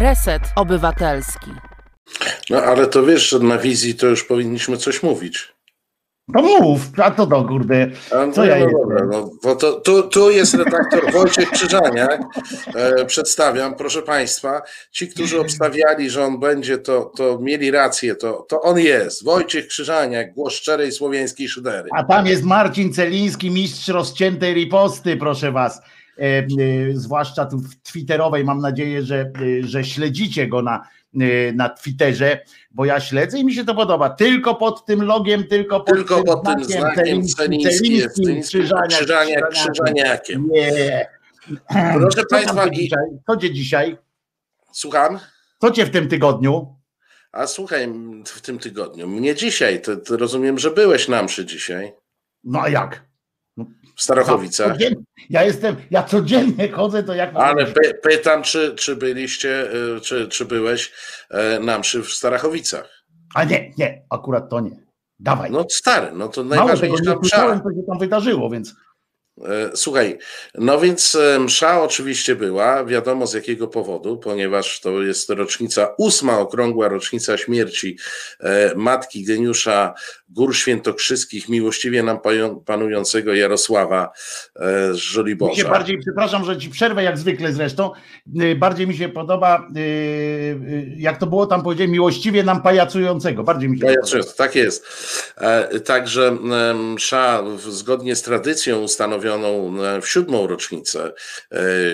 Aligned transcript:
Reset 0.00 0.42
Obywatelski. 0.56 1.50
No 2.50 2.62
ale 2.62 2.86
to 2.86 3.02
wiesz, 3.02 3.28
że 3.28 3.38
na 3.38 3.58
wizji 3.58 3.94
to 3.94 4.06
już 4.06 4.24
powinniśmy 4.24 4.76
coś 4.76 5.02
mówić. 5.02 5.48
No 6.28 6.42
mów, 6.42 6.80
a 6.96 7.10
to 7.10 7.26
do 7.26 7.44
kurde. 7.44 7.90
A, 8.06 8.32
Co 8.32 8.40
no, 8.40 8.44
ja 8.44 8.54
no, 8.54 8.60
jestem? 8.60 8.80
dobra, 8.80 9.06
no, 9.12 9.30
bo 9.42 9.56
to, 9.56 9.72
tu, 9.72 10.02
tu 10.02 10.30
jest 10.30 10.54
redaktor 10.54 11.10
Wojciech 11.12 11.50
Krzyżaniak. 11.50 12.20
E, 12.74 13.04
przedstawiam, 13.04 13.74
proszę 13.74 14.02
Państwa, 14.02 14.62
ci, 14.92 15.08
którzy 15.08 15.40
obstawiali, 15.40 16.10
że 16.10 16.24
on 16.24 16.40
będzie, 16.40 16.78
to, 16.78 17.12
to 17.16 17.38
mieli 17.38 17.70
rację, 17.70 18.14
to, 18.14 18.46
to 18.48 18.60
on 18.60 18.78
jest. 18.78 19.24
Wojciech 19.24 19.66
Krzyżaniak, 19.66 20.34
głos 20.34 20.52
szczerej 20.54 20.92
słowiańskiej 20.92 21.48
szydery. 21.48 21.88
A 21.96 22.04
tam 22.04 22.26
jest 22.26 22.42
Marcin 22.42 22.92
Celiński, 22.92 23.50
mistrz 23.50 23.88
rozciętej 23.88 24.54
riposty, 24.54 25.16
proszę 25.16 25.52
was. 25.52 25.80
E, 26.18 26.46
zwłaszcza 26.94 27.46
tu 27.46 27.58
w 27.58 27.76
Twitterowej. 27.82 28.44
Mam 28.44 28.60
nadzieję, 28.60 29.02
że, 29.02 29.20
e, 29.20 29.66
że 29.66 29.84
śledzicie 29.84 30.46
go 30.46 30.62
na, 30.62 30.88
e, 31.20 31.52
na 31.52 31.68
Twitterze, 31.68 32.40
bo 32.70 32.84
ja 32.84 33.00
śledzę 33.00 33.38
i 33.38 33.44
mi 33.44 33.54
się 33.54 33.64
to 33.64 33.74
podoba. 33.74 34.10
Tylko 34.10 34.54
pod 34.54 34.86
tym 34.86 35.02
logiem, 35.02 35.44
tylko 35.44 35.80
pod 35.80 35.96
Tylko 35.96 36.16
tym 36.16 36.24
pod 36.24 36.44
tym 36.44 36.64
znakiem 36.64 37.04
Celiński 37.04 37.92
jest 37.92 38.16
Celiński, 38.16 38.58
Krzyżaniak 38.88 39.50
Krzyżaniakiem. 39.50 40.48
Nie. 40.52 41.06
Proszę 41.94 42.20
Co 42.22 42.26
Państwa, 42.30 42.70
dzisiaj? 42.70 43.08
Co 43.26 43.36
cię 43.36 43.52
dzisiaj? 43.52 43.96
Słucham? 44.72 45.18
Co 45.60 45.70
cię 45.70 45.86
w 45.86 45.90
tym 45.90 46.08
tygodniu? 46.08 46.74
A 47.32 47.46
słuchaj, 47.46 47.88
w 48.24 48.40
tym 48.40 48.58
tygodniu, 48.58 49.08
mnie 49.08 49.34
dzisiaj, 49.34 49.82
to, 49.82 49.96
to 49.96 50.16
rozumiem, 50.16 50.58
że 50.58 50.70
byłeś 50.70 51.08
na 51.08 51.22
mszy 51.22 51.46
dzisiaj 51.46 51.92
No 52.44 52.62
a 52.62 52.68
jak? 52.68 53.07
W 53.96 54.02
Starachowicach. 54.02 54.76
Ja 55.30 55.44
jestem, 55.44 55.76
ja 55.90 56.02
codziennie 56.02 56.68
chodzę, 56.68 57.02
to 57.02 57.14
jak 57.14 57.36
Ale 57.36 57.66
py, 57.66 57.94
pytam, 58.02 58.42
czy, 58.42 58.74
czy 58.74 58.96
byliście, 58.96 59.74
y, 59.96 60.00
czy, 60.00 60.28
czy 60.28 60.44
byłeś 60.44 60.92
e, 61.30 61.60
na 61.60 61.78
mszy 61.78 62.02
w 62.02 62.08
Starachowicach? 62.08 63.04
A 63.34 63.44
nie, 63.44 63.72
nie, 63.78 64.02
akurat 64.10 64.50
to 64.50 64.60
nie. 64.60 64.88
Dawaj. 65.20 65.50
No 65.50 65.66
stary, 65.70 66.10
no 66.12 66.28
to 66.28 66.44
Mało 66.44 66.50
tego, 66.50 66.64
najważniejsza 66.66 67.10
nie 67.12 67.18
słyszałem, 67.18 67.58
msza. 67.58 67.64
co 67.64 67.70
się 67.70 67.86
tam 67.86 67.98
wydarzyło, 67.98 68.50
więc 68.50 68.74
Słuchaj, 69.74 70.18
no 70.54 70.80
więc 70.80 71.14
e, 71.14 71.38
msza 71.38 71.82
oczywiście 71.82 72.36
była, 72.36 72.84
wiadomo 72.84 73.26
z 73.26 73.34
jakiego 73.34 73.68
powodu, 73.68 74.16
ponieważ 74.16 74.80
to 74.80 75.02
jest 75.02 75.30
rocznica, 75.30 75.94
ósma 75.98 76.38
okrągła 76.38 76.88
rocznica 76.88 77.38
śmierci 77.38 77.98
e, 78.40 78.74
matki 78.76 79.24
geniusza 79.24 79.94
gór 80.28 80.56
świętokrzyskich, 80.56 81.48
miłościwie 81.48 82.02
nam 82.02 82.18
panującego 82.64 83.34
Jarosława 83.34 84.10
e, 84.56 84.60
z 84.60 84.94
mi 84.94 84.94
się 84.94 85.00
Żoliborza. 85.00 85.68
bardziej, 85.68 85.98
przepraszam, 85.98 86.44
że 86.44 86.58
ci 86.58 86.70
przerwę, 86.70 87.02
jak 87.02 87.18
zwykle 87.18 87.52
zresztą, 87.52 87.90
bardziej 88.56 88.86
mi 88.86 88.96
się 88.96 89.08
podoba, 89.08 89.68
jak 90.96 91.18
to 91.18 91.26
było 91.26 91.46
tam 91.46 91.62
powiedziałem, 91.62 91.90
miłościwie 91.90 92.42
nam 92.42 92.62
pajacującego, 92.62 93.44
bardziej 93.44 93.68
mi 93.68 93.78
się 93.78 93.86
podoba. 93.86 94.32
tak 94.36 94.54
jest. 94.54 94.86
E, 95.36 95.80
Także 95.80 96.38
e, 96.52 96.74
msza 96.74 97.42
zgodnie 97.58 98.16
z 98.16 98.22
tradycją 98.22 98.80
ustanowioną 98.80 99.27
w 100.02 100.08
siódmą 100.08 100.46
rocznicę 100.46 101.12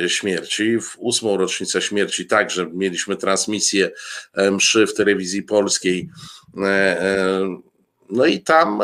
e, 0.04 0.08
śmierci, 0.08 0.80
w 0.80 0.96
ósmą 0.98 1.36
rocznicę 1.36 1.82
śmierci 1.82 2.26
także 2.26 2.66
mieliśmy 2.72 3.16
transmisję 3.16 3.90
e, 4.34 4.50
mszy 4.50 4.86
w 4.86 4.94
telewizji 4.94 5.42
polskiej. 5.42 6.10
E, 6.56 7.64
No 8.10 8.26
i 8.26 8.40
tam 8.40 8.82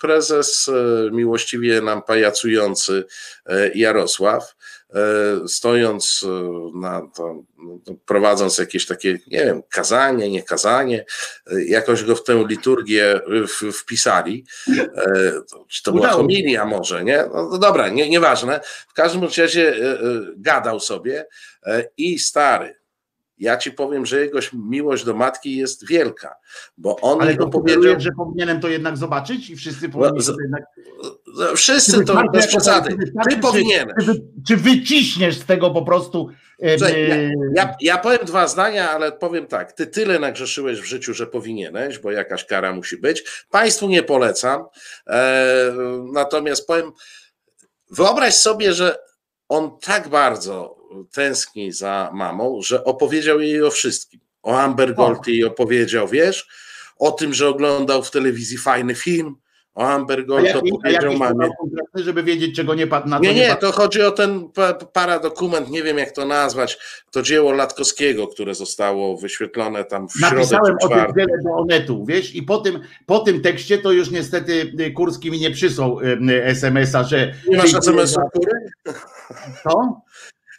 prezes 0.00 0.70
miłościwie 1.12 1.80
nam 1.80 2.02
pajacujący 2.02 3.04
Jarosław, 3.74 4.56
stojąc 5.46 6.26
e, 6.28 6.78
na 6.78 7.08
to, 7.16 7.42
no, 7.58 7.94
prowadząc 8.06 8.58
jakieś 8.58 8.86
takie, 8.86 9.12
nie 9.12 9.44
wiem, 9.44 9.62
kazanie, 9.70 10.30
nie 10.30 10.42
kazanie, 10.42 11.04
e, 11.52 11.64
jakoś 11.64 12.04
go 12.04 12.16
w 12.16 12.24
tę 12.24 12.44
liturgię 12.48 13.20
wpisali. 13.72 14.44
E, 14.78 15.32
Czy 15.68 15.82
to 15.82 15.92
była 15.92 16.08
homilia 16.08 16.64
może, 16.64 17.04
nie? 17.04 17.24
No, 17.34 17.48
no 17.50 17.58
dobra, 17.58 17.88
nie, 17.88 18.10
nieważne. 18.10 18.60
W 18.88 18.92
każdym 18.92 19.22
razie 19.38 19.76
e, 19.76 19.92
e, 19.92 19.98
gadał 20.36 20.80
sobie 20.80 21.26
e, 21.66 21.84
i 21.96 22.18
stary, 22.18 22.81
ja 23.42 23.56
ci 23.56 23.72
powiem, 23.72 24.06
że 24.06 24.20
jego 24.20 24.38
miłość 24.52 25.04
do 25.04 25.14
matki 25.14 25.56
jest 25.56 25.88
wielka, 25.88 26.34
bo 26.78 26.96
on 27.00 27.22
Ale 27.22 27.36
to 27.36 27.48
powiedział. 27.48 28.00
że 28.00 28.10
powinienem 28.16 28.60
to 28.60 28.68
jednak 28.68 28.96
zobaczyć 28.96 29.50
i 29.50 29.56
wszyscy 29.56 29.88
powinni 29.88 30.22
z- 30.22 30.26
to 30.26 30.36
jednak... 30.42 30.62
No, 31.38 31.56
Wszyscy 31.56 32.04
to 32.04 32.22
bez 32.32 32.46
przesady. 32.46 32.96
Ty 33.30 33.36
powinieneś. 33.36 33.94
Czy, 34.06 34.22
czy 34.48 34.56
wyciśniesz 34.56 35.38
z 35.38 35.44
tego 35.44 35.70
po 35.70 35.82
prostu... 35.82 36.28
Słuchaj, 36.78 37.08
ja, 37.08 37.16
ja, 37.54 37.74
ja 37.80 37.98
powiem 37.98 38.18
dwa 38.26 38.48
zdania, 38.48 38.90
ale 38.90 39.12
powiem 39.12 39.46
tak. 39.46 39.72
Ty 39.72 39.86
tyle 39.86 40.18
nagrzeszyłeś 40.18 40.80
w 40.80 40.84
życiu, 40.84 41.14
że 41.14 41.26
powinieneś, 41.26 41.98
bo 41.98 42.10
jakaś 42.10 42.44
kara 42.44 42.72
musi 42.72 42.96
być. 42.96 43.44
Państwu 43.50 43.88
nie 43.88 44.02
polecam. 44.02 44.64
E, 45.06 45.72
natomiast 46.12 46.66
powiem, 46.66 46.92
wyobraź 47.90 48.34
sobie, 48.34 48.72
że 48.72 48.98
on 49.48 49.78
tak 49.80 50.08
bardzo 50.08 50.81
tęskni 51.12 51.72
za 51.72 52.10
mamą, 52.14 52.58
że 52.62 52.84
opowiedział 52.84 53.40
jej 53.40 53.62
o 53.62 53.70
wszystkim. 53.70 54.20
O 54.42 54.60
Amber 54.60 54.94
Gold 54.94 55.26
jej 55.26 55.44
opowiedział, 55.44 56.08
wiesz? 56.08 56.48
O 56.98 57.10
tym, 57.12 57.34
że 57.34 57.48
oglądał 57.48 58.02
w 58.02 58.10
telewizji 58.10 58.58
fajny 58.58 58.94
film. 58.94 59.36
O 59.74 59.88
Amber 59.88 60.26
Gold 60.26 60.48
a 60.54 60.58
opowiedział 60.58 61.14
mamie. 61.14 61.48
żeby 61.94 62.22
wiedzieć, 62.22 62.56
czego 62.56 62.74
nie 62.74 62.86
padł 62.86 63.08
na 63.08 63.16
to 63.16 63.22
Nie, 63.22 63.34
nie, 63.34 63.48
padł. 63.48 63.60
to 63.60 63.72
chodzi 63.72 64.02
o 64.02 64.10
ten 64.10 64.48
pa- 64.54 64.74
paradokument, 64.74 65.70
nie 65.70 65.82
wiem 65.82 65.98
jak 65.98 66.12
to 66.12 66.26
nazwać. 66.26 66.78
To 67.10 67.22
dzieło 67.22 67.52
Latkowskiego, 67.52 68.28
które 68.28 68.54
zostało 68.54 69.16
wyświetlone 69.16 69.84
tam 69.84 70.08
w 70.08 70.12
środę 70.12 70.36
Napisałem 70.36 70.76
o 70.82 70.88
tym 70.88 70.98
wiele 71.16 71.32
do 71.44 71.50
Onetu, 71.50 72.04
wiesz, 72.06 72.34
i 72.34 72.42
po 72.42 72.58
tym, 72.58 72.80
po 73.06 73.18
tym 73.18 73.40
tekście 73.40 73.78
to 73.78 73.92
już 73.92 74.10
niestety 74.10 74.72
y, 74.80 74.90
Kurski 74.90 75.30
mi 75.30 75.40
nie 75.40 75.50
przysłał 75.50 76.00
y, 76.00 76.18
y, 76.30 76.44
SMS-a, 76.44 77.04
że... 77.04 77.34
Nie 77.48 77.56
masz 77.56 77.74
SMS-a 77.74 78.22
kury? 78.22 78.52
Co? 79.62 80.00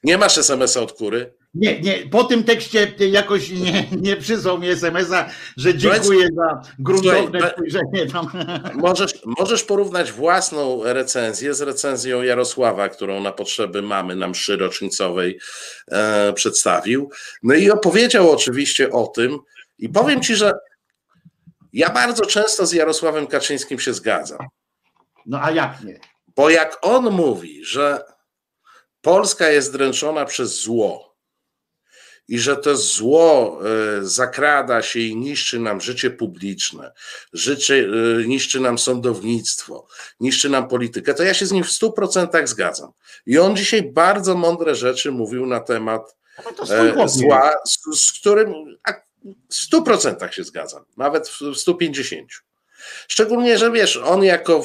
Nie 0.04 0.18
masz 0.18 0.38
SMS-a 0.38 0.82
od 0.82 0.94
kury? 0.94 1.34
Nie, 1.54 1.82
nie, 1.82 1.94
po 2.12 2.24
tym 2.24 2.44
tekście 2.44 2.94
jakoś 3.00 3.50
nie, 3.50 3.88
nie 4.02 4.18
przysłał 4.18 4.60
mi 4.60 4.70
SMS-a, 4.70 5.30
że 5.58 5.78
dziękuję 5.78 6.28
za 6.36 6.62
gruntowne 6.80 7.40
Słuchaj, 7.40 7.52
spojrzenie 7.52 8.12
tam. 8.12 8.28
Możesz, 8.88 9.14
możesz 9.26 9.64
porównać 9.64 10.12
własną 10.12 10.84
recenzję 10.84 11.54
z 11.54 11.62
recenzją 11.62 12.22
Jarosława, 12.22 12.90
którą 12.90 13.22
na 13.22 13.32
potrzeby 13.32 13.82
mamy 13.82 14.16
na 14.16 14.28
mszy 14.28 14.58
rocznicowej 14.58 15.40
e, 15.92 16.34
przedstawił. 16.34 17.10
No 17.44 17.54
i 17.54 17.72
opowiedział 17.72 18.32
oczywiście 18.32 18.92
o 18.92 19.08
tym 19.08 19.40
i 19.80 19.90
powiem 19.90 20.22
ci, 20.22 20.36
że 20.36 20.54
ja 21.74 21.90
bardzo 21.90 22.26
często 22.26 22.66
z 22.66 22.74
Jarosławem 22.74 23.28
Kaczyńskim 23.28 23.80
się 23.80 23.94
zgadzam. 23.94 24.48
No 25.26 25.40
a 25.42 25.52
jak 25.52 25.84
nie? 25.84 26.00
Bo 26.36 26.50
jak 26.50 26.78
on 26.82 27.12
mówi, 27.12 27.66
że 27.66 28.13
Polska 29.04 29.50
jest 29.50 29.74
dręczona 29.74 30.26
przez 30.26 30.62
zło 30.62 31.16
i 32.28 32.40
że 32.40 32.58
to 32.58 32.78
zło 32.78 33.60
e, 33.66 34.04
zakrada 34.06 34.82
się 34.82 35.00
i 35.00 35.16
niszczy 35.16 35.60
nam 35.60 35.82
życie 35.82 36.12
publiczne, 36.12 36.92
życie, 37.34 37.88
e, 38.22 38.28
niszczy 38.28 38.60
nam 38.60 38.80
sądownictwo, 38.80 39.88
niszczy 40.20 40.50
nam 40.50 40.68
politykę, 40.68 41.14
to 41.14 41.24
ja 41.24 41.34
się 41.34 41.46
z 41.46 41.52
nim 41.52 41.64
w 41.64 41.68
100% 41.68 42.48
zgadzam. 42.48 42.92
I 43.26 43.38
on 43.38 43.56
dzisiaj 43.56 43.92
bardzo 43.92 44.36
mądre 44.36 44.76
rzeczy 44.76 45.12
mówił 45.12 45.46
na 45.46 45.60
temat 45.60 46.16
No 46.68 47.04
e, 47.04 47.10
zła, 47.10 47.54
z, 47.66 48.00
z 48.00 48.12
którym 48.20 48.78
w 49.50 49.74
100% 49.74 50.32
się 50.32 50.44
zgadzam, 50.44 50.86
nawet 50.98 51.30
w 51.30 51.42
150%. 51.42 52.26
Szczególnie, 53.08 53.58
że 53.58 53.72
wiesz, 53.72 53.98
on 53.98 54.24
jako 54.24 54.64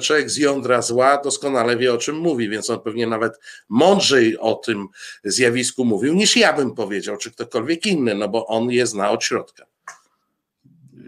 człowiek 0.00 0.30
z 0.30 0.36
jądra 0.36 0.82
zła 0.82 1.20
doskonale 1.24 1.76
wie 1.76 1.94
o 1.94 1.98
czym 1.98 2.16
mówi, 2.16 2.48
więc 2.48 2.70
on 2.70 2.80
pewnie 2.80 3.06
nawet 3.06 3.32
mądrzej 3.68 4.38
o 4.38 4.54
tym 4.54 4.86
zjawisku 5.24 5.84
mówił 5.84 6.14
niż 6.14 6.36
ja 6.36 6.52
bym 6.52 6.74
powiedział, 6.74 7.16
czy 7.16 7.30
ktokolwiek 7.30 7.86
inny, 7.86 8.14
no 8.14 8.28
bo 8.28 8.46
on 8.46 8.70
je 8.70 8.86
zna 8.86 9.10
od 9.10 9.24
środka. 9.24 9.71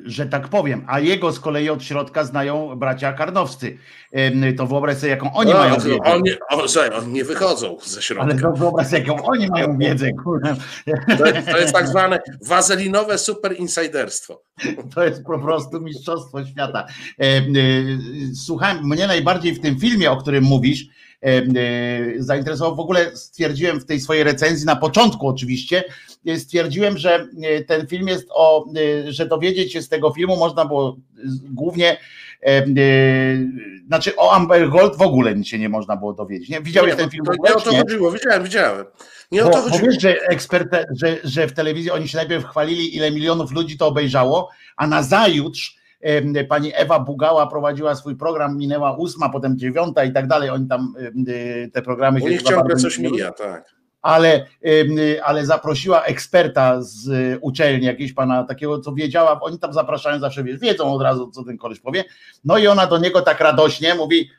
Że 0.05 0.27
tak 0.27 0.49
powiem, 0.49 0.85
a 0.89 1.01
jego 1.01 1.33
z 1.33 1.41
kolei 1.41 1.71
od 1.71 1.83
środka 1.85 2.25
znają 2.25 2.77
bracia 2.77 3.13
Karnowscy. 3.13 3.79
To 4.57 4.67
wyobraź 4.67 4.97
sobie, 4.97 5.11
jaką 5.11 5.33
oni 5.35 5.51
No, 5.51 5.57
mają 5.59 5.75
wiedzę. 5.75 5.97
oni, 6.05 6.31
o, 6.51 6.69
słuchaj, 6.69 6.91
oni 6.99 7.13
nie 7.13 7.25
wychodzą 7.25 7.77
ze 7.85 8.03
środka. 8.03 8.25
Ale 8.25 8.41
to 8.41 8.53
wyobraź 8.53 8.87
sobie, 8.87 8.99
jaką 8.99 9.23
oni 9.23 9.47
mają 9.49 9.79
wiedzę, 9.79 10.11
kurwa. 10.25 10.57
To, 11.19 11.25
to 11.53 11.59
jest 11.59 11.73
tak 11.75 11.89
zwane 11.89 12.19
wazelinowe 12.49 13.19
super 13.19 13.57
insiderstwo. 13.59 14.43
To 14.95 15.05
jest 15.05 15.25
po 15.25 15.39
prostu 15.39 15.81
mistrzostwo 15.81 16.45
świata. 16.47 16.87
E, 17.21 17.25
Słuchałem, 18.35 18.89
mnie 18.89 19.07
najbardziej 19.07 19.55
w 19.55 19.61
tym 19.61 19.79
filmie, 19.81 20.11
o 20.11 20.17
którym 20.17 20.45
mówisz, 20.45 20.87
zainteresował. 22.19 22.77
W 22.77 22.81
ogóle 22.81 23.17
stwierdziłem 23.17 23.81
w 23.81 23.85
tej 23.85 24.01
swojej 24.01 24.25
recenzji, 24.25 24.67
na 24.67 24.77
początku 24.77 25.29
oczywiście, 25.29 25.85
stwierdziłem, 26.37 26.99
że 26.99 27.29
ten 27.67 27.87
film 27.87 28.09
jest 28.09 28.29
o, 28.31 28.67
że 29.09 29.27
dowiedzieć 29.27 29.73
się 29.73 29.83
z 29.83 29.89
tego 29.89 30.13
filmu 30.13 30.37
można 30.37 30.65
było 30.65 30.97
głównie 31.45 31.97
znaczy 33.87 34.17
o 34.17 34.33
Amber 34.33 34.71
Gold 34.71 34.97
w 34.97 35.03
ogóle 35.03 35.35
nic 35.35 35.47
się 35.47 35.59
nie 35.59 35.69
można 35.69 35.97
było 35.97 36.13
dowiedzieć. 36.13 36.49
Nie? 36.49 36.61
Widziałeś 36.61 36.91
nie, 36.91 36.97
ten 36.97 37.11
film? 37.11 37.25
To, 37.25 37.33
nie 37.33 37.55
o 37.55 37.61
to 37.61 37.75
chodziło, 37.77 38.13
widziałem, 38.13 38.45
widziałem. 38.45 38.87
Nie 39.33 39.45
o 39.45 39.49
to 39.49 39.63
chodziło. 39.63 39.91
Wiesz, 39.91 40.03
że 40.03 40.21
ekspert, 40.21 40.69
że, 40.97 41.17
że 41.25 41.49
w 41.49 41.53
telewizji 41.53 41.91
oni 41.91 42.09
się 42.09 42.17
najpierw 42.17 42.45
chwalili, 42.45 42.97
ile 42.97 43.11
milionów 43.11 43.53
ludzi 43.53 43.79
to 43.79 43.87
obejrzało, 43.87 44.51
a 44.77 44.87
na 44.87 45.03
zajutrz 45.03 45.79
pani 46.49 46.73
Ewa 46.75 47.01
Bugała 47.01 47.47
prowadziła 47.47 47.95
swój 47.95 48.17
program, 48.17 48.59
minęła 48.59 48.97
ósma, 48.97 49.29
potem 49.29 49.59
dziewiąta 49.59 50.05
i 50.05 50.13
tak 50.13 50.27
dalej. 50.27 50.51
Oni 50.51 50.69
tam 50.69 50.95
te 51.73 51.83
programy 51.83 52.21
U 52.23 52.29
nich 52.29 52.43
ciągle 52.43 52.77
coś 52.77 52.99
mija, 52.99 53.33
tak. 53.33 53.75
Ale, 54.03 54.47
ale 55.25 55.47
zaprosiła 55.47 56.03
eksperta 56.03 56.83
z 56.83 57.39
uczelni, 57.41 57.87
jakiegoś 57.87 58.13
pana 58.13 58.45
takiego, 58.45 58.81
co 58.81 58.93
wiedziała, 58.93 59.41
oni 59.41 59.59
tam 59.59 59.73
zapraszają 59.73 60.21
zawsze, 60.21 60.45
wiedzą 60.45 60.93
od 60.93 61.03
razu, 61.03 61.31
co 61.31 61.45
ten 61.45 61.59
koleś 61.59 61.81
powie. 61.81 62.05
No 62.45 62.59
i 62.59 62.67
ona 62.67 62.87
do 62.87 62.99
niego 62.99 63.23
tak 63.23 63.41
radośnie 63.41 63.95
mówi, 63.95 64.31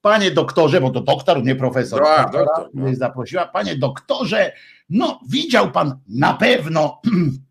panie 0.00 0.30
doktorze, 0.30 0.80
bo 0.80 0.90
to 0.90 1.00
doktor, 1.00 1.44
nie 1.44 1.56
profesor, 1.56 2.02
no, 2.02 2.30
doktor, 2.32 2.68
no. 2.74 2.94
zaprosiła, 2.94 3.46
panie 3.46 3.76
doktorze, 3.76 4.52
no 4.90 5.20
widział 5.28 5.70
pan 5.70 5.98
na 6.08 6.34
pewno 6.34 7.00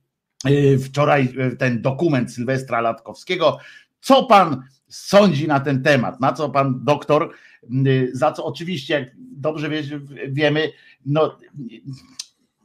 wczoraj 0.85 1.33
ten 1.59 1.81
dokument 1.81 2.33
Sylwestra 2.33 2.81
Latkowskiego. 2.81 3.57
Co 4.01 4.23
pan 4.23 4.63
sądzi 4.87 5.47
na 5.47 5.59
ten 5.59 5.83
temat? 5.83 6.19
Na 6.19 6.33
co 6.33 6.49
pan 6.49 6.79
doktor, 6.83 7.31
za 8.13 8.31
co 8.31 8.45
oczywiście, 8.45 8.93
jak 8.93 9.09
dobrze 9.17 9.69
wiemy, 10.27 10.71
no 11.05 11.37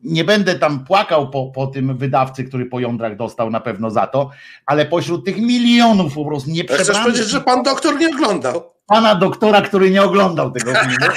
nie 0.03 0.25
będę 0.25 0.55
tam 0.55 0.85
płakał 0.85 1.31
po, 1.31 1.47
po 1.47 1.67
tym 1.67 1.99
wydawcy, 1.99 2.45
który 2.45 2.67
po 2.67 2.81
jądrach 2.81 3.17
dostał 3.17 3.51
na 3.51 3.61
pewno 3.61 3.91
za 3.91 4.07
to, 4.07 4.31
ale 4.67 4.87
pośród 4.87 5.25
tych 5.25 5.39
milionów 5.39 6.15
po 6.15 6.25
prostu 6.25 6.51
nie 6.51 6.65
Chcesz 6.65 6.99
powiedzieć, 6.99 7.29
że 7.29 7.41
pan 7.41 7.63
doktor 7.63 7.99
nie 7.99 8.09
oglądał? 8.09 8.63
Pana 8.91 9.15
doktora, 9.15 9.63
który 9.63 9.91
nie 9.91 10.03
oglądał 10.03 10.51
tego 10.51 10.73
filmu. 10.75 10.97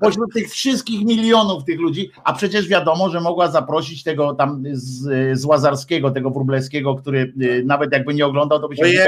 Pośród 0.00 0.32
tych 0.34 0.50
wszystkich 0.50 1.04
milionów 1.04 1.64
tych 1.64 1.80
ludzi, 1.80 2.10
a 2.24 2.32
przecież 2.32 2.68
wiadomo, 2.68 3.10
że 3.10 3.20
mogła 3.20 3.48
zaprosić 3.48 4.02
tego 4.02 4.34
tam 4.34 4.62
z, 4.72 5.40
z 5.40 5.44
Łazarskiego, 5.44 6.10
tego 6.10 6.30
Wróblewskiego, 6.30 6.94
który 6.94 7.32
y, 7.42 7.62
nawet 7.66 7.92
jakby 7.92 8.14
nie 8.14 8.26
oglądał, 8.26 8.60
to 8.60 8.68
by 8.68 8.76
się. 8.76 8.82
Ojej, 8.82 8.98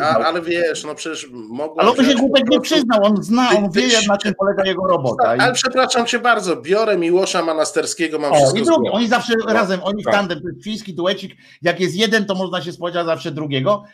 a, 0.00 0.04
ale 0.04 0.42
wiesz, 0.42 0.84
no 0.84 0.94
przecież 0.94 1.30
mogło. 1.32 1.80
Ale 1.80 1.90
on 1.90 2.04
się 2.04 2.14
głupek 2.14 2.50
nie 2.50 2.60
przyznał, 2.60 3.04
on 3.04 3.22
zna, 3.22 3.50
on 3.58 3.70
wie, 3.70 3.88
na 4.08 4.18
czym 4.18 4.34
polega 4.34 4.64
jego 4.64 4.86
robota. 4.86 5.28
Ale 5.28 5.52
przepraszam 5.52 6.06
cię 6.06 6.18
bardzo, 6.18 6.56
biorę 6.56 6.98
Miłosza 6.98 7.42
Manasterskiego, 7.42 8.18
mam 8.18 8.32
o, 8.32 8.36
wszystko. 8.36 8.58
I 8.58 8.62
drugi, 8.62 8.88
oni 8.88 9.08
zawsze 9.08 9.32
no, 9.46 9.52
razem, 9.52 9.80
oni 9.82 10.02
w 10.02 10.06
tandem, 10.06 10.40
to 10.40 10.48
jest 10.48 10.60
świński 10.60 10.94
duecik, 10.94 11.36
jak 11.62 11.80
jest 11.80 11.94
jeden, 11.94 12.26
to 12.26 12.34
można 12.34 12.62
się 12.62 12.72
spodziewać 12.72 13.06
zawsze 13.06 13.30
drugiego, 13.30 13.84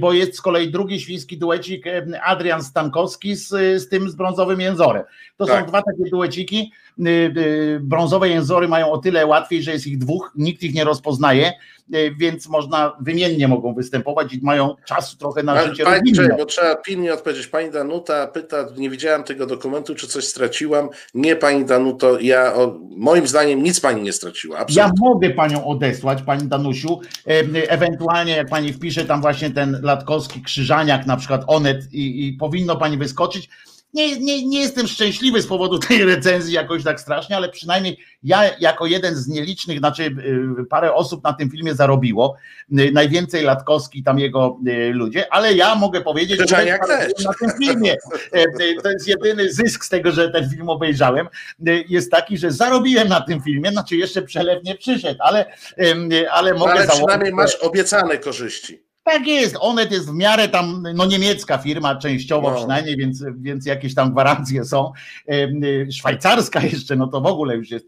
bo 0.00 0.12
jest 0.12 0.36
z 0.36 0.40
kolei 0.40 0.70
drugi 0.70 1.00
świński 1.00 1.38
duecik 1.42 1.84
Adrian 2.22 2.62
Stankowski 2.62 3.34
z, 3.36 3.48
z 3.82 3.88
tym 3.88 4.10
z 4.10 4.14
brązowym 4.14 4.60
jęzorem. 4.60 5.04
To 5.36 5.46
tak. 5.46 5.60
są 5.60 5.66
dwa 5.66 5.82
takie 5.82 6.10
dueciki. 6.10 6.72
Y, 6.98 7.08
y, 7.38 7.80
brązowe 7.82 8.28
jęzory 8.28 8.68
mają 8.68 8.92
o 8.92 8.98
tyle 8.98 9.26
łatwiej, 9.26 9.62
że 9.62 9.72
jest 9.72 9.86
ich 9.86 9.98
dwóch, 9.98 10.32
nikt 10.36 10.62
ich 10.62 10.74
nie 10.74 10.84
rozpoznaje, 10.84 11.52
y, 11.94 12.14
więc 12.18 12.48
można 12.48 12.92
wymiennie 13.00 13.48
mogą 13.48 13.74
występować 13.74 14.34
i 14.34 14.40
mają 14.42 14.74
czas 14.84 15.16
trochę 15.16 15.42
na 15.42 15.66
życie 15.66 15.84
Pani, 15.84 16.12
bo 16.38 16.46
trzeba 16.46 16.76
pilnie 16.76 17.14
odpowiedzieć. 17.14 17.46
Pani 17.46 17.70
Danuta 17.70 18.26
pyta, 18.26 18.66
nie 18.76 18.90
widziałam 18.90 19.24
tego 19.24 19.46
dokumentu, 19.46 19.94
czy 19.94 20.06
coś 20.06 20.24
straciłam. 20.24 20.88
Nie, 21.14 21.36
pani 21.36 21.64
Danuto, 21.64 22.20
ja 22.20 22.54
o, 22.54 22.78
moim 22.96 23.26
zdaniem 23.26 23.62
nic 23.62 23.80
pani 23.80 24.02
nie 24.02 24.12
straciła. 24.12 24.58
Absolutnie. 24.58 24.82
Ja 24.82 25.10
mogę 25.10 25.30
panią 25.30 25.64
odesłać, 25.64 26.22
pani 26.22 26.48
Danusiu, 26.48 27.00
ewentualnie 27.68 28.36
jak 28.36 28.48
pani 28.48 28.72
wpisze 28.72 29.04
tam 29.04 29.20
właśnie 29.20 29.50
ten 29.50 29.80
Latkowski 29.82 30.42
Krzyżaniak, 30.42 31.06
na 31.06 31.16
przykład 31.16 31.44
Onet 31.46 31.92
i, 31.92 32.28
i 32.28 32.32
powinno 32.32 32.76
pani 32.76 32.98
wyskoczyć 32.98 33.48
nie, 33.94 34.20
nie, 34.20 34.46
nie 34.46 34.60
jestem 34.60 34.86
szczęśliwy 34.86 35.42
z 35.42 35.46
powodu 35.46 35.78
tej 35.78 36.04
recenzji 36.04 36.54
jakoś 36.54 36.84
tak 36.84 37.00
strasznie, 37.00 37.36
ale 37.36 37.48
przynajmniej 37.48 37.98
ja 38.22 38.58
jako 38.60 38.86
jeden 38.86 39.14
z 39.14 39.28
nielicznych, 39.28 39.78
znaczy 39.78 40.02
y, 40.60 40.64
parę 40.64 40.94
osób 40.94 41.24
na 41.24 41.32
tym 41.32 41.50
filmie 41.50 41.74
zarobiło, 41.74 42.36
y, 42.78 42.90
najwięcej 42.92 43.42
Latkowski, 43.42 44.02
tam 44.02 44.18
jego 44.18 44.58
y, 44.68 44.92
ludzie, 44.92 45.32
ale 45.32 45.54
ja 45.54 45.74
mogę 45.74 46.00
powiedzieć, 46.00 46.50
że 46.50 46.78
na 47.24 47.32
tym 47.40 47.50
filmie, 47.58 47.96
to 48.82 48.90
jest 48.90 49.08
jedyny 49.08 49.52
zysk 49.52 49.84
z 49.84 49.88
tego, 49.88 50.12
że 50.12 50.30
ten 50.30 50.50
film 50.50 50.68
obejrzałem, 50.68 51.28
jest 51.88 52.10
taki, 52.10 52.38
że 52.38 52.50
zarobiłem 52.50 53.08
na 53.08 53.20
tym 53.20 53.42
filmie, 53.42 53.70
znaczy 53.70 53.96
jeszcze 53.96 54.22
przelew 54.22 54.64
nie 54.64 54.74
przyszedł, 54.74 55.20
ale, 55.22 55.46
ale 56.30 56.54
mogę 56.54 56.72
ale 56.72 56.88
przynajmniej 56.88 57.32
masz 57.32 57.54
obiecane 57.54 58.18
korzyści. 58.18 58.91
Tak 59.04 59.26
jest, 59.26 59.56
Onet 59.60 59.92
jest 59.92 60.10
w 60.10 60.14
miarę 60.14 60.48
tam, 60.48 60.86
no 60.94 61.06
niemiecka 61.06 61.58
firma 61.58 61.96
częściowo 61.96 62.50
no. 62.50 62.56
przynajmniej, 62.56 62.96
więc, 62.96 63.24
więc 63.36 63.66
jakieś 63.66 63.94
tam 63.94 64.12
gwarancje 64.12 64.64
są. 64.64 64.92
Szwajcarska 65.92 66.60
jeszcze, 66.60 66.96
no 66.96 67.06
to 67.06 67.20
w 67.20 67.26
ogóle 67.26 67.56
już 67.56 67.70
jest 67.70 67.86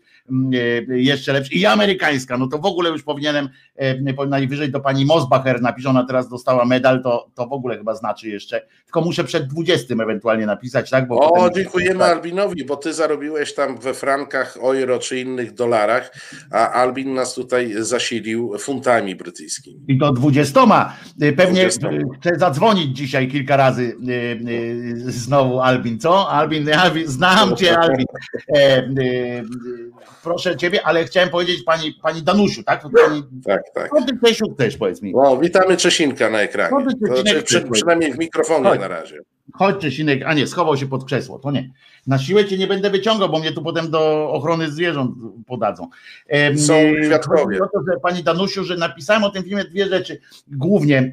jeszcze 0.89 1.33
lepsza. 1.33 1.51
I 1.55 1.67
amerykańska, 1.67 2.39
no 2.39 2.47
to 2.47 2.59
w 2.59 2.67
ogóle 2.67 2.91
już 2.91 3.03
powinienem 3.03 3.49
najwyżej 4.29 4.71
do 4.71 4.81
pani 4.81 5.05
Mosbacher 5.05 5.61
napisz, 5.61 5.87
ona 5.87 6.05
teraz 6.07 6.29
dostała 6.29 6.65
medal, 6.65 7.03
to, 7.03 7.31
to 7.35 7.47
w 7.47 7.53
ogóle 7.53 7.79
chyba 7.79 7.95
znaczy 7.95 8.29
jeszcze, 8.29 8.67
tylko 8.85 9.01
muszę 9.01 9.25
przed 9.25 9.47
20 9.47 9.95
ewentualnie 9.95 10.47
napisać, 10.47 10.91
tak? 10.91 11.09
Bo 11.09 11.33
o, 11.33 11.51
dziękujemy 11.51 12.05
Albinowi, 12.05 12.65
bo 12.65 12.77
ty 12.77 12.95
zarobiłeś 12.95 13.55
tam 13.55 13.79
we 13.79 13.95
frankach, 13.95 14.57
euro 14.57 14.99
czy 14.99 15.21
innych 15.21 15.55
dolarach, 15.55 16.15
a 16.51 16.71
Albin 16.71 17.15
nas 17.15 17.35
tutaj 17.35 17.75
zasilił 17.79 18.59
funtami 18.59 19.17
brytyjskimi. 19.17 19.85
I 19.89 19.99
to 19.99 20.13
20 20.13 20.95
Y, 21.23 21.33
pewnie 21.33 21.69
chcę 21.69 22.37
zadzwonić 22.37 22.97
dzisiaj 22.97 23.29
kilka 23.29 23.57
razy 23.57 23.83
y, 23.83 24.13
y, 24.49 25.13
znowu 25.13 25.61
Albin, 25.61 25.99
co? 25.99 26.31
Albin, 26.31 26.73
Albin 26.73 27.07
znam 27.07 27.57
cię 27.57 27.79
Albin. 27.79 28.07
E, 28.57 28.83
proszę 30.23 30.57
ciebie, 30.57 30.87
ale 30.87 31.05
chciałem 31.05 31.29
powiedzieć 31.29 31.63
pani, 31.63 31.93
pani 32.03 32.23
Danusiu, 32.23 32.63
tak? 32.63 32.83
Pani, 32.83 33.23
tak, 33.47 33.63
tak. 33.75 33.91
Co 33.91 34.05
ty 34.05 34.19
Czesiu 34.25 34.55
chcesz, 34.55 34.77
powiedz 34.77 35.03
mi? 35.03 35.13
No, 35.13 35.37
witamy 35.37 35.77
Czesinka 35.77 36.31
na 36.31 36.41
ekranie. 36.41 36.87
Znaczy, 37.01 37.43
przy, 37.43 37.61
przynajmniej 37.71 38.13
w 38.13 38.19
mikrofonie 38.19 38.79
na 38.79 38.89
razie. 38.89 39.21
Chodź 39.57 39.77
Czesinek, 39.81 40.23
a 40.27 40.35
nie, 40.35 40.47
schował 40.47 40.77
się 40.77 40.87
pod 40.87 41.05
krzesło, 41.05 41.39
to 41.39 41.51
nie. 41.51 41.71
Na 42.07 42.19
siłę 42.19 42.45
cię 42.45 42.59
nie 42.59 42.67
będę 42.67 42.91
wyciągał, 42.91 43.29
bo 43.29 43.39
mnie 43.39 43.53
tu 43.53 43.63
potem 43.63 43.91
do 43.91 44.31
ochrony 44.31 44.71
zwierząt 44.71 45.17
podadzą. 45.47 45.89
Są 46.57 46.75
świadkowie. 47.07 47.59
To, 47.59 47.81
że 47.93 48.01
pani 48.01 48.23
Danusiu, 48.23 48.65
że 48.65 48.77
napisałem 48.77 49.25
o 49.25 49.31
tym 49.31 49.45
filmie 49.45 49.65
dwie 49.65 49.89
rzeczy. 49.89 50.21
Głównie 50.49 50.99
e, 50.99 51.13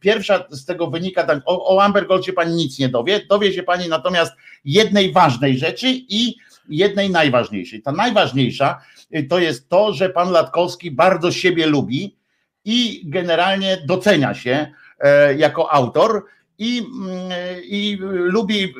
pierwsza 0.00 0.44
z 0.50 0.64
tego 0.64 0.90
wynika, 0.90 1.24
tak, 1.24 1.42
o, 1.46 1.76
o 1.76 1.82
Amber 1.82 2.06
Gold 2.06 2.24
się 2.24 2.32
pani 2.32 2.54
nic 2.54 2.78
nie 2.78 2.88
dowie, 2.88 3.26
dowie 3.26 3.52
się 3.52 3.62
pani 3.62 3.88
natomiast 3.88 4.32
jednej 4.64 5.12
ważnej 5.12 5.58
rzeczy 5.58 5.86
i 5.90 6.34
jednej 6.68 7.10
najważniejszej. 7.10 7.82
Ta 7.82 7.92
najważniejsza 7.92 8.80
e, 9.10 9.22
to 9.22 9.38
jest 9.38 9.68
to, 9.68 9.92
że 9.92 10.10
pan 10.10 10.30
Latkowski 10.30 10.90
bardzo 10.90 11.32
siebie 11.32 11.66
lubi 11.66 12.16
i 12.64 13.02
generalnie 13.04 13.78
docenia 13.86 14.34
się 14.34 14.72
e, 14.98 15.34
jako 15.34 15.72
autor 15.72 16.24
i, 16.58 16.78
mm, 16.78 17.32
i 17.64 17.98
lubi 18.00 18.74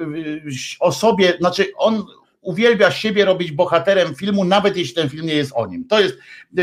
o 0.81 0.93
sobie, 0.93 1.37
znaczy 1.41 1.67
on 1.77 2.05
uwielbia 2.41 2.91
siebie 2.91 3.25
robić 3.25 3.53
bohaterem 3.53 4.15
filmu, 4.15 4.45
nawet 4.45 4.77
jeśli 4.77 4.95
ten 4.95 5.09
film 5.09 5.27
nie 5.27 5.35
jest 5.35 5.53
o 5.55 5.67
nim. 5.67 5.85
To 5.85 6.01
jest, 6.01 6.19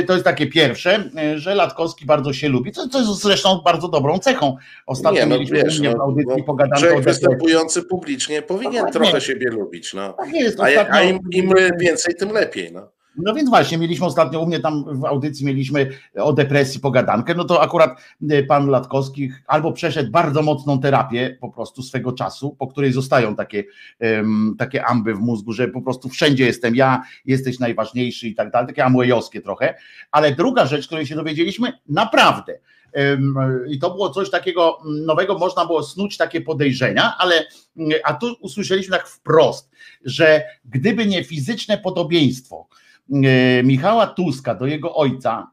to 0.07 0.13
jest 0.13 0.25
takie 0.25 0.47
pierwsze, 0.47 1.09
że 1.35 1.55
Latkowski 1.55 2.05
bardzo 2.05 2.33
się 2.33 2.49
lubi, 2.49 2.71
co, 2.71 2.87
co 2.87 2.99
jest 2.99 3.21
zresztą 3.21 3.61
bardzo 3.65 3.87
dobrą 3.87 4.19
cechą. 4.19 4.57
Ostatnio 4.85 5.19
nie, 5.19 5.25
no, 5.25 5.35
mieliśmy 5.35 5.63
wiesz, 5.63 5.79
no, 5.79 5.91
w 5.91 6.01
audycji 6.01 6.35
no, 6.37 6.43
pogadankę. 6.43 7.01
występujący 7.01 7.83
publicznie 7.83 8.41
powinien 8.41 8.85
no, 8.85 8.91
trochę 8.91 9.13
nie. 9.13 9.21
siebie 9.21 9.49
lubić. 9.49 9.93
No. 9.93 10.13
Tak 10.13 10.33
jest, 10.33 10.59
a, 10.59 10.63
a 10.91 11.03
im, 11.03 11.19
im 11.31 11.53
więcej, 11.79 12.15
tym 12.15 12.29
lepiej. 12.31 12.71
No. 12.71 12.94
No 13.17 13.33
więc 13.33 13.49
właśnie, 13.49 13.77
mieliśmy 13.77 14.05
ostatnio 14.05 14.39
u 14.39 14.45
mnie 14.45 14.59
tam 14.59 14.99
w 15.01 15.05
audycji 15.05 15.45
mieliśmy 15.45 15.89
o 16.15 16.33
depresji 16.33 16.79
pogadankę, 16.79 17.35
no 17.35 17.43
to 17.43 17.61
akurat 17.61 18.01
e, 18.29 18.43
pan 18.43 18.67
Latkowski 18.67 19.31
albo 19.47 19.71
przeszedł 19.71 20.11
bardzo 20.11 20.41
mocną 20.41 20.79
terapię 20.79 21.37
po 21.41 21.49
prostu 21.49 21.81
swego 21.81 22.11
czasu, 22.11 22.55
po 22.59 22.67
której 22.67 22.93
zostają 22.93 23.35
takie, 23.35 23.63
um, 23.99 24.55
takie 24.59 24.85
amby 24.85 25.13
w 25.13 25.19
mózgu, 25.19 25.53
że 25.53 25.67
po 25.67 25.81
prostu 25.81 26.09
wszędzie 26.09 26.45
jestem 26.45 26.75
ja, 26.75 27.03
jesteś 27.25 27.59
najważniejszy 27.59 28.27
i 28.27 28.35
tak 28.35 28.51
dalej, 28.51 28.67
takie 28.67 28.85
amłejowskie 28.85 29.41
trochę, 29.41 29.75
ale 30.11 30.35
druga 30.35 30.65
rzecz, 30.65 30.87
której 30.87 31.05
się 31.05 31.15
dowiedzieliśmy, 31.15 31.73
naprawdę, 31.89 32.59
i 33.67 33.79
to 33.79 33.91
było 33.91 34.09
coś 34.09 34.29
takiego 34.29 34.77
nowego, 34.85 35.37
można 35.37 35.65
było 35.65 35.83
snuć 35.83 36.17
takie 36.17 36.41
podejrzenia, 36.41 37.13
ale 37.17 37.45
a 38.03 38.13
tu 38.13 38.35
usłyszeliśmy 38.41 38.97
tak 38.97 39.07
wprost, 39.07 39.71
że 40.05 40.43
gdyby 40.65 41.05
nie 41.05 41.23
fizyczne 41.23 41.77
podobieństwo, 41.77 42.67
Michała 43.63 44.07
Tuska 44.07 44.55
do 44.55 44.65
jego 44.65 44.95
ojca, 44.95 45.51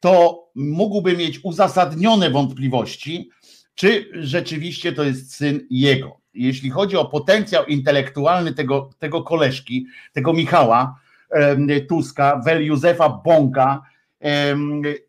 to 0.00 0.42
mógłby 0.54 1.16
mieć 1.16 1.40
uzasadnione 1.44 2.30
wątpliwości, 2.30 3.30
czy 3.74 4.10
rzeczywiście 4.14 4.92
to 4.92 5.04
jest 5.04 5.34
syn 5.34 5.66
jego. 5.70 6.20
jeśli 6.34 6.70
chodzi 6.70 6.96
o 6.96 7.04
potencjał 7.04 7.66
intelektualny 7.66 8.54
tego, 8.54 8.90
tego 8.98 9.22
koleżki, 9.22 9.86
tego 10.12 10.32
Michała 10.32 11.00
Tuska, 11.88 12.40
Wel 12.44 12.64
Józefa 12.64 13.08
Bąka, 13.24 13.82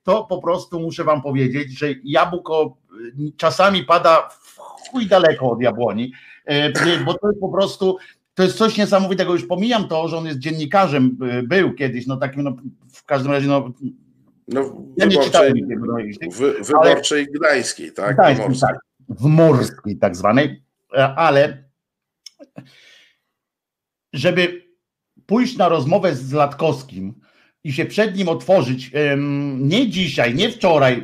to 0.03 0.23
po 0.23 0.41
prostu 0.41 0.79
muszę 0.79 1.03
wam 1.03 1.21
powiedzieć, 1.21 1.79
że 1.79 1.87
jabłko 2.03 2.77
czasami 3.37 3.83
pada 3.83 4.29
w 4.29 4.57
chuj 4.89 5.07
daleko 5.07 5.51
od 5.51 5.61
jabłoni, 5.61 6.11
e, 6.45 7.03
bo 7.05 7.13
to 7.13 7.27
jest 7.27 7.39
po 7.39 7.49
prostu 7.49 7.97
to 8.33 8.43
jest 8.43 8.57
coś 8.57 8.77
niesamowitego. 8.77 9.33
Już 9.33 9.47
pomijam 9.47 9.87
to, 9.87 10.07
że 10.07 10.17
on 10.17 10.25
jest 10.25 10.39
dziennikarzem, 10.39 11.17
y, 11.39 11.43
był 11.43 11.73
kiedyś, 11.73 12.07
no 12.07 12.17
takim, 12.17 12.43
no, 12.43 12.55
w 12.93 13.03
każdym 13.03 13.31
razie, 13.31 13.47
no, 13.47 13.73
No, 14.47 14.75
ja 14.97 15.05
nie 15.05 15.17
czytałem 15.17 15.53
wy, 16.31 16.53
wyborczej 16.63 17.27
Gdańskiej, 17.31 17.91
tak? 17.91 18.17
Pomorskiej. 18.17 18.59
tak, 18.59 18.79
w 19.09 19.25
morskiej 19.25 19.97
tak 19.97 20.15
zwanej, 20.15 20.63
e, 20.93 21.15
ale 21.15 21.63
żeby 24.13 24.63
pójść 25.25 25.57
na 25.57 25.69
rozmowę 25.69 26.15
z 26.15 26.31
Latkowskim 26.31 27.13
i 27.63 27.73
się 27.73 27.85
przed 27.85 28.17
nim 28.17 28.29
otworzyć, 28.29 28.91
nie 29.57 29.89
dzisiaj, 29.89 30.35
nie 30.35 30.49
wczoraj, 30.51 31.03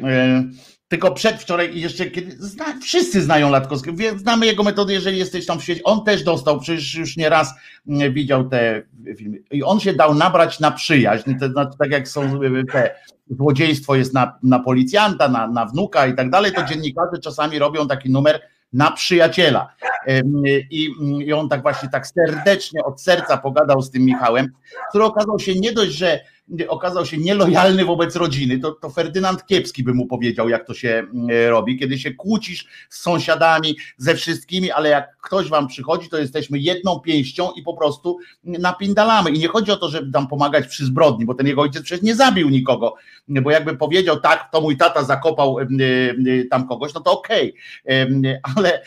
tylko 0.89 1.11
przedwczoraj 1.11 1.77
i 1.77 1.81
jeszcze 1.81 2.05
kiedy, 2.05 2.31
zna, 2.31 2.65
wszyscy 2.81 3.21
znają 3.21 3.49
Latkowskiego, 3.49 4.17
znamy 4.17 4.45
jego 4.45 4.63
metody, 4.63 4.93
jeżeli 4.93 5.17
jesteś 5.17 5.45
tam 5.45 5.59
w 5.59 5.63
świecie, 5.63 5.81
on 5.83 6.03
też 6.03 6.23
dostał, 6.23 6.59
przecież 6.59 6.95
już 6.95 7.17
nieraz 7.17 7.53
mm, 7.87 8.13
widział 8.13 8.49
te 8.49 8.81
filmy 9.17 9.37
i 9.51 9.63
on 9.63 9.79
się 9.79 9.93
dał 9.93 10.15
nabrać 10.15 10.59
na 10.59 10.71
przyjaźń, 10.71 11.33
to 11.39 11.49
znaczy 11.49 11.77
tak 11.79 11.91
jak 11.91 12.07
są 12.07 12.23
e, 12.23 12.63
te 12.71 12.95
złodziejstwo 13.29 13.95
jest 13.95 14.13
na, 14.13 14.39
na 14.43 14.59
policjanta, 14.59 15.27
na, 15.27 15.47
na 15.47 15.65
wnuka 15.65 16.07
i 16.07 16.15
tak 16.15 16.29
dalej, 16.29 16.51
to 16.51 16.63
dziennikarze 16.63 17.19
czasami 17.23 17.59
robią 17.59 17.87
taki 17.87 18.09
numer 18.09 18.41
na 18.73 18.91
przyjaciela. 18.91 19.73
Em, 20.05 20.43
I, 20.69 20.89
I 21.25 21.33
on 21.33 21.49
tak 21.49 21.61
właśnie 21.61 21.89
tak 21.89 22.07
serdecznie 22.07 22.83
od 22.83 23.01
serca 23.01 23.37
pogadał 23.37 23.81
z 23.81 23.91
tym 23.91 24.05
Michałem, 24.05 24.51
który 24.89 25.03
okazał 25.03 25.39
się 25.39 25.55
nie 25.55 25.71
dość, 25.71 25.91
że 25.91 26.19
okazał 26.67 27.05
się 27.05 27.17
nielojalny 27.17 27.85
wobec 27.85 28.15
rodziny, 28.15 28.59
to, 28.59 28.71
to 28.71 28.89
Ferdynand 28.89 29.45
Kiepski 29.45 29.83
by 29.83 29.93
mu 29.93 30.07
powiedział, 30.07 30.49
jak 30.49 30.67
to 30.67 30.73
się 30.73 30.89
mm, 30.89 31.49
robi, 31.49 31.79
kiedy 31.79 31.99
się 31.99 32.13
kłócisz 32.13 32.67
z 32.89 33.01
sąsiadami, 33.01 33.77
ze 33.97 34.15
wszystkimi, 34.15 34.71
ale 34.71 34.89
jak 34.89 35.17
ktoś 35.17 35.49
wam 35.49 35.67
przychodzi, 35.67 36.09
to 36.09 36.17
jesteśmy 36.17 36.59
jedną 36.59 36.99
pięścią 36.99 37.51
i 37.51 37.63
po 37.63 37.73
prostu 37.73 38.17
napindalamy. 38.43 39.29
I 39.29 39.39
nie 39.39 39.47
chodzi 39.47 39.71
o 39.71 39.77
to, 39.77 39.89
żeby 39.89 40.11
tam 40.11 40.27
pomagać 40.27 40.67
przy 40.67 40.85
zbrodni, 40.85 41.25
bo 41.25 41.33
ten 41.33 41.47
jego 41.47 41.61
ojciec 41.61 41.83
przecież 41.83 42.03
nie 42.03 42.15
zabił 42.15 42.49
nikogo, 42.49 42.95
bo 43.27 43.51
jakby 43.51 43.77
powiedział, 43.77 44.19
tak, 44.19 44.49
to 44.51 44.61
mój 44.61 44.77
tata 44.77 45.03
zakopał 45.03 45.59
em, 45.59 45.67
em, 45.81 46.47
tam 46.49 46.67
kogoś, 46.67 46.93
no 46.93 47.01
to 47.01 47.11
okej, 47.11 47.55
Em, 47.85 48.21
ale, 48.57 48.81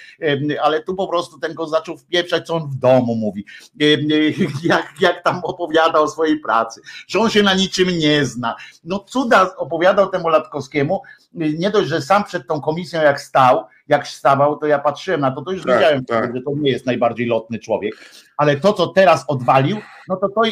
ale 0.62 0.83
tu 0.83 0.95
po 0.95 1.09
prostu 1.09 1.38
ten 1.38 1.54
go 1.54 1.66
zaczął 1.66 1.97
wpieprzać, 1.97 2.47
co 2.47 2.54
on 2.54 2.71
w 2.71 2.75
domu 2.75 3.14
mówi, 3.14 3.45
jak, 4.64 4.95
jak 5.00 5.25
tam 5.25 5.40
opowiada 5.45 6.00
o 6.00 6.09
swojej 6.09 6.40
pracy, 6.40 6.81
że 7.09 7.19
on 7.19 7.31
się 7.31 7.42
na 7.42 7.51
niczym 7.54 7.88
nie 7.88 8.25
zna. 8.25 8.56
No 8.85 8.99
cuda 8.99 9.56
opowiadał 9.56 10.09
temu 10.11 10.28
Latkowskiemu, 10.28 11.02
nie 11.35 11.71
dość, 11.71 11.88
że 11.88 12.02
sam 12.02 12.25
przed 12.25 12.47
tą 12.47 12.61
komisją 12.61 13.02
jak 13.02 13.21
stał, 13.21 13.64
jak 13.88 14.09
stawał, 14.09 14.56
to 14.56 14.66
ja 14.66 14.78
patrzyłem 14.78 15.21
na 15.21 15.30
to, 15.30 15.42
to 15.42 15.52
już 15.52 15.62
Tak, 15.62 15.75
wiedziałem, 15.75 16.04
tak. 16.04 16.37
że 16.37 16.42
to 16.42 16.50
nie 16.56 16.71
jest 16.71 16.87
najbardziej 16.87 17.26
lotny 17.26 17.59
człowiek, 17.59 17.94
ale 18.37 18.56
to, 18.56 18.73
co 18.73 18.87
teraz 18.87 19.25
odwalił, 19.28 19.78
no 20.09 20.16
to 20.16 20.28
to, 20.28 20.42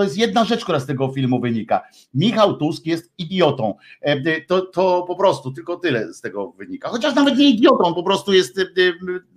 to 0.00 0.04
jest 0.04 0.18
jedna 0.18 0.44
rzecz, 0.44 0.64
która 0.64 0.80
z 0.80 0.86
tego 0.86 1.12
filmu 1.12 1.40
wynika. 1.40 1.80
Michał 2.14 2.56
Tusk 2.56 2.86
jest 2.86 3.12
idiotą. 3.18 3.74
E, 4.00 4.40
To, 4.40 4.60
to 4.60 5.04
po 5.06 5.16
prostu 5.16 5.52
tylko 5.52 5.76
tyle 5.76 6.12
z 6.14 6.20
tego 6.20 6.52
wynika. 6.58 6.88
Chociaż 6.88 7.14
nawet 7.14 7.36
nie 7.38 7.50
idiotą, 7.50 7.94
po 7.94 8.02
prostu 8.02 8.32
jest 8.32 8.58
e, 8.58 8.62
e, 8.62 8.64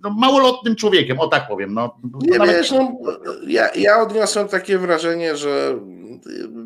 no, 0.02 0.10
małolotnym 0.10 0.76
człowiekiem, 0.76 1.20
o 1.20 1.28
tak 1.28 1.48
powiem. 1.48 1.74
No, 1.74 1.96
Nie 2.22 2.38
Nawet- 2.38 2.56
wiesz, 2.56 2.70
no, 2.70 2.98
ja, 3.46 3.68
ja 3.74 4.02
odniosłem 4.02 4.48
takie 4.48 4.78
wrażenie, 4.78 5.36
że 5.36 5.78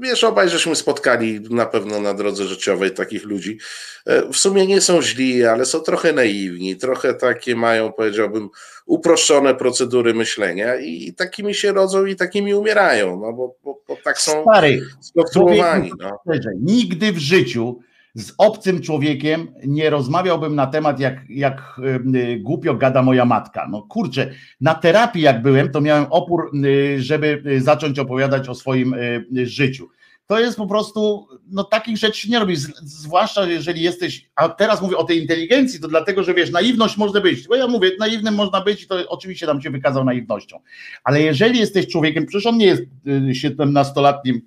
wiesz, 0.01 0.25
obaj 0.25 0.49
żeśmy 0.49 0.77
spotkali 0.77 1.41
na 1.51 1.67
pewno 1.67 2.01
na 2.01 2.15
drodze 2.15 2.45
życiowej 2.45 2.91
takich 2.91 3.25
ludzi. 3.25 3.59
E, 4.07 4.33
W 4.33 4.37
sumie 4.37 4.67
nie 4.67 4.81
są 4.81 5.03
źli, 5.03 5.45
ale 5.45 5.65
są 5.65 5.81
trochę 5.81 6.13
naiwni, 6.13 6.77
trochę 6.77 7.15
takie 7.15 7.57
mają, 7.57 7.93
powiedziałbym, 7.93 8.49
uproszczone 8.89 9.55
procedury 9.55 10.15
myślenia 10.15 10.77
i 10.77 11.13
takimi 11.13 11.55
się 11.55 11.73
rodzą 11.73 12.07
i 12.07 12.17
takimi 12.17 12.55
umierają, 12.55 13.21
no 13.21 13.33
bo, 13.33 13.55
bo, 13.65 13.81
bo 13.89 13.97
tak 14.05 14.19
są 14.19 14.43
Stary, 14.43 14.81
skonstruowani. 15.01 15.93
No. 15.99 16.21
nigdy 16.61 17.13
w 17.13 17.19
życiu 17.19 17.79
z 18.15 18.33
obcym 18.39 18.81
człowiekiem 18.81 19.49
nie 19.67 19.91
rozmawiałbym 19.91 20.55
na 20.55 20.67
temat, 20.67 21.01
jak, 21.01 21.21
jak 21.29 21.81
y, 22.15 22.39
głupio 22.41 22.75
gada 22.75 23.03
moja 23.03 23.25
matka. 23.25 23.69
No 23.71 23.83
kurczę, 23.83 24.31
na 24.61 24.75
terapii 24.75 25.23
jak 25.23 25.43
byłem, 25.43 25.71
to 25.71 25.81
miałem 25.81 26.07
opór, 26.11 26.51
y, 26.65 27.03
żeby 27.03 27.43
y, 27.47 27.61
zacząć 27.61 27.99
opowiadać 27.99 28.49
o 28.49 28.55
swoim 28.55 28.95
życiu. 29.43 29.89
To 30.29 30.41
jest 30.41 30.57
po 30.57 30.67
prostu, 30.67 31.29
no 31.51 31.65
takich 31.65 31.97
rzeczy 31.97 32.31
nie 32.31 32.39
robi, 32.39 32.57
z- 32.57 32.81
zwłaszcza 32.83 33.47
jeżeli 33.47 33.83
jesteś, 33.83 34.31
a 34.37 34.49
teraz 34.49 34.83
mówię 34.83 34.97
o 34.97 35.05
tej 35.05 35.19
inteligencji, 35.23 35.81
to 35.81 35.89
dlatego, 35.89 36.25
że 36.25 36.35
wiesz, 36.35 36.51
naiwność 36.51 36.97
może 36.97 37.21
być, 37.21 37.49
bo 37.49 37.57
ja 37.57 37.67
mówię, 37.67 37.91
naiwnym 37.99 38.35
można 38.35 38.61
być 38.61 38.83
i 38.83 38.87
to 38.87 39.09
oczywiście 39.09 39.47
tam 39.47 39.63
się 39.63 39.71
wykazał 39.71 40.05
naiwnością, 40.05 40.61
ale 41.05 41.23
jeżeli 41.23 41.59
jesteś 41.59 41.87
człowiekiem, 41.87 42.27
przecież 42.27 42.47
on 42.47 42.59
nie 42.59 42.67
jest 42.67 42.83
y, 42.83 42.87
17-letnim 43.33 44.41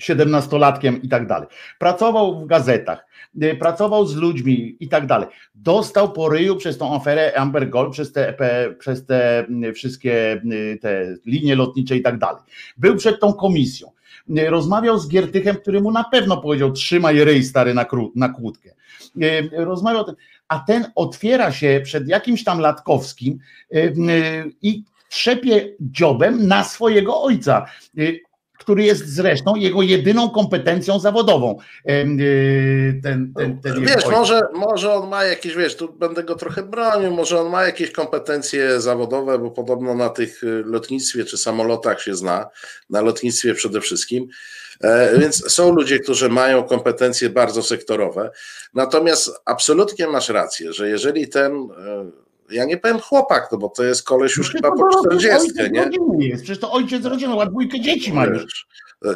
17-latkiem 0.00 1.00
i 1.02 1.08
tak 1.08 1.26
dalej. 1.26 1.48
Pracował 1.78 2.40
w 2.40 2.46
gazetach, 2.46 3.06
y, 3.42 3.56
pracował 3.56 4.06
z 4.06 4.16
ludźmi 4.16 4.76
i 4.80 4.88
tak 4.88 5.06
dalej. 5.06 5.28
Dostał 5.54 6.12
po 6.12 6.28
ryju 6.28 6.56
przez 6.56 6.78
tą 6.78 6.94
aferę 6.96 7.32
Amber 7.36 7.70
Gold, 7.70 7.92
przez 7.92 8.12
te, 8.12 8.34
przez 8.78 9.06
te 9.06 9.38
mm, 9.38 9.74
wszystkie 9.74 10.42
y, 10.52 10.78
te 10.82 11.16
linie 11.26 11.56
lotnicze 11.56 11.96
i 11.96 12.02
tak 12.02 12.18
dalej. 12.18 12.42
Był 12.76 12.96
przed 12.96 13.20
tą 13.20 13.32
komisją. 13.32 13.88
Rozmawiał 14.48 14.98
z 14.98 15.08
Giertychem, 15.08 15.56
który 15.56 15.80
mu 15.80 15.90
na 15.90 16.04
pewno 16.04 16.36
powiedział: 16.36 16.72
Trzymaj 16.72 17.24
ryj 17.24 17.44
stary 17.44 17.74
na, 17.74 17.84
kró- 17.84 18.10
na 18.14 18.28
kłódkę. 18.28 18.70
Y, 19.22 19.50
Rozmawiał, 19.52 20.04
ten, 20.04 20.14
a 20.48 20.58
ten 20.58 20.86
otwiera 20.94 21.52
się 21.52 21.80
przed 21.84 22.08
jakimś 22.08 22.44
tam 22.44 22.60
Latkowskim 22.60 23.38
y, 23.74 23.78
y, 23.78 24.52
i 24.62 24.84
trzepie 25.08 25.74
dziobem 25.80 26.48
na 26.48 26.64
swojego 26.64 27.22
ojca. 27.22 27.66
Który 28.60 28.84
jest 28.84 29.08
zresztą 29.08 29.56
jego 29.56 29.82
jedyną 29.82 30.30
kompetencją 30.30 30.98
zawodową. 30.98 31.58
Y, 31.88 33.00
Ten, 33.02 33.32
ten, 33.36 33.60
ten 33.60 33.84
Wiesz, 33.84 34.06
może, 34.10 34.40
może 34.54 34.94
on 34.94 35.08
ma 35.08 35.24
jakieś, 35.24 35.54
wiesz, 35.54 35.76
tu 35.76 35.92
będę 35.92 36.24
go 36.24 36.34
trochę 36.34 36.62
bronił, 36.62 37.10
może 37.10 37.40
on 37.40 37.50
ma 37.50 37.64
jakieś 37.64 37.92
kompetencje 37.92 38.80
zawodowe, 38.80 39.38
bo 39.38 39.50
podobno 39.50 39.94
na 39.94 40.08
tych 40.08 40.42
y, 40.42 40.62
lotnictwie 40.66 41.24
czy 41.24 41.36
samolotach 41.38 42.02
się 42.02 42.14
zna, 42.14 42.46
na 42.90 43.00
lotnictwie 43.00 43.54
przede 43.54 43.80
wszystkim. 43.80 44.28
E, 44.80 45.18
Więc 45.18 45.52
są 45.52 45.72
ludzie, 45.72 45.98
którzy 45.98 46.28
mają 46.28 46.62
kompetencje 46.62 47.30
bardzo 47.30 47.62
sektorowe. 47.62 48.30
Natomiast 48.74 49.30
absolutnie 49.44 50.06
masz 50.06 50.28
rację, 50.28 50.72
że 50.72 50.88
jeżeli 50.88 51.28
ten, 51.28 51.52
e, 51.52 52.10
ja 52.50 52.64
nie 52.64 52.76
powiem 52.76 52.98
chłopak, 52.98 53.48
no 53.52 53.58
bo 53.58 53.68
to 53.68 53.84
jest 53.84 54.02
koleś 54.02 54.36
już 54.36 54.52
chyba 54.52 54.70
po 54.70 54.88
to 54.92 55.16
40, 55.16 55.50
ojciec 55.60 55.72
nie? 55.72 56.28
jest, 56.28 56.42
przecież 56.42 56.60
to 56.60 56.72
ojciec 56.72 57.04
rodziny, 57.04 57.34
ma 57.34 57.46
dwójkę 57.46 57.80
dzieci 57.80 58.12
ma 58.12 58.26
już. 58.26 58.66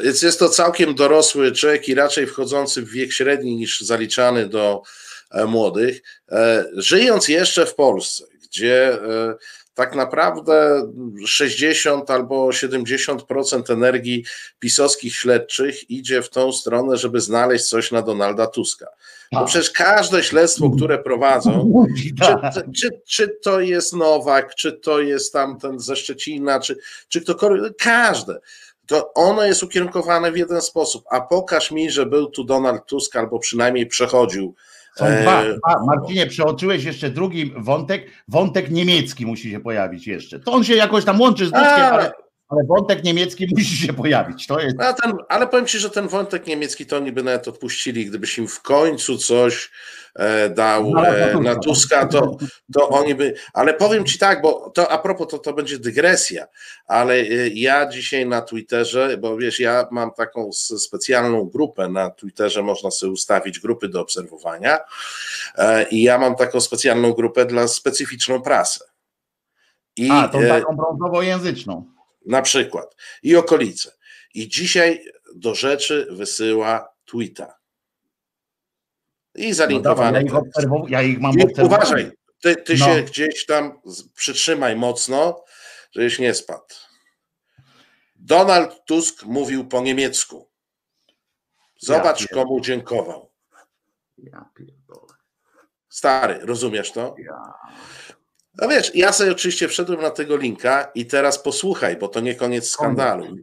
Więc 0.02 0.22
jest 0.22 0.38
to 0.38 0.48
całkiem 0.48 0.94
dorosły 0.94 1.52
człowiek 1.52 1.88
i 1.88 1.94
raczej 1.94 2.26
wchodzący 2.26 2.82
w 2.82 2.90
wiek 2.90 3.12
średni 3.12 3.56
niż 3.56 3.80
zaliczany 3.80 4.48
do 4.48 4.82
e, 5.30 5.46
młodych. 5.46 6.02
E, 6.30 6.64
Żyjąc 6.76 7.28
jeszcze 7.28 7.66
w 7.66 7.74
Polsce, 7.74 8.24
gdzie 8.42 8.92
e, 8.92 9.34
tak 9.74 9.94
naprawdę 9.94 10.86
60 11.26 12.10
albo 12.10 12.48
70% 12.48 13.72
energii 13.72 14.24
pisowskich 14.58 15.14
śledczych 15.16 15.90
idzie 15.90 16.22
w 16.22 16.30
tą 16.30 16.52
stronę, 16.52 16.96
żeby 16.96 17.20
znaleźć 17.20 17.64
coś 17.64 17.92
na 17.92 18.02
Donalda 18.02 18.46
Tuska. 18.46 18.86
Bo 19.32 19.38
Tak. 19.38 19.48
przecież 19.48 19.70
każde 19.70 20.22
śledztwo, 20.22 20.70
które 20.70 20.98
prowadzą, 20.98 21.84
czy, 21.98 22.26
Tak. 22.26 22.54
czy, 22.76 22.90
czy 23.06 23.28
to 23.42 23.60
jest 23.60 23.92
Nowak, 23.92 24.54
czy 24.54 24.72
to 24.72 25.00
jest 25.00 25.32
tamten 25.32 25.80
ze 25.80 25.96
Szczecina, 25.96 26.60
czy, 26.60 26.76
czy 27.08 27.20
ktokolwiek, 27.20 27.76
każde. 27.76 28.40
To 28.86 29.12
ono 29.14 29.44
jest 29.44 29.62
ukierunkowane 29.62 30.32
w 30.32 30.36
jeden 30.36 30.60
sposób. 30.60 31.04
A 31.10 31.20
pokaż 31.20 31.70
mi, 31.70 31.90
że 31.90 32.06
był 32.06 32.26
tu 32.26 32.44
Donald 32.44 32.86
Tusk, 32.86 33.16
albo 33.16 33.38
przynajmniej 33.38 33.86
przechodził. 33.86 34.54
Są 34.98 35.04
dwa, 35.22 35.42
E, 35.42 35.54
dwa. 35.54 35.84
Marcinie, 35.86 36.26
przeoczyłeś 36.26 36.84
jeszcze 36.84 37.10
drugi 37.10 37.52
wątek, 37.56 38.06
wątek 38.28 38.70
niemiecki 38.70 39.26
musi 39.26 39.50
się 39.50 39.60
pojawić 39.60 40.06
jeszcze. 40.06 40.40
To 40.40 40.52
on 40.52 40.64
się 40.64 40.74
jakoś 40.74 41.04
tam 41.04 41.20
łączy 41.20 41.46
z 41.46 41.50
Tuskiem, 41.50 41.68
A. 41.68 41.90
ale, 41.90 42.12
ale 42.48 42.64
wątek 42.68 43.04
niemiecki 43.04 43.46
musi 43.56 43.76
się 43.76 43.92
pojawić. 43.92 44.46
To 44.46 44.60
jest 44.60 44.80
A 44.80 44.92
ten, 44.92 45.12
ale 45.28 45.46
powiem 45.46 45.66
ci, 45.66 45.78
że 45.78 45.90
ten 45.90 46.08
wątek 46.08 46.46
niemiecki 46.46 46.86
to 46.86 46.96
oni 46.96 47.12
by 47.12 47.22
nawet 47.22 47.48
odpuścili, 47.48 48.06
gdybyś 48.06 48.38
im 48.38 48.48
w 48.48 48.62
końcu 48.62 49.18
coś 49.18 49.70
dał 50.50 50.92
e, 50.98 51.40
na 51.40 51.56
Tuska, 51.56 52.06
to, 52.06 52.36
to 52.74 52.88
oni 52.88 53.14
by. 53.14 53.34
Ale 53.52 53.74
powiem 53.74 54.04
ci 54.04 54.18
tak, 54.18 54.42
bo 54.42 54.70
to 54.70 54.90
a 54.90 54.98
propos, 54.98 55.28
to, 55.28 55.38
to 55.38 55.52
będzie 55.52 55.78
dygresja, 55.78 56.46
ale 56.86 57.14
e, 57.14 57.48
ja 57.48 57.88
dzisiaj 57.88 58.26
na 58.26 58.42
Twitterze, 58.42 59.16
bo 59.16 59.36
wiesz, 59.36 59.60
ja 59.60 59.88
mam 59.90 60.12
taką 60.12 60.52
specjalną 60.52 61.44
grupę 61.44 61.88
na 61.88 62.10
Twitterze, 62.10 62.62
można 62.62 62.90
sobie 62.90 63.12
ustawić 63.12 63.60
grupy 63.60 63.88
do 63.88 64.00
obserwowania 64.00 64.78
e, 65.56 65.88
i 65.88 66.02
ja 66.02 66.18
mam 66.18 66.36
taką 66.36 66.60
specjalną 66.60 67.12
grupę 67.12 67.46
dla 67.46 67.68
specyficzną 67.68 68.42
prasę. 68.42 68.84
I, 69.96 70.08
A, 70.10 70.28
tą 70.28 70.40
e, 70.40 70.48
taką 70.48 70.76
brązowojęzyczną. 70.76 71.84
na 72.26 72.42
przykład. 72.42 72.96
I 73.22 73.36
okolice. 73.36 73.92
I 74.34 74.48
dzisiaj 74.48 75.04
do 75.34 75.54
rzeczy 75.54 76.06
wysyła 76.10 76.88
tweeta. 77.04 77.63
I 79.34 79.52
No 79.70 79.80
dawaj, 79.80 80.12
ja, 80.14 80.20
ich 80.20 80.32
obserwow- 80.34 80.88
ja 80.90 81.02
ich 81.02 81.20
mam 81.20 81.32
obserwować. 81.40 81.78
uważaj, 81.88 82.10
ty, 82.42 82.56
ty 82.56 82.74
No. 82.78 82.84
się 82.86 83.02
gdzieś 83.02 83.46
tam 83.46 83.80
przytrzymaj 84.14 84.76
mocno, 84.76 85.44
żebyś 85.92 86.18
nie 86.18 86.34
spadł. 86.34 86.74
Donald 88.16 88.84
Tusk 88.84 89.24
mówił 89.24 89.68
po 89.68 89.80
niemiecku. 89.80 90.48
Zobacz, 91.80 92.20
Ja 92.20 92.26
komu 92.28 92.60
dziękował. 92.60 93.30
Ja 94.18 94.50
pierdolę. 94.56 95.14
Stary, 95.88 96.38
rozumiesz 96.42 96.92
to? 96.92 97.14
Ja. 97.18 97.52
No 98.62 98.68
wiesz, 98.68 98.94
ja 98.94 99.12
sobie 99.12 99.32
oczywiście 99.32 99.68
wszedłem 99.68 100.00
na 100.00 100.10
tego 100.10 100.36
linka 100.36 100.90
i 100.94 101.06
teraz 101.06 101.38
posłuchaj, 101.42 101.96
bo 101.96 102.08
to 102.08 102.20
nie 102.20 102.34
koniec 102.34 102.68
skandalu. 102.70 103.36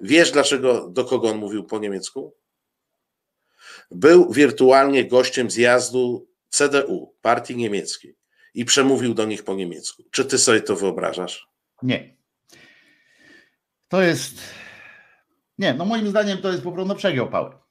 Wiesz, 0.00 0.30
dlaczego, 0.30 0.88
do 0.88 1.04
kogo 1.04 1.30
on 1.30 1.36
mówił 1.38 1.64
po 1.64 1.78
niemiecku? 1.78 2.34
Był 3.94 4.32
wirtualnie 4.32 5.04
gościem 5.04 5.50
zjazdu 5.50 6.28
CDU, 6.48 7.14
partii 7.22 7.56
niemieckiej, 7.56 8.16
i 8.54 8.64
przemówił 8.64 9.14
do 9.14 9.24
nich 9.24 9.44
po 9.44 9.54
niemiecku. 9.54 10.02
Czy 10.10 10.24
ty 10.24 10.38
sobie 10.38 10.60
to 10.60 10.76
wyobrażasz? 10.76 11.48
Nie. 11.82 12.16
To 13.88 14.02
jest. 14.02 14.34
Nie, 15.58 15.74
no 15.74 15.84
moim 15.84 16.08
zdaniem 16.08 16.38
to 16.38 16.52
jest 16.52 16.62
po 16.62 16.72
prostu 16.72 16.88
no, 16.88 16.94
przegiął 16.94 17.28
pałę. 17.28 17.62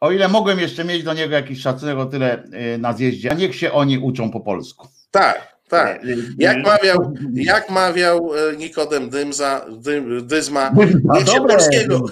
O 0.00 0.12
ile 0.12 0.28
mogłem 0.28 0.58
jeszcze 0.58 0.84
mieć 0.84 1.02
do 1.02 1.14
niego 1.14 1.34
jakiś 1.34 1.60
szacunek 1.60 1.98
o 1.98 2.06
tyle 2.06 2.44
y, 2.74 2.78
na 2.78 2.92
zjeździe, 2.92 3.32
a 3.32 3.34
niech 3.34 3.56
się 3.56 3.72
oni 3.72 3.98
uczą 3.98 4.30
po 4.30 4.40
polsku. 4.40 4.88
Tak, 5.10 5.56
tak. 5.68 6.04
Y, 6.04 6.08
y, 6.08 6.34
Jak 6.38 6.56
y, 6.56 6.60
mawiał, 6.60 7.14
jak 7.34 7.70
mawiał 7.70 8.30
e, 8.34 8.56
Nikodem 8.56 9.10
Dymza, 9.10 9.66
Dym, 9.70 10.26
Dyzma, 10.26 10.72
niech 11.14 11.28
się 11.28 11.40
polskiego, 11.48 12.04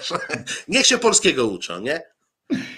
niech 0.68 0.86
się 0.86 0.98
polskiego 0.98 1.46
uczą, 1.46 1.80
nie? 1.80 2.02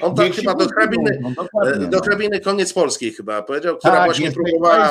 On 0.01 0.15
tak 0.15 0.27
Niech 0.27 0.35
się 0.35 0.41
chyba 0.41 0.55
do 0.55 0.69
hrabiny, 0.69 1.19
no 1.23 1.31
dokładnie, 1.31 1.87
do 1.87 1.97
no. 1.99 2.03
hrabiny 2.05 2.41
koniec 2.41 2.73
polskiej 2.73 3.13
chyba 3.13 3.43
powiedział, 3.43 3.77
która 3.77 3.95
Tak, 3.95 4.05
właśnie 4.05 4.25
jestem- 4.25 4.45
próbowała 4.45 4.91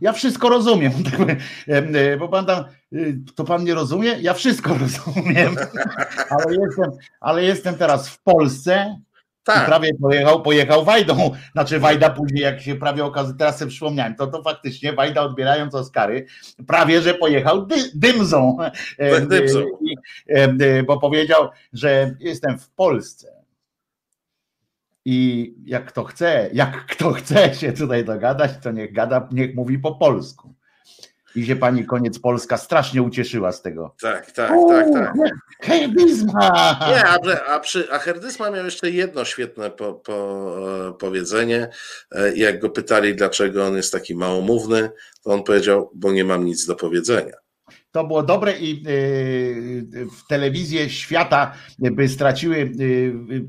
ja 0.00 0.12
wszystko 0.12 0.48
rozumiem, 0.48 0.92
tak. 1.10 1.20
Em, 1.68 1.96
e, 1.96 2.16
bo 2.16 2.28
pan 2.28 2.46
tam, 2.46 2.64
y, 2.92 3.18
to 3.34 3.44
pan 3.44 3.64
nie 3.64 3.74
rozumie? 3.74 4.16
Ja 4.20 4.34
wszystko 4.34 4.70
rozumiem, 4.80 5.56
ale 6.30 6.54
jestem, 6.56 6.90
ale 7.20 7.44
jestem 7.44 7.74
teraz 7.74 8.08
w 8.08 8.22
Polsce 8.22 8.96
i 9.00 9.42
Tak, 9.44 9.66
prawie 9.66 9.90
pojechał, 10.02 10.42
pojechał 10.42 10.84
Wajdą, 10.84 11.30
znaczy 11.52 11.78
Wajda 11.78 12.10
później 12.10 12.42
jak 12.42 12.60
się 12.60 12.74
prawie 12.74 13.04
okazuje, 13.04 13.38
teraz 13.38 13.58
sobie 13.58 13.70
przypomniałem, 13.70 14.14
to 14.14 14.26
to 14.26 14.42
faktycznie 14.42 14.92
Wajda 14.92 15.22
odbierając 15.22 15.74
Oskary, 15.74 16.26
prawie 16.66 17.02
że 17.02 17.14
pojechał 17.14 17.66
dy, 17.66 17.76
dymzą, 17.94 18.56
Dymzą. 19.28 19.60
i- 19.84 19.96
e, 20.28 20.82
bo 20.82 20.98
powiedział, 21.00 21.48
że 21.72 22.14
jestem 22.20 22.58
w 22.58 22.70
Polsce. 22.70 23.39
I 25.12 25.54
jak 25.64 25.86
kto 25.86 26.04
chce, 26.04 26.50
jak 26.52 26.86
kto 26.86 27.12
chce 27.12 27.54
się 27.54 27.72
tutaj 27.72 28.04
dogadać, 28.04 28.50
to 28.62 28.70
niech 28.72 28.92
gada, 28.92 29.28
niech 29.32 29.54
mówi 29.54 29.78
po 29.78 29.94
polsku. 29.94 30.54
I 31.34 31.46
się 31.46 31.56
pani 31.56 31.86
koniec 31.86 32.18
Polska 32.18 32.56
strasznie 32.56 33.02
ucieszyła 33.02 33.52
z 33.52 33.62
tego. 33.62 33.94
tak, 34.00 34.30
tak, 34.30 34.50
tak, 34.68 34.86
tak. 34.92 35.12
Hej, 35.60 35.88
Bizma! 35.88 36.78
Nie, 36.88 37.04
a, 37.06 37.18
a, 37.46 37.60
przy, 37.60 37.92
a 37.92 37.98
Herdysma 37.98 38.50
miał 38.50 38.64
jeszcze 38.64 38.90
jedno 38.90 39.24
świetne 39.24 39.70
po, 39.70 39.94
po, 39.94 40.56
e, 40.88 40.92
powiedzenie. 40.98 41.68
E, 42.12 42.36
Jak 42.36 42.60
go 42.60 42.70
pytali, 42.70 43.14
dlaczego 43.16 43.66
on 43.66 43.76
jest 43.76 43.92
taki 43.92 44.14
małomówny, 44.16 44.90
to 45.24 45.30
on 45.30 45.42
powiedział, 45.42 45.90
bo 45.94 46.12
nie 46.12 46.24
mam 46.24 46.44
nic 46.44 46.66
do 46.66 46.76
powiedzenia. 46.76 47.34
To 47.92 48.04
było 48.04 48.22
dobre 48.22 48.58
i 48.58 48.82
y, 48.88 50.06
w 50.06 50.26
telewizję 50.28 50.90
świata 50.90 51.52
by 51.78 52.08
straciły 52.08 52.56
y, 52.56 52.62
y, 52.82 53.44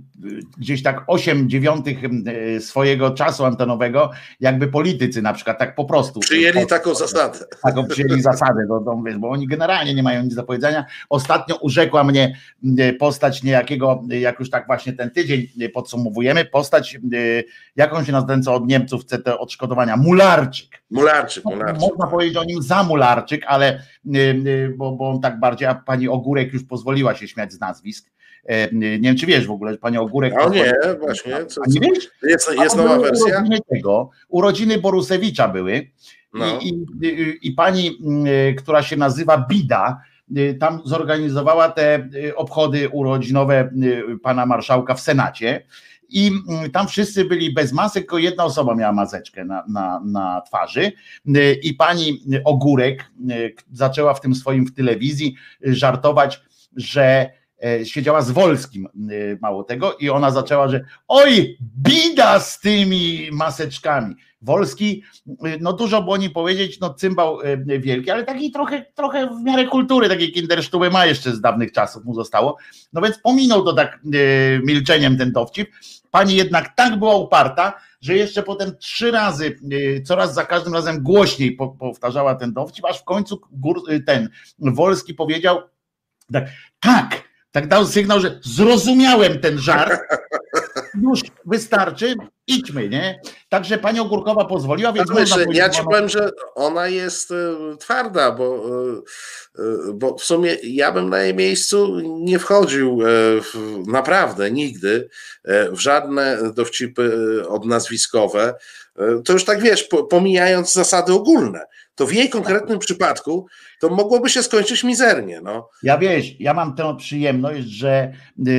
gdzieś 0.57 0.83
tak 0.83 1.03
8 1.07 1.49
dziewiątych 1.49 1.97
y, 2.03 2.61
swojego 2.61 3.11
czasu 3.11 3.45
antenowego, 3.45 4.11
jakby 4.39 4.67
politycy 4.67 5.21
na 5.21 5.33
przykład 5.33 5.59
tak 5.59 5.75
po 5.75 5.85
prostu. 5.85 6.19
Przyjęli 6.19 6.67
taką 6.67 6.95
zasadę. 6.95 7.39
taką 7.63 7.87
przyjęli 7.87 8.21
zasadę, 8.21 8.67
to, 8.67 9.01
wiesz, 9.05 9.17
bo 9.17 9.29
oni 9.29 9.47
generalnie 9.47 9.93
nie 9.93 10.03
mają 10.03 10.23
nic 10.23 10.35
do 10.35 10.43
powiedzenia. 10.43 10.85
Ostatnio 11.09 11.55
urzekła 11.55 12.03
mnie 12.03 12.37
y, 12.79 12.93
postać 12.93 13.43
niejakiego, 13.43 14.03
y, 14.11 14.19
jak 14.19 14.39
już 14.39 14.49
tak 14.49 14.67
właśnie 14.67 14.93
ten 14.93 15.11
tydzień 15.11 15.47
y, 15.61 15.69
podsumowujemy, 15.69 16.45
postać, 16.45 16.97
y, 17.13 17.43
jaką 17.75 18.03
się 18.03 18.11
nazywa 18.11 18.39
co 18.39 18.53
od 18.53 18.67
Niemców 18.67 19.01
chce 19.01 19.19
te 19.19 19.39
odszkodowania, 19.39 19.97
Mularczyk. 19.97 20.80
Mularczyk, 20.91 21.45
mularczyk. 21.45 21.81
Można 21.81 22.07
powiedzieć 22.07 22.37
o 22.37 22.43
nim 22.43 22.61
za 22.61 22.83
Mularczyk, 22.83 23.43
ale 23.47 23.79
y, 24.15 24.17
y, 24.17 24.73
bo, 24.77 24.91
bo 24.91 25.09
on 25.09 25.21
tak 25.21 25.39
bardziej, 25.39 25.67
a 25.67 25.75
pani 25.75 26.07
Ogórek 26.07 26.53
już 26.53 26.63
pozwoliła 26.63 27.15
się 27.15 27.27
śmiać 27.27 27.53
z 27.53 27.59
nazwisk. 27.59 28.11
E, 28.45 28.71
Nie 28.75 28.99
wiem, 28.99 29.15
czy 29.15 29.25
wiesz 29.25 29.47
w 29.47 29.51
ogóle, 29.51 29.71
że 29.71 29.77
pani 29.77 29.97
Ogórek. 29.97 30.33
A 30.41 30.49
nie, 30.49 30.73
właśnie. 30.99 31.45
Co, 31.45 31.61
nie 31.67 31.79
wiesz? 31.79 32.09
jest 32.23 32.51
jest 32.63 32.77
nowa 32.77 32.99
wersja? 32.99 33.25
Urodziny 33.37 33.59
tego, 33.69 34.09
urodziny 34.29 34.77
Borusewicza 34.77 35.47
były. 35.47 35.91
No. 36.33 36.59
I, 36.59 36.67
i, 37.01 37.37
i, 37.47 37.51
pani, 37.51 37.97
y, 38.49 38.55
która 38.55 38.83
się 38.83 38.97
nazywa 38.97 39.45
Bida, 39.49 40.01
tam 40.59 40.81
zorganizowała 40.85 41.69
te 41.69 42.09
obchody 42.35 42.89
urodzinowe 42.89 43.69
pana 44.23 44.45
marszałka 44.45 44.93
w 44.93 45.01
Senacie. 45.01 45.65
I 46.11 46.27
mm, 46.27 46.71
tam 46.71 46.87
wszyscy 46.87 47.25
byli 47.25 47.53
bez 47.53 47.73
masek, 47.73 48.03
tylko 48.03 48.17
jedna 48.17 48.43
osoba 48.43 48.75
miała 48.75 48.93
maseczkę 48.93 49.45
na, 49.45 49.63
na, 49.67 50.01
na 50.05 50.41
twarzy. 50.41 50.91
Y, 51.27 51.59
I 51.63 51.73
pani 51.73 52.23
Ogórek 52.45 53.11
y, 53.31 53.55
zaczęła 53.71 54.13
w 54.13 54.21
tym 54.21 54.35
swoim 54.35 54.65
w 54.65 54.73
telewizji 54.73 55.35
y, 55.67 55.75
żartować, 55.75 56.41
że 56.75 57.29
e, 57.63 57.85
siedziała 57.85 58.21
z 58.21 58.31
Wolskim, 58.31 58.87
mało 59.41 59.63
tego, 59.63 59.93
i 59.99 60.09
ona 60.09 60.31
zaczęła, 60.31 60.67
że 60.67 60.85
oj, 61.07 61.57
bida 61.77 62.39
z 62.39 62.59
tymi 62.59 63.29
maseczkami. 63.31 64.15
Wolski, 64.41 65.03
no 65.59 65.73
dużo 65.73 66.01
było 66.01 66.17
nie 66.17 66.29
powiedzieć, 66.29 66.79
no 66.79 66.93
cymbał 66.93 67.39
wielki, 67.79 68.11
ale 68.11 68.23
taki 68.23 68.51
trochę, 68.51 68.85
trochę 68.95 69.27
w 69.27 69.43
miarę 69.43 69.67
kultury, 69.67 70.09
takiej 70.09 70.31
kindersztuby 70.31 70.89
ma 70.89 71.05
jeszcze 71.05 71.35
z 71.35 71.41
dawnych 71.41 71.71
czasów 71.71 72.05
mu 72.05 72.13
zostało. 72.13 72.57
No 72.93 73.01
więc 73.01 73.19
pominął 73.19 73.65
to 73.65 73.73
tak 73.73 73.99
milczeniem 74.63 75.17
ten 75.17 75.31
dowcip. 75.31 75.69
Pani 76.11 76.35
jednak 76.35 76.75
tak 76.75 76.99
była 76.99 77.15
uparta, 77.15 77.73
że 78.01 78.15
jeszcze 78.15 78.43
potem 78.43 78.77
trzy 78.77 79.11
razy, 79.11 79.59
y, 79.73 80.03
coraz 80.05 80.33
za 80.33 80.45
każdym 80.45 80.73
razem 80.73 81.03
głośniej 81.03 81.51
po, 81.51 81.67
powtarzała 81.69 82.35
ten 82.35 82.53
dowcip, 82.53 82.85
aż 82.85 82.99
w 82.99 83.03
końcu 83.03 83.41
y, 83.91 83.99
ten 83.99 84.29
Wolski 84.59 85.13
powiedział 85.13 85.61
tak, 86.33 86.45
tak, 86.79 87.21
tak 87.51 87.67
dał 87.67 87.85
sygnał, 87.85 88.19
że 88.19 88.39
zrozumiałem 88.43 89.39
ten 89.39 89.57
żart, 89.57 89.99
już 91.03 91.21
wystarczy, 91.45 92.15
idźmy, 92.47 92.89
nie? 92.89 93.21
Także 93.49 93.77
pani 93.77 93.99
Ogórkowa 93.99 94.45
pozwoliła, 94.45 94.93
więc 94.93 95.11
wiesz, 95.17 95.33
ja 95.51 95.69
ci 95.69 95.75
że 95.77 95.81
ona- 95.83 95.91
powiem, 95.91 96.09
że 96.09 96.29
ona 96.55 96.87
jest 96.87 97.31
e, 97.31 97.35
twarda, 97.79 98.31
bo, 98.31 98.55
e, 98.55 99.61
e, 99.63 99.93
bo 99.93 100.17
w 100.17 100.23
sumie 100.23 100.57
ja 100.63 100.91
bym 100.91 101.09
na 101.09 101.21
jej 101.21 101.35
miejscu 101.35 101.99
nie 102.03 102.39
wchodził 102.39 102.99
w, 103.41 103.77
naprawdę 103.87 104.51
nigdy 104.51 105.09
w 105.71 105.79
żadne 105.79 106.37
dowcipy 106.53 107.11
odnazwiskowe. 107.47 108.53
To 109.25 109.33
już 109.33 109.45
tak 109.45 109.61
wiesz, 109.61 109.83
po- 109.83 110.03
pomijając 110.03 110.73
zasady 110.73 111.13
ogólne, 111.13 111.65
to 111.95 112.07
w 112.07 112.13
jej 112.13 112.29
konkretnym 112.29 112.79
przypadku 112.79 113.47
to 113.79 113.89
mogłoby 113.89 114.29
się 114.29 114.43
skończyć 114.43 114.83
mizernie. 114.83 115.41
No. 115.41 115.69
Ja 115.83 115.97
wiesz, 115.97 116.39
ja 116.39 116.53
mam 116.53 116.75
tę 116.75 116.97
przyjemność, 116.97 117.67
że 117.67 118.13
y, 118.47 118.51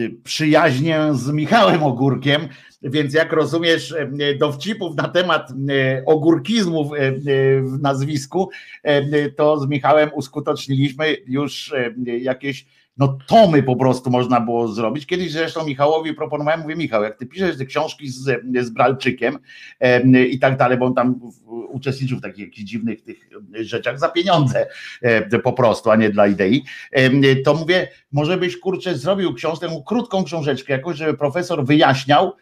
y, 0.00 0.16
przyjaźnię 0.24 1.08
z 1.12 1.30
Michałem 1.30 1.82
Ogórkiem, 1.82 2.48
więc 2.82 3.14
jak 3.14 3.32
rozumiesz 3.32 3.90
y, 3.90 4.36
dowcipów 4.40 4.96
na 4.96 5.08
temat 5.08 5.50
y, 5.50 5.54
ogórkizmów 6.06 6.92
y, 6.92 7.20
w 7.62 7.78
nazwisku, 7.82 8.50
to 9.36 9.60
z 9.60 9.68
Michałem 9.68 10.10
uskuteczniliśmy 10.14 11.16
już 11.26 11.74
jakieś 12.20 12.66
no 12.98 13.18
tomy 13.26 13.62
po 13.62 13.76
prostu 13.76 14.10
można 14.10 14.40
było 14.40 14.68
zrobić. 14.68 15.06
Kiedyś 15.06 15.32
zresztą 15.32 15.66
Michałowi 15.66 16.14
proponowałem, 16.14 16.60
mówię 16.60 16.76
Michał, 16.76 17.02
jak 17.02 17.18
ty 17.18 17.26
piszesz 17.26 17.58
te 17.58 17.66
książki 17.66 18.08
z, 18.08 18.40
z 18.60 18.70
Bralczykiem 18.70 19.38
em, 19.78 20.16
i 20.16 20.38
tak 20.38 20.56
dalej, 20.56 20.78
bo 20.78 20.86
on 20.86 20.94
tam 20.94 21.20
uczestniczył 21.68 22.18
w 22.18 22.22
takich 22.22 22.44
jakichś 22.44 22.70
dziwnych 22.70 23.02
tych 23.02 23.28
rzeczach 23.54 23.98
za 23.98 24.08
pieniądze 24.08 24.66
e, 25.02 25.38
po 25.38 25.52
prostu, 25.52 25.90
a 25.90 25.96
nie 25.96 26.10
dla 26.10 26.26
idei, 26.26 26.64
em, 26.92 27.22
to 27.44 27.54
mówię, 27.54 27.88
może 28.12 28.36
byś 28.36 28.58
kurczę 28.58 28.98
zrobił 28.98 29.34
książkę, 29.34 29.68
krótką 29.86 30.24
książeczkę 30.24 30.72
jakąś, 30.72 30.96
żeby 30.96 31.14
profesor 31.14 31.64
wyjaśniał 31.64 32.32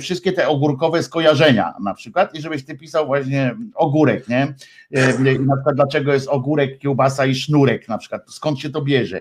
wszystkie 0.00 0.32
te 0.32 0.48
ogórkowe 0.48 1.02
skojarzenia 1.02 1.74
na 1.80 1.94
przykład 1.94 2.34
i 2.34 2.42
żebyś 2.42 2.64
ty 2.64 2.74
pisał 2.74 3.06
właśnie 3.06 3.56
ogórek, 3.74 4.28
nie? 4.28 4.54
Em, 4.92 5.28
I 5.28 5.38
na 5.38 5.56
przykład 5.56 5.76
dlaczego 5.76 6.12
jest 6.12 6.28
ogórek, 6.28 6.78
kiełbasa 6.78 7.26
i 7.26 7.34
sznurek 7.34 7.88
na 7.88 7.98
przykład, 7.98 8.22
skąd 8.28 8.58
się 8.60 8.70
to 8.70 8.82
bierze. 8.82 9.20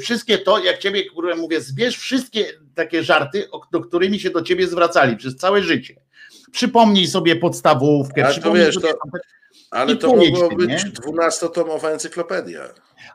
Wszystkie 0.00 0.38
to, 0.38 0.58
jak 0.64 0.78
ciebie, 0.78 1.04
które 1.10 1.36
mówię, 1.36 1.60
zbierz 1.60 1.96
wszystkie 1.98 2.44
takie 2.74 3.02
żarty, 3.04 3.48
do 3.72 3.80
którymi 3.80 4.20
się 4.20 4.30
do 4.30 4.42
ciebie 4.42 4.66
zwracali 4.66 5.16
przez 5.16 5.36
całe 5.36 5.62
życie. 5.62 5.94
Przypomnij 6.52 7.06
sobie 7.06 7.36
podstawówkę, 7.36 8.24
Ale 8.24 8.32
przypomnij 8.32 8.64
wiesz, 8.64 8.74
sobie 8.74 8.88
to- 8.88 8.98
Ale 9.70 9.96
to 9.96 10.16
mogło 10.16 10.48
być 10.48 10.84
dwunastotomowa 10.84 11.90
encyklopedia. 11.90 12.68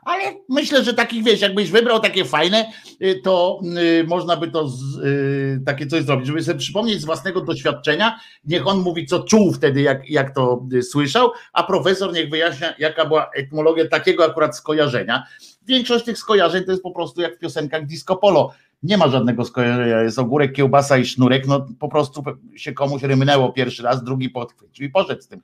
Ale 0.04 0.24
myślę, 0.48 0.84
że 0.84 0.94
takich 0.94 1.24
wiesz, 1.24 1.40
jakbyś 1.40 1.70
wybrał 1.70 2.00
takie 2.00 2.24
fajne, 2.24 2.72
y, 3.02 3.20
to 3.24 3.60
y, 4.00 4.04
można 4.04 4.36
by 4.36 4.50
to 4.50 4.68
z, 4.68 4.98
y, 4.98 5.60
takie 5.66 5.86
coś 5.86 6.04
zrobić, 6.04 6.26
żeby 6.26 6.42
sobie 6.42 6.58
przypomnieć 6.58 7.00
z 7.00 7.04
własnego 7.04 7.40
doświadczenia. 7.40 8.20
Niech 8.44 8.66
on 8.66 8.78
mówi, 8.78 9.06
co 9.06 9.22
czuł 9.22 9.52
wtedy, 9.52 9.80
jak, 9.80 10.10
jak 10.10 10.34
to 10.34 10.66
słyszał, 10.90 11.30
a 11.52 11.62
profesor 11.62 12.12
niech 12.12 12.30
wyjaśnia, 12.30 12.74
jaka 12.78 13.04
była 13.04 13.30
etymologia 13.34 13.88
takiego 13.88 14.24
akurat 14.24 14.56
skojarzenia. 14.56 15.22
Większość 15.66 16.04
tych 16.04 16.18
skojarzeń 16.18 16.64
to 16.64 16.70
jest 16.70 16.82
po 16.82 16.90
prostu 16.90 17.20
jak 17.20 17.36
w 17.36 17.38
piosenkach 17.38 17.86
disco 17.86 18.16
polo 18.16 18.54
nie 18.84 18.96
ma 18.96 19.08
żadnego 19.08 19.44
skojarzenia, 19.44 20.00
jest 20.00 20.18
ogórek, 20.18 20.52
kiełbasa 20.52 20.98
i 20.98 21.04
sznurek, 21.04 21.46
no 21.46 21.66
po 21.78 21.88
prostu 21.88 22.22
się 22.56 22.72
komuś 22.72 23.02
rymnęło 23.02 23.52
pierwszy 23.52 23.82
raz, 23.82 24.04
drugi 24.04 24.30
podchwycił 24.30 24.86
i 24.86 24.90
poszedł 24.90 25.22
z 25.22 25.28
tym. 25.28 25.40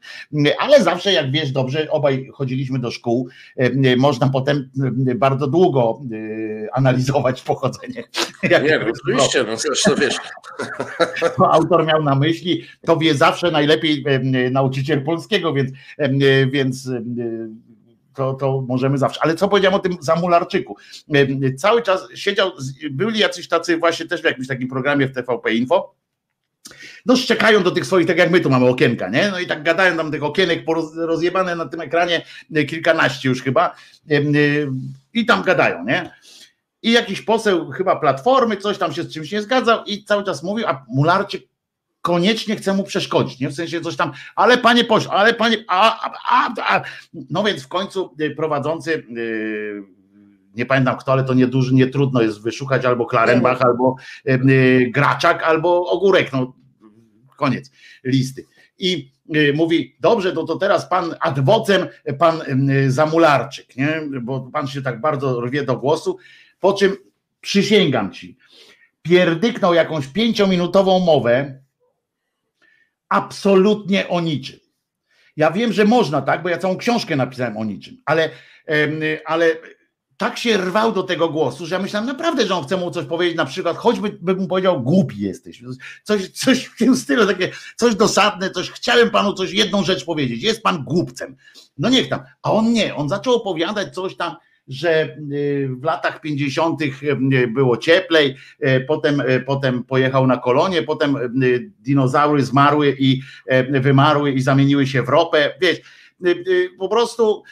Ale 0.59 0.83
zawsze, 0.83 1.12
jak 1.12 1.31
wiesz 1.31 1.53
dobrze, 1.53 1.90
obaj 1.90 2.29
chodziliśmy 2.33 2.79
do 2.79 2.90
szkół, 2.90 3.29
e, 3.57 3.96
można 3.96 4.29
potem 4.29 4.70
e, 5.09 5.14
bardzo 5.14 5.46
długo 5.46 6.00
e, 6.12 6.74
analizować 6.74 7.42
pochodzenie. 7.42 8.05
Nie, 8.50 8.81
oczywiście, 8.90 9.44
no 9.44 9.57
zresztą 9.57 9.94
wiesz. 9.94 10.16
To 11.37 11.53
autor 11.53 11.87
miał 11.87 12.03
na 12.03 12.14
myśli, 12.14 12.62
to 12.87 12.96
wie 12.96 13.14
zawsze 13.14 13.50
najlepiej 13.50 14.05
nauczyciel 14.50 15.05
polskiego, 15.05 15.53
więc, 15.53 15.70
więc 16.50 16.90
to, 18.20 18.35
to 18.35 18.64
możemy 18.68 18.98
zawsze. 18.98 19.20
Ale 19.22 19.35
co 19.35 19.48
powiedziałem 19.48 19.74
o 19.74 19.78
tym 19.78 19.96
Zamularczyku? 20.00 20.76
Cały 21.56 21.83
czas 21.83 22.09
siedział, 22.14 22.52
byli 22.90 23.18
jacyś 23.18 23.48
tacy 23.48 23.78
właśnie 23.78 24.06
też 24.06 24.22
w 24.22 24.24
jakimś 24.24 24.48
takim 24.48 24.68
programie 24.68 25.06
w 25.06 25.14
TVP 25.14 25.54
Info, 25.54 25.94
no 27.06 27.16
szczekają 27.16 27.62
do 27.62 27.70
tych 27.70 27.87
swoich, 27.87 28.06
tak 28.06 28.18
jak 28.18 28.30
my 28.30 28.40
tu 28.40 28.50
mamy 28.50 28.68
okienka, 28.68 29.09
nie? 29.09 29.30
No 29.30 29.38
i 29.38 29.46
tak 29.46 29.62
gadają 29.62 29.96
tam 29.96 30.11
tych 30.11 30.24
okienek 30.24 30.64
rozjebane 30.96 31.56
na 31.56 31.66
tym 31.66 31.80
ekranie 31.80 32.22
e, 32.54 32.64
kilkanaście 32.64 33.28
już 33.28 33.42
chyba 33.42 33.74
e, 34.11 34.20
i 35.14 35.26
tam 35.26 35.42
gadają, 35.42 35.85
nie? 35.85 36.11
I 36.83 36.92
jakiś 36.92 37.22
poseł 37.22 37.70
chyba 37.70 37.96
Platformy, 37.96 38.56
coś 38.56 38.78
tam 38.78 38.92
się 38.92 39.02
z 39.02 39.12
czymś 39.12 39.33
nie 39.33 39.42
zgadzał 39.42 39.85
i 39.85 40.04
cały 40.04 40.24
czas 40.24 40.42
mówił, 40.42 40.66
a 40.66 40.85
Mularczyk 40.88 41.50
koniecznie 42.03 42.57
chce 42.57 42.75
mu 42.75 42.85
przeszkodzić, 42.85 43.41
nie? 43.41 43.49
W 43.49 43.55
sensie 43.55 43.81
coś 43.81 43.97
tam, 43.97 44.13
ale 44.37 44.59
panie 44.59 44.85
pośle, 44.85 45.11
ale 45.11 45.35
panie, 45.35 45.65
a, 45.69 46.11
a, 46.11 46.15
a, 46.29 46.77
a. 46.77 46.83
no 47.31 47.43
więc 47.43 47.63
w 47.63 47.69
końcu 47.69 48.15
y, 48.21 48.31
prowadzący, 48.31 49.07
yy, 49.11 49.83
nie 50.55 50.67
pamiętam 50.67 50.97
kto, 50.97 51.13
ale 51.13 51.25
to 51.25 51.35
nie 51.35 51.47
duży, 51.47 51.75
nie 51.75 51.87
trudno 51.87 52.23
jest 52.23 52.43
wyszukać 52.43 52.85
albo 52.85 53.07
Klarenbach, 53.07 53.63
albo 53.63 53.97
yy, 54.25 54.91
Graczak, 54.91 55.43
albo 55.43 55.91
Ogórek, 55.91 56.33
no 56.33 56.53
koniec 57.37 57.71
listy. 58.05 58.45
I 58.79 59.13
yy, 59.29 59.53
mówi, 59.53 59.97
dobrze, 60.01 60.33
to, 60.33 60.45
to 60.45 60.57
teraz 60.57 60.89
pan 60.89 61.15
adwocem, 61.21 61.87
pan 62.19 62.43
Zamularczyk, 62.89 63.77
nie? 63.77 64.03
bo 64.23 64.41
pan 64.41 64.67
się 64.67 64.83
tak 64.83 65.01
bardzo 65.01 65.41
rwie 65.41 65.63
do 65.63 65.77
głosu, 65.77 66.19
po 66.61 66.73
czym 66.73 66.97
przysięgam 67.41 68.13
ci, 68.13 68.37
pierdyknął 69.03 69.75
jakąś 69.75 70.07
pięciominutową 70.07 71.01
mowę, 71.01 71.61
absolutnie 73.11 74.09
o 74.09 74.20
niczym. 74.20 74.59
Ja 75.37 75.51
wiem, 75.51 75.73
że 75.73 75.85
można, 75.85 76.23
tak, 76.23 76.42
bo 76.42 76.49
ja 76.49 76.59
całą 76.59 76.77
książkę 76.77 77.16
napisałem 77.16 77.57
o 77.57 77.64
niczym, 77.64 77.96
ale, 78.05 78.31
ale 79.27 79.57
tak 80.16 80.38
się 80.38 80.57
rwał 80.57 80.92
do 80.92 81.03
tego 81.03 81.29
głosu, 81.29 81.66
że 81.66 81.75
ja 81.75 81.83
myślałem 81.83 82.09
naprawdę, 82.09 82.46
że 82.46 82.55
on 82.55 82.64
chce 82.64 82.77
mu 82.77 82.90
coś 82.90 83.05
powiedzieć, 83.05 83.37
na 83.37 83.44
przykład, 83.44 83.77
choćby 83.77 84.18
bym 84.20 84.38
mu 84.38 84.49
powiedział, 84.49 84.83
głupi 84.83 85.18
jesteś. 85.18 85.62
Coś, 86.05 86.29
coś 86.29 86.64
w 86.64 86.77
tym 86.77 86.96
stylu, 86.96 87.27
takie 87.27 87.53
coś 87.77 87.94
dosadne, 87.94 88.51
coś, 88.51 88.70
chciałem 88.70 89.11
panu 89.11 89.33
coś, 89.33 89.53
jedną 89.53 89.85
rzecz 89.85 90.05
powiedzieć, 90.05 90.42
jest 90.42 90.62
pan 90.62 90.85
głupcem. 90.85 91.37
No 91.79 91.88
niech 91.88 92.09
tam. 92.09 92.20
A 92.42 92.53
on 92.53 92.73
nie, 92.73 92.94
on 92.94 93.09
zaczął 93.09 93.35
opowiadać 93.35 93.94
coś 93.94 94.16
tam, 94.16 94.37
że 94.70 95.16
y, 95.33 95.68
w 95.80 95.85
latach 95.85 96.20
50. 96.20 96.83
Y, 96.83 97.46
było 97.46 97.76
cieplej, 97.76 98.37
y, 98.66 98.85
potem, 98.88 99.22
potem 99.46 99.85
pojechał 99.85 100.26
na 100.26 100.37
kolonie, 100.37 100.83
potem 100.83 101.16
dinozaury 101.80 102.44
zmarły 102.44 102.96
i 102.98 103.20
wymarły 103.70 104.33
i 104.33 104.40
zamieniły 104.40 104.87
się 104.87 105.02
w 105.02 105.09
ropę. 105.09 105.54
Wiesz, 105.61 105.80
po 106.78 106.88
prostu 106.88 107.42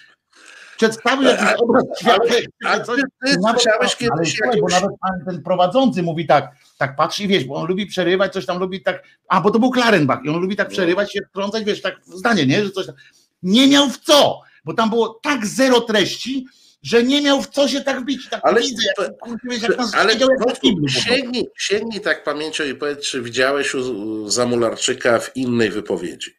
przedstawił 0.76 1.28
jakiś 1.28 1.48
obraz 1.58 1.84
świata. 2.00 2.24
Ale, 2.64 2.84
coś, 2.84 3.00
ty, 3.26 3.36
nawet, 3.40 3.96
kiedyś 3.98 4.42
ale, 4.42 4.60
bo 4.60 4.68
nawet 4.68 4.90
ten 5.26 5.42
prowadzący 5.42 6.02
mówi 6.02 6.26
tak, 6.26 6.52
tak 6.78 6.96
patrzy 6.96 7.24
i 7.24 7.28
wiesz, 7.28 7.44
bo 7.44 7.54
on 7.54 7.66
lubi 7.66 7.86
przerywać, 7.86 8.32
coś 8.32 8.46
tam 8.46 8.58
lubi 8.58 8.82
tak, 8.82 9.02
a 9.28 9.40
bo 9.40 9.50
to 9.50 9.58
był 9.58 9.70
Klarenbach 9.70 10.24
i 10.24 10.28
on 10.28 10.40
lubi 10.40 10.56
tak 10.56 10.68
no. 10.68 10.72
przerywać 10.72 11.12
się, 11.12 11.20
wtrącać, 11.30 11.64
wiesz, 11.64 11.82
tak 11.82 12.00
zdanie, 12.04 12.46
nie, 12.46 12.64
że 12.64 12.70
coś 12.70 12.86
tam. 12.86 12.94
Nie 13.42 13.68
miał 13.68 13.88
w 13.90 13.98
co, 13.98 14.40
bo 14.64 14.74
tam 14.74 14.90
było 14.90 15.20
tak 15.22 15.46
zero 15.46 15.80
treści, 15.80 16.46
że 16.82 17.02
nie 17.02 17.22
miał 17.22 17.42
w 17.42 17.48
co 17.48 17.68
się 17.68 17.80
tak 17.80 18.00
wbić. 18.00 18.28
Tak 18.28 18.40
ale, 18.44 18.60
widzę, 18.60 18.82
jak, 18.98 19.62
jak 19.62 19.78
nas 19.78 19.94
ale 19.94 20.14
jak 20.14 20.60
kiblu, 20.60 20.88
sięgnij, 20.88 21.46
sięgnij 21.58 22.00
tak 22.00 22.24
pamięcią 22.24 22.64
i 22.64 22.74
powiedz, 22.74 23.06
czy 23.06 23.22
widziałeś 23.22 23.74
u 23.74 24.28
Zamularczyka 24.28 25.18
w 25.18 25.36
innej 25.36 25.70
wypowiedzi. 25.70 26.38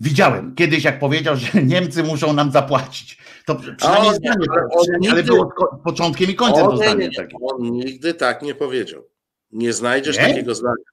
Widziałem 0.00 0.54
kiedyś, 0.54 0.84
jak 0.84 0.98
powiedział, 0.98 1.36
że 1.36 1.62
Niemcy 1.62 2.02
muszą 2.02 2.32
nam 2.32 2.52
zapłacić. 2.52 3.18
To 3.46 3.54
przynajmniej 3.76 4.14
zdanie, 4.14 4.46
ale, 4.50 4.98
nigdy, 4.98 5.10
ale 5.10 5.22
było 5.22 5.52
początkiem 5.84 6.30
i 6.30 6.34
końcem 6.34 6.66
to 6.66 6.76
zdanie. 6.76 7.08
Nie, 7.08 7.26
on 7.42 7.62
nigdy 7.62 8.14
tak 8.14 8.42
nie 8.42 8.54
powiedział. 8.54 9.08
Nie 9.52 9.72
znajdziesz 9.72 10.18
nie? 10.18 10.26
takiego 10.28 10.54
zdania. 10.54 10.84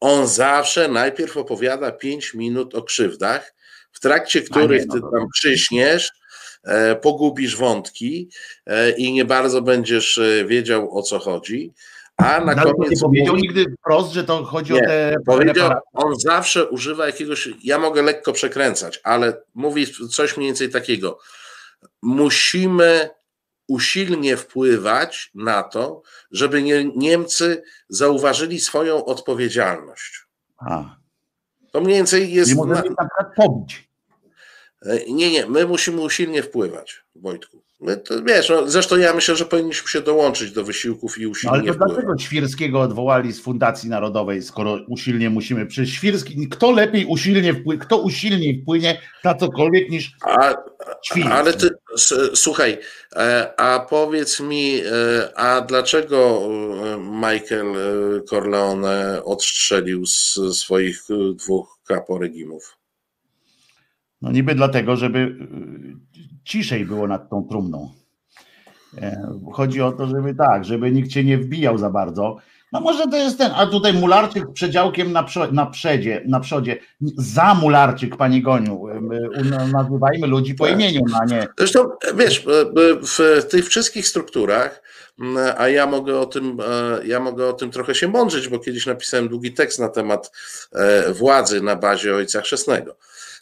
On 0.00 0.26
zawsze 0.26 0.88
najpierw 0.88 1.36
opowiada 1.36 1.92
pięć 1.92 2.34
minut 2.34 2.74
o 2.74 2.82
krzywdach, 2.82 3.54
w 3.92 4.00
trakcie 4.00 4.42
których 4.42 4.80
nie, 4.80 4.86
no, 4.86 4.94
ty 4.94 5.00
tam 5.00 5.28
przyśniesz, 5.32 6.10
E, 6.10 6.25
pogubisz 7.02 7.56
wątki 7.56 8.28
e, 8.66 8.90
i 8.90 9.12
nie 9.12 9.24
bardzo 9.24 9.62
będziesz 9.62 10.18
e, 10.18 10.44
wiedział 10.44 10.98
o 10.98 11.02
co 11.02 11.18
chodzi. 11.18 11.72
A 12.16 12.40
na 12.40 12.54
no, 12.54 12.62
koniec. 12.62 12.90
Nie 12.90 13.00
powiedział 13.00 13.34
mówi, 13.34 13.48
nigdy 13.48 13.64
wprost, 13.80 14.12
że 14.12 14.24
to 14.24 14.44
chodzi 14.44 14.72
nie, 14.72 14.78
o 14.78 14.86
te. 14.86 15.16
Powiedział, 15.26 15.70
on 15.92 16.18
zawsze 16.18 16.68
używa 16.68 17.06
jakiegoś. 17.06 17.48
Ja 17.62 17.78
mogę 17.78 18.02
lekko 18.02 18.32
przekręcać, 18.32 19.00
ale 19.04 19.42
mówi 19.54 19.86
coś 20.10 20.36
mniej 20.36 20.48
więcej 20.48 20.70
takiego. 20.70 21.18
Musimy 22.02 23.10
usilnie 23.68 24.36
wpływać 24.36 25.30
na 25.34 25.62
to, 25.62 26.02
żeby 26.30 26.62
nie, 26.62 26.84
Niemcy 26.96 27.62
zauważyli 27.88 28.60
swoją 28.60 29.04
odpowiedzialność. 29.04 30.26
A. 30.58 30.96
To 31.72 31.80
mniej 31.80 31.96
więcej 31.96 32.32
jest. 32.32 32.50
Nie 32.50 32.56
możemy 32.56 32.74
na... 32.74 32.82
na 32.82 33.08
przykład 33.08 33.36
pobić. 33.36 33.85
E, 34.82 35.12
nie, 35.12 35.30
nie, 35.30 35.46
my 35.46 35.66
musimy 35.66 36.00
usilnie 36.00 36.42
wpływać, 36.42 37.04
Wojtku. 37.14 37.62
My 37.80 37.96
to, 37.96 38.22
wiesz, 38.22 38.48
no, 38.48 38.70
zresztą 38.70 38.96
ja 38.96 39.14
myślę, 39.14 39.36
że 39.36 39.44
powinniśmy 39.44 39.88
się 39.88 40.00
dołączyć 40.00 40.52
do 40.52 40.64
wysiłków 40.64 41.18
i 41.18 41.26
usilnie 41.26 41.56
no, 41.56 41.62
ale 41.62 41.66
to 41.66 41.74
wpływać. 41.74 41.94
dlaczego 41.94 42.18
Świrskiego 42.18 42.80
odwołali 42.80 43.32
z 43.32 43.40
Fundacji 43.40 43.88
Narodowej, 43.88 44.42
skoro 44.42 44.78
usilnie 44.88 45.30
musimy? 45.30 45.66
Przecież 45.66 45.94
Świrski, 45.94 46.48
kto 46.48 46.70
lepiej 46.70 47.04
usilnie 47.04 47.54
wpłynie, 47.54 47.80
kto 47.80 47.98
usilniej 47.98 48.62
wpłynie 48.62 49.00
na 49.24 49.34
cokolwiek 49.34 49.90
niż 49.90 50.12
a, 50.22 50.54
Świrski? 51.02 51.32
Ale 51.32 51.52
ty, 51.52 51.68
słuchaj, 52.34 52.78
e, 53.16 53.54
a 53.60 53.80
powiedz 53.80 54.40
mi, 54.40 54.80
e, 54.80 55.38
a 55.38 55.60
dlaczego 55.60 56.48
Michael 56.98 57.74
Corleone 58.28 59.24
odstrzelił 59.24 60.06
z 60.06 60.38
swoich 60.52 61.02
dwóch 61.34 61.78
kaporegimów? 61.86 62.76
No 64.22 64.32
niby 64.32 64.54
dlatego, 64.54 64.96
żeby 64.96 65.18
y, 65.18 65.36
ciszej 66.44 66.84
było 66.84 67.06
nad 67.06 67.30
tą 67.30 67.46
trumną. 67.48 67.90
E, 68.98 69.38
chodzi 69.52 69.80
o 69.80 69.92
to, 69.92 70.06
żeby 70.06 70.34
tak, 70.34 70.64
żeby 70.64 70.92
nikt 70.92 71.10
cię 71.10 71.24
nie 71.24 71.38
wbijał 71.38 71.78
za 71.78 71.90
bardzo. 71.90 72.36
No 72.72 72.80
może 72.80 73.06
to 73.06 73.16
jest 73.16 73.38
ten, 73.38 73.52
a 73.54 73.66
tutaj 73.66 73.94
mularczyk 73.94 74.44
z 74.50 74.52
przedziałkiem 74.52 75.12
na, 75.12 75.22
przo, 75.22 75.52
na 75.52 75.66
przedzie, 75.66 76.22
na 76.26 76.40
przodzie. 76.40 76.78
Za 77.18 77.54
mularczyk, 77.54 78.16
pani 78.16 78.42
Goniu. 78.42 78.82
Nazywajmy 79.72 80.26
ludzi 80.26 80.54
po 80.54 80.66
imieniu, 80.66 81.00
a 81.22 81.24
nie. 81.24 81.46
Zresztą, 81.58 81.88
wiesz, 82.16 82.46
w 83.02 83.44
tych 83.50 83.68
wszystkich 83.68 84.08
strukturach, 84.08 84.82
a 85.58 85.68
ja 85.68 85.86
mogę 85.86 86.18
o 86.18 86.26
tym, 86.26 86.58
e, 86.60 87.06
ja 87.06 87.20
mogę 87.20 87.48
o 87.48 87.52
tym 87.52 87.70
trochę 87.70 87.94
się 87.94 88.08
mądrzyć, 88.08 88.48
bo 88.48 88.58
kiedyś 88.58 88.86
napisałem 88.86 89.28
długi 89.28 89.52
tekst 89.52 89.78
na 89.78 89.88
temat 89.88 90.30
e, 90.72 91.12
władzy 91.12 91.60
na 91.62 91.76
bazie 91.76 92.14
Ojca 92.14 92.40
Chrzestnego 92.40 92.96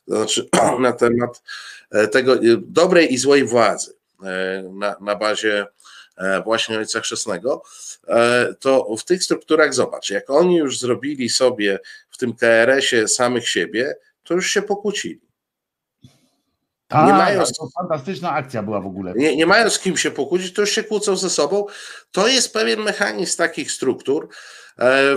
to 0.09 0.17
znaczy 0.17 0.49
na 0.81 0.93
temat 0.93 1.43
e, 1.90 2.09
tego 2.09 2.35
e, 2.35 2.38
dobrej 2.62 3.12
i 3.14 3.19
złej 3.19 3.45
władzy 3.45 3.93
e, 4.23 4.62
na, 4.73 4.97
na 5.01 5.17
bazie 5.17 5.67
właśnie 6.45 6.79
Ojca 6.79 7.01
Chrzestnego, 7.01 7.62
to 8.61 8.97
w 8.97 9.05
tych 9.05 9.25
strukturach 9.25 9.75
zobacz, 9.75 10.11
jak 10.11 10.31
oni 10.31 10.57
już 10.57 10.79
zrobili 10.79 11.29
sobie 11.29 11.79
w 12.11 12.17
tym 12.17 12.35
KRS-ie 12.35 13.09
samych 13.09 13.49
siebie, 13.49 13.95
to 14.23 14.35
już 14.35 14.51
się 14.51 14.62
pokłócili. 14.62 15.21
Tak, 16.88 17.07
nie 17.07 17.12
mają, 17.12 17.43
to 17.59 17.69
fantastyczna 17.81 18.33
akcja 18.33 18.62
była 18.62 18.81
w 18.81 18.87
ogóle. 18.87 19.12
Nie, 19.17 19.37
nie 19.37 19.47
mają 19.47 19.71
z 19.71 19.79
kim 19.79 19.97
się 19.97 20.11
pokłócić, 20.11 20.53
to 20.53 20.61
już 20.61 20.71
się 20.71 20.85
kłócą 20.85 21.17
ze 21.17 21.31
sobą. 21.31 21.67
To 22.11 22.29
jest 22.29 22.53
pewien 22.53 22.81
mechanizm 22.81 23.38
takich 23.38 23.73
struktur, 23.73 24.29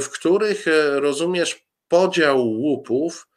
w 0.02 0.10
których 0.10 0.66
rozumiesz 1.00 1.66
podział 1.88 2.48
łupów 2.48 3.28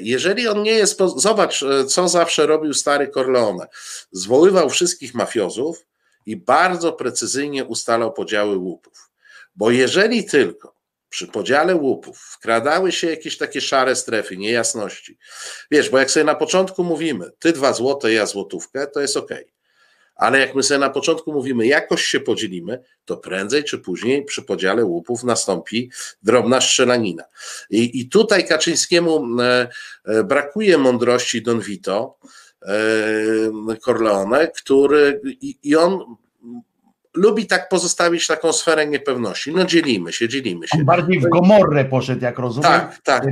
jeżeli 0.00 0.48
on 0.48 0.62
nie 0.62 0.72
jest, 0.72 0.98
zobacz, 1.16 1.62
e, 1.62 1.84
co 1.84 2.08
zawsze 2.08 2.46
robił 2.46 2.74
stary 2.74 3.08
Corleone. 3.08 3.66
Zwoływał 4.12 4.70
wszystkich 4.70 5.14
mafiozów 5.14 5.86
i 6.26 6.36
bardzo 6.36 6.92
precyzyjnie 6.92 7.64
ustalał 7.64 8.12
podziały 8.12 8.56
łupów. 8.56 9.10
Bo 9.56 9.70
jeżeli 9.70 10.24
tylko 10.24 10.74
przy 11.08 11.26
podziale 11.26 11.74
łupów 11.74 12.18
wkradały 12.18 12.92
się 12.92 13.10
jakieś 13.10 13.38
takie 13.38 13.60
szare 13.60 13.96
strefy, 13.96 14.36
niejasności, 14.36 15.18
wiesz, 15.70 15.90
bo 15.90 15.98
jak 15.98 16.10
sobie 16.10 16.24
na 16.24 16.34
początku 16.34 16.84
mówimy, 16.84 17.30
ty 17.38 17.52
dwa 17.52 17.72
złote, 17.72 18.12
ja 18.12 18.26
złotówkę, 18.26 18.86
to 18.86 19.00
jest 19.00 19.16
ok. 19.16 19.30
Ale 20.22 20.38
jak 20.38 20.54
my 20.54 20.62
sobie 20.62 20.78
na 20.78 20.90
początku 20.90 21.32
mówimy, 21.32 21.66
jakoś 21.66 22.04
się 22.04 22.20
podzielimy, 22.20 22.82
to 23.04 23.16
prędzej 23.16 23.64
czy 23.64 23.78
później 23.78 24.24
przy 24.24 24.42
podziale 24.42 24.84
łupów 24.84 25.24
nastąpi 25.24 25.90
drobna 26.22 26.60
strzelanina. 26.60 27.24
I, 27.70 28.00
i 28.00 28.08
tutaj 28.08 28.46
Kaczyńskiemu 28.46 29.40
e, 29.40 29.68
e, 30.04 30.24
brakuje 30.24 30.78
mądrości 30.78 31.42
Don 31.42 31.60
Vito, 31.60 32.18
e, 32.62 33.76
Corleone, 33.84 34.48
który 34.48 35.20
i, 35.24 35.58
i 35.62 35.76
on 35.76 36.16
lubi 37.14 37.46
tak 37.46 37.68
pozostawić 37.68 38.26
taką 38.26 38.52
sferę 38.52 38.86
niepewności. 38.86 39.52
No 39.52 39.64
dzielimy 39.64 40.12
się, 40.12 40.28
dzielimy 40.28 40.68
się. 40.68 40.78
On 40.78 40.84
bardziej 40.84 41.20
w 41.20 41.28
Gomorrę 41.28 41.84
poszedł, 41.84 42.22
jak 42.22 42.38
rozumiem. 42.38 42.70
Tak, 42.70 42.98
tak. 43.02 43.24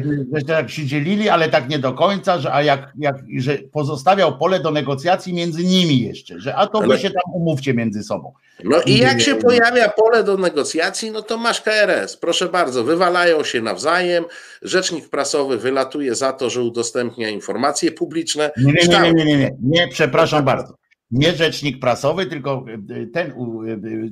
Że 0.47 0.55
jak 0.55 0.71
się 0.71 0.87
dzielili, 0.87 1.29
ale 1.29 1.49
tak 1.49 1.69
nie 1.69 1.79
do 1.79 1.93
końca, 1.93 2.39
że, 2.39 2.53
a 2.53 2.63
jak, 2.63 2.93
jak, 2.99 3.17
że 3.39 3.59
pozostawiał 3.59 4.39
pole 4.39 4.61
do 4.61 4.71
negocjacji 4.71 5.35
między 5.35 5.65
nimi 5.65 6.01
jeszcze, 6.03 6.41
że 6.41 6.57
a 6.57 6.67
to 6.67 6.81
wy 6.81 6.99
się 6.99 7.11
tam 7.11 7.35
umówcie 7.35 7.75
między 7.75 8.03
sobą. 8.03 8.33
No 8.65 8.83
i 8.87 8.99
jak 8.99 9.21
się 9.21 9.35
pojawia 9.35 9.89
pole 9.89 10.25
do 10.25 10.37
negocjacji, 10.37 11.11
no 11.11 11.23
to 11.23 11.37
masz 11.37 11.61
KRS. 11.61 12.17
Proszę 12.17 12.49
bardzo, 12.49 12.85
wywalają 12.85 13.45
się 13.45 13.63
nawzajem. 13.63 14.25
Rzecznik 14.63 15.09
prasowy 15.09 15.59
wylatuje 15.59 16.15
za 16.15 16.33
to, 16.33 16.51
że 16.51 16.63
udostępnia 16.63 17.29
informacje 17.29 17.93
publiczne. 17.93 18.51
Nie, 18.57 18.73
nie, 18.73 18.89
nie, 18.89 19.01
nie, 19.01 19.13
nie, 19.13 19.25
nie, 19.25 19.37
nie, 19.37 19.51
nie 19.63 19.89
przepraszam 19.89 20.45
bardzo 20.45 20.80
nie 21.11 21.33
rzecznik 21.33 21.81
prasowy, 21.81 22.27
tylko 22.27 22.65
e, 22.91 23.07
ten, 23.07 23.31
e, 23.31 23.35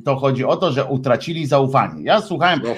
to 0.05 0.17
chodzi 0.17 0.45
o 0.45 0.57
to, 0.57 0.73
że 0.73 0.85
utracili 0.85 1.47
zaufanie. 1.47 2.05
Ja 2.05 2.21
słuchałem, 2.21 2.61
e, 2.67 2.73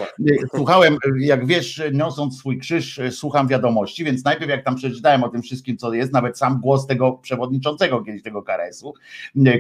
słuchałem, 0.54 0.96
jak 1.18 1.46
wiesz, 1.46 1.83
niosąc 1.92 2.38
swój 2.38 2.59
krzyż, 2.59 3.00
słucham 3.11 3.48
wiadomości, 3.48 4.04
więc 4.04 4.24
najpierw 4.24 4.50
jak 4.50 4.64
tam 4.64 4.74
przeczytałem 4.74 5.24
o 5.24 5.28
tym 5.28 5.42
wszystkim, 5.42 5.76
co 5.76 5.94
jest, 5.94 6.12
nawet 6.12 6.38
sam 6.38 6.61
głos 6.61 6.87
tego 6.87 7.12
przewodniczącego 7.12 8.02
kiedyś 8.02 8.22
tego 8.22 8.42
KRS-u, 8.42 8.94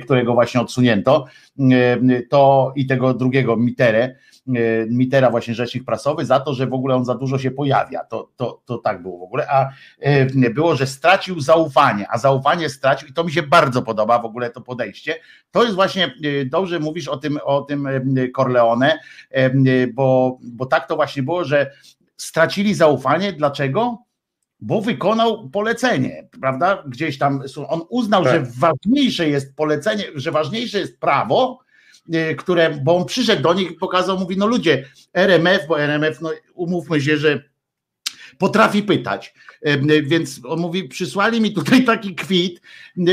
którego 0.02 0.34
właśnie 0.34 0.60
odsunięto, 0.60 1.24
to 2.28 2.72
i 2.76 2.86
tego 2.86 3.14
drugiego 3.14 3.56
Miterę, 3.56 4.16
Mitera 4.88 5.30
właśnie 5.30 5.54
rzecznik 5.54 5.84
prasowy 5.84 6.24
za 6.24 6.40
to, 6.40 6.54
że 6.54 6.66
w 6.66 6.74
ogóle 6.74 6.94
on 6.96 7.04
za 7.04 7.14
dużo 7.14 7.38
się 7.38 7.50
pojawia. 7.50 8.04
To, 8.04 8.30
to, 8.36 8.62
to 8.64 8.78
tak 8.78 9.02
było 9.02 9.18
w 9.18 9.22
ogóle. 9.22 9.46
A 9.50 9.68
e, 10.00 10.50
było, 10.50 10.76
że 10.76 10.86
stracił 10.86 11.40
zaufanie, 11.40 12.06
a 12.10 12.18
zaufanie 12.18 12.68
stracił 12.68 13.08
i 13.08 13.12
to 13.12 13.24
mi 13.24 13.32
się 13.32 13.42
bardzo 13.42 13.82
podoba 13.82 14.18
w 14.18 14.24
ogóle 14.24 14.50
to 14.50 14.60
podejście. 14.60 15.16
To 15.50 15.62
jest 15.62 15.74
właśnie, 15.74 16.04
e, 16.04 16.44
dobrze 16.44 16.80
mówisz 16.80 17.08
o 17.08 17.16
tym, 17.16 17.38
o 17.44 17.62
tym 17.62 17.88
Corleone, 18.36 18.98
bo, 19.94 20.38
bo 20.42 20.66
tak 20.66 20.88
to 20.88 20.96
właśnie 20.96 21.22
było, 21.22 21.44
że 21.44 21.70
stracili 22.16 22.74
zaufanie. 22.74 23.32
Dlaczego? 23.32 23.98
Bo 24.60 24.80
wykonał 24.80 25.48
polecenie, 25.48 26.28
prawda? 26.40 26.82
Gdzieś 26.86 27.18
tam 27.18 27.42
on 27.68 27.80
uznał, 27.88 28.24
tak. 28.24 28.32
że 28.32 28.52
ważniejsze 28.58 29.28
jest 29.28 29.56
polecenie, 29.56 30.04
że 30.14 30.30
ważniejsze 30.30 30.78
jest 30.78 31.00
prawo, 31.00 31.58
które, 32.38 32.70
bo 32.82 32.96
on 32.96 33.04
przyszedł 33.04 33.42
do 33.42 33.54
nich 33.54 33.70
i 33.70 33.74
pokazał, 33.74 34.18
mówi, 34.18 34.36
no 34.36 34.46
ludzie, 34.46 34.84
RMF, 35.12 35.66
bo 35.68 35.80
RMF, 35.80 36.20
no 36.20 36.30
umówmy 36.54 37.00
się, 37.00 37.16
że 37.16 37.49
potrafi 38.40 38.82
pytać. 38.82 39.34
Więc 40.02 40.40
on 40.48 40.60
mówi, 40.60 40.88
przysłali 40.88 41.40
mi 41.40 41.52
tutaj 41.52 41.84
taki 41.84 42.14
kwit, 42.14 42.60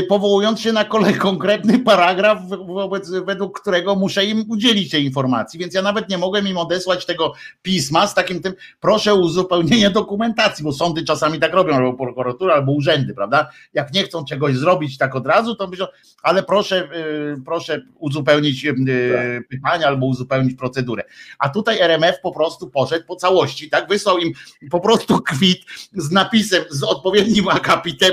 powołując 0.08 0.60
się 0.60 0.72
na 0.72 0.84
konkretny 1.18 1.78
paragraf, 1.78 2.38
wobec, 2.66 3.10
według 3.10 3.60
którego 3.60 3.94
muszę 3.94 4.24
im 4.24 4.44
udzielić 4.48 4.90
tej 4.90 5.04
informacji. 5.04 5.60
Więc 5.60 5.74
ja 5.74 5.82
nawet 5.82 6.08
nie 6.08 6.18
mogłem 6.18 6.48
im 6.48 6.56
odesłać 6.56 7.06
tego 7.06 7.32
pisma 7.62 8.06
z 8.06 8.14
takim 8.14 8.42
tym, 8.42 8.52
proszę 8.80 9.14
uzupełnienie 9.14 9.90
dokumentacji, 9.90 10.64
bo 10.64 10.72
sądy 10.72 11.04
czasami 11.04 11.38
tak 11.38 11.52
robią, 11.52 11.74
albo 11.74 11.94
prokuratura, 11.94 12.54
albo 12.54 12.72
urzędy, 12.72 13.14
prawda? 13.14 13.50
Jak 13.74 13.92
nie 13.92 14.04
chcą 14.04 14.24
czegoś 14.24 14.56
zrobić 14.56 14.98
tak 14.98 15.16
od 15.16 15.26
razu, 15.26 15.54
to 15.54 15.66
myślą, 15.66 15.86
ale 16.22 16.42
proszę, 16.42 16.88
y, 17.36 17.42
proszę 17.44 17.82
uzupełnić 17.98 18.62
tak. 18.62 19.48
pytania 19.48 19.86
albo 19.86 20.06
uzupełnić 20.06 20.54
procedurę. 20.54 21.04
A 21.38 21.48
tutaj 21.48 21.80
RMF 21.80 22.20
po 22.22 22.32
prostu 22.32 22.70
poszedł 22.70 23.06
po 23.06 23.16
całości, 23.16 23.70
tak? 23.70 23.88
Wysłał 23.88 24.18
im 24.18 24.32
po 24.70 24.80
prostu 24.80 25.17
kwit 25.22 25.64
z 25.92 26.10
napisem, 26.10 26.64
z 26.70 26.82
odpowiednim 26.82 27.48
akapitem, 27.58 28.12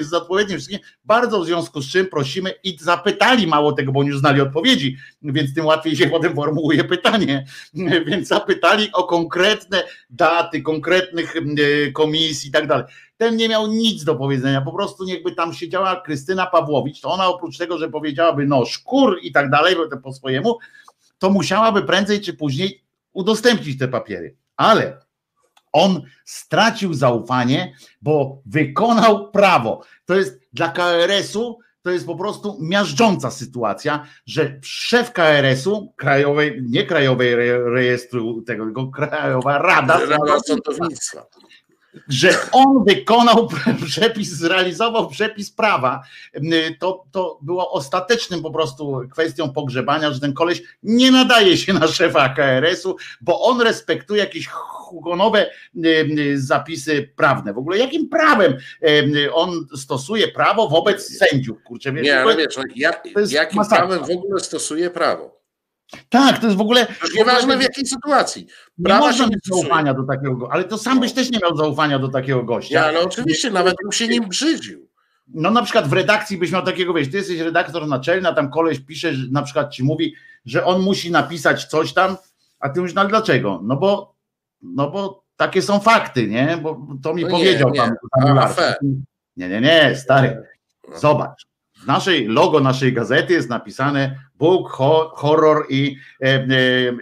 z 0.00 0.14
odpowiednim 0.14 0.58
wszystkim. 0.58 0.78
Bardzo 1.04 1.40
w 1.40 1.46
związku 1.46 1.82
z 1.82 1.90
czym 1.90 2.06
prosimy 2.06 2.54
i 2.64 2.76
zapytali 2.80 3.46
mało 3.46 3.72
tego, 3.72 3.92
bo 3.92 4.00
oni 4.00 4.08
już 4.08 4.18
znali 4.18 4.40
odpowiedzi, 4.40 4.96
więc 5.22 5.54
tym 5.54 5.66
łatwiej 5.66 5.96
się 5.96 6.06
potem 6.16 6.34
formułuje 6.34 6.84
pytanie. 6.84 7.46
Więc 8.06 8.28
zapytali 8.28 8.92
o 8.92 9.04
konkretne 9.04 9.84
daty, 10.10 10.62
konkretnych 10.62 11.34
komisji 11.92 12.48
i 12.48 12.52
tak 12.52 12.66
dalej 12.66 12.84
ten 13.18 13.36
nie 13.36 13.48
miał 13.48 13.66
nic 13.66 14.04
do 14.04 14.14
powiedzenia, 14.14 14.60
po 14.60 14.72
prostu 14.72 15.04
niechby 15.04 15.32
tam 15.32 15.54
siedziała 15.54 16.00
Krystyna 16.00 16.46
Pawłowicz, 16.46 17.00
to 17.00 17.10
ona 17.10 17.26
oprócz 17.26 17.58
tego, 17.58 17.78
że 17.78 17.88
powiedziałaby 17.88 18.46
no 18.46 18.64
szkur 18.64 19.18
i 19.22 19.32
tak 19.32 19.50
dalej, 19.50 19.76
po 20.02 20.12
swojemu, 20.12 20.58
to 21.18 21.30
musiałaby 21.30 21.82
prędzej 21.82 22.20
czy 22.20 22.34
później 22.34 22.84
udostępnić 23.12 23.78
te 23.78 23.88
papiery. 23.88 24.36
Ale 24.56 25.00
on 25.72 26.02
stracił 26.24 26.94
zaufanie, 26.94 27.72
bo 28.02 28.42
wykonał 28.46 29.30
prawo. 29.30 29.82
To 30.04 30.14
jest 30.14 30.40
dla 30.52 30.68
KRS-u 30.68 31.58
to 31.82 31.90
jest 31.90 32.06
po 32.06 32.16
prostu 32.16 32.58
miażdżąca 32.60 33.30
sytuacja, 33.30 34.06
że 34.26 34.58
szef 34.62 35.12
KRS-u, 35.12 35.92
krajowej, 35.96 36.62
nie 36.68 36.86
krajowej 36.86 37.34
rejestru 37.74 38.42
tego, 38.42 38.64
tylko 38.64 38.86
Krajowa 38.90 39.58
Rada, 39.58 40.00
Rada 40.06 40.40
Sądownictwa 40.46 41.26
że 42.08 42.30
on 42.52 42.84
wykonał 42.84 43.48
przepis, 43.86 44.28
zrealizował 44.28 45.08
przepis 45.08 45.50
prawa, 45.50 46.02
to, 46.78 47.04
to 47.10 47.38
było 47.42 47.72
ostatecznym 47.72 48.42
po 48.42 48.50
prostu 48.50 49.00
kwestią 49.12 49.52
pogrzebania, 49.52 50.12
że 50.12 50.20
ten 50.20 50.32
koleś 50.32 50.62
nie 50.82 51.10
nadaje 51.10 51.56
się 51.56 51.72
na 51.72 51.88
szefa 51.88 52.28
KRS-u, 52.28 52.96
bo 53.20 53.40
on 53.40 53.60
respektuje 53.60 54.20
jakieś 54.20 54.48
hugonowe 54.88 55.50
zapisy 56.34 57.12
prawne. 57.16 57.54
W 57.54 57.58
ogóle 57.58 57.78
jakim 57.78 58.08
prawem 58.08 58.56
on 59.32 59.66
stosuje 59.76 60.28
prawo 60.28 60.68
wobec 60.68 61.18
sędziów? 61.18 61.62
Kurczę, 61.62 61.92
wiesz, 61.92 62.04
nie, 62.04 62.20
ale 62.20 62.36
wiesz, 62.36 62.56
no, 62.56 62.62
ja, 62.76 62.92
jakim 63.30 63.62
prawem 63.68 64.04
w 64.04 64.10
ogóle 64.10 64.40
stosuje 64.40 64.90
prawo? 64.90 65.38
Tak, 66.08 66.38
to 66.38 66.46
jest 66.46 66.58
w 66.58 66.60
ogóle. 66.60 66.86
Już 67.02 67.14
nieważne 67.14 67.58
w 67.58 67.62
jakiej 67.62 67.86
sytuacji. 67.86 68.46
Prawa 68.84 69.00
nie 69.00 69.06
można 69.06 69.26
mieć 69.26 69.40
zaufania 69.44 69.94
do 69.94 70.02
takiego, 70.02 70.48
ale 70.52 70.64
to 70.64 70.78
sam 70.78 71.00
byś 71.00 71.12
też 71.12 71.30
nie 71.30 71.38
miał 71.42 71.56
zaufania 71.56 71.98
do 71.98 72.08
takiego 72.08 72.42
gościa. 72.42 72.74
Ja, 72.74 72.86
ale 72.86 73.00
oczywiście, 73.00 73.50
nawet 73.50 73.74
bym 73.82 73.92
się 73.92 74.08
nim 74.08 74.28
brzydził. 74.28 74.88
No 75.34 75.50
na 75.50 75.62
przykład 75.62 75.88
w 75.88 75.92
redakcji 75.92 76.38
byś 76.38 76.52
miał 76.52 76.64
takiego, 76.64 76.94
wiesz, 76.94 77.10
ty 77.10 77.16
jesteś 77.16 77.38
redaktor 77.38 77.86
naczelny, 77.86 78.28
a 78.28 78.32
tam 78.32 78.50
koleś 78.50 78.80
pisze, 78.80 79.14
że 79.14 79.26
na 79.30 79.42
przykład 79.42 79.74
ci 79.74 79.84
mówi, 79.84 80.14
że 80.46 80.64
on 80.64 80.82
musi 80.82 81.10
napisać 81.10 81.64
coś 81.64 81.92
tam, 81.92 82.16
a 82.60 82.68
ty 82.68 82.80
mówisz, 82.80 82.94
no 82.94 83.08
dlaczego? 83.08 83.60
No 83.64 83.76
bo, 83.76 84.14
no 84.62 84.90
bo 84.90 85.24
takie 85.36 85.62
są 85.62 85.80
fakty, 85.80 86.26
nie? 86.26 86.58
Bo 86.62 86.86
to 87.02 87.14
mi 87.14 87.22
no 87.22 87.30
powiedział 87.30 87.70
nie, 87.70 87.80
nie. 87.80 87.86
tam. 87.86 87.94
nie, 89.36 89.48
nie, 89.48 89.60
nie, 89.60 89.96
stary. 89.96 90.42
No. 90.88 90.98
Zobacz. 90.98 91.46
W 91.74 91.86
naszej 91.86 92.26
logo 92.26 92.60
naszej 92.60 92.92
gazety 92.92 93.32
jest 93.32 93.48
napisane 93.48 94.18
Bóg, 94.34 94.68
horror 95.14 95.66
i 95.68 95.96
e, 96.22 96.26
e, 96.26 96.46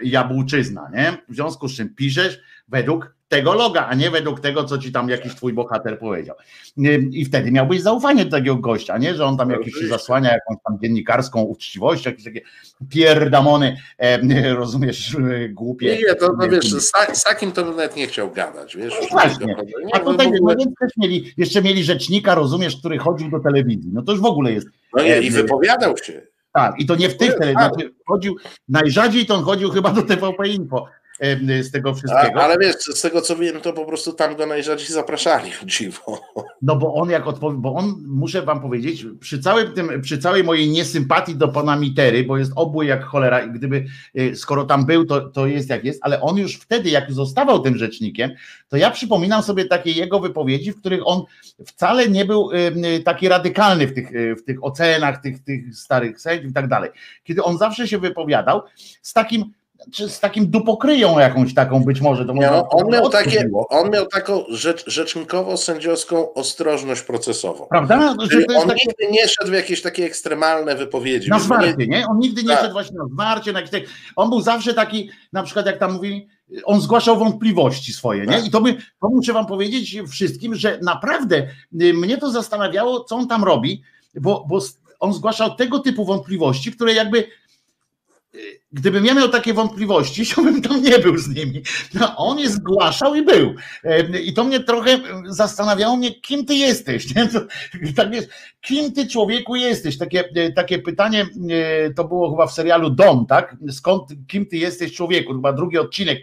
jabłczyzna, 0.03 0.89
nie? 0.93 1.17
W 1.29 1.35
związku 1.35 1.67
z 1.67 1.75
czym 1.75 1.95
piszesz 1.95 2.39
według 2.67 3.16
tego 3.27 3.53
loga, 3.53 3.85
a 3.85 3.95
nie 3.95 4.11
według 4.11 4.39
tego, 4.39 4.63
co 4.63 4.77
ci 4.77 4.91
tam 4.91 5.09
jakiś 5.09 5.35
twój 5.35 5.53
bohater 5.53 5.99
powiedział. 5.99 6.35
I 7.11 7.25
wtedy 7.25 7.51
miałbyś 7.51 7.81
zaufanie 7.81 8.25
do 8.25 8.31
takiego 8.31 8.55
gościa, 8.55 8.97
nie? 8.97 9.15
Że 9.15 9.25
on 9.25 9.37
tam 9.37 9.49
jakiś 9.49 9.73
się 9.73 9.87
zasłania 9.87 10.31
jakąś 10.33 10.57
tam 10.67 10.79
dziennikarską 10.81 11.41
uczciwością, 11.41 12.09
jakieś 12.09 12.25
takie 12.25 12.41
pierdamony, 12.89 13.77
e, 13.97 14.53
rozumiesz, 14.61 15.17
głupie. 15.49 15.97
Nie, 15.97 16.15
to, 16.15 16.37
to 16.41 16.49
wiesz, 16.49 16.71
z, 16.71 16.91
z, 17.13 17.23
takim 17.23 17.51
to 17.51 17.63
bym 17.63 17.75
nawet 17.75 17.95
nie 17.95 18.07
chciał 18.07 18.31
gadać, 18.31 18.75
wiesz. 18.77 18.93
No 19.01 19.07
właśnie. 19.11 19.55
A 19.93 19.99
tutaj 19.99 20.31
no, 20.41 20.55
więc 20.55 20.75
też 20.79 20.91
mieli, 20.97 21.33
jeszcze 21.37 21.61
mieli 21.61 21.83
rzecznika, 21.83 22.35
rozumiesz, 22.35 22.77
który 22.77 22.97
chodził 22.97 23.29
do 23.29 23.39
telewizji. 23.39 23.91
No 23.93 24.01
to 24.01 24.11
już 24.11 24.21
w 24.21 24.25
ogóle 24.25 24.51
jest. 24.51 24.67
No 24.93 25.03
nie, 25.03 25.21
i 25.21 25.31
wypowiadał 25.31 25.97
się. 25.97 26.21
Tak, 26.53 26.79
i 26.79 26.85
to 26.85 26.95
nie 26.95 27.09
w 27.09 27.17
tych 27.17 27.33
telewizjach. 27.33 27.73
Znaczy 27.73 27.93
chodził, 28.07 28.35
najrzadziej 28.69 29.25
to 29.25 29.35
on 29.35 29.43
chodził 29.43 29.69
chyba 29.69 29.89
do 29.89 30.01
TVP 30.01 30.47
Info 30.47 30.87
z 31.61 31.71
tego 31.71 31.89
A, 31.89 31.93
wszystkiego. 31.93 32.43
ale 32.43 32.57
wiesz, 32.57 32.75
z 32.75 33.01
tego 33.01 33.21
co 33.21 33.35
wiem, 33.35 33.61
to 33.61 33.73
po 33.73 33.85
prostu 33.85 34.13
tam 34.13 34.35
go 34.35 34.45
najrzadziej 34.45 34.87
zapraszali, 34.87 35.51
o 35.63 35.65
dziwo. 35.65 36.21
No 36.61 36.75
bo 36.75 36.93
on 36.93 37.09
jak 37.09 37.27
odpowie, 37.27 37.57
bo 37.59 37.73
on, 37.73 37.95
muszę 38.07 38.41
wam 38.41 38.61
powiedzieć, 38.61 39.05
przy 39.19 39.39
całym 39.39 39.73
tym, 39.73 40.01
przy 40.01 40.17
całej 40.17 40.43
mojej 40.43 40.69
niesympatii 40.69 41.35
do 41.35 41.47
pana 41.47 41.75
Mitery, 41.75 42.23
bo 42.23 42.37
jest 42.37 42.51
obły 42.55 42.85
jak 42.85 43.03
cholera 43.03 43.39
i 43.39 43.51
gdyby, 43.51 43.85
y, 44.19 44.35
skoro 44.35 44.63
tam 44.63 44.85
był, 44.85 45.05
to, 45.05 45.29
to 45.29 45.47
jest 45.47 45.69
jak 45.69 45.83
jest, 45.83 45.99
ale 46.03 46.21
on 46.21 46.37
już 46.37 46.55
wtedy, 46.55 46.89
jak 46.89 47.11
zostawał 47.11 47.59
tym 47.59 47.77
rzecznikiem, 47.77 48.31
to 48.69 48.77
ja 48.77 48.91
przypominam 48.91 49.43
sobie 49.43 49.65
takie 49.65 49.91
jego 49.91 50.19
wypowiedzi, 50.19 50.71
w 50.71 50.79
których 50.79 51.01
on 51.05 51.23
wcale 51.65 52.09
nie 52.09 52.25
był 52.25 52.49
taki 53.05 53.29
radykalny 53.29 53.87
w 53.87 53.93
tych, 53.93 54.09
w 54.37 54.43
tych 54.43 54.63
ocenach 54.63 55.21
tych, 55.21 55.43
tych 55.43 55.75
starych 55.75 56.21
sędziów 56.21 56.51
i 56.51 56.53
tak 56.53 56.67
dalej. 56.67 56.89
Kiedy 57.23 57.43
on 57.43 57.57
zawsze 57.57 57.87
się 57.87 57.97
wypowiadał 57.97 58.61
z 59.01 59.13
takim, 59.13 59.51
czy 59.91 60.09
z 60.09 60.19
takim 60.19 60.51
dupokryją 60.51 61.19
jakąś 61.19 61.53
taką 61.53 61.83
być 61.83 62.01
może. 62.01 62.25
To 62.25 62.33
może 62.33 62.51
no, 62.51 62.69
on, 62.69 62.91
miał 62.91 63.09
takie, 63.09 63.49
on 63.69 63.89
miał 63.89 64.05
taką 64.05 64.43
rzecz, 64.49 64.85
rzecznikowo-sędziowską 64.89 66.25
ostrożność 66.35 67.01
procesową. 67.01 67.65
Prawda? 67.69 68.15
Czyli 68.31 68.45
on 68.55 68.67
takie- 68.67 68.85
nigdy 68.87 69.07
nie 69.11 69.27
szedł 69.27 69.51
w 69.51 69.53
jakieś 69.53 69.81
takie 69.81 70.05
ekstremalne 70.05 70.75
wypowiedzi. 70.75 71.29
Na 71.29 71.35
bo 71.35 71.39
nie- 71.41 71.45
zwarcie, 71.45 71.87
nie? 71.87 72.05
On 72.07 72.19
nigdy 72.19 72.43
nie 72.43 72.49
Tak. 72.49 72.59
szedł 72.61 72.73
właśnie 72.73 72.97
na 72.97 73.05
zwarcie, 73.13 73.53
na 73.53 73.59
jakieś 73.59 73.71
tak- 73.81 73.89
On 74.15 74.29
był 74.29 74.41
zawsze 74.41 74.73
taki, 74.73 75.09
na 75.33 75.43
przykład 75.43 75.65
jak 75.65 75.77
tam 75.77 75.93
mówili, 75.93 76.27
on 76.65 76.81
zgłaszał 76.81 77.17
wątpliwości 77.17 77.93
swoje, 77.93 78.21
nie? 78.25 78.33
Tak. 78.37 78.45
I 78.47 78.51
to, 78.51 78.61
by, 78.61 78.73
to 79.01 79.09
muszę 79.09 79.33
wam 79.33 79.45
powiedzieć 79.45 79.97
wszystkim, 80.09 80.55
że 80.55 80.79
naprawdę 80.81 81.47
y, 81.81 81.93
mnie 81.93 82.17
to 82.17 82.31
zastanawiało, 82.31 83.03
co 83.03 83.15
on 83.15 83.27
tam 83.27 83.43
robi, 83.43 83.81
bo, 84.15 84.45
bo 84.49 84.59
on 84.99 85.13
zgłaszał 85.13 85.55
tego 85.55 85.79
typu 85.79 86.05
wątpliwości, 86.05 86.71
które 86.71 86.93
jakby 86.93 87.27
Gdybym 88.71 89.05
ja 89.05 89.13
miał 89.13 89.29
takie 89.29 89.53
wątpliwości, 89.53 90.27
to 90.35 90.41
bym 90.41 90.61
tam 90.61 90.81
nie 90.81 90.99
był 90.99 91.17
z 91.17 91.35
nimi. 91.35 91.61
No, 91.93 92.15
on 92.17 92.39
je 92.39 92.49
zgłaszał 92.49 93.15
i 93.15 93.21
był. 93.21 93.55
E, 93.83 94.19
I 94.19 94.33
to 94.33 94.43
mnie 94.43 94.59
trochę 94.59 94.91
e, 94.91 94.99
zastanawiało 95.25 95.97
mnie, 95.97 96.21
kim 96.21 96.45
ty 96.45 96.55
jesteś. 96.55 97.15
Nie? 97.15 97.27
To, 97.27 97.39
tak 97.95 98.11
wiesz, 98.11 98.25
kim 98.61 98.91
ty 98.91 99.07
człowieku 99.07 99.55
jesteś? 99.55 99.97
Takie, 99.97 100.23
e, 100.35 100.51
takie 100.51 100.79
pytanie 100.79 101.25
to 101.95 102.03
było 102.03 102.31
chyba 102.31 102.47
w 102.47 102.53
serialu 102.53 102.89
Dom, 102.89 103.25
tak? 103.25 103.55
Skąd, 103.71 104.03
kim 104.27 104.45
ty 104.45 104.57
jesteś 104.57 104.93
człowieku? 104.93 105.33
Chyba 105.33 105.53
drugi 105.53 105.77
odcinek 105.77 106.19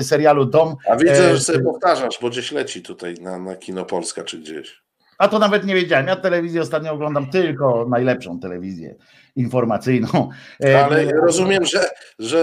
serialu 0.00 0.44
Dom. 0.44 0.76
A 0.88 0.96
widzę, 0.96 1.36
że 1.36 1.40
sobie 1.40 1.64
powtarzasz, 1.64 2.18
bo 2.22 2.30
gdzieś 2.30 2.52
leci 2.52 2.82
tutaj 2.82 3.14
na, 3.14 3.38
na 3.38 3.56
Kino 3.56 3.84
Polska 3.84 4.24
czy 4.24 4.38
gdzieś. 4.38 4.83
A 5.18 5.28
to 5.28 5.38
nawet 5.38 5.64
nie 5.66 5.74
wiedziałem. 5.74 6.06
Ja 6.06 6.16
telewizję 6.16 6.60
ostatnio 6.62 6.92
oglądam 6.92 7.30
tylko 7.30 7.86
najlepszą 7.88 8.40
telewizję 8.40 8.94
informacyjną. 9.36 10.28
E, 10.64 10.84
Ale 10.84 11.04
rozumiem, 11.04 11.64
że, 11.64 11.80
że 12.18 12.38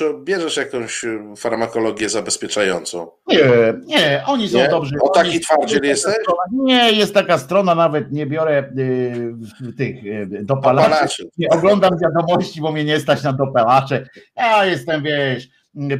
e, 0.00 0.14
bierzesz 0.24 0.56
jakąś 0.56 1.04
e, 1.04 1.34
farmakologię 1.36 2.08
zabezpieczającą. 2.08 3.10
Nie, 3.28 3.38
nie, 3.86 4.22
oni 4.26 4.48
są 4.48 4.58
Nie? 4.58 4.68
dobrzy. 4.68 4.94
O 5.00 5.08
taki 5.08 5.40
twardziel 5.40 5.80
jesteś? 5.84 6.14
strona- 6.14 6.64
Nie, 6.64 6.92
jest 6.92 7.14
taka 7.14 7.38
strona, 7.38 7.74
nawet 7.74 8.12
nie 8.12 8.26
biorę 8.26 8.70
y, 8.78 9.72
tych 9.78 10.04
y, 10.06 10.28
dopalaczy. 10.42 10.88
Dopalaczy. 10.90 11.28
Nie 11.38 11.48
oglądam 11.48 11.90
wiadomości, 12.02 12.60
bo 12.60 12.72
mnie 12.72 12.84
nie 12.84 13.00
stać 13.00 13.22
na 13.22 13.32
dopalacze. 13.32 14.06
Ja 14.36 14.64
jestem, 14.64 15.02
wiesz, 15.02 15.48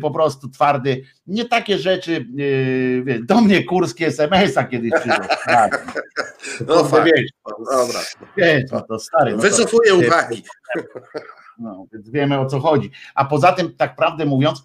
po 0.01 0.11
prostu 0.11 0.49
twardy. 0.49 1.03
Nie 1.27 1.45
takie 1.45 1.79
rzeczy, 1.79 2.27
y, 2.41 3.03
wiesz, 3.05 3.23
do 3.23 3.41
mnie 3.41 3.65
kurskie 3.65 4.07
SMS-a 4.07 4.65
kiedyś 4.65 4.93
przyszło. 4.93 5.25
Tak. 5.47 6.03
No 6.67 6.85
fakt. 6.85 7.05
wiesz, 7.05 7.31
Dobra. 7.71 8.01
wiesz, 8.37 8.71
no 8.73 8.81
to 8.81 8.99
stary. 8.99 9.31
No 9.31 9.37
to, 9.37 9.43
Wycofuję 9.43 9.95
uwagi. 9.95 10.43
no, 11.59 11.87
więc 11.93 12.11
wiemy 12.11 12.39
o 12.39 12.47
co 12.47 12.61
chodzi. 12.61 12.91
A 13.15 13.25
poza 13.25 13.53
tym, 13.53 13.75
tak 13.77 13.97
prawdę 13.97 14.27
mówiąc, 14.27 14.65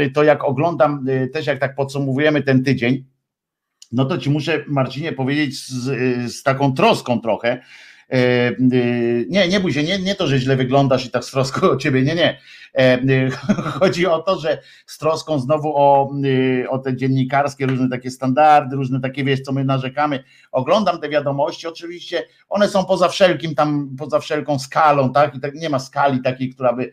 y, 0.00 0.10
to 0.10 0.24
jak 0.24 0.44
oglądam, 0.44 1.08
y, 1.08 1.28
też 1.28 1.46
jak 1.46 1.58
tak 1.58 1.74
podsumowujemy 1.74 2.42
ten 2.42 2.64
tydzień, 2.64 3.04
no 3.92 4.04
to 4.04 4.18
ci 4.18 4.30
muszę, 4.30 4.64
Marcinie, 4.68 5.12
powiedzieć 5.12 5.68
z, 5.68 5.88
y, 5.88 6.28
z 6.28 6.42
taką 6.42 6.74
troską 6.74 7.20
trochę. 7.20 7.62
Y, 8.14 9.26
Nie, 9.28 9.48
nie 9.48 9.60
bój 9.60 9.72
się, 9.72 9.82
nie, 9.82 9.98
nie 9.98 10.14
to, 10.14 10.26
że 10.26 10.38
źle 10.38 10.56
wyglądasz 10.56 11.06
i 11.06 11.10
tak 11.10 11.24
z 11.24 11.30
troską 11.30 11.70
o 11.70 11.76
ciebie, 11.76 12.02
nie, 12.02 12.14
nie. 12.14 12.38
Y, 12.80 13.30
Chodzi 13.80 14.06
o 14.06 14.18
to, 14.18 14.38
że 14.38 14.62
z 14.86 14.98
troską 14.98 15.38
znowu 15.38 15.76
o, 15.76 16.12
y, 16.24 16.66
o 16.70 16.78
te 16.78 16.96
dziennikarskie 16.96 17.66
różne 17.66 17.88
takie 17.88 18.10
standardy, 18.10 18.76
różne 18.76 19.00
takie, 19.00 19.24
wiesz, 19.24 19.40
co 19.40 19.52
my 19.52 19.64
narzekamy. 19.64 20.24
Oglądam 20.52 21.00
te 21.00 21.08
wiadomości, 21.08 21.66
oczywiście 21.66 22.26
one 22.48 22.68
są 22.68 22.84
poza 22.84 23.08
wszelkim 23.08 23.54
tam, 23.54 23.96
poza 23.98 24.20
wszelką 24.20 24.58
skalą, 24.58 25.12
tak? 25.12 25.34
I 25.34 25.40
tak 25.40 25.54
nie 25.54 25.70
ma 25.70 25.78
skali 25.78 26.22
takiej, 26.22 26.50
która 26.50 26.72
by, 26.72 26.92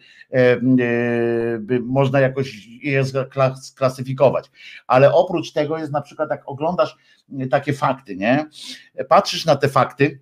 by 1.59 1.79
można 1.85 2.19
jakoś 2.19 2.67
je 2.67 3.03
skla- 3.03 3.55
sklasyfikować. 3.55 4.51
Ale 4.87 5.13
oprócz 5.13 5.51
tego 5.51 5.77
jest 5.77 5.91
na 5.91 6.01
przykład, 6.01 6.29
jak 6.29 6.41
oglądasz 6.45 6.97
takie 7.51 7.73
fakty, 7.73 8.15
nie? 8.15 8.45
Patrzysz 9.09 9.45
na 9.45 9.55
te 9.55 9.69
fakty 9.69 10.19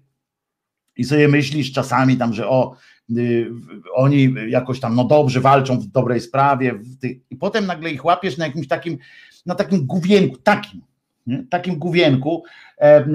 i 0.98 1.04
sobie 1.04 1.28
myślisz 1.28 1.72
czasami 1.72 2.18
tam, 2.18 2.34
że 2.34 2.50
o, 2.50 2.76
y, 3.18 3.52
oni 3.94 4.34
jakoś 4.48 4.80
tam 4.80 4.96
no 4.96 5.04
dobrze 5.04 5.42
walczą 5.42 5.80
w 5.80 5.86
dobrej 5.86 6.22
sprawie 6.22 6.74
w 6.74 7.04
i 7.30 7.36
potem 7.36 7.66
nagle 7.66 7.92
ich 7.92 8.06
łapiesz 8.06 8.38
na 8.38 8.46
jakimś 8.46 8.68
takim, 8.68 8.98
na 9.46 9.56
takim 9.56 9.86
główienku, 9.86 10.38
takim, 10.38 10.82
nie? 11.28 11.46
takim 11.50 11.80
główienku 11.80 12.44
e, 12.82 13.06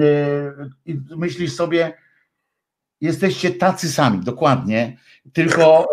i 0.85 0.99
myślisz 1.15 1.53
sobie, 1.53 1.93
jesteście 3.01 3.51
tacy 3.51 3.91
sami, 3.91 4.19
dokładnie, 4.19 4.97
tylko 5.33 5.87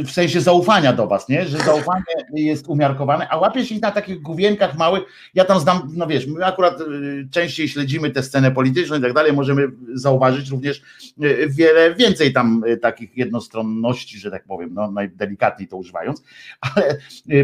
e, 0.00 0.04
w 0.04 0.10
sensie 0.10 0.40
zaufania 0.40 0.92
do 0.92 1.06
was, 1.06 1.28
nie? 1.28 1.46
że 1.46 1.58
zaufanie 1.58 2.04
jest 2.34 2.68
umiarkowane, 2.68 3.28
a 3.28 3.36
łapiesz 3.36 3.72
ich 3.72 3.82
na 3.82 3.90
takich 3.90 4.22
główienkach 4.22 4.76
małych, 4.76 5.02
ja 5.34 5.44
tam 5.44 5.60
znam, 5.60 5.92
no 5.94 6.06
wiesz, 6.06 6.26
my 6.26 6.44
akurat 6.44 6.80
e, 6.80 6.84
częściej 7.30 7.68
śledzimy 7.68 8.10
tę 8.10 8.22
scenę 8.22 8.50
polityczną 8.50 8.98
i 8.98 9.00
tak 9.00 9.12
dalej, 9.12 9.32
możemy 9.32 9.68
zauważyć 9.94 10.50
również 10.50 10.82
e, 11.22 11.48
wiele 11.48 11.94
więcej 11.94 12.32
tam 12.32 12.62
takich 12.82 13.16
jednostronności, 13.16 14.18
że 14.18 14.30
tak 14.30 14.44
powiem, 14.44 14.74
no 14.74 14.90
najdelikatniej 14.90 15.68
to 15.68 15.76
używając, 15.76 16.22
ale 16.60 16.96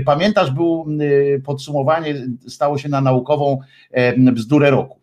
pamiętasz, 0.04 0.50
był 0.50 0.86
podsumowanie, 1.44 2.26
stało 2.48 2.78
się 2.78 2.88
na 2.88 3.00
naukową 3.00 3.60
bzdurę 4.32 4.70
roku. 4.70 5.01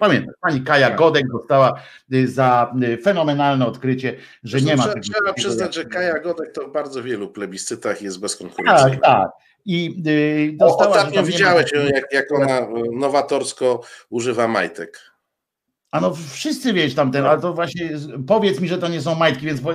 Pamiętam, 0.00 0.34
pani 0.40 0.60
Kaja 0.60 0.90
Godek 0.90 1.28
dostała 1.28 1.80
y, 2.12 2.28
za 2.28 2.74
y, 2.82 2.98
fenomenalne 3.02 3.66
odkrycie, 3.66 4.16
że 4.44 4.60
nie 4.60 4.76
ma 4.76 4.82
Trzeba, 4.82 5.00
trzeba 5.00 5.32
przyznać, 5.32 5.74
że 5.74 5.84
Kaja 5.84 6.18
Godek 6.18 6.52
to 6.52 6.68
w 6.68 6.72
bardzo 6.72 7.02
wielu 7.02 7.28
plebiscytach 7.28 8.02
jest 8.02 8.20
bezkonkurencyjna. 8.20 8.90
Tak, 8.90 9.02
tak. 9.02 9.30
I 9.64 10.02
y, 10.06 10.56
O, 10.64 10.66
dostała. 10.66 10.94
że 10.94 11.00
Ostatnio 11.00 11.22
widziałeś 11.22 11.72
ma- 11.74 11.80
jak, 11.80 12.04
jak 12.12 12.32
ona 12.32 12.60
nowatorsko 12.92 13.80
używa 14.10 14.48
majtek. 14.48 15.00
A 15.90 16.00
no 16.00 16.14
wszyscy 16.32 16.72
wiesz 16.72 16.94
tam 16.94 17.12
ten, 17.12 17.26
ale 17.26 17.40
to 17.40 17.54
właśnie 17.54 17.90
powiedz 18.26 18.60
mi, 18.60 18.68
że 18.68 18.78
to 18.78 18.88
nie 18.88 19.00
są 19.00 19.14
majtki, 19.14 19.46
więc 19.46 19.60
po, 19.60 19.70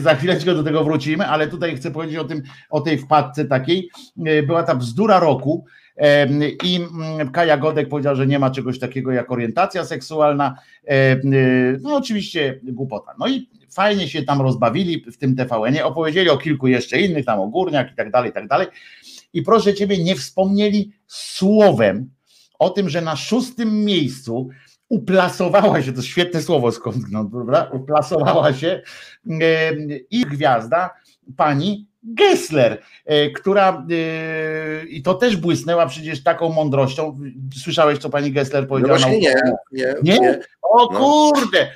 za 0.00 0.14
chwileczkę 0.14 0.54
do 0.54 0.62
tego 0.62 0.84
wrócimy, 0.84 1.26
ale 1.26 1.46
tutaj 1.46 1.76
chcę 1.76 1.90
powiedzieć 1.90 2.18
o 2.18 2.24
tym, 2.24 2.42
o 2.70 2.80
tej 2.80 2.98
wpadce 2.98 3.44
takiej. 3.44 3.90
Była 4.46 4.62
ta 4.62 4.74
bzdura 4.74 5.20
roku 5.20 5.66
i 6.64 6.76
mm, 6.76 7.30
Kaja 7.30 7.56
Godek 7.56 7.88
powiedział, 7.88 8.16
że 8.16 8.26
nie 8.26 8.38
ma 8.38 8.50
czegoś 8.50 8.78
takiego 8.78 9.12
jak 9.12 9.32
orientacja 9.32 9.84
seksualna. 9.84 10.58
E, 10.88 11.16
No 11.82 11.96
oczywiście 11.96 12.60
głupota. 12.62 13.14
No 13.18 13.28
i 13.28 13.48
fajnie 13.70 14.08
się 14.08 14.22
tam 14.22 14.40
rozbawili 14.40 15.04
w 15.12 15.18
tym 15.18 15.36
TVN-ie, 15.36 15.84
opowiedzieli 15.84 16.30
o 16.30 16.38
kilku 16.38 16.66
jeszcze 16.66 17.00
innych, 17.00 17.24
tam 17.24 17.40
o 17.40 17.48
Górniak 17.48 17.92
i 17.92 17.94
tak 17.94 18.10
dalej, 18.10 18.30
i 18.30 18.34
tak 18.34 18.48
dalej. 18.48 18.66
I 19.32 19.42
proszę 19.42 19.74
Ciebie, 19.74 20.04
nie 20.04 20.16
wspomnieli 20.16 20.92
słowem 21.06 22.10
o 22.58 22.70
tym, 22.70 22.88
że 22.88 23.00
na 23.00 23.16
szóstym 23.16 23.84
miejscu 23.84 24.48
uplasowała 24.88 25.82
się, 25.82 25.92
to 25.92 26.02
świetne 26.02 26.42
słowo 26.42 26.72
skądinąd, 26.72 27.30
prawda? 27.32 27.70
Uplasowała 27.72 28.52
się 28.52 28.82
ich 30.10 30.26
gwiazda, 30.26 30.90
pani 31.36 31.87
Gessler, 32.14 32.82
e, 33.04 33.30
która 33.30 33.86
e, 33.90 34.84
i 34.86 35.02
to 35.02 35.14
też 35.14 35.36
błysnęła 35.36 35.86
przecież 35.86 36.22
taką 36.22 36.52
mądrością. 36.52 37.20
Słyszałeś, 37.62 37.98
co 37.98 38.10
pani 38.10 38.32
Gessler 38.32 38.62
No 38.62 38.68
powiedziała? 38.68 38.98
właśnie 38.98 39.18
nie, 39.18 39.34
nie, 39.72 39.94
Nie? 40.02 40.18
nie. 40.18 40.40
O 40.62 40.92
No. 40.92 40.98
kurde! 40.98 41.70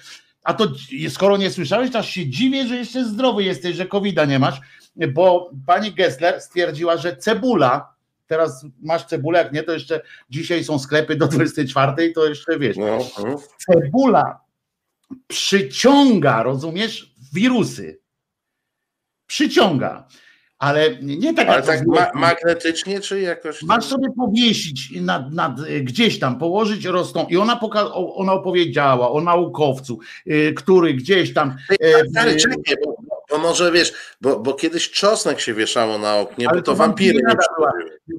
A 0.45 0.55
to 0.55 0.69
skoro 1.09 1.37
nie 1.37 1.51
słyszałeś, 1.51 1.91
to 1.91 1.99
aż 1.99 2.09
się 2.11 2.27
dziwię, 2.27 2.67
że 2.67 2.77
jeszcze 2.77 3.05
zdrowy 3.05 3.45
jesteś, 3.45 3.77
że 3.77 3.87
covid 3.87 4.29
nie 4.29 4.39
masz, 4.39 4.61
bo 5.13 5.51
pani 5.67 5.93
Gessler 5.93 6.41
stwierdziła, 6.41 6.97
że 6.97 7.17
cebula, 7.17 7.95
teraz 8.27 8.67
masz 8.83 9.05
cebulę, 9.05 9.39
jak 9.39 9.53
nie, 9.53 9.63
to 9.63 9.73
jeszcze 9.73 10.01
dzisiaj 10.31 10.65
są 10.65 10.79
sklepy 10.79 11.17
do 11.17 11.27
24, 11.29 12.13
to 12.13 12.27
jeszcze 12.29 12.59
wiesz, 12.59 12.77
No, 12.77 12.99
mm. 13.19 13.37
cebula 13.67 14.41
przyciąga, 15.29 16.43
rozumiesz, 16.43 17.15
wirusy. 17.33 17.99
Przyciąga. 19.27 20.09
Ale 20.63 20.97
nie 21.03 21.35
tak 21.35 21.49
Ale 21.49 21.63
tak 21.63 21.87
ma, 21.87 22.07
magnetycznie, 22.15 23.01
czy 23.01 23.21
jakoś. 23.21 23.63
Masz 23.63 23.85
sobie 23.85 24.09
powiesić 24.17 25.01
nad, 25.01 25.33
nad, 25.33 25.61
y, 25.61 25.81
gdzieś 25.81 26.19
tam, 26.19 26.39
położyć 26.39 26.85
rosną 26.85 27.27
i 27.27 27.37
ona, 27.37 27.61
ona 27.95 28.33
opowiedziała 28.33 29.11
o 29.11 29.21
naukowcu, 29.21 29.99
y, 30.27 30.55
który 30.57 30.95
gdzieś 30.95 31.35
tam. 31.35 31.57
Ty, 31.69 31.77
e, 31.81 32.09
Stary, 32.09 32.31
y, 32.31 32.37
czekaj, 32.37 32.77
bo 32.85 32.92
bo 33.33 33.39
może 33.39 33.73
wiesz, 33.73 33.93
bo, 34.21 34.41
bo 34.41 34.55
kiedyś 34.55 34.91
czosnek 34.91 35.41
się 35.41 35.55
wieszało 35.55 35.99
na 35.99 36.17
oknie, 36.17 36.49
Ale 36.49 36.59
bo 36.59 36.63
to 36.63 36.73
to 36.73 36.77
wampiry 36.77 37.19
nie 37.29 37.35
była. 37.57 37.73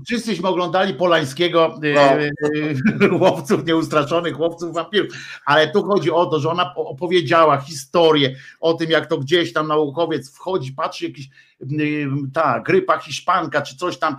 Wszyscyśmy 0.08 0.48
oglądali 0.48 0.94
Polańskiego, 0.94 1.80
e, 1.84 1.94
No. 1.94 2.02
e, 3.08 3.18
łowców 3.20 3.66
nieustraszonych, 3.66 4.40
łowców 4.40 4.74
wampirów, 4.74 5.14
ale 5.46 5.68
tu 5.72 5.84
chodzi 5.84 6.12
o 6.12 6.26
to, 6.26 6.40
że 6.40 6.50
ona 6.50 6.66
po- 6.66 6.86
opowiedziała 6.88 7.58
historię 7.58 8.36
o 8.60 8.74
tym, 8.74 8.90
jak 8.90 9.06
to 9.06 9.18
gdzieś 9.18 9.54
tam 9.54 9.68
naukowiec 9.68 10.36
wchodzi, 10.36 10.72
patrzy 10.72 11.06
jakiś 11.06 11.30
ta 12.34 12.60
grypa 12.60 12.98
hiszpanka, 12.98 13.62
czy 13.62 13.78
coś 13.78 13.98
tam 13.98 14.18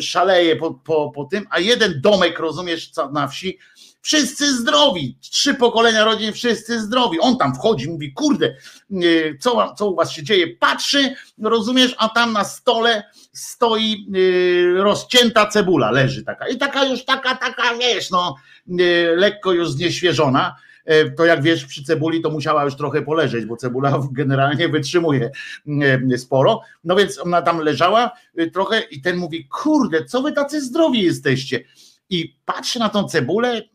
szaleje 0.00 0.56
po, 0.56 0.74
po, 0.74 1.10
po 1.14 1.24
tym, 1.24 1.46
a 1.50 1.60
jeden 1.60 2.00
domek, 2.00 2.38
rozumiesz, 2.38 2.90
co- 2.90 3.10
na 3.10 3.28
wsi, 3.28 3.58
wszyscy 4.04 4.56
zdrowi, 4.56 5.18
trzy 5.20 5.54
pokolenia 5.54 6.04
rodzin, 6.04 6.32
wszyscy 6.32 6.80
zdrowi. 6.80 7.20
On 7.20 7.38
tam 7.38 7.54
wchodzi, 7.54 7.90
mówi, 7.90 8.12
kurde, 8.12 8.56
co, 9.40 9.74
co 9.74 9.90
u 9.90 9.96
was 9.96 10.10
się 10.12 10.22
dzieje? 10.22 10.56
Patrzy, 10.56 11.14
rozumiesz, 11.42 11.94
a 11.98 12.08
tam 12.08 12.32
na 12.32 12.44
stole 12.44 13.02
stoi 13.32 14.06
y, 14.16 14.74
rozcięta 14.76 15.46
cebula, 15.46 15.90
leży 15.90 16.24
taka. 16.24 16.48
I 16.48 16.58
taka 16.58 16.84
już 16.84 17.04
taka, 17.04 17.36
taka, 17.36 17.74
wiesz, 17.78 18.10
no, 18.10 18.36
y, 18.80 19.14
lekko 19.16 19.52
już 19.52 19.70
znieświeżona. 19.70 20.56
Y, 20.90 21.14
To 21.16 21.24
jak 21.24 21.42
wiesz, 21.42 21.64
przy 21.64 21.84
cebuli 21.84 22.20
to 22.22 22.30
musiała 22.30 22.64
już 22.64 22.76
trochę 22.76 23.02
poleżeć, 23.02 23.44
bo 23.44 23.56
cebula 23.56 24.00
generalnie 24.12 24.68
wytrzymuje 24.68 25.30
sporo. 26.16 26.60
No 26.84 26.96
więc 26.96 27.18
ona 27.18 27.42
tam 27.42 27.58
leżała 27.58 28.10
trochę 28.52 28.80
i 28.80 29.00
ten 29.00 29.16
mówi, 29.16 29.48
kurde, 29.48 30.04
co 30.04 30.22
wy 30.22 30.32
tacy 30.32 30.60
zdrowi 30.60 31.02
jesteście? 31.02 31.64
I 32.10 32.36
patrzy 32.44 32.78
na 32.78 32.88
tą 32.88 33.04
cebulę. 33.08 33.73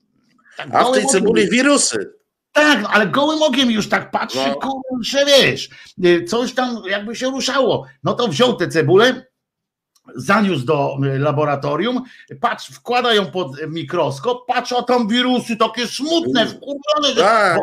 Tak 0.60 0.68
A 0.76 0.84
w 0.84 0.91
tej 0.91 1.03
okiem- 1.03 1.10
cebuli 1.12 1.49
wirusy. 1.49 2.14
tak, 2.51 2.80
ale 2.91 3.07
gołym 3.07 3.41
okiem 3.41 3.72
już 3.72 3.89
tak 3.89 4.12
patrzy, 4.12 4.38
No. 4.47 4.55
kurczę, 4.55 5.26
wiesz, 5.26 5.70
y, 6.05 6.24
coś 6.24 6.53
tam 6.53 6.82
jakby 6.89 7.16
się 7.16 7.28
ruszało. 7.32 7.86
No 8.03 8.14
to 8.14 8.28
wziął 8.28 8.55
tę 8.55 8.68
cebulę, 8.68 9.26
zaniósł 10.16 10.66
do 10.66 10.97
y, 11.16 11.20
laboratorium, 11.20 12.03
patrz, 12.41 12.68
wkłada 12.72 13.14
ją 13.14 13.26
pod 13.32 13.51
mikroskop, 13.68 14.47
patrz, 14.47 14.72
a 14.72 14.82
tam 14.84 15.07
wirusy 15.07 15.57
takie 15.57 15.88
smutne, 15.88 16.41
Mm. 16.41 16.53
wkurwione, 16.53 17.16
że 17.16 17.22
Tak, 17.22 17.60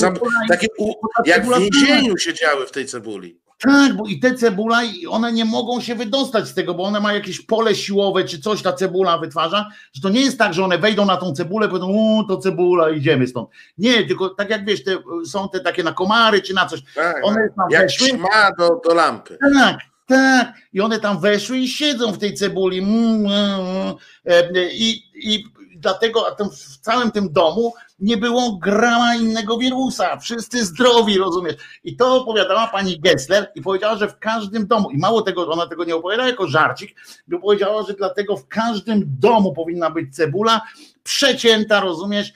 tak, 0.00 0.16
i- 0.16 0.48
takie 0.48 0.66
u, 0.78 0.92
jak 1.24 1.46
w 1.46 1.58
więzieniu 1.58 2.16
siedziały 2.18 2.66
w 2.66 2.70
tej 2.70 2.86
cebuli. 2.86 3.40
Tak, 3.60 3.96
bo 3.96 4.06
i 4.06 4.18
te 4.18 4.34
cebula, 4.34 4.84
i 4.84 5.06
one 5.06 5.32
nie 5.32 5.44
mogą 5.44 5.80
się 5.80 5.94
wydostać 5.94 6.48
z 6.48 6.54
tego, 6.54 6.74
bo 6.74 6.82
one 6.82 7.00
mają 7.00 7.18
jakieś 7.18 7.40
pole 7.40 7.74
siłowe, 7.74 8.24
czy 8.24 8.38
coś 8.40 8.62
ta 8.62 8.72
cebula 8.72 9.18
wytwarza, 9.18 9.68
że 9.92 10.02
to 10.02 10.08
nie 10.08 10.20
jest 10.20 10.38
tak, 10.38 10.54
że 10.54 10.64
one 10.64 10.78
wejdą 10.78 11.04
na 11.06 11.16
tą 11.16 11.32
cebulę, 11.32 11.68
powiedzą, 11.68 12.18
o, 12.18 12.24
to 12.28 12.36
cebula, 12.36 12.90
idziemy 12.90 13.26
stąd. 13.26 13.48
Nie, 13.78 14.06
tylko 14.06 14.28
tak 14.28 14.50
jak 14.50 14.64
wiesz, 14.64 14.84
te, 14.84 14.98
są 15.26 15.48
te 15.48 15.60
takie 15.60 15.82
na 15.82 15.92
komary, 15.92 16.42
czy 16.42 16.54
na 16.54 16.66
coś, 16.66 16.80
Tak, 16.94 17.16
one 17.24 17.48
tam 17.56 17.70
jak 17.70 17.82
weszły, 17.82 18.08
ćma 18.08 18.50
do, 18.58 18.80
do 18.88 18.94
lampy. 18.94 19.38
tak, 19.54 19.78
tak, 20.06 20.52
i 20.72 20.80
one 20.80 21.00
tam 21.00 21.20
weszły 21.20 21.58
i 21.58 21.68
siedzą 21.68 22.12
w 22.12 22.18
tej 22.18 22.34
cebuli 22.34 22.78
Mm, 22.78 23.26
mm, 23.26 23.60
mm. 23.60 23.94
E, 24.26 24.72
i, 24.72 25.02
i 25.14 25.44
dlatego 25.80 26.36
w 26.52 26.78
całym 26.78 27.10
tym 27.10 27.32
domu 27.32 27.74
nie 27.98 28.16
było 28.16 28.52
grama 28.52 29.16
innego 29.16 29.58
wirusa, 29.58 30.16
wszyscy 30.16 30.64
zdrowi, 30.64 31.18
rozumiesz? 31.18 31.56
I 31.84 31.96
to 31.96 32.22
opowiadała 32.22 32.66
pani 32.66 33.00
Gessler 33.00 33.52
i 33.54 33.62
powiedziała, 33.62 33.96
że 33.96 34.08
w 34.08 34.18
każdym 34.18 34.66
domu, 34.66 34.90
i 34.90 34.98
mało 34.98 35.22
tego, 35.22 35.48
ona 35.48 35.66
tego 35.66 35.84
nie 35.84 35.96
opowiada 35.96 36.26
jako 36.26 36.46
żarcik, 36.46 36.96
bo 37.28 37.38
powiedziała, 37.38 37.82
że 37.82 37.94
dlatego 37.94 38.36
w 38.36 38.48
każdym 38.48 39.02
domu 39.06 39.52
powinna 39.52 39.90
być 39.90 40.16
cebula 40.16 40.60
przecięta, 41.02 41.80
rozumiesz, 41.80 42.32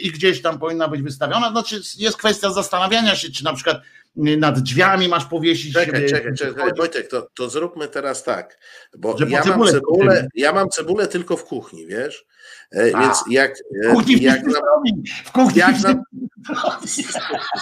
i 0.00 0.10
gdzieś 0.10 0.42
tam 0.42 0.58
powinna 0.58 0.88
być 0.88 1.02
wystawiona. 1.02 1.50
Znaczy 1.50 1.80
jest 1.98 2.16
kwestia 2.16 2.50
zastanawiania 2.50 3.16
się, 3.16 3.30
czy 3.30 3.44
na 3.44 3.54
przykład 3.54 3.80
nad 4.16 4.60
drzwiami 4.60 5.08
masz 5.08 5.24
powiesić. 5.24 5.74
Czekaj, 5.74 6.04
e, 6.04 6.08
czekaj, 6.08 6.34
czekaj. 6.34 6.70
Wojtek, 6.76 7.08
to, 7.08 7.28
to 7.34 7.50
zróbmy 7.50 7.88
teraz 7.88 8.22
tak, 8.22 8.58
bo 8.98 9.16
ja 9.28 9.44
mam, 9.44 9.68
cebulę 9.68 10.28
ja 10.34 10.52
mam 10.52 10.68
cebulę 10.68 11.08
tylko 11.08 11.36
w 11.36 11.44
kuchni, 11.44 11.86
wiesz? 11.86 12.26
E. 12.74 13.00
Więc 13.00 13.24
jak, 13.30 13.54
W 13.56 13.90
e, 13.90 13.92
kuchni 13.92 14.22
jak, 14.22 14.42
nam, 14.42 14.62
w 15.24 15.32
kuchni 15.32 15.58
jak 15.58 15.80
nam, 15.80 16.02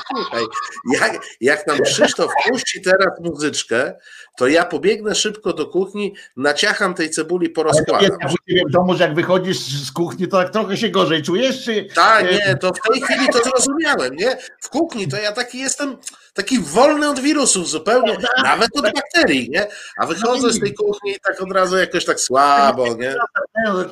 słuchaj, 0.08 0.44
jak, 0.92 1.22
jak 1.40 1.66
nam 1.66 1.78
Krzysztof 1.78 2.32
puści 2.48 2.82
teraz 2.82 3.20
muzyczkę, 3.20 3.94
to 4.36 4.48
ja 4.48 4.64
pobiegnę 4.64 5.14
szybko 5.14 5.52
do 5.52 5.66
kuchni, 5.66 6.14
naciacham 6.36 6.94
tej 6.94 7.10
cebuli, 7.10 7.50
porozkładam. 7.50 8.10
u 8.10 8.48
ciebie 8.48 8.62
w 8.68 8.72
domu, 8.72 8.94
że 8.94 9.04
jak 9.04 9.14
wychodzisz 9.14 9.58
z 9.58 9.92
kuchni, 9.92 10.28
to 10.28 10.36
tak 10.36 10.50
trochę 10.50 10.76
się 10.76 10.88
gorzej 10.88 11.22
czujesz, 11.22 11.64
czy 11.64 11.86
Tak, 11.94 12.32
nie, 12.32 12.56
to 12.56 12.72
w 12.72 12.92
tej 12.92 13.02
chwili 13.02 13.26
to 13.32 13.38
zrozumiałem, 13.38 14.16
nie? 14.16 14.38
W 14.60 14.68
kuchni 14.68 15.08
to 15.08 15.16
ja 15.16 15.32
taki 15.32 15.58
jestem, 15.58 15.96
taki 16.34 16.58
wolny 16.58 17.08
od 17.10 17.20
wirusów 17.20 17.68
zupełnie, 17.68 18.16
nawet 18.42 18.76
od 18.76 18.84
bakterii, 18.84 19.50
nie? 19.50 19.66
A 19.98 20.06
wychodzę 20.06 20.52
z 20.52 20.60
tej 20.60 20.74
kuchni 20.74 21.10
i 21.10 21.20
tak 21.20 21.42
od 21.42 21.52
razu 21.52 21.76
jakoś 21.78 22.04
tak 22.04 22.20
słabo, 22.20 22.94
nie? 22.94 23.16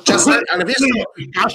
Czasami, 0.03 0.37
ale 0.49 0.65
wiesz, 0.65 0.77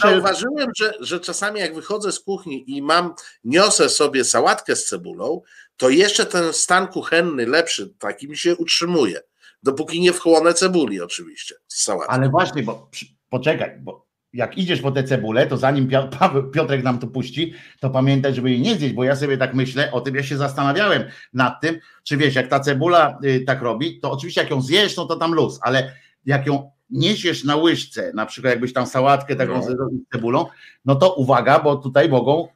zauważyłem, 0.03 0.71
że, 0.77 0.93
że 1.01 1.21
czasami 1.21 1.61
jak 1.61 1.75
wychodzę 1.75 2.13
z 2.13 2.21
kuchni 2.21 2.77
i 2.77 2.83
mam, 2.83 3.15
niosę 3.45 3.89
sobie 3.89 4.25
sałatkę 4.25 4.77
z 4.77 4.85
cebulą, 4.85 5.43
to 5.77 5.89
jeszcze 5.91 6.27
ten 6.27 6.53
stan 6.53 6.87
kuchenny 6.89 7.47
lepszy 7.47 7.95
taki 7.99 8.29
mi 8.29 8.37
się 8.37 8.57
utrzymuje. 8.57 9.21
Dopóki 9.63 10.01
nie 10.01 10.13
wchłonę 10.13 10.55
cebuli 10.55 11.01
oczywiście 11.01 11.55
z 11.69 11.83
sałatki. 11.83 12.15
ale 12.15 12.29
właśnie, 12.29 12.63
bo 12.63 12.91
poczekaj, 13.31 13.79
bo 13.81 14.07
jak 14.33 14.59
idziesz 14.59 14.81
po 14.81 14.91
tę 14.93 15.05
cebulę, 15.05 15.47
to 15.47 15.57
zanim 15.57 15.89
Piotrek 16.55 16.83
nam 16.83 16.99
to 16.99 17.07
puści, 17.07 17.55
to 17.81 17.91
pamiętaj, 17.91 18.35
żeby 18.35 18.51
jej 18.51 18.61
nie 18.61 18.77
zjeść, 18.77 18.95
bo 18.95 19.05
ja 19.05 19.17
sobie 19.17 19.39
tak 19.39 19.55
myślę, 19.55 19.93
o 19.93 20.01
tym 20.01 20.15
ja 20.15 20.23
się 20.23 20.37
zastanawiałem 20.37 21.05
nad 21.33 21.61
tym, 21.61 21.79
czy 22.05 22.17
wiesz, 22.17 22.35
jak 22.35 22.49
ta 22.49 22.61
cebula 22.61 23.19
y, 23.25 23.45
tak 23.47 23.63
robi, 23.63 24.01
to 24.01 24.11
oczywiście 24.11 24.41
jak 24.41 24.51
ją 24.51 24.63
zjesz, 24.63 24.97
no 24.97 25.07
to 25.07 25.17
tam 25.17 25.35
luz, 25.35 25.59
ale 25.63 25.93
jak 26.25 26.47
ją 26.47 26.71
niesiesz 26.91 27.45
na 27.45 27.57
łyżce, 27.57 28.13
na 28.15 28.27
przykład 28.27 28.51
jakbyś 28.51 28.73
tam 28.73 28.87
sałatkę 28.87 29.37
taką 29.37 29.55
No. 29.55 29.63
z 29.63 29.77
cebulą, 30.13 30.47
no 30.85 30.95
to 30.95 31.15
uwaga, 31.15 31.59
bo 31.59 31.77
tutaj 31.77 32.09
mogą 32.09 32.49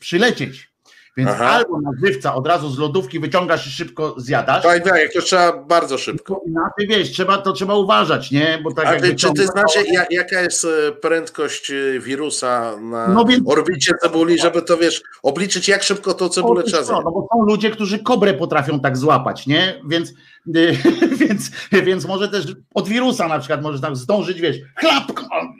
przylecieć. 0.00 0.73
Więc 1.16 1.30
Aha. 1.30 1.44
albo 1.50 1.80
na 1.80 1.90
żywca 2.04 2.34
od 2.34 2.46
razu 2.46 2.70
z 2.70 2.78
lodówki 2.78 3.20
wyciągasz 3.20 3.66
i 3.66 3.70
szybko 3.70 4.14
zjadasz, 4.18 4.62
Tak, 4.62 4.84
tak, 4.84 5.12
to 5.14 5.20
trzeba 5.22 5.52
bardzo 5.64 5.98
szybko. 5.98 6.34
to 6.34 6.40
inaczej 6.46 6.86
wiesz, 6.88 7.10
trzeba, 7.12 7.38
to 7.38 7.52
trzeba 7.52 7.74
uważać, 7.74 8.30
nie? 8.30 8.60
Bo 8.64 8.72
tak 8.74 8.86
A 8.86 9.00
ty, 9.00 9.14
czy 9.14 9.32
ty 9.32 9.46
ja- 9.92 10.06
jaka 10.10 10.40
jest 10.40 10.64
e, 10.64 10.92
prędkość 10.92 11.70
e, 11.70 12.00
wirusa 12.00 12.76
na 12.80 13.08
No 13.08 13.24
więc- 13.24 13.42
orbicie 13.48 13.92
cebuli, 14.02 14.38
żeby 14.38 14.62
to 14.62 14.76
wiesz, 14.76 15.02
obliczyć, 15.22 15.68
jak 15.68 15.82
szybko 15.82 16.14
tą 16.14 16.28
cebulę 16.28 16.62
trzeba 16.62 16.78
to, 16.82 16.86
zjeść? 16.86 17.00
no 17.04 17.10
bo 17.12 17.28
są 17.32 17.42
ludzie, 17.46 17.70
którzy 17.70 17.98
kobrę 17.98 18.34
potrafią 18.34 18.80
tak 18.80 18.96
złapać, 18.96 19.46
nie? 19.46 19.80
Więc, 19.88 20.10
y, 20.56 20.76
więc, 21.28 21.50
więc 21.72 22.06
może 22.06 22.28
też 22.28 22.44
od 22.74 22.88
wirusa 22.88 23.28
na 23.28 23.38
przykład 23.38 23.62
może 23.62 23.80
tam 23.80 23.96
zdążyć, 23.96 24.40
wiesz, 24.40 24.56
chlap 24.76 25.04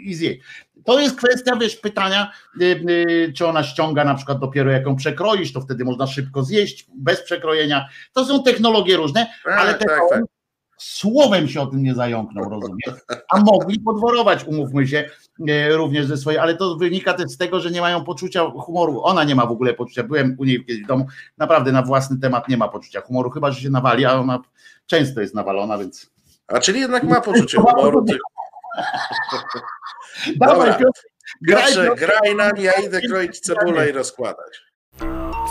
i 0.05 0.15
zjeść. 0.15 0.41
To 0.85 1.01
jest 1.01 1.17
kwestia, 1.17 1.57
wiesz, 1.57 1.77
pytania, 1.77 2.33
y, 2.61 2.65
y, 2.65 3.33
czy 3.37 3.47
ona 3.47 3.63
ściąga 3.63 4.05
na 4.05 4.15
przykład 4.15 4.39
dopiero 4.39 4.71
jak 4.71 4.87
ją 4.87 4.97
przekroisz, 4.97 5.53
to 5.53 5.61
wtedy 5.61 5.85
można 5.85 6.07
szybko 6.07 6.43
zjeść, 6.43 6.87
bez 6.97 7.23
przekrojenia. 7.23 7.89
To 8.13 8.25
są 8.25 8.43
technologie 8.43 8.97
różne, 8.97 9.27
ale 9.45 9.75
te 9.75 9.85
tak, 9.85 10.01
tak. 10.11 10.23
słowem 10.79 11.49
się 11.49 11.61
o 11.61 11.67
tym 11.67 11.83
nie 11.83 11.95
zająknął, 11.95 12.51
rozumiesz? 12.51 12.95
A 13.31 13.41
mogli 13.41 13.81
podworować, 13.81 14.45
umówmy 14.45 14.87
się, 14.87 15.11
e, 15.49 15.77
również 15.77 16.07
ze 16.07 16.17
swojej, 16.17 16.39
ale 16.39 16.57
to 16.57 16.77
wynika 16.77 17.15
też 17.15 17.31
z 17.31 17.37
tego, 17.37 17.61
że 17.61 17.71
nie 17.71 17.81
mają 17.81 18.05
poczucia 18.05 18.51
humoru. 18.51 19.03
Ona 19.03 19.25
nie 19.25 19.35
ma 19.35 19.47
w 19.47 19.53
ogóle 19.53 19.75
poczucia. 19.75 20.03
Byłem 20.03 20.37
u 20.39 20.45
niej 20.45 20.65
kiedyś 20.65 20.85
w 20.85 20.87
domu, 20.87 21.07
naprawdę 21.39 21.73
na 21.73 21.83
własny 21.83 22.19
temat 22.19 22.49
nie 22.49 22.57
ma 22.57 22.69
poczucia 22.69 23.01
humoru, 23.01 23.31
chyba 23.31 23.51
że 23.51 23.61
się 23.61 23.71
nawali, 23.71 24.05
a 24.05 24.15
ona 24.15 24.41
często 24.87 25.21
jest 25.21 25.35
nawalona, 25.35 25.79
więc. 25.79 26.15
A 26.47 26.61
czyli 26.61 26.81
jednak 26.81 27.05
ma 27.05 27.21
poczucie 27.21 27.59
humoru. 27.59 28.05
Dawaj. 30.41 30.79
Piotr, 30.79 31.01
graj, 31.43 31.63
Piotrze, 31.63 31.85
Piotr. 31.85 32.01
graj 32.01 32.35
nam, 32.35 32.57
ja 32.57 32.73
idę 32.73 33.01
kroić 33.01 33.41
cebulę 33.41 33.89
i 33.89 33.93
rozkładać. 33.93 34.63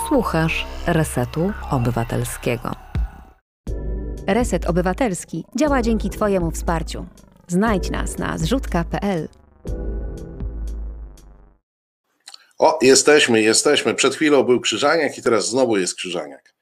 Słuchasz 0.08 0.66
Resetu 0.86 1.52
Obywatelskiego. 1.70 2.70
Reset 4.26 4.66
Obywatelski 4.66 5.44
działa 5.56 5.82
dzięki 5.82 6.10
Twojemu 6.10 6.50
wsparciu. 6.50 7.06
Znajdź 7.48 7.90
nas 7.90 8.18
na 8.18 8.38
zrzutka.pl. 8.38 9.28
O, 12.58 12.78
jesteśmy, 12.82 13.42
jesteśmy. 13.42 13.94
Przed 13.94 14.14
chwilą 14.14 14.42
był 14.42 14.60
krzyżaniak 14.60 15.18
i 15.18 15.22
teraz 15.22 15.48
znowu 15.48 15.76
jest 15.76 15.94
krzyżaniak. 15.94 16.54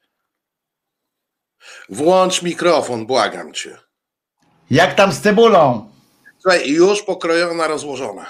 Włącz 1.88 2.42
mikrofon, 2.42 3.06
błagam 3.06 3.52
cię. 3.52 3.78
Jak 4.70 4.94
tam 4.94 5.12
z 5.12 5.20
cebulą? 5.20 5.91
Słuchaj, 6.43 6.70
już 6.70 7.03
pokrojona, 7.03 7.66
rozłożona. 7.68 8.26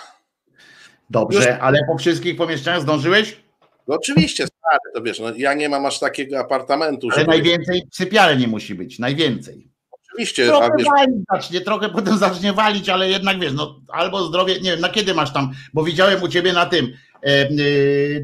Dobrze, 1.11 1.59
ale 1.61 1.81
po 1.87 1.99
wszystkich 1.99 2.37
pomieszczeniach 2.37 2.81
zdążyłeś? 2.83 3.37
No 3.89 3.95
oczywiście, 3.95 4.47
stary, 4.47 4.79
to 4.95 5.03
wiesz, 5.03 5.21
no, 5.21 5.27
ja 5.37 5.55
nie 5.55 5.69
mam 5.69 5.87
aż 5.87 5.99
takiego 5.99 6.39
apartamentu, 6.41 7.09
Ale 7.11 7.21
żeby... 7.21 7.31
najwięcej 7.31 7.83
sypialni 7.93 8.47
musi 8.47 8.75
być, 8.75 8.99
najwięcej. 8.99 9.69
oczywiście, 9.91 10.47
Trochę 10.47 10.67
a 10.67 10.77
wiesz, 10.79 10.87
walić 10.87 11.17
zacznie, 11.33 11.61
trochę 11.61 11.89
potem 11.89 12.19
zacznie 12.19 12.53
walić, 12.53 12.89
ale 12.89 13.09
jednak 13.09 13.41
wiesz, 13.41 13.53
no 13.53 13.81
albo 13.89 14.25
zdrowie, 14.27 14.61
nie 14.61 14.71
wiem, 14.71 14.81
na 14.81 14.89
kiedy 14.89 15.15
masz 15.15 15.33
tam, 15.33 15.51
bo 15.75 15.85
widziałem 15.85 16.23
u 16.23 16.29
ciebie 16.29 16.53
na 16.53 16.67
tym, 16.67 16.87
e, 16.87 17.29
e, 17.29 17.49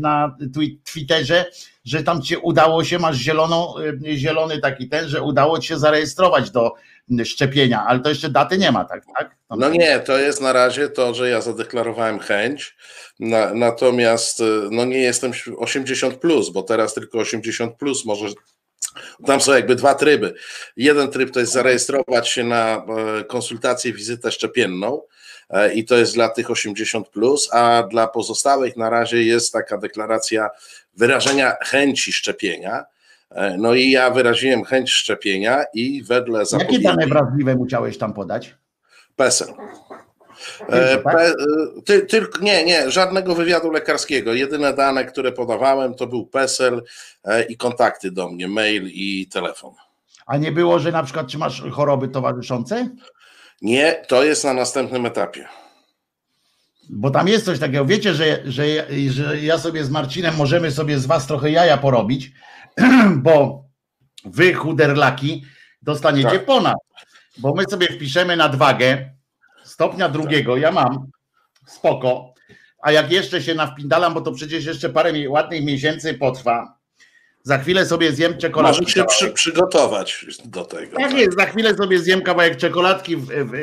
na 0.00 0.36
twi- 0.54 0.78
Twitterze, 0.92 1.44
że 1.84 2.02
tam 2.02 2.22
ci 2.22 2.36
udało 2.36 2.84
się, 2.84 2.98
masz 2.98 3.16
zieloną, 3.16 3.74
e, 4.06 4.16
zielony 4.16 4.58
taki 4.58 4.88
ten, 4.88 5.08
że 5.08 5.22
udało 5.22 5.58
ci 5.58 5.68
się 5.68 5.78
zarejestrować 5.78 6.50
do 6.50 6.74
szczepienia, 7.24 7.84
ale 7.86 8.00
to 8.00 8.08
jeszcze 8.08 8.30
daty 8.30 8.58
nie 8.58 8.72
ma, 8.72 8.84
tak? 8.84 9.02
tak? 9.18 9.36
No 9.50 9.68
nie, 9.68 10.00
to 10.00 10.18
jest 10.18 10.40
na 10.40 10.52
razie 10.52 10.88
to, 10.88 11.14
że 11.14 11.30
ja 11.30 11.40
zadeklarowałem 11.40 12.18
chęć, 12.18 12.76
na, 13.20 13.54
natomiast 13.54 14.40
y, 14.40 14.44
no 14.70 14.84
nie 14.84 14.98
jestem 14.98 15.32
80, 15.56 16.16
plus, 16.16 16.50
bo 16.50 16.62
teraz 16.62 16.94
tylko 16.94 17.18
80 17.18 17.76
plus 17.76 18.04
może. 18.04 18.26
Tam 19.26 19.40
są 19.40 19.52
jakby 19.52 19.74
dwa 19.74 19.94
tryby. 19.94 20.34
Jeden 20.76 21.10
tryb 21.10 21.30
to 21.30 21.40
jest 21.40 21.52
zarejestrować 21.52 22.28
się 22.28 22.44
na 22.44 22.76
e, 22.76 23.24
konsultację, 23.24 23.92
wizytę 23.92 24.32
szczepienną 24.32 25.02
e, 25.50 25.74
i 25.74 25.84
to 25.84 25.96
jest 25.96 26.14
dla 26.14 26.28
tych 26.28 26.50
80, 26.50 27.08
plus, 27.08 27.48
a 27.52 27.82
dla 27.90 28.08
pozostałych 28.08 28.76
na 28.76 28.90
razie 28.90 29.22
jest 29.22 29.52
taka 29.52 29.78
deklaracja 29.78 30.50
wyrażenia 30.94 31.56
chęci 31.64 32.12
szczepienia. 32.12 32.84
E, 33.30 33.56
No 33.58 33.74
i 33.74 33.90
ja 33.90 34.10
wyraziłem 34.10 34.64
chęć 34.64 34.90
szczepienia 34.90 35.64
i 35.74 36.02
wedle 36.02 36.38
Jakie 36.38 36.50
zapowiedzi. 36.50 36.82
dane 36.84 37.06
wrażliwe 37.06 37.54
musiałeś 37.54 37.98
tam 37.98 38.12
podać? 38.14 38.54
PESEL. 39.16 39.48
E, 40.68 40.98
tak? 40.98 41.16
pe, 41.16 41.24
e, 41.26 41.34
ty, 41.84 42.02
tylko, 42.06 42.40
nie, 42.40 42.64
nie, 42.64 42.90
żadnego 42.90 43.34
wywiadu 43.34 43.70
lekarskiego. 43.70 44.34
Jedyne 44.34 44.74
dane, 44.74 45.04
które 45.04 45.32
podawałem, 45.32 45.94
to 45.94 46.06
był 46.06 46.26
PESEL 46.26 46.82
i 47.48 47.56
kontakty 47.56 48.10
do 48.10 48.28
mnie, 48.28 48.48
mail 48.48 48.88
i 48.92 49.26
telefon. 49.32 49.74
A 50.26 50.36
nie 50.36 50.52
było, 50.52 50.78
że 50.78 50.92
na 50.92 51.02
przykład 51.02 51.26
czy 51.26 51.38
masz 51.38 51.62
choroby 51.72 52.08
towarzyszące? 52.08 52.88
Nie, 53.62 54.04
to 54.08 54.24
jest 54.24 54.44
na 54.44 54.54
następnym 54.54 55.06
etapie. 55.06 55.48
Bo 56.88 57.10
tam 57.10 57.28
jest 57.28 57.44
coś 57.44 57.58
takiego, 57.58 57.84
wiecie, 57.84 58.14
że, 58.14 58.38
że, 58.44 58.68
ja- 58.68 58.84
że 59.10 59.40
ja 59.40 59.58
sobie 59.58 59.84
z 59.84 59.90
Marcinem 59.90 60.36
możemy 60.36 60.70
sobie 60.70 60.98
z 60.98 61.06
was 61.06 61.26
trochę 61.26 61.50
jaja 61.50 61.76
porobić, 61.78 62.32
bo 63.16 63.64
wy 64.24 64.54
chuderlaki 64.54 65.44
dostaniecie 65.82 66.30
Tak. 66.30 66.44
ponad, 66.44 66.76
bo 67.38 67.54
my 67.54 67.64
sobie 67.70 67.86
wpiszemy 67.86 68.36
nadwagę 68.36 69.10
stopnia 69.64 70.08
drugiego, 70.08 70.56
ja 70.56 70.72
mam, 70.72 71.06
spoko, 71.66 72.34
a 72.82 72.92
jak 72.92 73.10
jeszcze 73.12 73.42
się 73.42 73.54
nawpindalam, 73.54 74.14
bo 74.14 74.20
to 74.20 74.32
przecież 74.32 74.64
jeszcze 74.64 74.88
parę 74.88 75.12
ładnych 75.28 75.64
miesięcy 75.64 76.14
potrwa, 76.14 76.77
za 77.48 77.58
chwilę 77.58 77.86
sobie 77.86 78.12
zjem 78.12 78.38
czekoladkę. 78.38 78.80
Może 78.80 78.92
się 78.92 79.04
przy, 79.04 79.30
przygotować 79.30 80.26
do 80.44 80.64
tego. 80.64 80.96
Tak 80.96 81.12
jest, 81.12 81.38
za 81.38 81.46
chwilę 81.46 81.74
sobie 81.74 81.98
zjem 81.98 82.22
kawałek 82.22 82.56
czekoladki, 82.56 83.16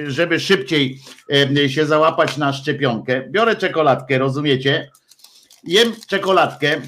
żeby 0.07 0.39
szybciej 0.39 0.99
się 1.67 1.85
załapać 1.85 2.37
na 2.37 2.53
szczepionkę. 2.53 3.29
Biorę 3.29 3.55
czekoladkę, 3.55 4.17
rozumiecie? 4.17 4.91
Jem 5.63 5.93
czekoladkę 6.07 6.81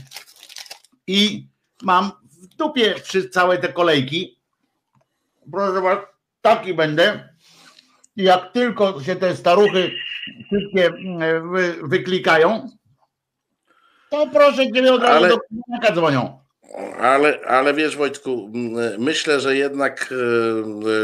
i 1.07 1.47
mam 1.81 2.11
w 2.41 2.47
dupie 2.47 2.95
przy 3.03 3.29
całe 3.29 3.57
te 3.57 3.73
kolejki. 3.73 4.39
Proszę 5.51 5.81
was, 5.81 5.99
taki 6.41 6.73
będę. 6.73 7.29
Jak 8.15 8.51
tylko 8.51 9.03
się 9.03 9.15
te 9.15 9.35
staruchy 9.35 9.91
wszystkie 10.47 10.93
wy, 11.51 11.75
wyklikają, 11.83 12.69
to 14.09 14.27
proszę 14.27 14.71
ciebie 14.73 14.93
od 14.93 15.01
razu 15.01 15.25
Ale- 15.25 15.29
do 15.29 15.95
dzwonią. 15.95 16.46
Ale, 16.99 17.39
ale 17.47 17.73
wiesz, 17.73 17.97
Wojtku, 17.97 18.51
myślę, 18.97 19.39
że 19.39 19.55
jednak 19.55 20.13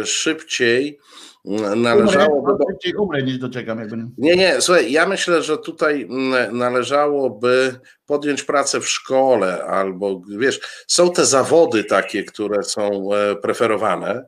e, 0.01 0.05
szybciej 0.05 0.99
należałoby. 1.76 2.51
Umrę, 2.51 2.65
szybciej 2.69 2.95
umrę 2.95 3.24
niż 3.24 3.38
doczekam. 3.38 3.80
Jakby. 3.80 3.97
Nie, 4.17 4.36
nie, 4.36 4.61
słuchaj, 4.61 4.91
ja 4.91 5.07
myślę, 5.07 5.41
że 5.41 5.57
tutaj 5.57 6.07
należałoby 6.51 7.76
podjąć 8.05 8.43
pracę 8.43 8.80
w 8.80 8.89
szkole, 8.89 9.63
albo 9.63 10.21
wiesz, 10.38 10.86
są 10.88 11.11
te 11.11 11.26
zawody 11.26 11.84
takie, 11.84 12.24
które 12.24 12.63
są 12.63 13.13
e, 13.13 13.36
preferowane 13.36 14.26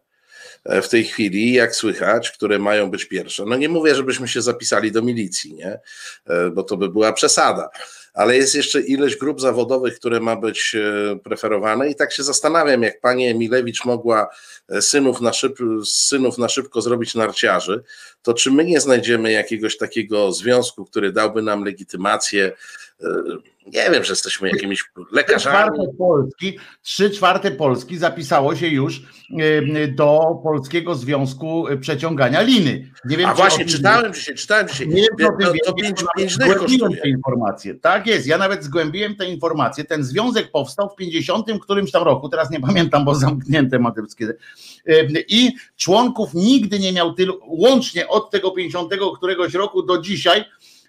w 0.66 0.88
tej 0.88 1.04
chwili, 1.04 1.54
jak 1.54 1.76
słychać, 1.76 2.32
które 2.32 2.60
mają 2.60 2.92
być 2.92 3.06
pierwsze. 3.06 3.46
No 3.46 3.56
nie 3.56 3.70
mówię, 3.70 3.96
żebyśmy 3.96 4.28
się 4.28 4.42
zapisali 4.42 4.92
do 4.92 5.02
milicji, 5.02 5.54
nie? 5.54 5.80
E, 6.28 6.50
Bo 6.50 6.64
to 6.64 6.78
by 6.78 6.90
była 6.90 7.14
przesada. 7.14 7.70
Ale 8.14 8.38
jest 8.38 8.56
jeszcze 8.56 8.82
ileś 8.82 9.16
grup 9.16 9.42
zawodowych, 9.42 10.00
które 10.00 10.20
ma 10.20 10.36
być 10.36 10.76
e, 10.76 11.20
preferowane, 11.20 11.90
i 11.90 11.96
tak 11.96 12.14
się 12.14 12.24
zastanawiam, 12.24 12.84
jak 12.84 13.02
pani 13.02 13.28
Emilewicz 13.28 13.86
mogła 13.86 14.28
e, 14.70 14.82
synów 14.82 15.22
na, 15.22 15.34
szyb, 15.34 15.58
synów 15.86 16.38
na 16.38 16.50
szybko 16.50 16.82
zrobić 16.82 17.16
narciarzy, 17.16 17.84
to 18.22 18.34
czy 18.34 18.52
my 18.52 18.66
nie 18.66 18.82
znajdziemy 18.82 19.32
jakiegoś 19.32 19.78
takiego 19.78 20.32
związku, 20.32 20.86
który 20.86 21.12
dałby 21.12 21.42
nam 21.42 21.64
legitymację? 21.64 22.52
E, 23.04 23.08
Nie 23.66 23.90
wiem, 23.92 24.04
że 24.04 24.12
jesteśmy 24.12 24.50
jakimiś 24.50 24.80
Trzy 24.84 24.90
lekarzami. 25.12 25.56
czwarte 25.56 25.82
Polski, 25.98 26.60
trzy 26.82 27.10
czwarte 27.10 27.52
Polski 27.52 27.98
zapisało 27.98 28.56
się 28.56 28.68
już 28.68 29.02
em, 29.40 29.96
do 29.96 30.22
Polskiego 30.44 30.96
Związku 30.96 31.66
Przeciągania 31.82 32.42
Liny. 32.42 32.92
Nie 33.06 33.18
wiem, 33.18 33.30
A 33.30 33.32
czy 33.32 33.38
właśnie, 33.38 33.66
czytałem 33.66 34.14
dzisiaj, 34.14 34.36
czytałem 34.36 34.68
dzisiaj. 34.68 34.88
Nie 34.88 35.08
wiem, 35.20 35.30
To, 35.42 35.54
to 35.66 35.74
pięć, 35.74 36.04
pięć 36.18 36.38
dych 36.38 36.58
kosztuje. 36.58 37.02
te 37.02 37.10
informacje. 37.10 37.76
Tak 37.76 38.08
jest, 38.08 38.28
ja 38.28 38.38
nawet 38.38 38.64
zgłębiłem 38.64 39.16
te 39.16 39.26
informacje. 39.26 39.84
Ten 39.84 40.04
związek 40.04 40.52
powstał 40.52 40.90
w 40.90 40.96
50 40.96 41.48
którymś 41.62 41.92
tam 41.92 42.04
roku, 42.04 42.30
teraz 42.30 42.52
nie 42.52 42.60
pamiętam, 42.68 43.06
bo 43.06 43.16
zamknięte 43.16 43.80
materskie. 43.80 44.34
I 45.28 45.52
członków 45.78 46.34
nigdy 46.34 46.80
nie 46.80 46.94
miał 46.94 47.14
tylu, 47.14 47.40
łącznie 47.48 48.08
od 48.08 48.32
tego 48.32 48.52
50 48.52 48.92
któregoś 49.18 49.54
roku 49.54 49.84
do 49.84 49.98
dzisiaj, 50.02 50.46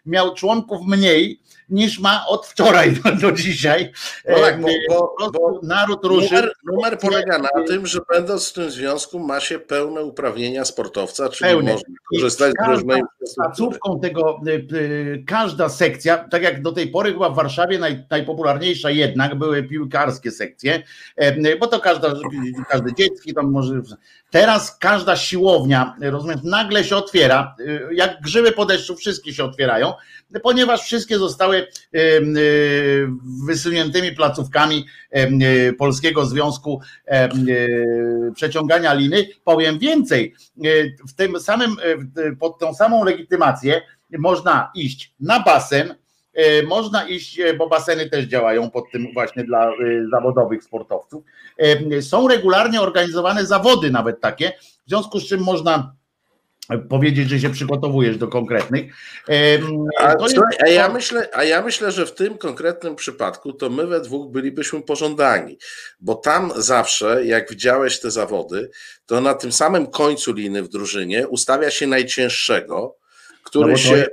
miał 0.07 0.35
członków 0.35 0.87
mniej 0.87 1.41
niż 1.69 1.99
ma 1.99 2.27
od 2.29 2.47
wczoraj 2.47 2.93
do, 2.93 3.13
do 3.31 3.33
dzisiaj. 3.33 3.93
No 4.29 4.39
tak, 4.41 4.61
bo- 4.61 4.69
Em, 4.69 4.75
bo- 4.89 5.15
prostu 5.17 5.33
bo 5.33 5.61
naród 5.63 6.05
ruszył. 6.05 6.29
Numer, 6.31 6.53
numer 6.65 6.99
polega 6.99 7.39
na 7.39 7.49
tym, 7.67 7.87
że 7.87 7.99
będąc 8.13 8.51
w 8.51 8.53
tym 8.53 8.71
związku 8.71 9.19
ma 9.19 9.41
się 9.41 9.59
pełne 9.59 10.03
uprawnienia 10.05 10.65
sportowca, 10.65 11.29
czyli 11.29 11.51
Pełne. 11.51 11.73
można 11.73 11.89
korzystać 12.15 12.53
z 12.65 12.69
różnej 12.69 13.03
placówką 13.37 14.01
tego, 14.01 14.41
y, 14.73 15.25
każda 15.27 15.69
sekcja, 15.69 16.19
tak 16.19 16.43
jak 16.43 16.63
do 16.63 16.73
tej 16.73 16.89
pory 16.89 17.13
była 17.13 17.31
w 17.31 17.35
Warszawie 17.35 17.79
naj, 17.79 18.05
najpopularniejsza 18.11 18.91
jednak, 18.91 19.35
były 19.35 19.63
piłkarskie 19.63 20.31
sekcje, 20.31 20.83
e, 21.17 21.57
bo 21.57 21.67
to 21.67 21.81
każda, 21.81 22.15
każdy 22.69 22.95
dziecki 22.95 23.35
tam 23.35 23.51
może. 23.51 23.81
Teraz 24.31 24.77
każda 24.79 25.17
siłownia, 25.17 25.97
rozumiesz, 26.01 26.41
nagle 26.45 26.85
się 26.85 26.97
otwiera, 26.97 27.57
jak 27.93 28.21
grzyby 28.21 28.53
po 28.53 28.67
deszczu, 28.67 28.97
wszystkie 28.97 29.35
się 29.35 29.45
otwierają, 29.45 29.93
ponieważ 30.43 30.83
wszystkie 30.83 31.19
zostały 31.19 31.67
y, 31.95 33.09
wysuniętymi 33.47 34.13
placówkami 34.13 34.87
y, 35.17 35.73
Polskiego 35.73 36.27
Związku 36.27 36.81
y, 37.09 38.33
Przeciągania 38.35 38.95
Liny. 38.95 39.29
Powiem 39.45 39.79
więcej, 39.79 40.35
w 41.09 41.13
tym 41.17 41.41
samym, 41.41 41.77
pod 42.41 42.59
tą 42.59 42.75
samą 42.75 43.05
legitymację 43.05 43.83
można 44.19 44.71
iść 44.75 45.15
na 45.21 45.41
basen, 45.41 45.95
można 46.69 47.09
iść, 47.09 47.41
bo 47.59 47.69
baseny 47.69 48.11
też 48.11 48.25
działają 48.25 48.71
pod 48.71 48.91
tym 48.93 49.07
właśnie 49.15 49.45
dla 49.45 49.73
zawodowych 50.11 50.65
sportowców. 50.65 51.25
Są 52.01 52.29
regularnie 52.29 52.81
organizowane 52.81 53.47
zawody 53.47 53.91
nawet 53.91 54.21
takie, 54.21 54.53
w 54.87 54.89
związku 54.89 55.21
z 55.21 55.29
czym 55.29 55.41
można 55.41 55.95
powiedzieć, 56.89 57.29
że 57.31 57.41
się 57.41 57.51
przygotowujesz 57.51 58.19
do 58.19 58.29
konkretnych. 58.29 58.93
A, 59.99 60.13
jest- 60.23 60.37
a, 60.65 60.69
ja 60.69 60.89
myślę, 60.89 61.29
a 61.33 61.45
ja 61.45 61.63
myślę, 61.63 61.93
że 61.93 62.07
w 62.07 62.15
tym 62.15 62.39
konkretnym 62.39 62.97
przypadku 62.97 63.53
to 63.53 63.71
my 63.71 63.87
we 63.87 64.01
dwóch 64.01 64.33
bylibyśmy 64.33 64.83
pożądani, 64.83 65.59
bo 66.01 66.15
tam 66.15 66.53
zawsze, 66.57 67.25
jak 67.25 67.51
widziałeś 67.51 68.01
te 68.01 68.11
zawody, 68.11 68.71
to 69.07 69.21
na 69.21 69.35
tym 69.35 69.53
samym 69.53 69.87
końcu 69.87 70.33
liny 70.33 70.63
w 70.63 70.69
drużynie 70.69 71.29
ustawia 71.29 71.71
się 71.71 71.87
najcięższego, 71.87 72.97
który 73.43 73.71
No 73.73 73.77
się 73.79 74.07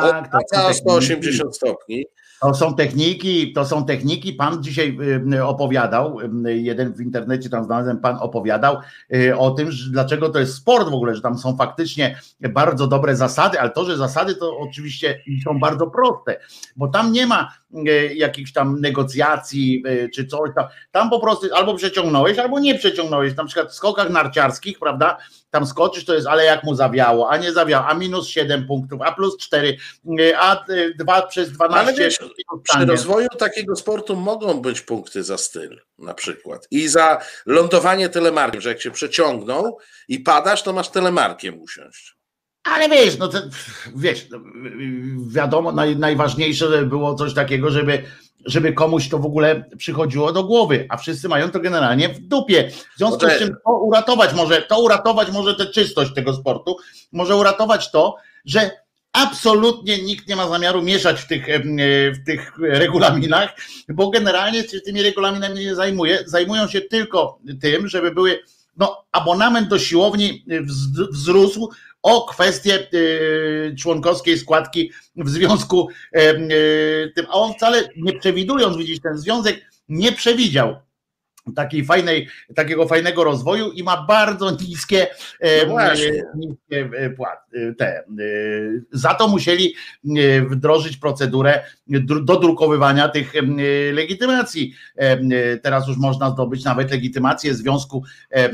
tak, 0.00 0.24
odwraca 0.24 0.64
o 0.64 0.68
techniki. 0.68 0.80
180 0.80 1.56
stopni. 1.56 2.06
To 2.40 2.54
są 2.54 2.74
techniki, 2.74 3.52
to 3.52 3.64
są 3.64 3.86
techniki. 3.86 4.32
Pan 4.32 4.62
dzisiaj 4.62 4.98
opowiadał, 5.44 6.18
jeden 6.44 6.92
w 6.92 7.00
internecie 7.00 7.50
tam 7.50 7.64
znalazłem, 7.64 8.00
pan 8.00 8.16
opowiadał 8.20 8.76
y, 9.14 9.36
o 9.36 9.50
tym, 9.50 9.72
że 9.72 9.90
dlaczego 9.90 10.28
to 10.28 10.38
jest 10.38 10.54
sport 10.54 10.88
w 10.88 10.94
ogóle, 10.94 11.14
że 11.14 11.22
tam 11.22 11.38
są 11.38 11.56
faktycznie 11.56 12.20
bardzo 12.40 12.86
dobre 12.86 13.16
zasady, 13.16 13.60
ale 13.60 13.70
to, 13.70 13.84
że 13.84 13.96
zasady 13.96 14.34
to 14.34 14.58
oczywiście 14.58 15.22
są 15.44 15.58
bardzo 15.58 15.86
proste, 15.86 16.40
bo 16.76 16.88
tam 16.88 17.12
nie 17.12 17.26
ma 17.26 17.52
y, 17.88 18.14
jakichś 18.14 18.52
tam 18.52 18.80
negocjacji 18.80 19.82
y, 19.86 20.10
czy 20.14 20.26
coś 20.26 20.50
tam. 20.54 20.64
Tam 20.90 21.10
po 21.10 21.20
prostu 21.20 21.46
albo 21.54 21.74
przeciągnąłeś, 21.74 22.38
albo 22.38 22.60
nie 22.60 22.74
przeciągnąłeś. 22.74 23.36
Na 23.36 23.44
przykład 23.44 23.70
w 23.70 23.74
skokach 23.74 24.10
narciarskich, 24.10 24.78
prawda? 24.78 25.18
Tam 25.50 25.66
skoczysz, 25.66 26.04
to 26.04 26.14
jest, 26.14 26.26
ale 26.26 26.44
jak 26.44 26.64
mu 26.64 26.74
zawiało, 26.74 27.30
a 27.30 27.36
nie 27.36 27.52
zawiało, 27.52 27.86
a 27.86 27.94
minus 27.94 28.28
7 28.28 28.66
punktów, 28.66 29.00
a 29.02 29.12
plus 29.12 29.36
4, 29.36 29.76
y, 30.20 30.38
a 30.38 30.64
2 30.98 31.22
przez 31.22 31.52
12. 31.52 31.80
Ale 31.80 31.94
wiesz, 31.94 32.18
przy 32.62 32.84
rozwoju 32.86 33.28
takiego 33.38 33.76
sportu 33.76 34.16
mogą 34.16 34.60
być 34.60 34.80
punkty 34.80 35.24
za 35.24 35.38
styl 35.38 35.80
na 35.98 36.14
przykład 36.14 36.66
i 36.70 36.88
za 36.88 37.18
lądowanie 37.46 38.08
telemarkiem, 38.08 38.60
że 38.60 38.68
jak 38.68 38.80
się 38.80 38.90
przeciągną 38.90 39.76
i 40.08 40.20
padasz, 40.20 40.62
to 40.62 40.72
masz 40.72 40.88
telemarkiem 40.88 41.60
usiąść. 41.60 42.18
Ale 42.64 42.88
wiesz, 42.88 43.18
no 43.18 43.28
to, 43.28 43.38
wiesz, 43.96 44.26
wiadomo, 45.28 45.72
naj, 45.72 45.96
najważniejsze 45.96 46.82
było 46.82 47.14
coś 47.14 47.34
takiego, 47.34 47.70
żeby, 47.70 48.02
żeby 48.46 48.72
komuś 48.72 49.08
to 49.08 49.18
w 49.18 49.26
ogóle 49.26 49.64
przychodziło 49.76 50.32
do 50.32 50.44
głowy, 50.44 50.86
a 50.88 50.96
wszyscy 50.96 51.28
mają 51.28 51.50
to 51.50 51.60
generalnie 51.60 52.08
w 52.08 52.20
dupie. 52.20 52.70
W 52.94 52.98
związku 52.98 53.26
No 53.26 53.32
z 53.32 53.38
czym 53.38 53.56
to 53.64 53.70
uratować 53.72 54.34
może, 54.34 54.62
to 54.62 54.80
uratować 54.80 55.30
może 55.30 55.54
tę 55.54 55.66
czystość 55.66 56.14
tego 56.14 56.34
sportu, 56.34 56.76
może 57.12 57.36
uratować 57.36 57.90
to, 57.90 58.16
że 58.44 58.70
absolutnie 59.12 60.02
nikt 60.02 60.28
nie 60.28 60.36
ma 60.36 60.48
zamiaru 60.48 60.82
mieszać 60.82 61.20
w 61.20 61.26
tych, 61.26 61.48
e, 61.48 61.60
w 62.12 62.24
tych 62.26 62.52
regulaminach, 62.58 63.56
bo 63.88 64.10
generalnie 64.10 64.68
się 64.68 64.80
tymi 64.80 65.02
regulaminami 65.02 65.60
nie 65.60 65.74
zajmuje, 65.74 66.18
zajmują 66.26 66.68
się 66.68 66.80
tylko 66.80 67.38
tym, 67.60 67.88
żeby 67.88 68.10
były, 68.10 68.40
no 68.76 69.04
abonament 69.12 69.68
do 69.68 69.78
siłowni 69.78 70.44
wz- 70.48 71.10
wzrósł 71.12 71.70
o 72.02 72.26
kwestię 72.26 72.88
y, 72.94 73.74
członkowskiej 73.78 74.38
składki 74.38 74.92
w 75.16 75.28
związku 75.28 75.88
em, 76.12 76.50
y, 76.50 77.12
tym, 77.14 77.26
a 77.28 77.32
on 77.32 77.54
wcale 77.54 77.88
nie 77.96 78.18
przewidując, 78.18 78.76
widzisz, 78.76 79.00
ten 79.00 79.18
związek 79.18 79.60
nie 79.88 80.12
przewidział 80.12 80.76
takiej 81.54 81.84
fajnej, 81.84 82.28
takiego 82.54 82.88
fajnego 82.88 83.24
rozwoju 83.24 83.70
i 83.72 83.82
ma 83.82 84.02
bardzo 84.08 84.50
niskie, 84.50 85.06
em, 85.40 85.68
No 85.68 85.82
e, 85.82 85.94
niskie 86.36 86.90
e, 86.98 87.04
e, 87.68 87.74
te. 87.74 87.86
e, 87.98 88.04
Za 88.92 89.14
to 89.14 89.28
musieli 89.28 89.74
e, 90.16 90.42
wdrożyć 90.42 90.96
procedurę 90.96 91.64
dru- 91.90 92.24
dodrukowywania 92.24 93.08
tych 93.08 93.36
e, 93.36 93.42
legitymacji. 93.92 94.74
E, 94.96 95.56
Teraz 95.58 95.88
już 95.88 95.96
można 95.96 96.30
zdobyć 96.30 96.64
nawet 96.64 96.90
legitymację 96.90 97.54
związku 97.54 98.04
e, 98.30 98.48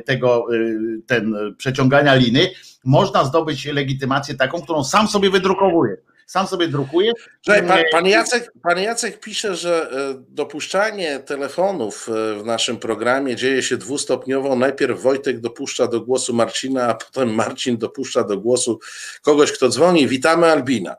tego, 0.00 0.46
e, 0.54 0.58
ten 1.06 1.34
przeciągania 1.56 2.14
liny. 2.14 2.50
Można 2.84 3.24
zdobyć 3.24 3.66
legitymację 3.66 4.34
taką, 4.34 4.62
którą 4.62 4.84
sam 4.84 5.08
sobie 5.08 5.30
wydrukowuje. 5.30 5.96
Sam 6.30 6.46
sobie 6.46 6.68
drukuje. 6.68 7.12
Pan, 7.46 7.78
pan, 7.92 8.06
Jacek, 8.06 8.52
pan 8.62 8.78
Jacek 8.78 9.20
pisze, 9.20 9.54
że 9.54 9.90
e, 9.92 10.24
dopuszczanie 10.28 11.18
telefonów 11.18 12.08
e, 12.08 12.34
w 12.34 12.44
naszym 12.44 12.76
programie 12.76 13.36
dzieje 13.36 13.62
się 13.62 13.76
dwustopniowo. 13.76 14.56
Najpierw 14.56 15.02
Wojtek 15.02 15.40
dopuszcza 15.40 15.86
do 15.86 16.00
głosu 16.00 16.34
Marcina, 16.34 16.88
a 16.88 16.94
potem 16.94 17.34
Marcin 17.34 17.78
dopuszcza 17.78 18.24
do 18.24 18.38
głosu 18.38 18.80
kogoś, 19.22 19.52
kto 19.52 19.68
dzwoni. 19.68 20.08
Witamy 20.08 20.46
Albina. 20.46 20.96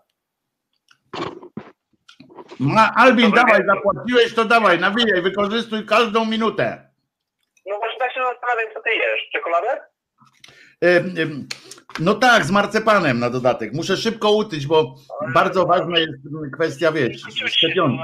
No, 2.60 2.82
Albin, 2.96 3.32
dawaj, 3.32 3.62
zapłaciłeś, 3.66 4.34
to 4.34 4.46
dawaj, 4.46 4.80
nawijaj, 4.80 5.22
wykorzystuj 5.22 5.86
każdą 5.86 6.26
minutę. 6.26 6.90
No 7.66 7.78
właśnie 7.78 8.00
tak 8.00 8.14
się 8.14 8.20
zastanawiam, 8.34 8.74
co 8.74 8.82
ty 8.82 8.90
jesz? 8.90 9.30
Czekoladę? 9.32 9.82
No 12.00 12.14
tak, 12.14 12.46
z 12.46 12.52
marcepanem 12.52 13.20
na 13.20 13.30
dodatek. 13.30 13.74
Muszę 13.74 13.98
szybko 13.98 14.32
utyć, 14.32 14.68
bo 14.68 14.96
bardzo 15.34 15.66
ważna 15.66 16.00
jest 16.00 16.14
kwestia, 16.54 16.92
wiesz, 16.92 17.22
szczepionki. 17.48 18.04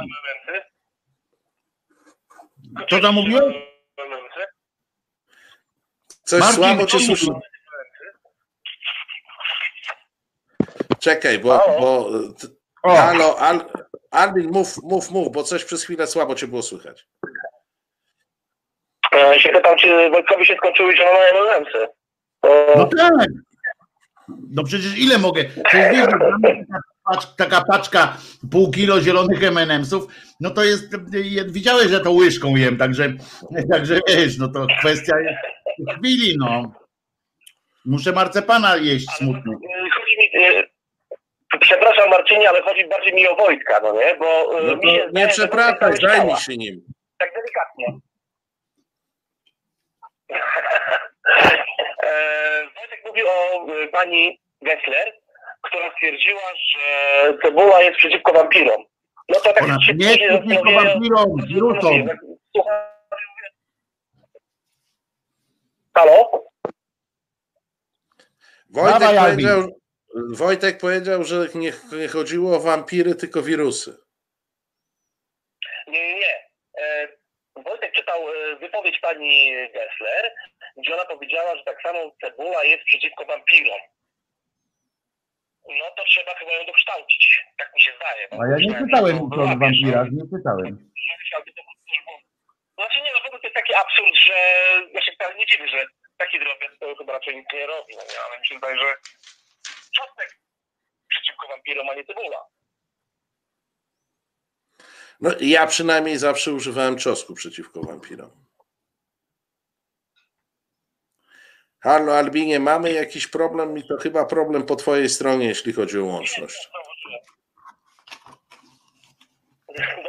Co 2.89 2.99
tam 2.99 3.15
mówiłeś? 3.15 3.55
Momenty? 3.97 4.39
Coś 6.23 6.39
Marcin, 6.39 6.55
słabo 6.55 6.85
cię 6.85 6.99
słyszę. 6.99 7.27
Czekaj, 10.99 11.39
bo. 11.39 11.61
bo 11.79 12.09
halo, 12.83 13.39
Al, 13.39 13.61
Albin, 14.11 14.51
mów, 14.51 14.77
mów, 14.83 15.11
mów, 15.11 15.31
bo 15.31 15.43
coś 15.43 15.65
przez 15.65 15.83
chwilę 15.83 16.07
słabo 16.07 16.35
cię 16.35 16.47
było 16.47 16.61
słychać. 16.61 17.07
E, 19.13 19.39
się 19.39 19.49
pytam, 19.49 19.77
czy 19.77 20.09
Wojtkowi 20.09 20.45
się 20.45 20.55
skończyły 20.55 20.95
zielone 20.97 21.31
no 22.75 22.83
E, 22.83 22.89
tak. 22.97 23.27
No 24.27 24.63
przecież 24.63 24.97
ile 24.97 25.17
mogę? 25.17 25.45
Przecież 25.65 25.91
wiesz, 25.91 26.05
taka, 26.05 26.81
pacz, 27.05 27.35
taka 27.35 27.63
paczka 27.71 28.17
pół 28.51 28.71
kilo 28.71 29.01
zielonych 29.01 29.43
M&M'sów, 29.43 30.07
no 30.39 30.49
to 30.49 30.63
jest, 30.63 30.95
widziałeś, 31.51 31.87
że 31.87 31.99
to 31.99 32.11
łyżką 32.11 32.55
jem, 32.55 32.77
także, 32.77 33.13
także 33.71 33.99
wiesz, 34.07 34.37
no 34.37 34.47
to 34.47 34.67
kwestia 34.79 35.15
jest 35.19 35.39
chwili, 35.99 36.37
no. 36.39 36.71
Muszę 37.85 38.11
marcepana 38.11 38.75
jeść 38.77 39.09
smutny. 39.09 39.53
e, 39.53 39.89
chodzi 39.89 40.17
mi, 40.19 40.45
e, 40.45 40.63
przepraszam 41.59 42.09
Marcinie, 42.09 42.49
ale 42.49 42.61
chodzi 42.61 42.87
bardziej 42.89 43.13
mi 43.13 43.27
o 43.27 43.35
Wojtka, 43.35 43.79
no 43.83 43.93
nie? 43.93 44.15
Bo 44.15 44.59
e, 44.59 44.63
No 44.63 44.75
mi 44.75 44.81
to 44.81 44.87
się 44.87 45.09
nie 45.13 45.27
Wojtek 45.47 45.79
cały 45.79 45.97
zajmij 45.97 46.35
się 46.35 46.57
nim. 46.57 46.81
Tak 47.17 47.29
delikatnie. 47.35 47.99
E, 52.03 52.69
Wojtek 52.75 53.05
mówił 53.05 53.25
o 53.27 53.67
e, 53.83 53.87
pani 53.87 54.39
Gessler, 54.61 55.13
która 55.61 55.91
stwierdziła, 55.91 56.41
że 56.71 57.37
cebuła 57.43 57.81
jest 57.81 57.97
przeciwko 57.97 58.33
wampirom. 58.33 58.83
No 59.29 59.39
to 59.39 59.53
tak 59.53 59.63
Ona 59.63 59.81
się 59.81 59.93
nie 59.93 60.15
jest 60.15 60.43
przeciwko 60.43 60.71
wampirom, 60.71 61.35
wirusom. 61.47 62.07
Halo? 65.93 66.47
Wojtek 68.69 68.99
Dawaj, 68.99 69.31
powiedział, 69.31 69.79
Wojtek 70.33 70.77
powiedział, 70.77 71.23
że 71.23 71.47
nie, 71.55 71.71
nie 71.91 72.07
chodziło 72.07 72.55
o 72.55 72.59
wampiry, 72.59 73.15
tylko 73.15 73.41
wirusy. 73.41 73.97
Nie, 75.87 76.07
nie, 76.07 76.19
nie. 76.19 76.49
E, 76.79 77.07
Wojtek 77.55 77.91
czytał 77.91 78.19
wypowiedź 78.59 78.99
pani 78.99 79.51
Gessler, 79.73 80.33
gdzie 80.77 80.93
ona 80.93 81.05
powiedziała, 81.05 81.55
że 81.55 81.63
tak 81.63 81.81
samo 81.81 82.11
cebula 82.21 82.63
jest 82.63 82.83
przeciwko 82.83 83.25
wampirom. 83.25 83.79
No 85.67 85.85
to 85.97 86.03
trzeba 86.05 86.35
chyba 86.35 86.51
ją 86.51 86.65
dokształcić. 86.65 87.43
Tak 87.57 87.73
mi 87.75 87.81
się 87.81 87.91
zdaje. 87.95 88.27
A 88.31 88.47
ja 88.51 88.57
nie 88.59 88.85
czytałem 88.85 89.15
nic 89.15 89.33
o 89.33 89.57
wampirach, 89.59 90.07
nie 90.11 90.37
czytałem. 90.37 90.91
Znaczy 92.77 93.01
nie, 93.01 93.11
no 93.13 93.19
bo 93.23 93.29
to 93.29 93.43
jest 93.43 93.55
taki 93.55 93.73
absurd, 93.73 94.15
że 94.15 94.33
ja 94.93 95.01
się 95.01 95.11
wcale 95.11 95.35
nie 95.35 95.45
dziwię, 95.45 95.67
że 95.67 95.85
taki 96.17 96.39
drobiazg 96.39 96.79
to 96.79 96.95
chyba 96.95 97.13
raczej 97.13 97.35
nic 97.35 97.45
nie 97.53 97.67
robi, 97.67 97.93
no 97.97 98.03
nie, 98.03 98.19
ale 98.25 98.39
mi 98.39 98.47
się 98.47 98.55
wydaje, 98.55 98.77
że 98.77 98.95
czosnek 99.97 100.39
przeciwko 101.09 101.47
wampirom, 101.47 101.89
a 101.89 101.95
nie 101.95 102.05
cebula. 102.05 102.45
No, 105.21 105.31
ja 105.39 105.67
przynajmniej 105.67 106.17
zawsze 106.17 106.53
używałem 106.53 106.97
czosnku 106.97 107.33
przeciwko 107.33 107.81
wampirom. 107.81 108.46
Halo 111.79 112.17
Albinie, 112.17 112.59
mamy 112.59 112.91
jakiś 112.93 113.27
problem 113.27 113.77
i 113.77 113.83
to 113.87 113.97
chyba 113.97 114.25
problem 114.25 114.63
po 114.63 114.75
twojej 114.75 115.09
stronie, 115.09 115.47
jeśli 115.47 115.73
chodzi 115.73 115.99
o 115.99 116.05
łączność. 116.05 116.69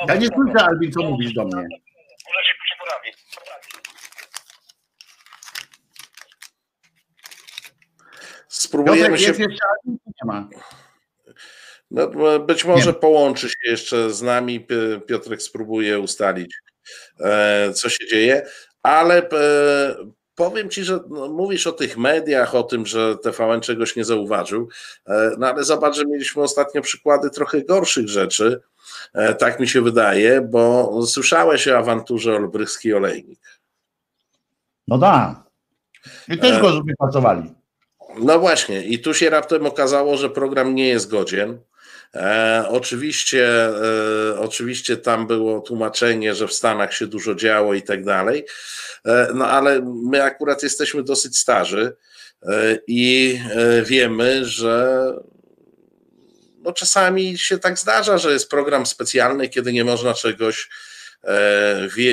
Ja 0.08 0.14
nie 0.14 0.26
słyszę, 0.26 0.64
Albin, 0.66 0.92
co 0.92 1.02
mówisz 1.02 1.32
do 1.32 1.44
mnie. 1.44 1.54
Może 1.54 2.44
się 2.44 2.54
poprawi. 2.78 3.10
Spróbujemy 8.48 9.00
Piotrek, 9.02 9.20
się. 9.20 9.26
jest 9.26 9.40
jeszcze 9.40 9.64
Albin, 9.76 9.98
czy 10.04 10.10
nie 10.22 10.32
ma? 10.32 10.48
No, 11.90 12.38
być 12.40 12.64
może 12.64 12.94
połączy 12.94 13.48
się 13.48 13.56
jeszcze 13.70 14.10
z 14.10 14.22
nami. 14.22 14.60
Pi- 14.60 15.00
Piotrek 15.08 15.42
spróbuje 15.42 15.98
ustalić, 15.98 16.54
e, 17.20 17.72
co 17.72 17.88
się 17.88 18.06
dzieje, 18.06 18.46
ale 18.82 19.28
e, 19.30 19.96
powiem 20.38 20.70
ci, 20.70 20.84
że 20.84 21.00
no, 21.08 21.28
mówisz 21.28 21.66
o 21.66 21.72
tych 21.72 21.96
mediach, 21.96 22.54
o 22.54 22.62
tym, 22.62 22.86
że 22.86 23.16
TVN 23.16 23.60
czegoś 23.60 23.96
nie 23.96 24.04
zauważył, 24.04 24.68
e, 25.06 25.30
no 25.38 25.46
ale 25.46 25.64
zobacz, 25.64 25.96
że 25.96 26.04
mieliśmy 26.06 26.42
ostatnio 26.42 26.82
przykłady 26.82 27.30
trochę 27.30 27.62
gorszych 27.62 28.08
rzeczy. 28.08 28.60
E, 29.14 29.34
tak 29.34 29.60
mi 29.60 29.68
się 29.68 29.82
wydaje, 29.82 30.40
bo 30.40 30.92
słyszałeś 31.06 31.68
o 31.68 31.78
awanturze 31.78 32.36
Olbrychski 32.36 32.94
Olejnik. 32.94 33.60
No 34.88 34.98
da. 34.98 35.44
I 36.28 36.38
też 36.38 36.56
E, 36.56 36.60
go 36.60 36.82
wypracowali. 36.82 37.54
No 38.18 38.38
właśnie, 38.38 38.84
i 38.84 38.98
tu 38.98 39.14
się 39.14 39.30
raptem 39.30 39.66
okazało, 39.66 40.16
że 40.16 40.30
program 40.30 40.74
nie 40.74 40.88
jest 40.88 41.10
godzien. 41.10 41.58
E, 42.14 42.64
oczywiście, 42.68 43.66
e, 43.66 44.38
oczywiście 44.38 44.96
tam 44.96 45.26
było 45.26 45.60
tłumaczenie, 45.60 46.34
że 46.34 46.48
w 46.48 46.52
Stanach 46.52 46.94
się 46.94 47.06
dużo 47.06 47.34
działo 47.34 47.74
i 47.74 47.82
tak 47.82 48.04
dalej. 48.04 48.46
E, 49.04 49.28
no 49.34 49.46
ale 49.48 49.80
my 50.10 50.22
akurat 50.22 50.62
jesteśmy 50.62 51.02
dosyć 51.02 51.38
starzy 51.38 51.96
e, 52.42 52.78
i 52.86 53.40
e, 53.50 53.82
wiemy, 53.82 54.44
że 54.44 54.98
no 56.62 56.72
czasami 56.72 57.38
się 57.38 57.58
tak 57.58 57.78
zdarza, 57.78 58.18
że 58.18 58.32
jest 58.32 58.50
program 58.50 58.86
specjalny, 58.86 59.48
kiedy 59.48 59.72
nie 59.72 59.84
można 59.84 60.14
czegoś 60.14 60.68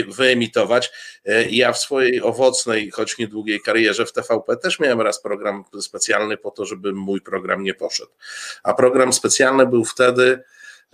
wyemitować. 0.08 0.92
E, 1.26 1.50
Ja 1.50 1.74
w 1.74 1.78
swojej 1.78 2.22
owocnej, 2.22 2.92
choć 2.92 3.18
niedługiej 3.18 3.62
karierze 3.62 4.06
w 4.06 4.14
TVP 4.14 4.58
też 4.58 4.80
miałem 4.80 5.02
raz 5.02 5.22
program 5.22 5.64
specjalny 5.82 6.38
po 6.38 6.52
to, 6.52 6.66
żeby 6.66 6.94
mój 6.94 7.22
program 7.22 7.64
nie 7.64 7.74
poszedł. 7.74 8.12
A 8.64 8.74
program 8.74 9.14
specjalny 9.14 9.66
był 9.66 9.86
wtedy, 9.86 10.44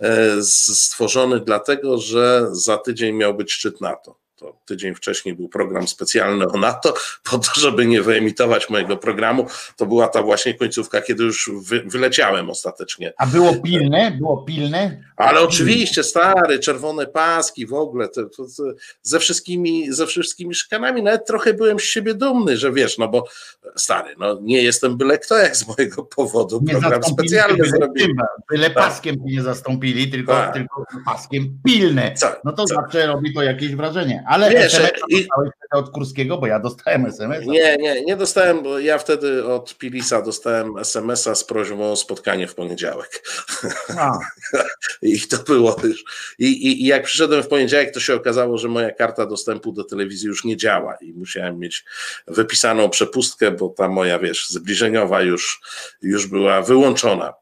e, 0.00 0.42
stworzony 0.42 1.40
dlatego, 1.40 1.98
że 1.98 2.46
za 2.50 2.78
tydzień 2.78 3.16
miał 3.16 3.34
być 3.34 3.52
szczyt 3.52 3.80
NATO 3.80 4.21
to 4.42 4.56
tydzień 4.66 4.94
wcześniej 4.94 5.34
był 5.34 5.48
program 5.48 5.88
specjalny 5.88 6.46
o 6.48 6.58
NATO, 6.58 6.94
po 7.30 7.38
to, 7.38 7.50
żeby 7.60 7.86
nie 7.86 8.02
wyemitować 8.02 8.70
mojego 8.70 8.96
programu. 8.96 9.46
To 9.76 9.86
była 9.86 10.08
ta 10.08 10.22
właśnie 10.22 10.54
końcówka, 10.54 11.00
kiedy 11.02 11.24
już 11.24 11.50
wy, 11.62 11.82
wyleciałem 11.86 12.50
ostatecznie. 12.50 13.12
A 13.18 13.26
było 13.26 13.54
pilne? 13.56 14.10
Było 14.18 14.42
pilne? 14.42 15.02
Ale 15.16 15.40
oczywiście, 15.40 16.02
stary, 16.02 16.58
czerwone 16.58 17.06
paski 17.06 17.66
w 17.66 17.74
ogóle, 17.74 18.08
to, 18.08 18.24
to, 18.24 18.44
to, 18.56 18.62
ze, 19.02 19.18
wszystkimi, 19.18 19.92
ze 19.92 20.06
wszystkimi 20.06 20.54
szkanami, 20.54 21.02
nawet 21.02 21.26
trochę 21.26 21.54
byłem 21.54 21.80
z 21.80 21.82
siebie 21.82 22.14
dumny, 22.14 22.56
że 22.56 22.72
wiesz, 22.72 22.98
no 22.98 23.08
bo 23.08 23.24
stary, 23.76 24.14
no 24.18 24.38
nie 24.42 24.62
jestem 24.62 24.96
byle 24.96 25.18
kto, 25.18 25.36
jak 25.36 25.56
z 25.56 25.68
mojego 25.68 26.02
powodu 26.02 26.60
Nie 26.62 26.72
program 26.72 27.02
specjalny 27.02 27.56
byle 27.56 27.68
zrobił. 27.70 28.06
czym, 28.06 28.16
Byle 28.50 28.70
Tak. 28.70 28.74
paskiem 28.84 29.16
nie 29.24 29.42
zastąpili, 29.42 30.10
tylko, 30.10 30.32
Tak. 30.32 30.54
tylko 30.54 30.84
paskiem 31.06 31.58
pilne. 31.64 32.12
Co? 32.16 32.26
No 32.44 32.52
to 32.52 32.64
Co? 32.64 32.74
zawsze 32.74 33.06
robi 33.06 33.34
to 33.34 33.42
jakieś 33.42 33.74
wrażenie. 33.74 34.24
Ale 34.32 34.50
Wiesz, 34.50 34.74
SMS 34.74 34.92
i- 35.08 35.16
dostałeś 35.16 35.50
wtedy 35.58 35.84
od 35.84 35.90
Kurskiego, 35.90 36.38
bo 36.38 36.46
ja 36.46 36.58
dostałem 36.60 37.06
SMS. 37.06 37.46
Nie, 37.46 37.76
nie, 37.76 38.02
nie 38.04 38.16
dostałem, 38.16 38.62
bo 38.62 38.78
ja 38.78 38.98
wtedy 38.98 39.44
od 39.46 39.78
Pilisa 39.78 40.22
dostałem 40.22 40.78
SMS-a 40.78 41.34
z 41.34 41.44
prośbą 41.44 41.92
o 41.92 41.96
spotkanie 41.96 42.46
w 42.46 42.54
poniedziałek. 42.54 43.22
I 45.02 45.20
to 45.20 45.36
było 45.38 45.76
już. 45.84 46.04
I, 46.38 46.46
i, 46.46 46.82
I 46.82 46.86
jak 46.86 47.02
przyszedłem 47.02 47.42
w 47.42 47.48
poniedziałek, 47.48 47.94
to 47.94 48.00
się 48.00 48.14
okazało, 48.14 48.58
że 48.58 48.68
moja 48.68 48.90
karta 48.90 49.26
dostępu 49.26 49.72
do 49.72 49.84
telewizji 49.84 50.28
już 50.28 50.44
nie 50.44 50.56
działa 50.56 50.96
i 51.00 51.12
musiałem 51.12 51.58
mieć 51.58 51.84
wypisaną 52.26 52.90
przepustkę, 52.90 53.50
bo 53.50 53.68
ta 53.68 53.88
moja, 53.88 54.18
wiesz, 54.18 54.48
zbliżeniowa 54.48 55.22
już, 55.22 55.60
już 56.02 56.26
była 56.26 56.62
wyłączona 56.62 57.34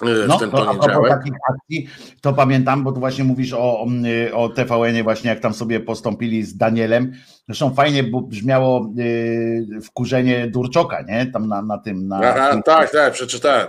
w 0.00 0.28
No, 0.28 0.38
ten 0.38 0.50
to 0.50 0.70
a 0.70 1.08
takich 1.08 1.32
akcji, 1.48 1.88
to 2.20 2.32
pamiętam, 2.32 2.84
bo 2.84 2.92
tu 2.92 3.00
właśnie 3.00 3.24
mówisz 3.24 3.52
o, 3.52 3.86
o 4.32 4.48
TVN-ie 4.48 5.02
właśnie, 5.02 5.30
jak 5.30 5.40
tam 5.40 5.54
sobie 5.54 5.80
postąpili 5.80 6.42
z 6.42 6.56
Danielem. 6.56 7.12
Zresztą 7.46 7.74
fajnie 7.74 8.02
bo 8.02 8.20
brzmiało 8.20 8.92
yy, 8.94 9.80
wkurzenie 9.80 10.46
Durczoka, 10.46 11.02
nie? 11.02 11.26
Tam 11.26 11.48
na, 11.48 11.62
na 11.62 11.78
tym, 11.78 12.08
na, 12.08 12.20
Aha, 12.22 12.52
tym, 12.52 12.62
tak, 12.62 12.90
tak, 12.90 13.12
przeczytałem. 13.12 13.68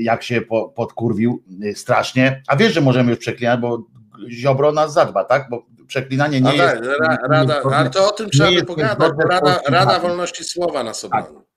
jak 0.00 0.22
się 0.22 0.40
po, 0.40 0.68
podkurwił 0.68 1.42
yy, 1.48 1.74
strasznie. 1.74 2.42
A 2.46 2.56
wiesz, 2.56 2.74
że 2.74 2.80
możemy 2.80 3.10
już 3.10 3.18
przeklinać, 3.18 3.60
bo 3.60 3.84
Ziobro 4.30 4.72
nas 4.72 4.92
zadba, 4.92 5.24
tak? 5.24 5.48
Bo 5.50 5.66
przeklinanie 5.86 6.40
nie 6.40 6.48
A 6.48 6.52
jest... 6.52 6.74
tak, 6.74 6.84
ra, 7.00 7.18
rada, 7.28 7.62
ale 7.74 7.90
to 7.90 8.08
o 8.08 8.12
tym 8.12 8.30
trzeba 8.30 8.50
by 8.50 8.64
pogadać, 8.64 9.12
bo 9.12 9.22
Rada, 9.22 9.60
Rada. 9.68 10.00
Wolności 10.00 10.44
Słowa 10.44 10.82
nas 10.82 11.06
Tak. 11.10 11.47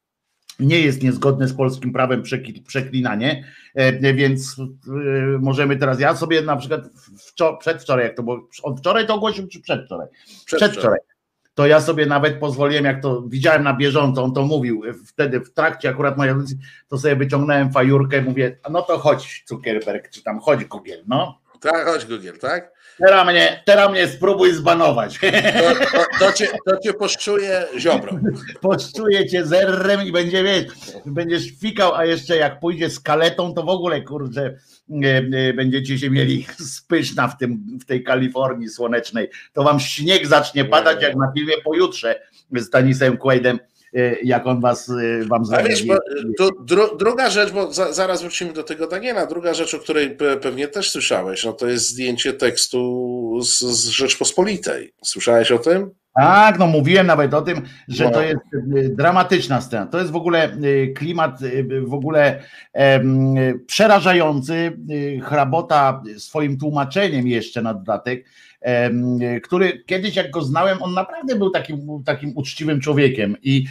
Nie 0.61 0.79
jest 0.79 1.03
niezgodne 1.03 1.47
z 1.47 1.53
polskim 1.53 1.93
prawem 1.93 2.23
przekli- 2.23 2.63
przeklinanie, 2.63 3.43
e, 3.75 4.13
więc 4.13 4.55
e, 4.59 4.63
możemy 5.39 5.77
teraz, 5.77 5.99
ja 5.99 6.15
sobie 6.15 6.41
na 6.41 6.55
przykład 6.57 6.81
wczo- 7.17 7.57
przedwczoraj, 7.57 8.05
jak 8.05 8.15
to 8.17 8.23
było, 8.23 8.47
od 8.63 8.79
wczoraj 8.79 9.07
to 9.07 9.15
ogłosił, 9.15 9.47
czy 9.47 9.61
przedwczoraj? 9.61 10.07
Przedwczoraj. 10.45 10.99
To 11.53 11.67
ja 11.67 11.81
sobie 11.81 12.05
nawet 12.05 12.39
pozwoliłem, 12.39 12.85
jak 12.85 13.01
to 13.01 13.21
widziałem 13.21 13.63
na 13.63 13.73
bieżąco, 13.73 14.23
on 14.23 14.33
to 14.33 14.43
mówił, 14.43 14.83
e, 14.85 14.93
wtedy 14.93 15.39
w 15.39 15.53
trakcie 15.53 15.89
akurat 15.89 16.17
mojej 16.17 16.33
audycji, 16.33 16.57
to 16.87 16.97
sobie 16.97 17.15
wyciągnąłem 17.15 17.71
fajurkę, 17.71 18.21
mówię, 18.21 18.57
no 18.71 18.81
to 18.81 18.97
chodź 18.97 19.43
Zuckerberg, 19.47 20.09
czy 20.09 20.23
tam 20.23 20.39
chodź 20.39 20.65
Google, 20.65 20.91
no. 21.07 21.41
Tak, 21.61 21.85
chodź 21.85 22.05
Google, 22.05 22.39
tak? 22.41 22.71
Teraz 23.05 23.27
mnie, 23.27 23.61
teraz 23.65 23.91
mnie 23.91 24.07
spróbuj 24.07 24.53
zbanować. 24.53 25.19
To, 25.19 25.85
to, 25.97 26.05
to, 26.19 26.33
cię, 26.33 26.47
to 26.65 26.77
cię 26.77 26.93
poszczuje 26.93 27.65
ziobro. 27.77 28.19
Poszczuję 28.61 29.29
cię 29.29 29.45
zerrem 29.45 30.03
i 30.03 30.11
będzie 30.11 30.43
wiesz, 30.43 30.65
będziesz 31.05 31.51
fikał, 31.59 31.95
a 31.95 32.05
jeszcze 32.05 32.37
jak 32.37 32.59
pójdzie 32.59 32.89
z 32.89 32.99
kaletą, 32.99 33.53
to 33.53 33.63
w 33.63 33.69
ogóle 33.69 34.01
kurczę 34.01 34.57
będziecie 35.55 35.99
się 35.99 36.09
mieli 36.09 36.47
spyszna 36.59 37.27
w, 37.27 37.37
tym, 37.37 37.77
w 37.81 37.85
tej 37.85 38.03
Kalifornii 38.03 38.69
słonecznej. 38.69 39.29
To 39.53 39.63
wam 39.63 39.79
śnieg 39.79 40.27
zacznie 40.27 40.65
padać 40.65 41.01
jak 41.01 41.15
na 41.15 41.31
filmie 41.37 41.53
pojutrze 41.63 42.21
z 42.51 42.69
Tanisem 42.69 43.17
Quaidem, 43.17 43.59
jak 44.23 44.47
on 44.47 44.61
was 44.61 44.89
e, 44.89 45.25
wam 45.25 45.43
A 45.53 45.63
wiesz, 45.63 45.83
zrobi. 45.85 46.01
bo, 46.37 46.49
tu 46.49 46.63
dru, 46.63 46.97
druga 46.97 47.29
rzecz, 47.29 47.51
bo 47.51 47.73
za, 47.73 47.93
zaraz 47.93 48.21
wrócimy 48.21 48.53
do 48.53 48.63
tego 48.63 48.87
Daniela, 48.87 49.25
druga 49.25 49.53
rzecz, 49.53 49.73
o 49.73 49.79
której 49.79 50.09
pe, 50.15 50.37
pewnie 50.37 50.67
też 50.67 50.91
słyszałeś, 50.91 51.45
no 51.45 51.53
to 51.53 51.67
jest 51.67 51.89
zdjęcie 51.89 52.33
tekstu 52.33 53.39
z, 53.43 53.59
z 53.59 53.87
Rzeczpospolitej. 53.89 54.93
Słyszałeś 55.03 55.51
o 55.51 55.59
tym? 55.59 55.91
Tak, 56.15 56.59
no 56.59 56.67
mówiłem 56.67 57.07
nawet 57.07 57.33
o 57.33 57.41
tym, 57.41 57.61
że 57.87 58.03
No. 58.05 58.11
to 58.11 58.23
jest 58.23 58.39
dramatyczna 58.95 59.61
scena. 59.61 59.85
To 59.85 59.99
jest 59.99 60.11
w 60.11 60.15
ogóle 60.15 60.57
klimat 60.95 61.39
w 61.87 61.93
ogóle 61.93 62.43
przerażający. 63.67 64.77
Hrabota 65.23 66.03
swoim 66.17 66.57
tłumaczeniem 66.57 67.27
jeszcze 67.27 67.61
na 67.61 67.73
dodatek, 67.73 68.25
który 69.43 69.83
kiedyś 69.85 70.15
jak 70.15 70.31
go 70.31 70.41
znałem, 70.41 70.83
on 70.83 70.93
naprawdę 70.93 71.35
był 71.35 71.49
takim, 71.49 72.03
takim 72.05 72.31
uczciwym 72.35 72.81
człowiekiem 72.81 73.35
i 73.43 73.65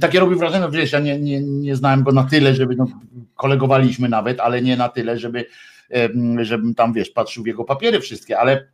takie 0.00 0.20
robi 0.20 0.36
wrażenie, 0.36 0.64
że 0.64 0.70
wiesz, 0.70 0.92
ja 0.92 1.00
nie, 1.00 1.18
nie, 1.18 1.40
nie 1.40 1.76
znałem 1.76 2.02
go 2.02 2.12
na 2.12 2.24
tyle, 2.24 2.54
żeby, 2.54 2.76
no, 2.76 2.86
kolegowaliśmy 3.34 4.08
nawet, 4.08 4.40
ale 4.40 4.62
nie 4.62 4.76
na 4.76 4.88
tyle, 4.88 5.18
żeby 5.18 5.44
żebym 6.40 6.74
tam, 6.74 6.92
wiesz, 6.92 7.10
patrzył 7.10 7.44
w 7.44 7.46
jego 7.46 7.64
papiery 7.64 8.00
wszystkie, 8.00 8.38
ale 8.38 8.68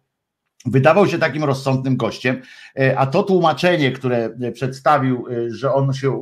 wydawał 0.67 1.09
się 1.09 1.19
takim 1.19 1.45
rozsądnym 1.45 1.97
gościem, 1.97 2.43
e, 2.79 2.99
a 2.99 3.07
to 3.07 3.23
tłumaczenie, 3.23 3.93
które 3.93 4.31
przedstawił, 4.53 5.27
e, 5.31 5.51
że 5.51 5.73
on 5.73 5.93
się. 5.93 6.21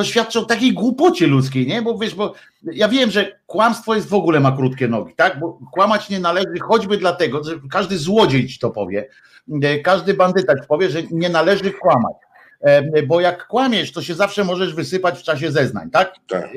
To 0.00 0.04
świadczy 0.04 0.38
o 0.38 0.44
takiej 0.44 0.72
głupocie 0.72 1.26
ludzkiej, 1.26 1.66
nie? 1.66 1.82
Bo 1.82 1.98
wiesz, 1.98 2.14
bo 2.14 2.34
ja 2.72 2.88
wiem, 2.88 3.10
że 3.10 3.38
kłamstwo 3.46 3.94
jest 3.94 4.08
w 4.08 4.14
ogóle 4.14 4.40
ma 4.40 4.52
krótkie 4.52 4.88
nogi, 4.88 5.14
tak? 5.16 5.40
Bo 5.40 5.58
kłamać 5.72 6.08
nie 6.10 6.20
należy 6.20 6.58
choćby 6.62 6.98
dlatego, 6.98 7.44
że 7.44 7.52
każdy 7.70 7.98
złodziej 7.98 8.46
ci 8.48 8.58
to 8.58 8.70
powie, 8.70 9.08
e, 9.62 9.78
każdy 9.78 10.14
bandyta 10.14 10.54
ci 10.60 10.66
powie, 10.68 10.90
że 10.90 11.02
nie 11.10 11.28
należy 11.28 11.70
kłamać. 11.70 12.14
E, 12.60 13.02
Bo 13.02 13.20
jak 13.20 13.46
kłamiesz, 13.46 13.92
to 13.92 14.02
się 14.02 14.14
zawsze 14.14 14.44
możesz 14.44 14.74
wysypać 14.74 15.18
w 15.18 15.22
czasie 15.22 15.52
zeznań, 15.52 15.90
tak? 15.90 16.14
Tak. 16.28 16.44
E, 16.44 16.48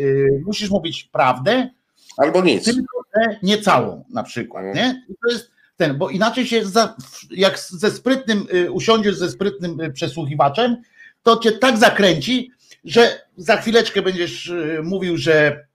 Musisz 0.46 0.70
mówić 0.70 1.04
prawdę, 1.04 1.70
Albo 2.18 2.42
nic. 2.42 2.66
tylko 2.66 2.98
że 3.16 3.38
nie 3.44 3.58
całą 3.58 4.04
na 4.10 4.24
przykład, 4.24 4.66
nie? 4.76 5.04
I 5.10 5.14
to 5.24 5.32
jest 5.34 5.52
ten, 5.78 5.98
bo 5.98 6.10
inaczej 6.10 6.46
się 6.48 6.66
za, 6.66 6.96
jak 7.32 7.60
ze 7.60 7.92
sprytnym 7.92 8.46
usiądziesz 8.72 9.16
ze 9.16 9.30
sprytnym 9.30 9.78
przesłuchiwaczem, 9.94 10.78
to 11.24 11.38
cię 11.38 11.52
tak 11.52 11.78
zakręci, 11.78 12.52
że 12.84 13.22
za 13.38 13.58
chwileczkę 13.58 14.02
będziesz 14.02 14.48
y, 14.48 14.80
mówił, 14.84 15.18
że 15.18 15.66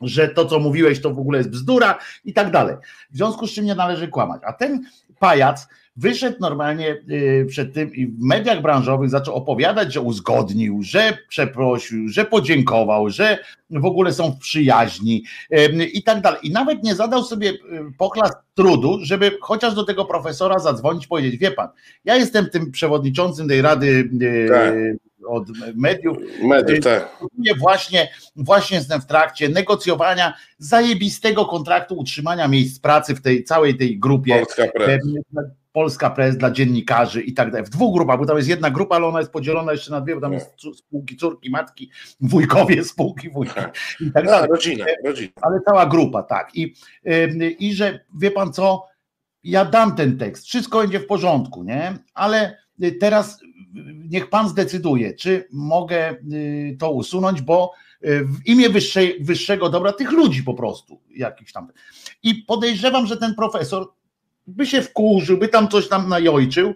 że 0.00 0.28
to, 0.28 0.46
co 0.46 0.58
mówiłeś, 0.58 1.00
to 1.00 1.14
w 1.14 1.18
ogóle 1.18 1.38
jest 1.38 1.50
bzdura 1.50 1.98
i 2.24 2.32
tak 2.32 2.50
dalej. 2.50 2.76
W 3.10 3.16
związku 3.16 3.46
z 3.46 3.52
czym 3.52 3.64
nie 3.64 3.74
należy 3.74 4.08
kłamać. 4.08 4.42
A 4.44 4.52
ten 4.52 4.84
pajac 5.18 5.68
wyszedł 5.96 6.36
normalnie 6.40 6.96
y, 7.10 7.46
przed 7.48 7.74
tym 7.74 7.94
i 7.94 8.06
w 8.06 8.20
mediach 8.20 8.62
branżowych 8.62 9.10
zaczął 9.10 9.34
opowiadać, 9.34 9.92
że 9.92 10.00
uzgodnił, 10.00 10.82
że 10.82 11.18
przeprosił, 11.28 12.08
że 12.08 12.24
podziękował, 12.24 13.10
że 13.10 13.38
w 13.70 13.84
ogóle 13.84 14.12
są 14.12 14.32
w 14.32 14.38
przyjaźni 14.38 15.24
ym, 15.58 15.82
i 15.82 16.02
tak 16.02 16.20
dalej. 16.20 16.40
I 16.42 16.50
nawet 16.50 16.82
nie 16.82 16.94
zadał 16.94 17.24
sobie 17.24 17.50
y, 17.50 17.56
poklas 17.98 18.32
trudu, 18.54 18.98
żeby 19.02 19.38
chociaż 19.40 19.74
do 19.74 19.84
tego 19.84 20.04
profesora 20.04 20.58
zadzwonić, 20.58 21.06
powiedzieć, 21.06 21.36
wie 21.36 21.50
pan, 21.50 21.68
ja 22.04 22.16
jestem 22.16 22.50
tym 22.50 22.70
przewodniczącym 22.70 23.48
tej 23.48 23.62
rady 23.62 24.10
y, 24.22 24.48
Tak. 24.48 24.74
Od 25.26 25.48
mediów, 25.74 26.16
Mediów, 26.42 26.84
tak. 26.84 27.18
nie 27.38 27.54
właśnie, 27.54 28.08
właśnie 28.36 28.76
jestem 28.76 29.00
w 29.00 29.06
trakcie 29.06 29.48
negocjowania 29.48 30.34
zajebistego 30.58 31.44
kontraktu 31.44 31.94
utrzymania 31.98 32.48
miejsc 32.48 32.80
pracy 32.80 33.14
w 33.14 33.20
tej 33.22 33.44
całej 33.44 33.76
tej 33.76 33.98
grupie. 33.98 34.34
Polska 34.38 34.64
Press. 34.74 35.02
E, 35.38 35.40
Polska 35.72 36.10
Press 36.10 36.36
dla 36.36 36.50
dziennikarzy 36.50 37.22
i 37.22 37.34
tak 37.34 37.50
dalej. 37.50 37.66
W 37.66 37.70
dwóch 37.70 37.94
grupach, 37.96 38.18
bo 38.18 38.26
tam 38.26 38.36
jest 38.36 38.48
jedna 38.48 38.70
grupa, 38.70 38.96
ale 38.96 39.06
ona 39.06 39.18
jest 39.18 39.32
podzielona 39.32 39.72
jeszcze 39.72 39.90
na 39.90 40.00
dwie, 40.00 40.14
bo 40.14 40.20
tam 40.20 40.32
jest 40.32 40.54
cu- 40.56 40.74
spółki 40.74 41.16
córki, 41.16 41.50
matki, 41.50 41.90
wujkowie, 42.20 42.84
spółki, 42.92 43.30
wujki 43.30 43.60
i 44.00 44.12
tak 44.12 44.24
No, 44.24 44.30
dalej. 44.30 44.50
rodzina, 44.50 44.84
rodzina. 45.04 45.30
Ale 45.42 45.60
cała 45.64 45.86
grupa, 45.86 46.22
tak. 46.22 46.50
I, 46.56 46.74
I 47.58 47.74
że 47.74 48.00
wie 48.14 48.30
pan 48.30 48.52
co, 48.52 48.86
ja 49.44 49.64
dam 49.64 49.96
ten 49.96 50.18
tekst, 50.18 50.46
wszystko 50.46 50.78
będzie 50.80 51.00
w 51.00 51.06
porządku, 51.06 51.62
nie? 51.62 51.94
Ale 52.14 52.56
y, 52.82 52.92
teraz 52.92 53.42
y, 53.42 53.46
niech 54.10 54.30
pan 54.30 54.48
zdecyduje, 54.48 55.14
czy 55.14 55.48
mogę 55.52 56.16
y, 56.32 56.76
to 56.78 56.90
usunąć, 56.90 57.42
bo 57.42 57.72
y, 58.04 58.24
w 58.24 58.46
imię 58.46 58.70
wyższej, 58.70 59.24
wyższego 59.24 59.70
dobra 59.70 59.92
tych 59.92 60.12
ludzi 60.12 60.42
po 60.42 60.54
prostu, 60.54 61.00
jakiś 61.10 61.52
tam. 61.52 61.68
I 62.22 62.34
podejrzewam, 62.34 63.06
że 63.06 63.16
ten 63.16 63.34
profesor 63.34 63.88
by 64.46 64.66
się 64.66 64.82
wkurzył, 64.82 65.38
by 65.38 65.48
tam 65.48 65.68
coś 65.68 65.88
tam 65.88 66.08
najojczył, 66.08 66.74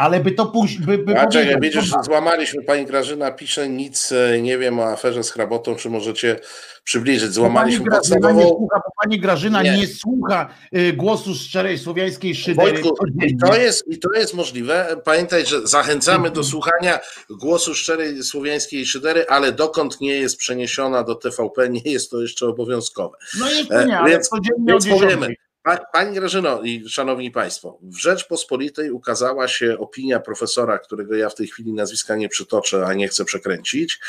Ale 0.00 0.20
by 0.20 0.32
to 0.32 0.46
pójść, 0.46 0.78
by, 0.78 0.98
by 0.98 1.18
A 1.20 1.26
czekaj, 1.26 1.56
widzisz, 1.60 1.90
dobra, 1.90 2.02
złamaliśmy, 2.02 2.62
pani 2.62 2.86
Grażyna 2.86 3.30
pisze, 3.30 3.68
nic 3.68 4.12
e, 4.12 4.42
nie 4.42 4.58
wiem 4.58 4.78
o 4.80 4.84
aferze 4.84 5.24
z 5.24 5.30
Hrabotą, 5.30 5.74
czy 5.76 5.90
możecie 5.90 6.36
przybliżyć, 6.84 7.32
złamaliśmy 7.32 7.84
pani 7.84 7.90
Grażyna 7.90 8.16
nie 8.16 8.22
podstawową... 8.34 8.58
słucha, 8.58 8.80
bo 8.84 8.90
pani 9.02 9.20
Grażyna 9.20 9.62
nie, 9.62 9.76
Nie. 9.76 9.86
słucha 9.86 10.48
y, 10.76 10.92
głosu 10.92 11.34
szczerej 11.34 11.78
słowiańskiej 11.78 12.34
szydery. 12.34 12.72
Wojtku, 12.72 13.06
i 13.26 13.36
to, 13.36 13.56
jest, 13.56 13.84
I 13.88 13.98
to 13.98 14.12
jest 14.12 14.34
możliwe. 14.34 14.96
Pamiętaj, 15.04 15.46
że 15.46 15.66
zachęcamy 15.66 16.30
do 16.30 16.44
słuchania 16.44 17.00
głosu 17.30 17.74
szczerej 17.74 18.22
słowiańskiej 18.22 18.86
szydery, 18.86 19.26
ale 19.28 19.52
dokąd 19.52 20.00
nie 20.00 20.14
jest 20.14 20.36
przeniesiona 20.36 21.02
do 21.02 21.14
TVP, 21.14 21.68
nie 21.68 21.82
jest 21.92 22.10
to 22.10 22.20
jeszcze 22.22 22.46
obowiązkowe. 22.46 23.16
No 23.40 23.50
jeszcze 23.50 23.86
nie, 23.86 23.98
ale 23.98 24.10
więc- 24.10 24.28
codziennie 24.28 24.72
więc 24.72 24.84
o 24.84 24.88
10. 24.88 25.02
powiemy. 25.02 25.34
Pa- 25.62 25.86
Pani 25.92 26.14
Grażyno 26.14 26.62
i 26.62 26.88
szanowni 26.88 27.30
państwo, 27.30 27.78
w 27.82 27.96
Rzeczpospolitej 27.96 28.90
ukazała 28.90 29.48
się 29.48 29.78
opinia 29.78 30.20
profesora, 30.20 30.78
którego 30.78 31.14
ja 31.14 31.28
w 31.28 31.34
tej 31.34 31.46
chwili 31.46 31.72
nazwiska 31.72 32.16
nie 32.16 32.28
przytoczę, 32.28 32.86
a 32.86 32.94
nie 32.94 33.08
chcę 33.08 33.24
przekręcić, 33.24 34.00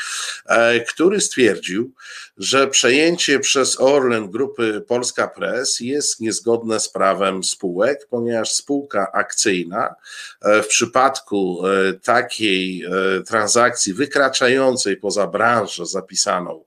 e, 0.46 0.80
który 0.80 1.20
stwierdził, 1.20 1.92
że 2.36 2.66
przejęcie 2.68 3.40
przez 3.40 3.80
Orlen 3.80 4.30
grupy 4.30 4.84
Polska 4.88 5.28
Press 5.28 5.80
jest 5.80 6.20
niezgodne 6.20 6.80
z 6.80 6.88
prawem 6.88 7.44
spółek, 7.44 8.06
ponieważ 8.10 8.52
spółka 8.52 9.12
akcyjna 9.12 9.94
e, 10.40 10.62
w 10.62 10.66
przypadku 10.66 11.62
e, 11.66 11.92
takiej 11.92 12.84
transakcji 13.26 13.94
wykraczającej 13.94 14.96
poza 14.96 15.26
branżę 15.26 15.86
zapisaną 15.86 16.64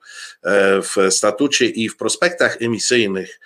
w 0.82 1.08
statucie 1.10 1.66
i 1.66 1.90
w 1.90 1.98
prospektach 1.98 2.62
emisyjnych 2.62 3.40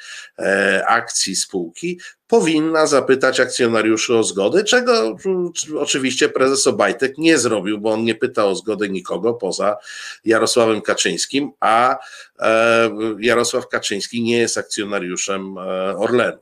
akcji 0.87 1.35
spółki, 1.35 1.99
powinna 2.27 2.87
zapytać 2.87 3.39
akcjonariuszy 3.39 4.15
o 4.15 4.23
zgodę, 4.23 4.63
czego 4.63 5.17
mm, 5.25 5.51
oczywiście 5.77 6.29
prezes 6.29 6.67
Obajtek 6.67 7.17
nie 7.17 7.37
zrobił, 7.37 7.77
bo 7.77 7.91
on 7.91 8.03
nie 8.03 8.15
pyta 8.15 8.45
o 8.45 8.55
zgodę 8.55 8.89
nikogo 8.89 9.33
poza 9.33 9.77
Jarosławem 10.25 10.81
Kaczyńskim, 10.81 11.51
a 11.59 11.97
e, 12.39 12.89
Jarosław 13.19 13.67
Kaczyński 13.67 14.23
nie 14.23 14.37
jest 14.37 14.57
akcjonariuszem 14.57 15.57
e, 15.57 15.97
Orlenu. 15.97 16.37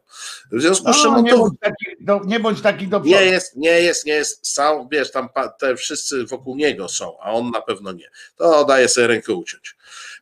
W 0.51 0.61
związku 0.61 0.93
z 0.93 1.01
czym 1.01 1.11
No, 1.11 1.21
nie, 1.21 1.31
to 1.31 1.37
bądź 1.37 1.59
taki, 1.59 1.85
do, 1.99 2.21
nie 2.25 2.39
bądź 2.39 2.61
taki 2.61 2.87
do 2.87 2.99
nie 2.99 3.25
jest, 3.25 3.55
nie 3.55 3.81
jest, 3.81 4.05
nie 4.05 4.13
jest, 4.13 4.53
sam, 4.53 4.87
wiesz, 4.91 5.11
tam 5.11 5.29
te 5.59 5.75
wszyscy 5.75 6.25
wokół 6.25 6.55
niego 6.55 6.87
są, 6.87 7.17
a 7.21 7.31
on 7.31 7.51
na 7.51 7.61
pewno 7.61 7.91
nie. 7.91 8.09
To 8.35 8.65
daje 8.65 8.89
sobie 8.89 9.07
rękę 9.07 9.33
uciąć, 9.33 9.75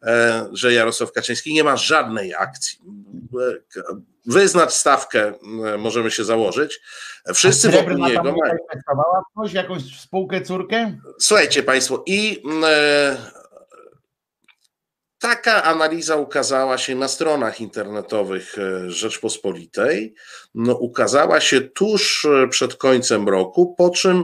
e, 0.04 0.46
że 0.54 0.74
Jarosław 0.74 1.12
Kaczyński 1.12 1.54
nie 1.54 1.64
ma 1.64 1.78
żadnej 1.78 2.34
akcji. 2.34 2.80
Wyznacz 4.26 4.72
stawkę, 4.74 5.34
e, 5.66 5.78
możemy 5.78 6.12
się 6.12 6.24
założyć. 6.24 6.82
Wszyscy 7.34 7.70
wokół 7.70 7.98
niego 7.98 8.24
mają. 8.24 9.54
jakąś 9.54 10.00
spółkę, 10.00 10.42
córkę? 10.42 10.98
Słuchajcie 11.20 11.64
Państwo, 11.64 12.04
i 12.06 12.44
e, 12.66 13.18
taka 15.26 15.64
analiza 15.64 16.16
ukazała 16.16 16.78
się 16.78 16.96
na 16.96 17.08
stronach 17.08 17.62
internetowych 17.62 18.56
e, 18.60 18.92
Rzeczpospolitej. 18.92 20.16
No, 20.56 20.76
ukazała 20.76 21.42
się 21.42 21.62
tuż 21.62 22.26
e, 22.26 22.48
przed 22.48 22.76
końcem 22.76 23.30
roku, 23.30 23.76
po 23.78 23.90
czym 23.90 24.24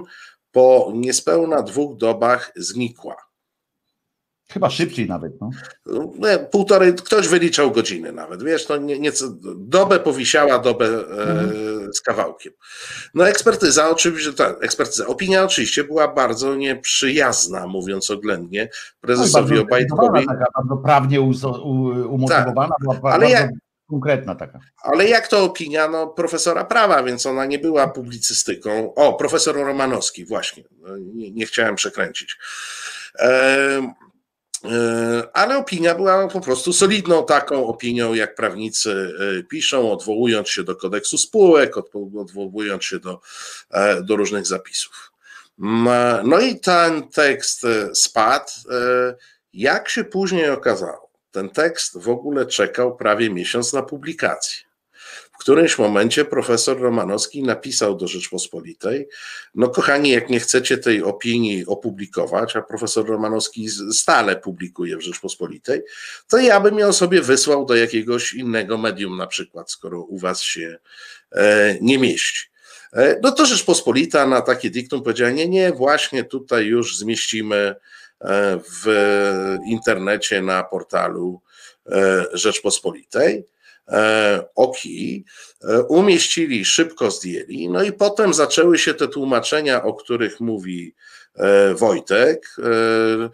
po 0.52 0.92
niespełna 0.96 1.62
dwóch 1.62 1.98
dobach 1.98 2.52
znikła. 2.56 3.31
Chyba 4.54 4.70
szybciej 4.70 5.08
nawet, 5.08 5.34
no. 5.42 5.50
Nie, 6.20 6.40
półtorej, 6.40 6.94
ktoś 6.94 7.28
wyliczał 7.28 7.72
godziny 7.72 8.12
nawet, 8.12 8.44
wiesz, 8.44 8.66
to 8.66 8.78
nie, 8.78 9.00
nieco, 9.00 9.26
dobę 9.56 10.00
powisiała, 10.00 10.60
dobę 10.60 10.86
e, 10.86 11.94
z 11.94 12.02
kawałkiem. 12.02 12.54
No 13.14 13.28
ekspertyza 13.28 13.90
oczywiście, 13.90 14.34
tak, 14.34 14.64
ekspertyza, 14.64 15.08
opinia 15.08 15.44
oczywiście 15.44 15.84
była 15.84 16.08
bardzo 16.08 16.56
nieprzyjazna, 16.56 17.68
mówiąc 17.68 18.12
oględnie, 18.12 18.64
No 18.64 18.98
prezesowi 19.02 19.50
bardzo 19.50 19.62
Obajtkowi, 19.64 20.26
taka 20.28 20.46
bardzo 20.56 20.78
prawnie 20.78 21.22
umotywowana, 21.22 22.76
była 22.82 22.96
ale 23.04 23.20
bardzo 23.20 23.28
jak- 23.28 23.52
konkretna 23.90 24.36
taka. 24.36 24.60
ale 24.84 25.08
jak 25.08 25.28
to 25.28 25.44
opinia 25.44 25.88
no, 25.88 26.08
profesora 26.08 26.64
prawa, 26.66 27.04
więc 27.04 27.26
ona 27.26 27.46
nie 27.46 27.60
była 27.60 27.88
publicystyką. 27.88 28.94
O, 28.96 29.14
profesor 29.14 29.56
Romanowski, 29.56 30.26
właśnie, 30.26 30.64
nie, 31.14 31.32
nie 31.32 31.46
chciałem 31.46 31.76
przekręcić. 31.76 32.38
E, 33.20 33.22
E, 33.24 33.94
Ale 35.34 35.58
opinia 35.58 35.96
była 35.96 36.28
po 36.28 36.42
prostu 36.42 36.74
solidną 36.74 37.26
taką 37.26 37.68
opinią, 37.68 38.14
jak 38.14 38.36
prawnicy 38.36 39.14
e, 39.40 39.44
piszą, 39.44 39.92
odwołując 39.92 40.50
się 40.50 40.64
do 40.64 40.76
kodeksu 40.76 41.18
spółek, 41.18 41.76
odwo- 41.76 42.22
odwołując 42.22 42.84
się 42.84 43.00
do, 43.00 43.22
e, 43.72 44.02
do 44.04 44.16
różnych 44.16 44.48
zapisów. 44.48 45.12
Mm, 45.60 46.30
No 46.30 46.40
i 46.40 46.60
ten 46.60 47.08
tekst 47.10 47.66
e, 47.66 47.96
spadł. 47.96 48.52
E, 48.72 49.16
Jak 49.54 49.90
się 49.90 50.04
później 50.04 50.50
okazało, 50.50 51.12
ten 51.32 51.50
tekst 51.50 51.98
w 52.00 52.10
ogóle 52.10 52.46
czekał 52.46 52.96
prawie 52.96 53.30
miesiąc 53.30 53.74
na 53.74 53.82
publikację. 53.84 54.64
Którymś 55.42 55.78
momencie 55.78 56.26
profesor 56.26 56.80
Romanowski 56.80 57.44
napisał 57.44 57.98
do 57.98 58.08
Rzeczpospolitej, 58.08 59.08
no 59.56 59.70
kochani, 59.70 60.10
jak 60.10 60.30
nie 60.30 60.40
chcecie 60.40 60.78
tej 60.78 61.04
opinii 61.04 61.66
opublikować, 61.66 62.56
a 62.56 62.62
profesor 62.62 63.08
Romanowski 63.08 63.70
stale 63.92 64.36
publikuje 64.36 64.98
w 64.98 65.02
Rzeczpospolitej, 65.02 65.82
to 66.28 66.38
ja 66.38 66.60
bym 66.60 66.80
ją 66.80 66.94
sobie 66.94 67.22
wysłał 67.22 67.66
do 67.66 67.76
jakiegoś 67.76 68.34
innego 68.34 68.78
medium 68.78 69.18
na 69.18 69.28
przykład, 69.28 69.72
skoro 69.72 70.02
u 70.02 70.18
was 70.18 70.42
się 70.42 70.78
e, 71.32 71.78
nie 71.82 71.98
mieści. 72.00 72.50
E, 72.94 73.20
No 73.24 73.32
to 73.32 73.46
Rzeczpospolita 73.46 74.28
na 74.28 74.42
takie 74.42 74.70
diktum 74.70 75.04
powiedziała, 75.04 75.32
nie, 75.32 75.50
nie, 75.50 75.72
właśnie 75.72 76.24
tutaj 76.24 76.66
już 76.66 76.98
zmieścimy 76.98 77.56
e, 77.56 78.60
w 78.84 78.86
internecie 79.68 80.42
na 80.42 80.64
portalu 80.64 81.42
Rzeczpospolitej. 82.34 83.46
E, 83.88 84.44
Oki, 84.56 85.26
e, 85.64 85.82
umieścili, 85.84 86.66
szybko 86.66 87.12
zdjęli, 87.12 87.70
no 87.70 87.84
i 87.84 87.92
potem 87.92 88.34
zaczęły 88.34 88.78
się 88.78 88.94
te 88.94 89.08
tłumaczenia, 89.08 89.84
o 89.84 89.94
których 89.94 90.40
mówi 90.40 90.96
e, 91.36 91.76
Wojtek. 91.76 92.56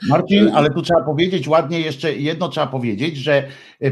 Marcin, 0.09 0.51
ale 0.53 0.69
tu 0.69 0.81
trzeba 0.81 1.01
powiedzieć 1.01 1.47
ładnie, 1.47 1.81
jeszcze 1.81 2.13
jedno 2.13 2.49
trzeba 2.49 2.67
powiedzieć, 2.67 3.17
że 3.17 3.47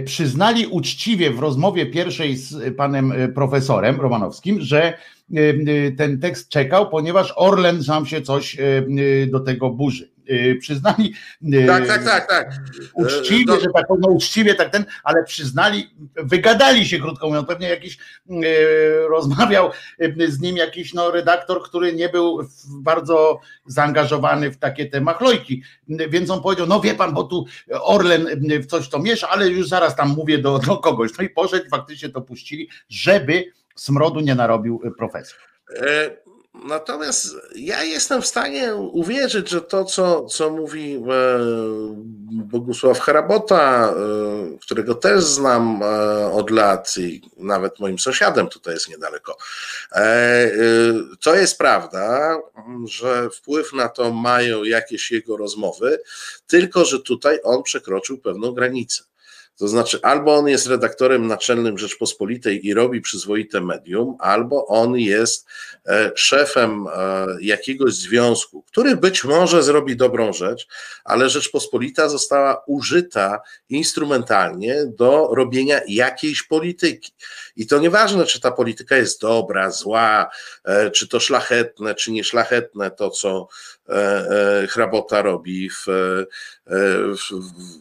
przyznali 0.05 0.67
uczciwie 0.67 1.31
w 1.31 1.39
rozmowie 1.39 1.85
pierwszej 1.85 2.37
z 2.37 2.75
panem 2.75 3.13
profesorem 3.35 4.01
Romanowskim, 4.01 4.61
że 4.61 4.97
ten 5.97 6.19
tekst 6.19 6.49
czekał, 6.49 6.89
ponieważ 6.89 7.33
Orlen 7.35 7.81
nam 7.87 8.05
się 8.05 8.21
coś 8.21 8.57
do 9.27 9.39
tego 9.39 9.69
burzy. 9.69 10.14
E, 10.27 10.55
Przyznali 10.55 11.13
e, 11.53 11.65
Tak, 11.67 11.87
tak, 11.87 12.03
tak, 12.03 12.29
tak. 12.29 12.51
uczciwie, 12.93 13.53
E, 13.53 13.59
że 13.59 13.67
tak 13.73 13.85
no 13.99 14.09
uczciwie 14.09 14.55
tak 14.55 14.69
ten, 14.69 14.85
ale 15.03 15.23
przyznali, 15.23 15.89
wygadali 16.15 16.85
się 16.85 16.99
krótko 16.99 17.27
mówiąc, 17.27 17.47
pewnie 17.47 17.69
jakiś 17.69 17.97
e, 17.97 18.37
rozmawiał 19.09 19.71
z 20.27 20.39
nim 20.39 20.57
jakiś 20.57 20.93
no, 20.93 21.11
redaktor, 21.11 21.63
który 21.63 21.93
nie 21.93 22.09
był 22.09 22.47
bardzo 22.69 23.39
zaangażowany 23.65 24.51
w 24.51 24.57
takie 24.57 24.85
te 24.85 25.01
machlojki, 25.01 25.63
więc 25.87 26.29
on 26.29 26.41
powiedział, 26.41 26.67
no 26.67 26.79
wie 26.81 26.95
pan, 26.95 27.13
bo 27.13 27.23
tu 27.23 27.45
Orlen 27.71 28.27
w 28.61 28.65
coś 28.65 28.89
to 28.89 28.99
miesza, 28.99 29.29
ale 29.29 29.47
już 29.47 29.67
zaraz 29.67 29.95
tam 29.95 30.09
mówię 30.09 30.37
do, 30.37 30.59
do 30.59 30.77
kogoś, 30.77 31.11
no 31.17 31.23
i 31.23 31.29
poszedł, 31.29 31.69
faktycznie 31.69 32.09
to 32.09 32.21
puścili, 32.21 32.69
żeby 32.89 33.45
smrodu 33.75 34.19
nie 34.19 34.35
narobił 34.35 34.81
profesor. 34.97 35.39
E, 35.81 36.24
Natomiast 36.63 37.35
ja 37.55 37.83
jestem 37.83 38.21
w 38.21 38.27
stanie 38.27 38.75
uwierzyć, 38.75 39.49
że 39.49 39.61
to, 39.61 39.85
co, 39.85 40.25
co 40.25 40.49
mówi 40.49 40.95
e, 40.95 40.99
Bogusław 42.31 42.99
Hrabota, 42.99 43.89
e, 43.89 44.57
którego 44.61 44.95
też 44.95 45.23
znam 45.23 45.83
e, 45.83 46.31
od 46.31 46.51
lat 46.51 46.97
i 46.97 47.21
nawet 47.37 47.79
moim 47.79 47.99
sąsiadem 47.99 48.47
tutaj 48.47 48.73
jest 48.73 48.89
niedaleko, 48.89 49.37
to 51.21 51.35
jest 51.35 51.57
prawda, 51.57 52.37
że 52.85 53.29
wpływ 53.29 53.73
na 53.73 53.89
to 53.89 54.13
mają 54.13 54.63
jakieś 54.63 55.11
jego 55.11 55.37
rozmowy, 55.37 55.99
tylko 56.47 56.85
że 56.85 56.99
tutaj 56.99 57.39
on 57.43 57.63
przekroczył 57.63 58.17
pewną 58.17 58.51
granicę. 58.51 59.03
To 59.57 59.67
znaczy, 59.67 59.99
albo 60.01 60.35
on 60.35 60.47
jest 60.47 60.67
redaktorem 60.67 61.27
naczelnym 61.27 61.77
Rzeczpospolitej 61.77 62.67
i 62.67 62.73
robi 62.73 63.01
przyzwoite 63.01 63.61
medium, 63.61 64.15
albo 64.19 64.65
on 64.67 64.95
jest 64.95 65.47
e, 65.87 66.11
szefem 66.15 66.87
e, 66.87 67.25
jakiegoś 67.41 67.93
związku, 67.93 68.61
który 68.61 68.95
być 68.95 69.23
może 69.23 69.63
zrobi 69.63 69.95
dobrą 69.95 70.33
rzecz, 70.33 70.67
ale 71.03 71.29
Rzeczpospolita 71.29 72.09
została 72.09 72.63
użyta 72.67 73.41
instrumentalnie 73.69 74.85
do 74.85 75.29
robienia 75.35 75.81
jakiejś 75.87 76.43
polityki. 76.43 77.11
I 77.55 77.67
to 77.67 77.79
nieważne, 77.79 78.25
czy 78.25 78.41
ta 78.41 78.51
polityka 78.51 78.97
jest 78.97 79.21
dobra, 79.21 79.71
zła, 79.71 80.29
e, 80.63 80.91
czy 80.91 81.07
to 81.07 81.19
szlachetne, 81.19 81.95
czy 81.95 82.11
nieszlachetne, 82.11 82.91
to 82.91 83.09
co 83.09 83.47
Hrabota 84.69 85.21
robi 85.21 85.69
w, 85.69 85.87
e, 85.87 86.25
w, 86.67 87.31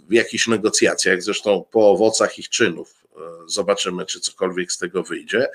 w 0.09 0.13
jakichś 0.13 0.49
negocjacjach, 0.49 1.23
zresztą 1.23 1.65
po 1.71 1.91
owocach 1.91 2.39
ich 2.39 2.49
czynów 2.49 3.05
zobaczymy, 3.47 4.07
czy 4.07 4.21
cokolwiek 4.21 4.73
z 4.73 4.79
tego 4.79 5.03
wyjdzie. 5.03 5.49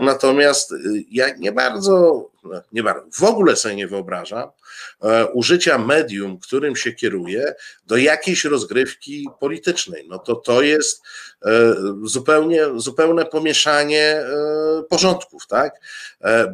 Natomiast 0.00 0.74
ja 1.10 1.34
nie 1.36 1.52
bardzo, 1.52 2.24
nie 2.72 2.82
bardzo, 2.82 3.06
w 3.12 3.24
ogóle 3.24 3.56
sobie 3.56 3.76
nie 3.76 3.88
wyobrażam 3.88 4.50
użycia 5.32 5.78
medium, 5.78 6.38
którym 6.38 6.76
się 6.76 6.92
kieruje, 6.92 7.54
do 7.86 7.96
jakiejś 7.96 8.44
rozgrywki 8.44 9.28
politycznej. 9.40 10.06
No 10.08 10.18
to 10.18 10.36
to 10.36 10.62
jest 10.62 11.02
zupełnie, 12.02 12.66
zupełne 12.76 13.24
pomieszanie 13.24 14.24
porządków, 14.88 15.46
tak? 15.46 15.72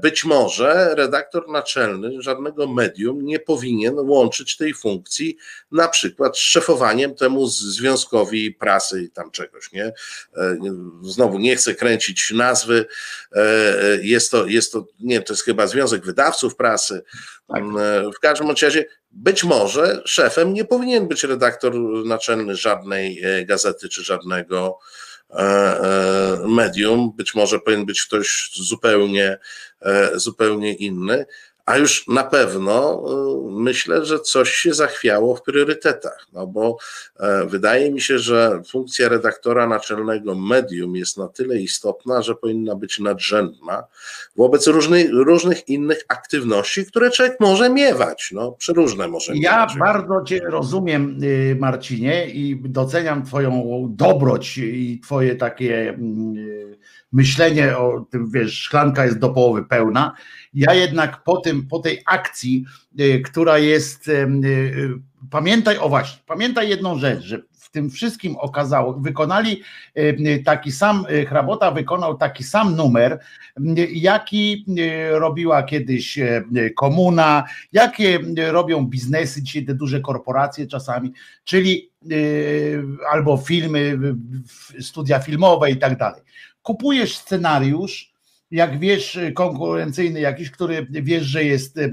Być 0.03 0.25
może 0.25 0.95
redaktor 0.95 1.49
naczelny 1.49 2.23
żadnego 2.23 2.67
medium 2.67 3.25
nie 3.25 3.39
powinien 3.39 3.95
łączyć 3.99 4.57
tej 4.57 4.75
funkcji 4.75 5.37
na 5.73 5.89
przykład 5.89 6.39
z 6.39 6.41
szefowaniem 6.41 7.15
temu 7.15 7.47
związkowi 7.47 8.53
prasy 8.53 9.03
i 9.03 9.11
tam 9.11 9.31
czegoś, 9.31 9.73
nie? 9.73 9.85
E, 9.85 10.57
znowu 11.03 11.39
nie 11.39 11.57
chcę 11.57 11.75
kręcić 11.75 12.31
nazwy, 12.31 12.87
e, 13.33 13.45
jest 14.03 14.31
to, 14.31 14.47
jest 14.47 14.73
to, 14.73 14.87
nie 15.01 15.23
to 15.23 15.33
jest 15.33 15.45
chyba 15.45 15.67
Związek 15.67 16.05
Wydawców 16.05 16.57
Prasy. 16.57 17.03
Tak. 17.49 17.63
E, 18.23 18.29
każdym 18.29 18.51
razie 18.51 18.85
być 19.11 19.45
może 19.45 20.03
szefem 20.05 20.55
nie 20.55 20.65
powinien 20.65 21.09
być 21.09 21.25
redaktor 21.25 21.75
naczelny 22.05 22.57
żadnej 22.57 23.23
gazety 23.45 23.89
czy 23.89 24.05
żadnego 24.05 24.79
medium, 26.49 27.13
być 27.17 27.35
może 27.35 27.59
powinien 27.59 27.87
być 27.87 28.03
ktoś 28.03 28.51
zupełnie, 28.55 29.39
zupełnie 30.15 30.75
inny 30.75 31.27
a 31.73 31.79
już 31.79 32.09
na 32.09 32.25
pewno 32.25 33.05
y, 33.49 33.53
myślę, 33.53 34.05
że 34.05 34.21
coś 34.21 34.51
się 34.51 34.75
zachwiało 34.75 35.37
w 35.37 35.43
priorytetach, 35.43 36.27
no 36.33 36.47
bo 36.47 36.77
e, 37.21 37.47
wydaje 37.47 37.91
mi 37.91 38.01
się, 38.01 38.19
że 38.19 38.63
funkcja 38.69 39.09
redaktora 39.09 39.67
naczelnego 39.67 40.35
medium 40.35 40.97
jest 40.97 41.17
na 41.19 41.29
tyle 41.29 41.61
istotna, 41.61 42.23
że 42.23 42.35
powinna 42.35 42.75
być 42.75 42.99
nadrzędna 42.99 43.85
wobec 44.37 44.67
różnych, 44.67 45.11
różnych 45.13 45.69
innych 45.69 46.05
aktywności, 46.09 46.87
które 46.87 47.11
człowiek 47.11 47.37
może 47.41 47.71
miewać, 47.71 48.31
no 48.33 48.53
przeróżne 48.53 49.09
może 49.09 49.33
Ja 49.37 49.61
miewać. 49.61 49.79
bardzo 49.79 50.23
Cię 50.25 50.41
rozumiem, 50.41 51.19
y, 51.23 51.57
Marcinie, 51.61 52.27
i 52.27 52.57
doceniam 52.65 53.25
Twoją 53.25 53.87
dobroć 53.91 54.59
i 54.59 55.01
Twoje 55.05 55.37
takie 55.37 55.89
mm, 55.89 56.37
y, 56.37 56.79
myślenie 57.13 57.79
o 57.79 58.07
tym, 58.11 58.31
wiesz, 58.31 58.59
szklanka 58.59 59.05
jest 59.05 59.19
do 59.19 59.29
połowy 59.29 59.65
pełna, 59.65 60.15
ja 60.55 60.75
jednak 60.75 61.23
po, 61.25 61.37
tym, 61.37 61.69
po 61.69 61.79
tej 61.79 62.03
akcji, 62.07 62.65
y, 63.01 63.21
która 63.21 63.59
jest, 63.59 64.09
y, 64.09 64.13
y, 64.45 64.91
pamiętaj, 65.31 65.79
o 65.79 65.89
właśnie, 65.89 66.23
pamiętaj 66.27 66.69
jedną 66.69 66.99
rzecz, 66.99 67.21
że 67.21 67.43
tym 67.73 67.91
wszystkim 67.91 68.37
okazało, 68.37 68.93
wykonali 68.95 69.63
taki 70.45 70.73
sam, 70.73 71.05
Hrabota 71.29 71.71
wykonał 71.71 72.17
taki 72.17 72.45
sam 72.45 72.77
numer, 72.77 73.19
jaki 73.93 74.67
robiła 75.11 75.63
kiedyś 75.63 76.19
komuna, 76.77 77.45
jakie 77.73 78.19
robią 78.51 78.87
biznesy 78.87 79.43
dzisiaj 79.43 79.65
te 79.65 79.75
duże 79.75 80.01
korporacje 80.01 80.67
czasami, 80.67 81.13
czyli 81.45 81.91
albo 83.13 83.37
filmy, 83.37 83.99
studia 84.81 85.19
filmowe 85.19 85.71
i 85.71 85.77
tak 85.77 85.99
dalej. 85.99 86.23
Kupujesz 86.63 87.17
scenariusz, 87.17 88.12
jak 88.53 88.79
wiesz, 88.79 89.19
konkurencyjny 89.35 90.21
jakiś, 90.21 90.51
który 90.51 90.87
wiesz, 90.91 91.25
że 91.25 91.45
jest 91.45 91.79
e, 91.79 91.91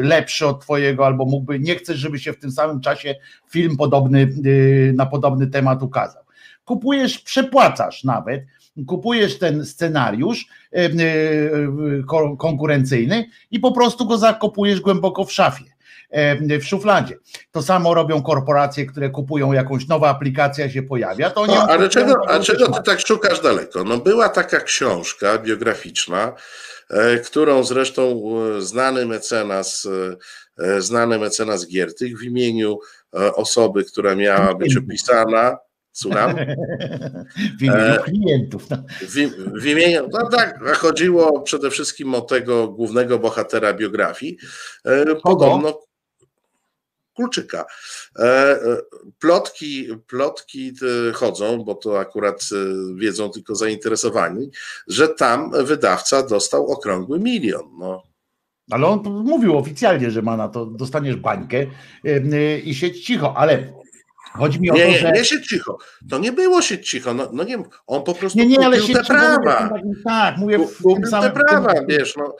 lepszy 0.00 0.46
od 0.46 0.60
twojego, 0.60 1.06
albo 1.06 1.24
mógłby, 1.24 1.60
nie 1.60 1.74
chcesz, 1.74 1.98
żeby 1.98 2.18
się 2.18 2.32
w 2.32 2.38
tym 2.38 2.50
samym 2.50 2.80
czasie 2.80 3.14
film 3.50 3.76
podobny, 3.76 4.28
na 4.94 5.06
podobny 5.06 5.46
temat 5.46 5.82
ukazał. 5.82 6.22
Kupujesz, 6.64 7.18
przepłacasz 7.18 8.04
nawet, 8.04 8.46
kupujesz 8.86 9.38
ten 9.38 9.64
scenariusz 9.64 10.48
konkurencyjny 12.38 13.26
i 13.50 13.60
po 13.60 13.72
prostu 13.72 14.06
go 14.06 14.18
zakopujesz 14.18 14.80
głęboko 14.80 15.24
w 15.24 15.32
szafie 15.32 15.64
w 16.60 16.64
szufladzie. 16.64 17.18
To 17.52 17.62
samo 17.62 17.94
robią 17.94 18.22
korporacje, 18.22 18.86
które 18.86 19.10
kupują 19.10 19.52
jakąś 19.52 19.88
nową 19.88 20.06
aplikację, 20.06 20.70
się 20.70 20.82
pojawia. 20.82 21.30
To 21.30 21.46
no, 21.46 21.66
ale 21.68 21.88
czego, 21.88 22.14
a 22.28 22.40
czego 22.40 22.66
ty 22.66 22.82
tak 22.82 23.00
szukasz 23.00 23.40
daleko? 23.40 23.84
No 23.84 23.98
była 23.98 24.28
taka 24.28 24.60
książka 24.60 25.38
biograficzna, 25.38 26.32
e, 26.90 27.18
którą 27.18 27.64
zresztą 27.64 28.22
e, 28.56 28.62
znany 28.62 29.06
mecenas, 29.06 29.88
e, 30.58 30.80
znany 30.80 31.18
mecenas 31.18 31.66
Giertych 31.68 32.18
w 32.18 32.22
imieniu 32.22 32.78
osoby, 33.34 33.84
która 33.84 34.14
miała 34.14 34.54
być 34.54 34.76
opisana, 34.76 35.56
Słucham? 35.92 36.36
W 37.58 37.62
imieniu 37.62 38.02
klientów. 38.04 38.70
No. 38.70 38.76
W, 39.60 39.66
imieniu, 39.66 40.08
no 40.12 40.28
tak, 40.28 40.76
chodziło 40.76 41.40
przede 41.40 41.70
wszystkim 41.70 42.14
o 42.14 42.20
tego 42.20 42.68
głównego 42.68 43.18
bohatera 43.18 43.74
biografii. 43.74 44.38
Podobno 45.22 45.80
Kulczyka. 47.20 47.64
E, 48.18 48.24
e, 48.24 48.58
plotki, 49.18 49.86
plotki 50.06 50.72
chodzą, 51.14 51.64
bo 51.64 51.74
to 51.74 51.98
akurat 51.98 52.48
e, 52.52 52.56
wiedzą 52.96 53.30
tylko 53.30 53.54
zainteresowani, 53.54 54.50
że 54.88 55.08
tam 55.08 55.50
wydawca 55.64 56.22
dostał 56.22 56.66
okrągły 56.66 57.18
milion. 57.18 57.78
No. 57.78 58.02
Ale 58.70 58.86
on 58.86 59.02
mówił 59.24 59.58
oficjalnie, 59.58 60.10
że 60.10 60.22
ma 60.22 60.36
na 60.36 60.48
to, 60.48 60.66
dostaniesz 60.66 61.16
bańkę 61.16 61.66
i 62.64 62.74
siedź 62.74 63.04
cicho, 63.04 63.36
ale 63.36 63.72
Chodzi 64.32 64.60
mi 64.60 64.70
o 64.70 64.74
nie, 64.74 64.82
to, 64.82 64.88
nie, 64.88 64.98
że... 64.98 65.12
nie 65.12 65.24
siedź 65.24 65.46
cicho. 65.46 65.78
To 66.10 66.18
nie 66.18 66.32
było 66.32 66.62
siedź 66.62 66.90
cicho. 66.90 67.14
No, 67.14 67.28
no 67.32 67.44
nie, 67.44 67.58
on 67.86 68.02
po 68.02 68.14
prostu 68.14 68.38
nie, 68.38 68.46
nie, 68.46 68.66
ale 68.66 68.80
kupił 68.80 68.94
te 68.94 69.04
prawa. 69.04 69.70
tak, 70.04 70.36
mówię 70.36 70.58
w 70.58 70.82
kupił 70.82 71.06
samym, 71.06 71.30
te 71.30 71.40
prawa, 71.40 71.74
tym... 71.74 71.86
wiesz, 71.86 72.16
no. 72.16 72.36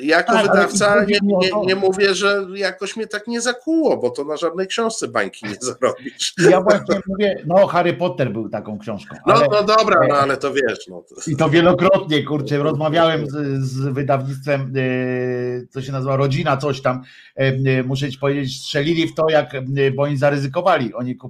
Jako 0.00 0.32
tak, 0.32 0.42
wydawca 0.42 1.04
nie, 1.04 1.18
nie, 1.22 1.50
nie, 1.66 1.74
mówię, 1.74 2.14
że 2.14 2.46
jakoś 2.54 2.96
mnie 2.96 3.06
tak 3.06 3.26
nie 3.26 3.40
zakuło, 3.40 3.96
bo 3.96 4.10
to 4.10 4.24
na 4.24 4.36
żadnej 4.36 4.66
książce 4.66 5.08
bańki 5.08 5.46
nie 5.46 5.54
zarobisz. 5.80 6.34
Ja 6.50 6.60
właśnie 6.60 7.00
mówię, 7.06 7.42
no 7.46 7.66
Harry 7.66 7.94
Potter 7.94 8.32
był 8.32 8.48
taką 8.48 8.78
książką. 8.78 9.16
No, 9.26 9.34
ale... 9.34 9.46
No, 9.46 9.52
no 9.52 9.76
dobra, 9.76 10.00
no 10.08 10.14
ale 10.14 10.36
to 10.36 10.52
wiesz. 10.52 10.88
No. 10.88 11.04
I 11.26 11.36
to 11.36 11.50
wielokrotnie, 11.50 12.22
kurczę, 12.24 12.58
rozmawiałem 12.58 13.26
z, 13.26 13.64
z 13.64 13.94
wydawnictwem, 13.94 14.72
e, 14.76 15.66
co 15.66 15.82
się 15.82 15.92
nazywa 15.92 16.16
Rodzina, 16.16 16.56
coś 16.56 16.82
tam, 16.82 17.02
e, 17.36 17.82
muszę 17.82 18.10
ci 18.10 18.18
powiedzieć, 18.18 18.60
strzelili 18.60 19.08
w 19.08 19.14
to, 19.14 19.30
jak, 19.30 19.52
bo 19.94 20.02
oni 20.02 20.16
zaryzykowali, 20.16 20.94
oni 20.94 21.16
kupili 21.16 21.29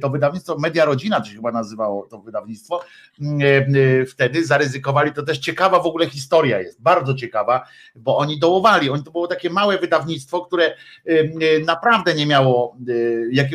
to 0.00 0.10
wydawnictwo 0.10 0.58
Media 0.58 0.84
Rodzina, 0.84 1.20
to 1.20 1.26
się 1.26 1.36
chyba 1.36 1.52
nazywało 1.52 2.06
to 2.06 2.18
wydawnictwo, 2.18 2.84
mm, 3.20 3.40
e, 3.40 3.44
e, 4.00 4.06
wtedy 4.06 4.46
zaryzykowali, 4.46 5.12
to 5.12 5.22
też 5.22 5.38
ciekawa 5.38 5.80
w 5.80 5.86
ogóle 5.86 6.10
historia 6.10 6.60
jest, 6.60 6.82
bardzo 6.82 7.14
ciekawa, 7.14 7.66
bo 7.96 8.16
oni 8.18 8.38
dołowali, 8.38 8.90
oni 8.90 9.04
to 9.04 9.10
było 9.10 9.28
takie 9.28 9.50
małe 9.50 9.78
wydawnictwo, 9.78 10.40
które 10.40 10.66
e, 10.66 10.74
naprawdę 11.66 12.14
nie 12.14 12.26
miało, 12.26 12.76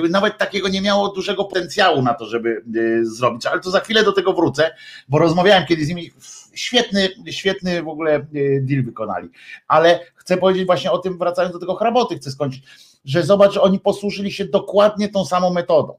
nawet 0.10 0.38
takiego 0.38 0.70
nie 0.70 0.82
miało 0.82 1.10
dużego 1.10 1.46
potencjału 1.46 2.02
na 2.02 2.14
to, 2.14 2.26
żeby 2.26 2.64
zrobić, 3.02 3.46
ale 3.46 3.60
to 3.60 3.72
za 3.72 3.80
chwilę 3.80 4.04
do 4.04 4.12
tego 4.12 4.34
wrócę, 4.34 4.72
bo 5.10 5.20
rozmawiałem 5.20 5.66
kiedyś 5.66 5.86
z 5.86 5.90
nimi, 5.90 6.12
świetny, 6.54 7.10
świetny 7.32 7.84
w 7.84 7.88
ogóle 7.88 8.26
deal 8.62 8.84
wykonali, 8.84 9.30
ale 9.68 10.00
chcę 10.16 10.38
powiedzieć 10.38 10.66
właśnie 10.66 10.92
o 10.92 10.98
tym, 10.98 11.18
wracając 11.18 11.54
do 11.54 11.60
tego 11.60 11.76
hraboty, 11.76 12.16
chcę 12.16 12.32
skończyć, 12.32 12.64
że 13.06 13.24
zobacz, 13.24 13.58
oni 13.58 13.80
posłużyli 13.80 14.32
się 14.32 14.45
dokładnie 14.45 15.10
tą 15.10 15.26
samą 15.26 15.54
metodą. 15.54 15.93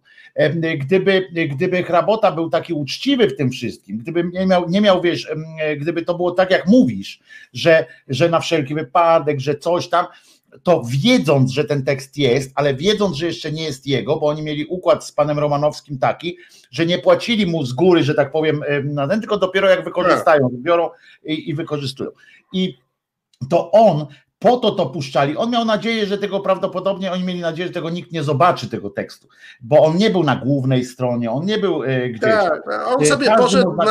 Gdyby, 0.79 1.29
gdyby 1.51 1.83
Hrabota 1.83 2.33
był 2.33 2.51
taki 2.51 2.73
uczciwy 2.73 3.29
w 3.29 3.37
tym 3.37 3.51
wszystkim, 3.51 3.99
gdyby 3.99 4.25
nie 4.33 4.47
miał, 4.47 4.69
nie 4.69 4.81
miał, 4.81 5.01
wiesz, 5.01 5.29
gdyby 5.77 6.03
to 6.03 6.15
było 6.15 6.31
tak, 6.31 6.51
jak 6.51 6.67
mówisz, 6.67 7.21
że, 7.53 7.87
że 8.09 8.29
na 8.29 8.41
wszelki 8.41 8.75
wypadek, 8.75 9.41
że 9.41 9.55
coś 9.55 9.89
tam, 9.89 10.07
to 10.63 10.83
wiedząc, 11.05 11.51
że 11.51 11.65
ten 11.65 11.85
tekst 11.85 12.19
jest, 12.19 12.53
ale 12.55 12.75
wiedząc, 12.75 13.17
że 13.17 13.27
jeszcze 13.27 13.53
nie 13.53 13.63
jest 13.63 13.87
jego, 13.87 14.17
bo 14.17 14.27
oni 14.27 14.43
mieli 14.43 14.67
układ 14.67 15.05
z 15.07 15.13
panem 15.13 15.39
Romanowskim 15.39 15.99
taki, 15.99 16.37
że 16.71 16.87
nie 16.87 16.99
płacili 16.99 17.47
mu 17.47 17.65
z 17.65 17.73
góry, 17.73 18.05
że 18.05 18.15
tak 18.15 18.33
powiem, 18.33 18.63
na 18.85 19.09
ten, 19.09 19.21
tylko 19.21 19.39
dopiero 19.39 19.69
jak 19.69 19.85
wykorzystają, 19.85 20.49
biorą 20.53 20.91
i, 21.25 21.51
i 21.51 21.55
wykorzystują. 21.55 22.11
I 22.53 22.79
to 23.51 23.71
on 23.71 24.07
po 24.41 24.57
to 24.57 24.71
to 24.71 24.87
puszczali. 24.87 25.37
On 25.37 25.51
miał 25.51 25.65
nadzieję, 25.65 26.07
że 26.07 26.19
tego 26.19 26.41
prawdopodobnie 26.41 27.13
oni 27.13 27.25
mieli 27.25 27.41
nadzieję, 27.41 27.69
że 27.69 27.75
tego 27.75 27.91
nikt 27.91 28.13
nie 28.13 28.23
zobaczy 28.23 28.69
tego 28.69 28.91
tekstu, 28.91 29.29
bo 29.61 29.85
on 29.85 29.97
nie 29.97 30.11
był 30.11 30.23
na 30.23 30.37
głównej 30.37 30.85
stronie, 30.85 31.31
on 31.31 31.47
nie 31.47 31.59
był 31.59 31.85
e, 31.85 32.09
gdzieś. 32.09 32.31
Tak, 32.31 32.63
on 32.87 33.03
e, 33.03 33.07
sobie 33.07 33.27
Każdy 33.27 33.43
poszedł 33.43 33.77
na, 33.77 33.91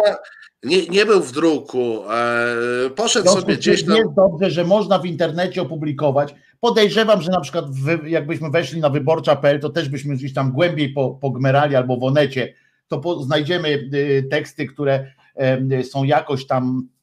nie, 0.64 0.88
nie 0.88 1.06
był 1.06 1.22
w 1.22 1.32
druku, 1.32 2.04
e, 2.12 2.90
poszedł 2.90 3.30
sobie 3.30 3.58
gdzieś 3.58 3.86
tam. 3.86 3.96
Jest 3.96 4.14
dobrze, 4.14 4.52
że 4.52 4.64
można 4.64 5.00
w 5.00 5.06
internecie 5.06 5.62
opublikować. 5.62 6.36
Podejrzewam, 6.60 7.22
że 7.22 7.32
na 7.32 7.42
przykład 7.42 7.72
wy, 7.72 8.10
jakbyśmy 8.10 8.50
weszli 8.50 8.82
na 8.82 8.90
wyborcza.pl, 8.90 9.60
to 9.60 9.70
też 9.70 9.90
byśmy 9.90 10.16
gdzieś 10.16 10.34
tam 10.34 10.52
głębiej 10.52 10.90
po, 10.90 11.10
pogmerali 11.10 11.76
albo 11.76 11.98
w 11.98 12.04
onecie, 12.04 12.54
to 12.88 12.98
po, 12.98 13.24
znajdziemy 13.24 13.90
teksty, 14.32 14.66
które 14.66 15.12
są 15.84 16.04
jakoś 16.04 16.48
tam 16.48 16.88
E, 16.90 16.99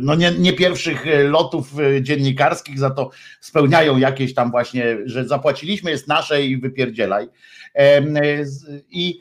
no 0.00 0.14
nie, 0.14 0.30
nie, 0.30 0.52
pierwszych 0.52 1.06
e, 1.06 1.22
lotów 1.22 1.78
e, 1.78 2.02
dziennikarskich, 2.02 2.78
za 2.78 2.90
to 2.90 3.10
spełniają 3.40 3.98
jakieś 3.98 4.34
tam 4.34 4.50
właśnie, 4.50 4.96
że 5.04 5.28
zapłaciliśmy, 5.28 5.90
jest 5.90 6.08
nasze 6.08 6.42
i 6.42 6.56
wypierdzielaj. 6.56 7.28
I 8.90 9.20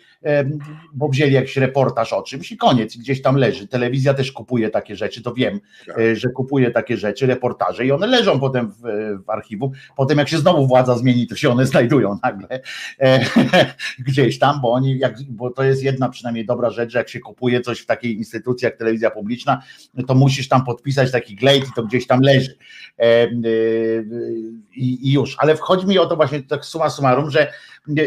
bo 0.94 1.10
wzięli 1.10 1.34
jakiś 1.34 1.58
reportaż 1.58 2.14
o 2.14 2.22
czymś 2.22 2.52
i 2.52 2.58
koniec, 2.58 2.98
gdzieś 2.98 3.22
tam 3.22 3.36
leży. 3.36 3.68
Telewizja 3.68 4.14
też 4.14 4.32
kupuje 4.32 4.70
takie 4.70 4.96
rzeczy, 4.96 5.22
to 5.22 5.34
wiem, 5.34 5.60
Tak. 5.88 6.00
e, 6.00 6.16
że 6.16 6.30
kupuje 6.30 6.72
takie 6.72 6.98
rzeczy, 6.98 7.26
reportaże 7.28 7.86
i 7.86 7.92
one 7.92 8.08
leżą 8.08 8.40
potem 8.40 8.72
w, 8.72 8.82
w 9.26 9.30
archiwum. 9.30 9.72
Potem 9.96 10.18
jak 10.18 10.30
się 10.30 10.38
znowu 10.38 10.68
władza 10.68 10.98
zmieni, 10.98 11.28
to 11.28 11.36
się 11.36 11.50
one 11.50 11.66
znajdują 11.66 12.20
nagle 12.24 12.60
e, 13.00 13.26
gdzieś 14.08 14.40
tam, 14.40 14.62
bo 14.62 14.72
oni, 14.72 15.00
jak, 15.00 15.16
bo 15.30 15.50
to 15.50 15.64
jest 15.64 15.84
jedna 15.84 16.10
przynajmniej 16.10 16.46
dobra 16.46 16.70
rzecz, 16.70 16.92
że 16.92 16.98
jak 17.00 17.10
się 17.10 17.20
kupuje 17.20 17.62
coś 17.62 17.80
w 17.80 17.86
takiej 17.86 18.18
instytucji 18.18 18.66
jak 18.66 18.78
telewizja 18.78 19.12
publiczna, 19.12 19.62
to 20.08 20.16
musisz 20.16 20.48
tam 20.48 20.66
podpisać 20.66 21.12
taki 21.12 21.36
glejt 21.36 21.68
i 21.68 21.74
to 21.76 21.84
gdzieś 21.84 22.08
tam 22.08 22.22
leży. 22.22 22.56
I, 24.76 25.10
i 25.10 25.14
już. 25.14 25.36
Ale 25.40 25.56
wchodzi 25.56 25.88
mi 25.88 26.00
o 26.00 26.06
to 26.06 26.16
właśnie 26.16 26.44
tak 26.44 26.66
suma 26.66 26.90
summarum, 26.90 27.32
że, 27.32 27.52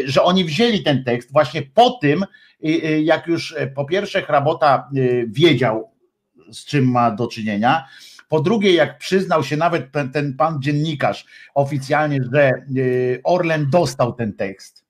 że 0.05 0.23
oni 0.23 0.43
wzięli 0.43 0.83
ten 0.83 1.03
tekst 1.03 1.31
właśnie 1.31 1.61
po 1.61 1.89
tym, 1.89 2.23
y, 2.23 2.67
y, 2.67 3.01
jak 3.01 3.27
już 3.27 3.55
e, 3.57 3.67
po 3.67 3.85
pierwsze 3.85 4.21
Hrabota 4.21 4.89
y, 4.97 5.25
wiedział, 5.29 5.91
z 6.51 6.65
czym 6.65 6.91
ma 6.91 7.11
do 7.11 7.27
czynienia. 7.27 7.85
Po 8.29 8.39
drugie, 8.39 8.73
jak 8.73 8.97
przyznał 8.97 9.43
się 9.43 9.57
nawet 9.57 9.91
ten, 9.91 10.11
ten 10.11 10.33
pan 10.33 10.61
dziennikarz 10.61 11.25
oficjalnie, 11.53 12.19
że 12.33 12.51
y, 12.77 13.21
Orlen 13.23 13.69
dostał 13.69 14.13
ten 14.13 14.33
tekst, 14.33 14.85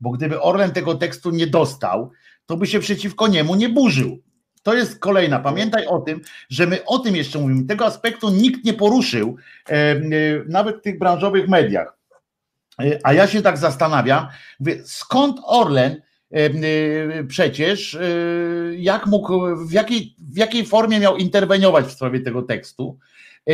bo 0.00 0.10
gdyby 0.10 0.40
Orlen 0.40 0.72
tego 0.72 0.94
tekstu 0.94 1.30
nie 1.30 1.46
dostał, 1.46 2.10
to 2.46 2.56
by 2.56 2.66
się 2.66 2.80
przeciwko 2.80 3.28
niemu 3.28 3.54
nie 3.54 3.68
burzył. 3.68 4.22
To 4.62 4.74
jest 4.74 4.98
kolejna. 4.98 5.38
Pamiętaj 5.38 5.86
o 5.86 5.98
tym, 5.98 6.20
że 6.48 6.66
my 6.66 6.84
o 6.84 6.98
tym 6.98 7.16
jeszcze 7.16 7.38
mówimy. 7.38 7.64
Tego 7.64 7.86
aspektu 7.86 8.30
nikt 8.30 8.64
nie 8.64 8.74
poruszył, 8.74 9.36
e, 9.68 10.00
nawet 10.48 10.78
w 10.78 10.82
tych 10.82 10.98
branżowych 10.98 11.48
mediach. 11.48 11.98
E, 12.80 12.98
A 13.02 13.12
ja 13.12 13.26
się 13.26 13.42
tak 13.42 13.58
zastanawiam, 13.58 14.26
skąd 14.84 15.40
Orlen 15.44 16.02
e, 16.30 17.24
przecież, 17.24 17.98
jak 18.76 19.06
mógł, 19.06 19.56
w 19.66 19.72
jakiej, 19.72 20.14
w 20.18 20.36
jakiej 20.36 20.66
formie 20.66 21.00
miał 21.00 21.16
interweniować 21.16 21.86
w 21.86 21.92
sprawie 21.92 22.20
tego 22.20 22.42
tekstu, 22.42 22.98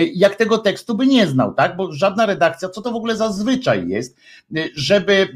jak 0.04 0.36
tego 0.36 0.58
tekstu 0.58 0.94
by 0.94 1.06
nie 1.06 1.26
znał, 1.26 1.54
tak? 1.54 1.76
Bo 1.76 1.92
żadna 1.92 2.26
redakcja, 2.26 2.68
co 2.68 2.82
to 2.82 2.92
w 2.92 2.96
ogóle 2.96 3.16
zazwyczaj 3.16 3.88
jest, 3.88 4.16
e, 4.56 4.68
żeby 4.74 5.12
e, 5.12 5.28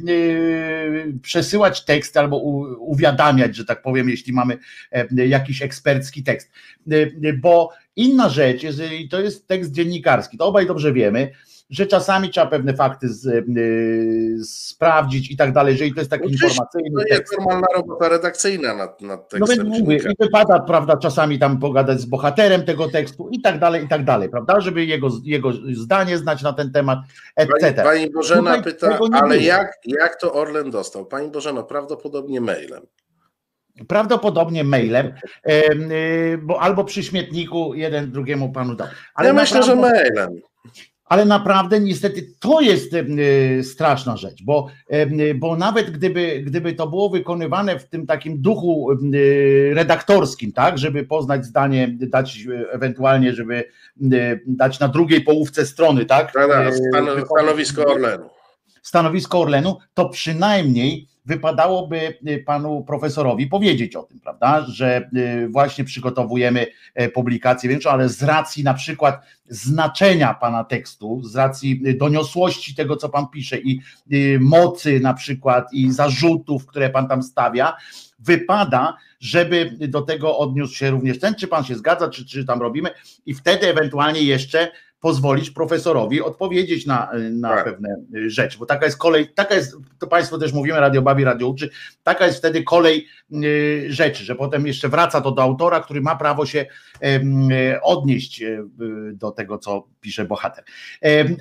przesyłać 1.23 1.85
tekst 1.85 2.17
albo 2.17 2.37
uwiadamiać, 2.79 3.57
że 3.57 3.65
tak 3.65 3.83
powiem, 3.83 4.09
jeśli 4.09 4.33
mamy 4.33 4.59
e, 4.93 5.27
jakiś 5.27 5.63
ekspercki 5.63 6.23
tekst. 6.23 6.51
E, 6.93 6.97
e, 6.97 7.33
Bo 7.33 7.71
inna 7.97 8.29
rzecz, 8.29 8.63
jeżeli 8.63 9.09
to 9.09 9.21
jest 9.21 9.47
tekst 9.47 9.73
dziennikarski, 9.73 10.39
to 10.39 10.47
obaj 10.47 10.67
dobrze 10.67 10.93
wiemy, 10.93 11.31
że 11.71 11.87
czasami 11.87 12.31
trzeba 12.31 12.47
pewne 12.47 12.75
fakty 12.75 13.09
z, 13.09 13.27
e, 13.27 13.43
sprawdzić 14.45 15.31
i 15.31 15.37
tak 15.37 15.53
dalej, 15.53 15.73
jeżeli 15.73 15.95
to 15.95 16.01
jest 16.01 16.11
taki 16.11 16.25
Oczywiście, 16.25 16.47
informacyjny 16.47 16.91
To 17.03 17.09
tekst. 17.09 17.33
jest 17.33 17.39
normalna 17.39 17.67
robota 17.75 18.09
redakcyjna 18.09 18.75
nad, 18.75 19.01
nad 19.01 19.33
No 19.33 19.47
tekstem 19.47 19.67
więc 19.67 19.81
mówię, 19.81 19.97
i 19.97 20.23
wypada, 20.25 20.61
prawda, 20.61 20.97
czasami 20.97 21.39
tam 21.39 21.61
pogadać 21.61 22.01
z 22.01 22.05
bohaterem 22.05 22.65
tego 22.65 22.89
tekstu 22.89 23.29
i 23.29 23.41
tak 23.41 23.59
dalej, 23.59 23.85
i 23.85 23.89
tak 23.89 24.05
dalej, 24.05 24.29
prawda, 24.29 24.61
żeby 24.61 24.85
jego, 24.85 25.09
jego 25.25 25.53
zdanie 25.73 26.19
znać 26.19 26.43
na 26.43 26.53
ten 26.53 26.73
temat, 26.73 26.99
Pani, 27.35 27.49
etc. 27.61 27.83
pani 27.83 28.11
Bożena 28.11 28.57
Tutaj 28.57 28.73
pyta, 28.73 28.99
ale 29.13 29.39
jak, 29.39 29.73
jak 29.85 30.21
to 30.21 30.33
Orlen 30.33 30.71
dostał? 30.71 31.07
Pani 31.07 31.31
Bożeno, 31.31 31.63
prawdopodobnie 31.63 32.41
mailem. 32.41 32.83
Prawdopodobnie 33.89 34.65
mailem, 34.65 35.13
em, 35.43 35.93
y, 35.93 36.39
bo 36.43 36.61
albo 36.61 36.85
przy 36.85 37.03
śmietniku 37.03 37.75
jeden 37.75 38.11
drugiemu 38.11 38.53
panu 38.53 38.75
dał. 38.75 38.89
Ale 39.15 39.29
ja 39.29 39.35
myślę, 39.35 39.63
że 39.63 39.77
mailem. 39.77 40.41
Ale 41.11 41.25
naprawdę 41.25 41.81
niestety 41.81 42.35
to 42.41 42.61
jest 42.61 42.95
y, 42.95 43.61
straszna 43.65 44.17
rzecz, 44.17 44.43
bo, 44.43 44.67
y, 44.93 45.35
bo 45.35 45.57
nawet 45.57 45.91
gdyby, 45.91 46.43
gdyby 46.47 46.73
to 46.73 46.87
było 46.87 47.11
wykonywane 47.11 47.79
w 47.79 47.89
tym 47.89 48.07
takim 48.07 48.43
duchu 48.43 48.93
y, 49.15 49.73
redaktorskim, 49.75 50.53
tak, 50.53 50.79
żeby 50.79 51.05
poznać 51.05 51.45
zdanie, 51.47 51.89
dać 52.01 52.47
y, 52.47 52.71
ewentualnie, 52.73 53.33
żeby 53.33 53.65
dać 54.47 54.81
na 54.81 54.89
drugiej 54.89 55.21
połówce 55.21 55.67
strony, 55.67 56.05
tak? 56.07 56.33
Y, 56.69 56.73
stan, 56.73 57.05
wypowiedź- 57.05 57.27
stanowisko 57.27 57.85
Orlenu. 57.87 58.25
stanowisko 58.83 59.41
Orlenu, 59.41 59.77
to 59.95 60.09
przynajmniej 60.09 61.10
wypadałoby 61.27 62.19
y, 62.29 62.45
panu 62.47 62.85
profesorowi 62.85 63.47
powiedzieć 63.47 63.97
o 63.97 64.03
tym, 64.03 64.21
prawda, 64.21 64.65
że 64.69 65.11
y, 65.17 65.49
właśnie 65.49 65.85
przygotowujemy 65.85 66.67
e, 66.95 67.09
publikację 67.09 67.71
większą, 67.71 67.91
ale 67.91 68.09
z 68.09 68.23
racji 68.23 68.65
na 68.65 68.75
przykład 68.75 69.21
znaczenia 69.49 70.35
pana 70.35 70.65
tekstu, 70.65 71.23
z 71.25 71.37
racji 71.37 71.83
y, 71.87 71.95
doniosłości 71.95 72.75
tego, 72.75 72.97
co 72.97 73.09
pan 73.09 73.29
pisze 73.29 73.59
i 73.59 73.81
mocy 74.41 75.01
na 75.01 75.15
przykład 75.15 75.73
i 75.73 75.93
zarzutów, 75.93 76.67
które 76.67 76.91
pan 76.91 77.09
tam 77.09 77.23
stawia, 77.23 77.77
wypada, 78.19 78.97
żeby 79.21 79.77
do 79.89 80.03
tego 80.03 80.39
odniósł 80.39 80.75
się 80.75 80.91
również 80.91 81.19
ten, 81.19 81.35
czy 81.35 81.49
pan 81.49 81.65
się 81.65 81.75
zgadza, 81.75 82.09
czy, 82.09 82.27
czy 82.27 82.45
tam 82.45 82.61
robimy 82.61 82.91
i 83.27 83.35
wtedy 83.35 83.69
ewentualnie 83.69 84.23
jeszcze 84.23 84.71
pozwolić 85.01 85.51
profesorowi 85.51 86.23
odpowiedzieć 86.23 86.87
na, 86.87 87.11
na 87.31 87.49
Tak. 87.49 87.65
pewne 87.65 87.97
y, 88.15 88.31
rzeczy, 88.31 88.59
bo 88.59 88.67
taka 88.67 88.85
jest 88.85 88.99
kolej, 88.99 89.29
taka 89.35 89.55
jest, 89.55 89.77
to 89.99 90.07
Państwo 90.07 90.39
też 90.39 90.53
mówimy, 90.53 90.81
Radio 90.81 91.03
Bawi, 91.03 91.25
Radio 91.25 91.49
Uczy, 91.49 91.71
taka 92.03 92.27
jest 92.27 92.39
wtedy 92.39 92.63
kolej 92.63 93.07
y, 93.45 93.87
rzeczy, 93.89 94.25
że 94.25 94.35
potem 94.35 94.67
jeszcze 94.67 94.89
wraca 94.89 95.21
to 95.21 95.33
do 95.33 95.43
autora, 95.43 95.81
który 95.81 96.01
ma 96.01 96.17
prawo 96.17 96.47
się 96.47 96.67
odnieść 97.83 98.43
do 99.13 99.31
tego, 99.31 99.59
co 99.59 99.87
pisze 100.01 100.25
bohater. 100.25 100.65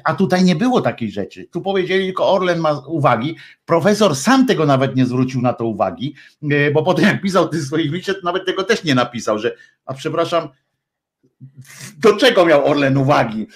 A 0.03 0.13
tutaj 0.13 0.43
nie 0.43 0.55
było 0.55 0.81
takiej 0.81 1.11
rzeczy. 1.11 1.45
Tu 1.51 1.61
powiedzieli 1.61 2.05
tylko 2.05 2.31
Orlen 2.31 2.59
ma 2.59 2.81
uwagi. 2.87 3.35
Profesor 3.65 4.15
sam 4.15 4.47
tego 4.47 4.65
nawet 4.65 4.95
nie 4.95 5.05
zwrócił 5.05 5.41
na 5.41 5.53
to 5.53 5.65
uwagi, 5.65 6.15
bo 6.73 6.83
potem 6.83 7.05
jak 7.05 7.21
pisał 7.21 7.49
tych 7.49 7.61
swoich 7.61 8.05
to 8.05 8.13
nawet 8.23 8.45
tego 8.45 8.63
też 8.63 8.83
nie 8.83 8.95
napisał, 8.95 9.39
że 9.39 9.55
a 9.85 9.93
przepraszam, 9.93 10.49
do 11.97 12.17
czego 12.17 12.45
miał 12.45 12.65
Orlen 12.65 12.97
uwagi? 12.97 13.47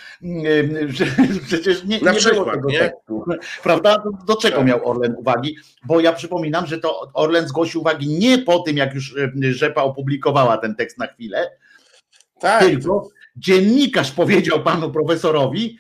Przecież 1.48 1.84
nie, 1.84 2.00
nie 2.00 2.14
przykład, 2.14 2.44
było 2.44 2.52
tego 2.52 2.70
nie? 2.70 2.80
tekstu. 2.80 3.24
Prawda? 3.64 4.04
Do, 4.28 4.36
czego 4.36 4.58
Tak. 4.58 4.66
miał 4.66 4.90
Orlen 4.90 5.16
uwagi? 5.18 5.58
Bo 5.86 6.00
ja 6.00 6.14
przypominam, 6.14 6.66
że 6.68 6.78
to 6.78 7.12
Orlen 7.14 7.48
zgłosił 7.48 7.82
uwagi 7.82 8.08
nie 8.08 8.38
po 8.38 8.60
tym, 8.60 8.78
jak 8.78 8.94
już 8.94 9.16
Rzepa 9.52 9.82
opublikowała 9.82 10.58
ten 10.58 10.76
tekst 10.76 10.98
na 10.98 11.08
chwilę, 11.08 11.52
Tak. 12.40 12.64
tylko 12.64 13.10
dziennikarz 13.36 14.12
powiedział 14.12 14.64
panu 14.64 14.92
profesorowi, 14.92 15.78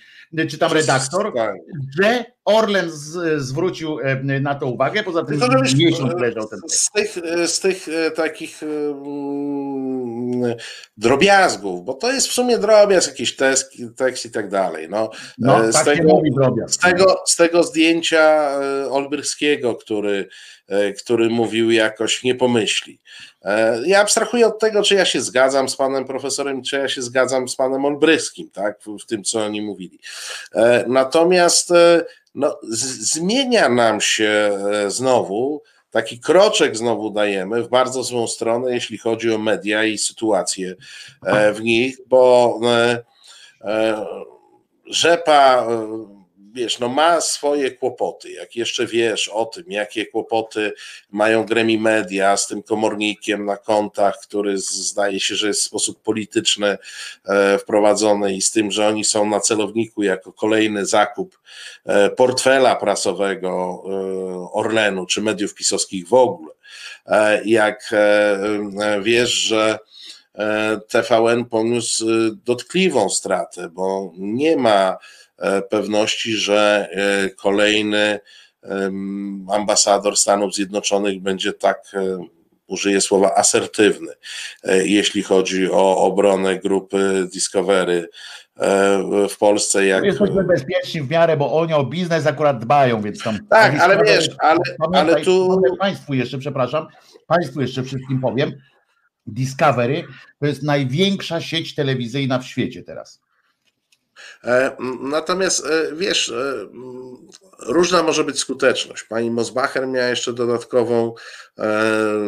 czy 0.49 0.57
tam 0.57 0.71
redaktor, 0.73 1.33
Tak. 1.35 1.55
że 2.01 2.25
Orlen 2.45 2.91
z, 2.91 3.41
zwrócił 3.41 3.99
em, 3.99 4.43
na 4.43 4.55
to 4.55 4.65
uwagę, 4.67 5.03
poza 5.03 5.23
tym 5.25 5.39
żebyś, 5.39 5.75
miesiąc 5.75 6.13
leżał 6.21 6.47
ten 6.47 6.59
z 6.69 6.91
tych, 6.91 7.17
z 7.45 7.59
tych 7.59 7.87
e, 7.89 8.11
takich 8.11 8.63
mm, 8.63 10.55
drobiazgów, 10.97 11.85
bo 11.85 11.93
to 11.93 12.11
jest 12.11 12.27
w 12.27 12.31
sumie 12.33 12.57
drobiazg, 12.57 13.07
jakiś 13.09 13.35
tekst, 13.35 13.73
tekst 13.95 14.25
i 14.25 14.31
tak 14.31 14.49
dalej. 14.49 14.87
No, 14.89 15.09
No, 15.37 15.65
e, 15.65 15.71
z 15.71 15.75
tak 15.75 15.85
tego- 15.85 16.21
z 16.67 16.77
tego, 16.77 17.21
z 17.27 17.35
tego 17.35 17.63
zdjęcia 17.63 18.51
e, 18.61 18.89
Olbrychskiego, 18.89 19.75
który, 19.75 20.27
e, 20.67 20.93
który 20.93 21.29
mówił 21.29 21.71
jakoś 21.71 22.23
nie 22.23 22.35
pomyśli. 22.35 22.99
E, 23.43 23.81
Ja 23.85 24.01
abstrahuję 24.01 24.47
od 24.47 24.59
tego, 24.59 24.83
czy 24.83 24.95
ja 24.95 25.05
się 25.05 25.21
zgadzam 25.21 25.69
z 25.69 25.75
panem 25.75 26.05
profesorem, 26.05 26.63
czy 26.63 26.75
ja 26.75 26.87
się 26.87 27.01
zgadzam 27.01 27.49
z 27.49 27.55
panem 27.55 27.85
Olbrychskim, 27.85 28.49
tak, 28.49 28.79
w, 29.03 29.05
tym, 29.05 29.23
co 29.23 29.39
oni 29.39 29.61
mówili. 29.61 29.99
E, 30.55 30.85
Natomiast 30.87 31.71
e, 31.71 32.05
no, 32.35 32.59
zmienia 32.99 33.69
nam 33.69 34.01
się 34.01 34.59
znowu, 34.87 35.61
taki 35.91 36.19
kroczek 36.19 36.77
znowu 36.77 37.09
dajemy 37.09 37.63
w 37.63 37.69
bardzo 37.69 38.03
złą 38.03 38.27
stronę, 38.27 38.73
jeśli 38.73 38.97
chodzi 38.97 39.33
o 39.33 39.37
media 39.37 39.83
i 39.83 39.97
sytuację 39.97 40.75
w 41.53 41.61
nich, 41.61 41.97
bo 42.07 42.59
Rzepa, 44.85 45.67
wiesz, 46.53 46.79
no 46.79 46.89
ma 46.89 47.21
swoje 47.21 47.71
kłopoty. 47.71 48.31
Jak 48.31 48.55
jeszcze 48.55 48.87
wiesz 48.87 49.27
o 49.27 49.45
tym, 49.45 49.63
jakie 49.67 50.05
kłopoty 50.05 50.73
mają 51.11 51.45
Gremi 51.45 51.77
Media 51.77 52.37
z 52.37 52.47
tym 52.47 52.63
komornikiem 52.63 53.45
na 53.45 53.57
kontach, 53.57 54.19
który 54.19 54.57
zdaje 54.57 55.19
się, 55.19 55.35
że 55.35 55.47
jest 55.47 55.61
w 55.61 55.65
sposób 55.65 56.01
polityczny 56.03 56.77
e, 57.25 57.57
wprowadzony 57.57 58.33
i 58.33 58.41
z 58.41 58.51
tym, 58.51 58.71
że 58.71 58.87
oni 58.87 59.05
są 59.05 59.25
na 59.29 59.39
celowniku 59.39 60.03
jako 60.03 60.33
kolejny 60.33 60.85
zakup 60.85 61.39
e, 61.85 62.09
portfela 62.09 62.75
prasowego 62.75 63.83
e, 63.85 64.51
Orlenu 64.51 65.05
czy 65.05 65.21
mediów 65.21 65.53
pisowskich 65.53 66.07
w 66.07 66.13
ogóle. 66.13 66.53
Jak 67.45 67.91
wiesz, 69.01 69.31
że 69.31 69.79
TVN 70.87 71.45
poniósł 71.45 72.05
dotkliwą 72.45 73.09
stratę, 73.09 73.69
bo 73.69 74.11
nie 74.17 74.57
ma 74.57 74.97
pewności, 75.69 76.33
że 76.33 76.89
e, 76.91 77.29
kolejny 77.29 78.19
em, 78.63 79.45
ambasador 79.51 80.17
Stanów 80.17 80.55
Zjednoczonych 80.55 81.21
będzie 81.21 81.53
tak 81.53 81.91
e, 81.93 82.25
użyję 82.67 83.01
słowa 83.01 83.35
asertywny, 83.35 84.11
e, 84.63 84.87
jeśli 84.87 85.23
chodzi 85.23 85.71
o 85.71 85.97
obronę 85.97 86.59
grupy 86.59 87.27
Discovery 87.33 88.09
e, 88.57 89.27
w 89.29 89.37
Polsce. 89.37 89.85
Jak... 89.85 90.03
Jesteśmy 90.03 90.43
bezpieczni 90.43 91.01
w 91.01 91.09
miarę, 91.09 91.37
bo 91.37 91.53
oni 91.53 91.73
o 91.73 91.83
biznes 91.83 92.27
akurat 92.27 92.59
dbają, 92.59 93.01
więc 93.01 93.23
tam. 93.23 93.47
Tak, 93.49 93.79
ale 93.79 94.03
wiesz, 94.03 94.29
ale, 94.39 94.59
ale 94.93 95.21
tu. 95.21 95.61
Państwu 95.79 96.13
jeszcze, 96.13 96.37
przepraszam, 96.37 96.87
Państwu 97.27 97.61
jeszcze 97.61 97.83
wszystkim 97.83 98.21
powiem. 98.21 98.51
Discovery 99.25 100.03
to 100.39 100.45
jest 100.45 100.63
największa 100.63 101.41
sieć 101.41 101.75
telewizyjna 101.75 102.39
w 102.39 102.45
świecie 102.45 102.83
teraz. 102.83 103.22
E, 104.43 104.75
natomiast 105.01 105.65
e, 105.65 105.95
wiesz, 105.95 106.29
e, 106.29 106.67
różna 107.59 108.03
może 108.03 108.23
być 108.23 108.39
skuteczność. 108.39 109.03
Pani 109.03 109.31
Mosbacher 109.31 109.87
miała 109.87 110.07
jeszcze 110.07 110.33
dodatkową 110.33 111.13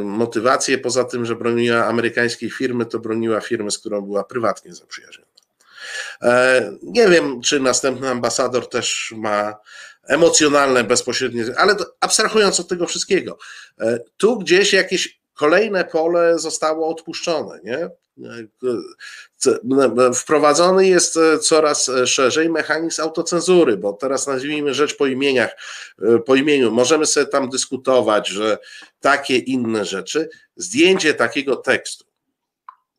motywację, 0.03 0.77
poza 0.77 1.03
tym, 1.03 1.26
że 1.26 1.35
broniła 1.35 1.85
amerykańskiej 1.85 2.49
firmy, 2.49 2.85
to 2.85 2.99
broniła 2.99 3.41
firmy, 3.41 3.72
z 3.72 3.80
którą 3.80 4.01
była 4.01 4.23
prywatnie 4.23 4.73
zaprzyjaźniona. 4.73 5.31
Nie 6.84 7.07
wiem, 7.07 7.41
czy 7.41 7.59
następny 7.59 8.09
ambasador 8.09 8.69
też 8.69 9.13
ma 9.17 9.55
emocjonalne, 10.03 10.84
bezpośrednie, 10.84 11.45
ale 11.57 11.76
abstrahując 11.99 12.59
od 12.59 12.67
tego 12.67 12.88
wszystkiego, 12.88 13.38
tu 14.17 14.39
gdzieś 14.39 14.73
jakieś 14.73 15.19
kolejne 15.34 15.85
pole 15.85 16.39
zostało 16.39 16.89
odpuszczone. 16.89 17.59
Nie? 17.63 17.89
Wprowadzony 20.15 20.88
jest 20.88 21.17
e, 21.17 21.39
coraz 21.39 21.89
e, 21.89 22.07
szerzej 22.07 22.49
mechanizm 22.49 23.01
autocenzury, 23.01 23.77
bo 23.77 23.93
teraz 23.93 24.27
nazwijmy 24.27 24.73
rzecz 24.73 24.97
po 24.97 25.07
imieniach, 25.07 25.55
e, 26.01 26.19
po 26.19 26.35
imieniu. 26.35 26.72
Możemy 26.72 27.05
sobie 27.05 27.26
tam 27.26 27.49
dyskutować, 27.49 28.27
że 28.27 28.57
takie 28.99 29.38
inne 29.38 29.85
rzeczy, 29.85 30.30
zdjęcie 30.55 31.13
takiego 31.13 31.55
tekstu, 31.55 32.05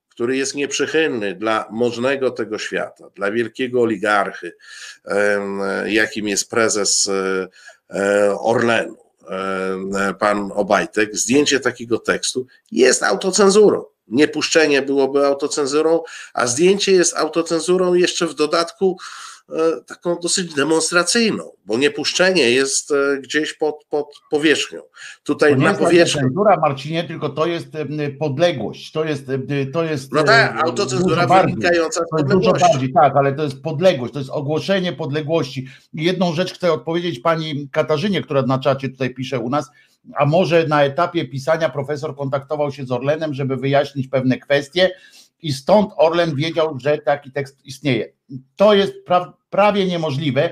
który 0.08 0.36
jest 0.36 0.54
nieprzychylny 0.54 1.34
dla 1.34 1.68
możnego 1.70 2.30
tego 2.30 2.58
świata, 2.58 3.10
dla 3.14 3.30
wielkiego 3.30 3.82
oligarchy, 3.82 4.56
jakim 5.86 6.28
jest 6.28 6.50
prezes 6.50 7.10
Orlenu, 8.40 8.96
pan 10.18 10.52
Obajtek, 10.54 11.16
zdjęcie 11.16 11.60
takiego 11.60 11.98
tekstu 11.98 12.46
jest 12.72 13.02
autocenzurą. 13.02 13.84
Niepuszczenie 14.08 14.82
byłoby 14.82 15.26
autocenzurą, 15.26 16.02
a 16.34 16.46
zdjęcie 16.46 16.92
jest 16.92 17.16
autocenzurą 17.16 17.94
jeszcze 17.94 18.26
w 18.26 18.34
dodatku 18.34 18.98
taką 19.86 20.16
dosyć 20.22 20.54
demonstracyjną, 20.54 21.50
bo 21.66 21.78
niepuszczenie 21.78 22.50
jest 22.50 22.90
e, 22.90 23.18
gdzieś 23.20 23.54
pod, 23.54 23.84
pod 23.88 24.06
powierzchnią. 24.30 24.80
Tutaj 25.22 25.50
to 25.50 25.56
nie 25.56 25.64
na 25.64 25.70
jest 25.70 25.82
powierzchni. 25.82 26.20
Autocenzura, 26.20 26.56
Marcinie, 26.56 27.04
tylko 27.04 27.28
to 27.28 27.46
jest 27.46 27.68
podległość. 28.18 28.92
To 28.92 29.04
jest. 29.04 29.26
To 29.72 29.84
jest 29.84 30.12
no 30.12 30.22
tak, 30.22 30.64
autocenzura 30.64 31.26
wynikająca 31.26 32.00
z 32.00 32.10
podległości. 32.10 32.52
Dużo 32.52 32.66
bardziej, 32.66 32.92
tak, 32.92 33.16
ale 33.16 33.32
to 33.32 33.42
jest 33.42 33.62
podległość, 33.62 34.12
to 34.12 34.18
jest 34.18 34.30
ogłoszenie 34.30 34.92
podległości. 34.92 35.66
Jedną 35.94 36.32
rzecz 36.32 36.54
chcę 36.54 36.72
odpowiedzieć 36.72 37.20
pani 37.20 37.68
Katarzynie, 37.72 38.22
która 38.22 38.42
na 38.42 38.58
czacie 38.58 38.88
tutaj 38.88 39.14
pisze 39.14 39.40
u 39.40 39.50
nas 39.50 39.70
a 40.16 40.26
może 40.26 40.66
na 40.66 40.84
etapie 40.84 41.24
pisania 41.24 41.68
profesor 41.68 42.16
kontaktował 42.16 42.72
się 42.72 42.84
z 42.84 42.92
Orlenem, 42.92 43.34
żeby 43.34 43.56
wyjaśnić 43.56 44.08
pewne 44.08 44.38
kwestie 44.38 44.90
i 45.42 45.52
stąd 45.52 45.92
Orlen 45.96 46.34
wiedział, 46.34 46.78
że 46.80 46.98
taki 46.98 47.32
tekst 47.32 47.64
istnieje. 47.64 48.12
To 48.56 48.74
jest 48.74 48.92
pra 49.04 49.32
prawie 49.50 49.86
niemożliwe. 49.86 50.50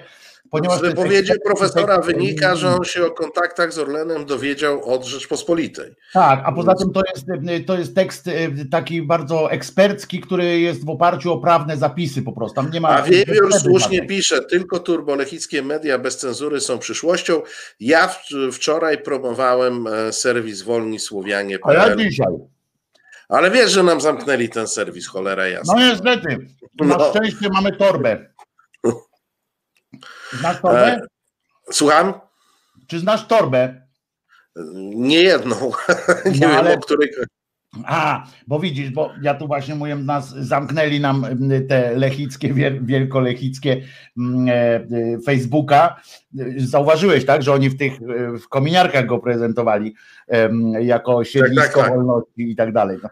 Ponieważ 0.50 0.78
z 0.78 0.82
wypowiedzi 0.82 1.32
profesora 1.44 2.00
wynika, 2.00 2.56
że 2.56 2.68
on 2.68 2.84
się 2.84 3.06
o 3.06 3.10
kontaktach 3.10 3.72
z 3.72 3.78
Orlenem 3.78 4.26
dowiedział 4.26 4.84
od 4.84 5.04
Rzeczpospolitej. 5.04 5.94
Tak, 6.12 6.42
a 6.44 6.52
poza 6.52 6.74
tym 6.74 6.92
to 6.92 7.02
jest, 7.14 7.26
to 7.66 7.78
jest 7.78 7.94
tekst 7.94 8.26
y, 8.26 8.66
taki 8.70 9.02
bardzo 9.02 9.50
ekspercki, 9.50 10.20
który 10.20 10.60
jest 10.60 10.84
w 10.84 10.88
oparciu 10.88 11.32
o 11.32 11.38
prawne 11.38 11.76
zapisy 11.76 12.22
po 12.22 12.32
prostu. 12.32 12.54
Tam 12.54 12.70
nie 12.70 12.80
ma 12.80 12.88
a 12.88 13.02
Wiewiór 13.02 13.52
słusznie 13.60 14.06
pisze, 14.06 14.44
tylko 14.44 14.78
turbolechickie 14.78 15.62
media 15.62 15.98
bez 15.98 16.16
cenzury 16.16 16.60
są 16.60 16.78
przyszłością. 16.78 17.42
Ja 17.80 18.14
wczoraj 18.52 19.02
promowałem 19.02 19.86
e, 19.86 20.12
serwis 20.12 20.62
Wolni 20.62 20.98
Słowianie. 20.98 21.58
A 21.62 21.72
ja 21.72 21.96
dzisiaj. 21.96 22.53
Ale 23.28 23.50
wiesz, 23.50 23.70
że 23.72 23.82
nam 23.82 24.00
zamknęli 24.00 24.48
ten 24.48 24.68
serwis, 24.68 25.08
cholera 25.08 25.46
jasna. 25.48 25.74
No 25.74 25.80
niestety. 25.80 26.46
Na 26.80 26.96
no. 26.96 27.10
szczęście 27.10 27.48
mamy 27.48 27.76
torbę. 27.76 28.34
Znasz 30.32 30.60
torbę? 30.60 30.86
E, 30.86 31.00
słucham? 31.72 32.20
Czy 32.86 32.98
znasz 32.98 33.26
torbę? 33.26 33.86
Nie 34.94 35.22
jedną. 35.22 35.56
nie 36.24 36.40
no, 36.40 36.48
wiem, 36.48 36.50
ale... 36.50 36.74
o 36.74 36.80
której. 36.80 37.10
A, 37.86 38.26
bo 38.46 38.60
widzisz, 38.60 38.90
bo 38.90 39.10
ja 39.22 39.34
tu 39.34 39.46
właśnie 39.46 39.74
mówię, 39.74 39.96
nas 39.96 40.30
zamknęli 40.30 41.00
nam 41.00 41.26
te 41.68 41.94
lechickie, 41.96 42.54
wielkolechickie 42.82 43.82
e, 44.48 44.52
e, 44.52 44.84
Facebooka. 45.26 46.00
Zauważyłeś, 46.56 47.24
tak, 47.24 47.42
że 47.42 47.52
oni 47.52 47.70
w 47.70 47.78
tych 47.78 48.00
w 48.44 48.48
kominiarkach 48.48 49.06
go 49.06 49.18
prezentowali 49.18 49.94
jako 50.80 51.24
siedlisko 51.24 51.62
tak, 51.62 51.74
tak, 51.74 51.84
tak. 51.84 51.94
wolności 51.94 52.50
i 52.50 52.56
tak 52.56 52.72
dalej. 52.72 52.98
No. 53.02 53.08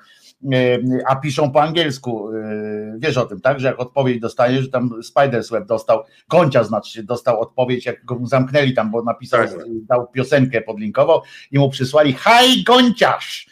E, 0.52 0.78
a 1.06 1.16
piszą 1.16 1.50
po 1.50 1.62
angielsku. 1.62 2.32
E, 2.32 2.96
wiesz 2.98 3.16
o 3.16 3.26
tym, 3.26 3.40
tak? 3.40 3.60
Że 3.60 3.66
jak 3.66 3.80
odpowiedź 3.80 4.20
dostajesz, 4.20 4.62
że 4.62 4.68
tam 4.68 5.02
Spidersweb 5.02 5.66
dostał, 5.66 6.02
Koncia 6.28 6.64
znaczy 6.64 7.02
dostał 7.02 7.40
odpowiedź, 7.40 7.86
jak 7.86 8.04
go 8.04 8.18
zamknęli 8.22 8.74
tam, 8.74 8.90
bo 8.90 9.02
napisał, 9.02 9.40
tak. 9.40 9.56
dał 9.88 10.08
piosenkę, 10.08 10.60
podlinkował 10.60 11.22
i 11.50 11.58
mu 11.58 11.70
przysłali 11.70 12.12
Haj 12.12 12.62
Gonciarz! 12.66 13.51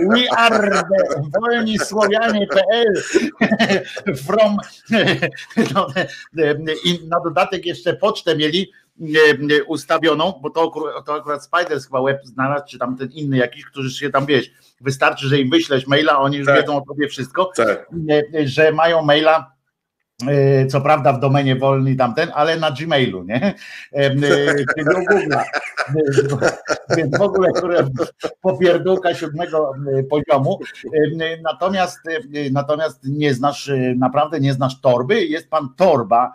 We 0.00 0.28
are 0.36 0.70
the 0.70 1.30
wolni 1.40 1.78
Słowianie.pl 1.78 2.94
from 4.26 4.56
no, 5.74 5.86
i 6.84 7.08
na 7.08 7.20
dodatek 7.24 7.66
jeszcze 7.66 7.96
pocztę 7.96 8.36
mieli 8.36 8.72
ustawioną, 9.66 10.40
bo 10.42 10.50
to, 10.50 10.72
to 11.06 11.14
akurat 11.14 11.44
Spiders 11.44 11.86
chyba 11.86 12.02
web 12.02 12.20
znalazł, 12.24 12.64
czy 12.68 12.78
tam 12.78 12.96
ten 12.96 13.08
inny 13.12 13.36
jakiś, 13.36 13.64
którzy 13.64 13.90
się 13.90 14.10
tam 14.10 14.26
wiesz, 14.26 14.50
wystarczy, 14.80 15.28
że 15.28 15.38
im 15.38 15.50
wyślesz 15.50 15.86
maila, 15.86 16.18
oni 16.18 16.36
już 16.36 16.46
tak. 16.46 16.60
wiedzą 16.60 16.76
o 16.76 16.80
tobie 16.80 17.08
wszystko, 17.08 17.50
tak. 17.56 17.86
że 18.44 18.72
mają 18.72 19.02
maila 19.02 19.38
e, 19.38 19.59
co 20.68 20.80
prawda 20.80 21.12
w 21.12 21.20
domenie 21.20 21.56
wolny 21.56 21.96
tamten, 21.96 22.30
ale 22.34 22.56
na 22.56 22.70
Gmailu, 22.70 23.24
nie? 23.24 23.54
E, 23.92 24.10
czyli 24.74 24.84
do 24.84 24.94
Google. 24.94 25.34
Więc 26.96 27.18
w 27.18 27.22
ogóle 27.22 27.48
które 27.56 27.88
popierdółka 28.40 29.14
siódmego 29.14 29.72
poziomu. 30.10 30.58
Natomiast, 31.42 31.98
natomiast 32.52 33.00
nie 33.04 33.34
znasz, 33.34 33.70
naprawdę 33.96 34.40
nie 34.40 34.52
znasz 34.52 34.80
torby. 34.80 35.24
Jest 35.24 35.50
pan 35.50 35.68
Torba, 35.76 36.32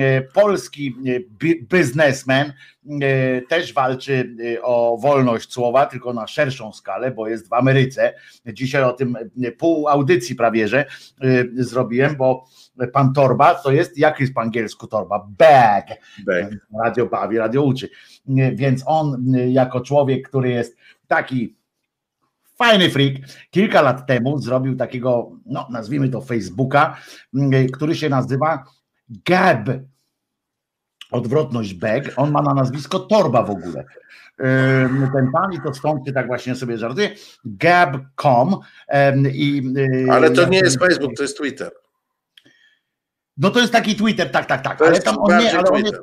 E, 0.00 0.22
polski 0.22 0.96
e, 1.06 1.20
biznesmen 1.68 2.52
e, 3.02 3.42
też 3.42 3.72
walczy 3.72 4.36
o 4.62 4.98
wolność 5.02 5.52
słowa, 5.52 5.86
tylko 5.86 6.12
na 6.12 6.26
szerszą 6.26 6.72
skalę, 6.72 7.10
bo 7.10 7.28
jest 7.28 7.48
w 7.48 7.52
Ameryce. 7.52 8.14
Dzisiaj 8.46 8.82
o 8.82 8.92
tym 8.92 9.16
pół 9.58 9.88
audycji 9.88 10.34
prawie, 10.34 10.68
że 10.68 10.86
zrobiłem, 11.54 12.16
bo 12.16 12.44
pan 12.88 13.12
Torba 13.12 13.54
to 13.54 13.70
jest, 13.70 13.98
jak 13.98 14.20
jest 14.20 14.34
po 14.34 14.40
angielsku 14.40 14.86
Torba? 14.86 15.26
Bag. 15.38 15.86
Bag. 16.26 16.54
Radio 16.84 17.06
bawi, 17.06 17.38
radio 17.38 17.62
uczy. 17.62 17.88
Więc 18.54 18.82
on 18.86 19.24
jako 19.48 19.80
człowiek, 19.80 20.28
który 20.28 20.50
jest 20.50 20.76
taki 21.06 21.56
fajny 22.56 22.90
freak, 22.90 23.14
kilka 23.50 23.82
lat 23.82 24.06
temu 24.06 24.38
zrobił 24.38 24.76
takiego, 24.76 25.30
no 25.46 25.66
nazwijmy 25.70 26.08
to 26.08 26.20
Facebooka, 26.20 26.96
który 27.72 27.94
się 27.94 28.08
nazywa 28.08 28.64
Gab, 29.08 29.68
odwrotność 31.10 31.74
bag, 31.74 32.12
on 32.16 32.30
ma 32.30 32.42
na 32.42 32.54
nazwisko 32.54 32.98
Torba 32.98 33.42
w 33.42 33.50
ogóle. 33.50 33.84
Ten 35.12 35.30
pan 35.32 35.52
i 35.52 35.60
to 35.60 35.74
stąd 35.74 36.06
się 36.06 36.12
tak 36.12 36.26
właśnie 36.26 36.54
sobie 36.54 36.78
żartuje. 36.78 37.10
Gab.com 37.44 38.56
i. 39.32 39.62
Y, 39.76 40.06
Ale 40.10 40.30
to 40.30 40.48
nie 40.48 40.58
jest 40.58 40.78
Facebook, 40.78 41.16
to 41.16 41.22
jest 41.22 41.38
Twitter. 41.38 41.70
No 43.36 43.50
to 43.50 43.60
jest 43.60 43.72
taki 43.72 43.96
Twitter, 43.96 44.30
tak, 44.30 44.46
tak, 44.46 44.62
tak. 44.62 44.82
ale 44.82 45.00
tam 45.00 45.18
on 45.18 45.38
nie, 45.38 45.58
ale 45.58 45.70
on 45.70 45.84
jest, 45.84 45.96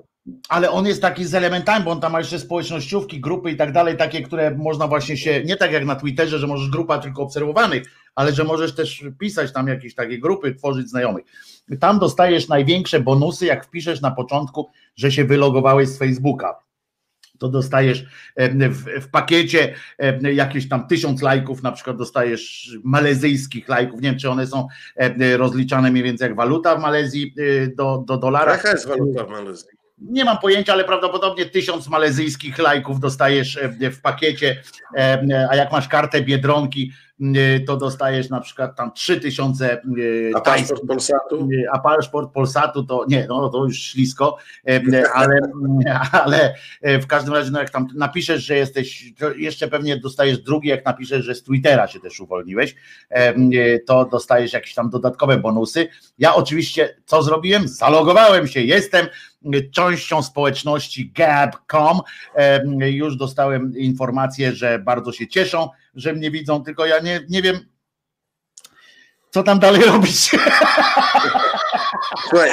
ale 0.50 0.72
on 0.72 0.86
jest 0.86 1.02
taki 1.02 1.26
z 1.26 1.36
elementami, 1.36 1.86
bo 1.86 1.92
on 1.92 2.02
tam 2.02 2.12
ma 2.12 2.20
jeszcze 2.20 2.40
społecznościówki, 2.40 3.22
grupy 3.22 3.52
i 3.52 3.56
tak 3.56 3.72
dalej, 3.72 3.98
takie, 3.98 4.22
które 4.22 4.52
można 4.56 4.88
właśnie 4.88 5.18
się, 5.18 5.44
nie 5.44 5.56
tak 5.56 5.72
jak 5.72 5.86
na 5.86 5.96
Twitterze, 5.96 6.40
że 6.40 6.48
możesz 6.48 6.70
grupa 6.70 6.98
tylko 6.98 7.24
obserwowanych, 7.24 7.84
ale 8.16 8.34
że 8.34 8.44
możesz 8.44 8.76
też 8.76 9.04
pisać 9.20 9.54
tam 9.54 9.68
jakieś 9.68 9.96
takie 9.96 10.20
grupy, 10.20 10.56
tworzyć 10.56 10.90
znajomych. 10.90 11.26
Tam 11.80 12.00
dostajesz 12.00 12.48
największe 12.48 13.00
bonusy, 13.00 13.46
jak 13.46 13.66
wpiszesz 13.66 14.02
na 14.02 14.12
początku, 14.12 14.70
że 14.96 15.12
się 15.12 15.26
wylogowałeś 15.26 15.90
z 15.90 15.98
Facebooka. 15.98 16.67
To 17.40 17.50
dostajesz 17.50 18.06
w, 18.38 19.02
w 19.02 19.10
pakiecie 19.10 19.74
jakieś 20.34 20.70
tam 20.70 20.88
tysiąc 20.88 21.22
lajków, 21.22 21.64
na 21.64 21.72
przykład 21.72 21.98
dostajesz 21.98 22.72
malezyjskich 22.84 23.70
lajków. 23.70 24.02
Nie 24.02 24.10
wiem, 24.10 24.20
czy 24.20 24.30
one 24.30 24.48
są 24.48 24.68
rozliczane 25.38 25.92
mniej 25.92 26.04
więcej 26.04 26.28
jak 26.28 26.36
waluta 26.36 26.76
w 26.76 26.82
Malezji 26.82 27.34
y, 27.40 27.74
do, 27.76 28.04
do 28.08 28.18
dolara. 28.18 28.52
Jaka 28.52 28.72
jest 28.72 28.88
waluta 28.88 29.24
w 29.24 29.30
Malezji? 29.30 29.78
nie 30.02 30.26
mam 30.26 30.38
pojęcia, 30.38 30.74
ale 30.74 30.84
prawdopodobnie 30.84 31.46
tysiąc 31.46 31.88
malezyjskich 31.88 32.58
lajków 32.58 33.00
dostajesz 33.00 33.60
w 33.92 34.02
pakiecie, 34.02 34.62
a 35.50 35.56
jak 35.56 35.72
masz 35.72 35.88
kartę 35.88 36.22
Biedronki, 36.22 36.92
to 37.68 37.78
dostajesz 37.78 38.30
na 38.30 38.42
przykład 38.42 38.76
tam 38.76 38.92
trzy 38.92 39.20
tysiące 39.20 39.82
A 40.36 40.42
paszport 40.42 40.82
Polsatu? 40.88 41.50
a 41.72 41.80
paszport 41.80 42.32
Polsatu 42.32 42.84
to 42.84 43.06
nie, 43.08 43.26
no 43.30 43.50
to 43.50 43.66
już 43.66 43.80
ślisko, 43.80 44.38
ale, 45.14 45.40
ale 46.24 46.56
w 46.84 47.08
każdym 47.08 47.34
razie, 47.34 47.52
no 47.52 47.60
jak 47.60 47.70
tam 47.70 47.88
napiszesz, 47.96 48.44
że 48.44 48.56
jesteś, 48.56 49.14
to 49.20 49.32
jeszcze 49.32 49.68
pewnie 49.68 49.98
dostajesz 49.98 50.38
drugi, 50.38 50.70
jak 50.70 50.86
napiszesz, 50.86 51.26
że 51.26 51.36
z 51.36 51.44
Twittera 51.44 51.88
się 51.88 52.00
też 52.00 52.20
uwolniłeś, 52.20 52.76
to 53.88 54.06
dostajesz 54.06 54.54
jakieś 54.54 54.74
tam 54.74 54.90
dodatkowe 54.90 55.38
bonusy. 55.38 55.88
Ja 56.18 56.36
oczywiście 56.36 56.96
co 57.06 57.24
zrobiłem? 57.24 57.68
Zalogowałem 57.68 58.48
się, 58.48 58.62
jestem 58.62 59.08
częścią 59.74 60.24
społeczności 60.24 61.12
gab.com. 61.12 62.02
Już 62.80 63.18
dostałem 63.18 63.78
informację, 63.78 64.54
że 64.54 64.80
bardzo 64.80 65.12
się 65.12 65.28
cieszą, 65.28 65.70
że 65.96 66.14
mnie 66.14 66.32
widzą, 66.32 66.64
tylko 66.64 66.86
ja 66.86 67.00
nie, 67.00 67.22
nie 67.30 67.42
wiem, 67.42 67.60
co 69.30 69.44
tam 69.44 69.60
dalej 69.60 69.82
robić. 69.92 70.32
Słuchaj, 72.30 72.52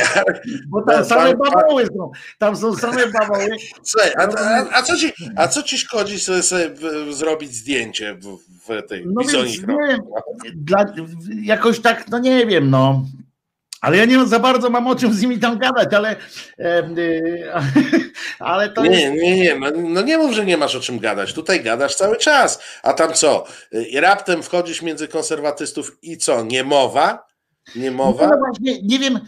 Bo 0.69 0.83
tam 0.83 1.05
same 1.05 1.35
bawoły 1.37 1.87
są. 1.87 2.11
Tam 2.39 2.57
są 2.57 2.77
same 2.77 3.07
bawoły. 3.07 3.49
Słuchaj, 3.83 4.13
a, 4.19 4.23
a, 4.23 4.79
a, 4.79 4.83
co, 4.83 4.97
ci, 4.97 5.13
a 5.37 5.49
co 5.49 5.63
ci 5.63 5.79
szkodzi 5.79 6.21
sobie, 6.21 6.43
sobie 6.43 6.71
zrobić 7.11 7.55
zdjęcie 7.55 8.15
w, 8.15 8.39
w 8.67 8.87
tej 8.89 9.07
no 9.07 9.23
więc, 9.23 9.59
nie 9.59 9.99
dla, 10.55 10.85
jakoś 11.43 11.81
tak, 11.81 12.09
no 12.09 12.19
nie 12.19 12.47
wiem, 12.47 12.71
no. 12.71 13.05
Ale 13.85 13.97
ja 13.97 14.05
nie 14.05 14.27
za 14.27 14.39
bardzo 14.39 14.71
mam 14.71 14.87
o 14.87 14.97
czym 14.97 15.13
z 15.15 15.23
nimi 15.23 15.39
tam 15.39 15.59
gadać, 15.59 15.95
ale, 15.95 16.17
e, 16.59 16.83
ale 18.39 18.71
to 18.71 18.87
nie, 18.87 19.01
jest... 19.01 19.23
Nie, 19.23 19.37
nie, 19.37 19.55
no, 19.59 19.71
no 19.77 20.03
nie 20.03 20.19
mów, 20.19 20.33
że 20.33 20.45
nie 20.45 20.57
masz 20.57 20.75
o 20.77 20.81
czym 20.81 20.99
gadać. 20.99 21.33
Tutaj 21.33 21.61
gadasz 21.61 21.95
cały 21.95 22.17
czas. 22.17 22.63
A 22.83 22.93
tam 22.93 23.13
co? 23.13 23.45
I 23.73 24.01
raptem 24.01 24.43
wchodzisz 24.43 24.83
między 24.83 25.09
konserwatystów 25.09 25.99
i 26.03 26.19
co? 26.19 26.45
Nie 26.45 26.65
mowa? 26.65 27.34
Nie 27.77 27.91
mowa? 27.91 28.29
No 28.29 28.37
właśnie, 28.39 28.83
nie 28.83 28.99
wiem, 28.99 29.21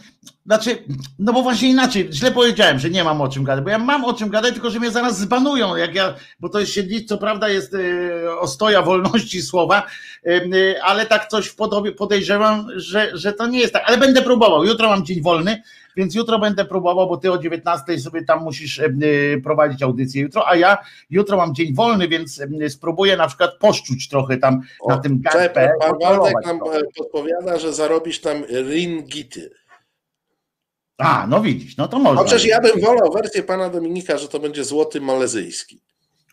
znaczy, 0.45 0.83
no 1.19 1.33
bo 1.33 1.41
właśnie 1.41 1.69
inaczej, 1.69 2.09
źle 2.11 2.31
powiedziałem, 2.31 2.79
że 2.79 2.89
nie 2.89 3.03
mam 3.03 3.21
o 3.21 3.27
czym 3.27 3.43
gadać, 3.43 3.63
bo 3.63 3.69
ja 3.69 3.77
mam 3.77 4.05
o 4.05 4.13
czym 4.13 4.29
gadać, 4.29 4.53
tylko 4.53 4.69
że 4.69 4.79
mnie 4.79 4.91
zaraz 4.91 5.19
zbanują, 5.19 5.75
jak 5.75 5.95
ja, 5.95 6.15
bo 6.39 6.49
to 6.49 6.59
jest 6.59 6.71
siedlic, 6.71 7.09
co 7.09 7.17
prawda 7.17 7.49
jest 7.49 7.73
y, 7.73 8.11
ostoja 8.39 8.81
wolności 8.81 9.41
słowa, 9.41 9.83
y, 10.27 10.75
ale 10.83 11.05
tak 11.05 11.27
coś 11.27 11.47
w 11.47 11.55
podobie 11.55 11.91
podejrzewam, 11.91 12.67
że, 12.75 13.11
że 13.13 13.33
to 13.33 13.47
nie 13.47 13.59
jest 13.59 13.73
tak, 13.73 13.83
ale 13.85 13.97
będę 13.97 14.21
próbował, 14.21 14.65
jutro 14.65 14.89
mam 14.89 15.05
dzień 15.05 15.21
wolny, 15.21 15.61
więc 15.97 16.15
jutro 16.15 16.39
będę 16.39 16.65
próbował, 16.65 17.09
bo 17.09 17.17
ty 17.17 17.31
o 17.31 17.37
19 17.37 17.99
sobie 17.99 18.25
tam 18.25 18.43
musisz 18.43 18.79
y, 18.79 19.41
prowadzić 19.43 19.83
audycję 19.83 20.21
jutro, 20.21 20.47
a 20.47 20.55
ja 20.55 20.77
jutro 21.09 21.37
mam 21.37 21.55
dzień 21.55 21.75
wolny, 21.75 22.07
więc 22.07 22.41
spróbuję 22.69 23.17
na 23.17 23.27
przykład 23.27 23.51
poszczuć 23.59 24.09
trochę 24.09 24.37
tam 24.37 24.61
o, 24.81 24.89
na 24.89 24.97
tym 24.97 25.21
gapę. 25.21 25.71
Pan 25.79 25.95
Waldek 26.01 26.45
nam 26.45 26.57
e, 26.57 26.79
podpowiada, 26.97 27.59
że 27.59 27.73
zarobisz 27.73 28.21
tam 28.21 28.43
ringity. 28.49 29.49
A, 30.97 31.27
no 31.27 31.41
widzisz, 31.41 31.77
no 31.77 31.87
to 31.87 31.99
można. 31.99 32.21
Chociaż 32.21 32.45
ja 32.45 32.61
bym 32.61 32.81
wolał 32.81 33.13
wersję 33.13 33.43
pana 33.43 33.69
Dominika, 33.69 34.17
że 34.17 34.27
to 34.27 34.39
będzie 34.39 34.63
złoty 34.63 35.01
malezyjski. 35.01 35.86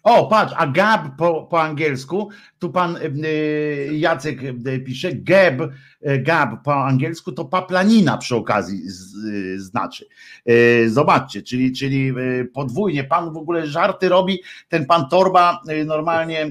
O, 0.04 0.26
patrz, 0.26 0.54
a 0.56 0.66
gab 0.66 1.16
po, 1.16 1.42
po 1.42 1.62
angielsku, 1.62 2.28
tu 2.58 2.70
pan 2.70 2.96
y, 2.96 3.88
Jacek 3.92 4.42
y, 4.42 4.80
pisze, 4.80 5.12
gab, 5.14 5.60
y, 5.60 6.18
gab 6.18 6.62
po 6.64 6.74
angielsku 6.74 7.32
to 7.32 7.44
paplanina 7.44 8.18
przy 8.18 8.36
okazji 8.36 8.82
y, 9.26 9.60
znaczy. 9.60 10.06
Y, 10.48 10.90
zobaczcie, 10.90 11.42
czyli, 11.42 11.72
czyli 11.72 12.08
y, 12.18 12.50
podwójnie, 12.54 13.04
pan 13.04 13.32
w 13.32 13.36
ogóle 13.36 13.66
żarty 13.66 14.08
robi, 14.08 14.42
ten 14.68 14.86
pan 14.86 15.08
Torba 15.08 15.60
normalnie 15.86 16.50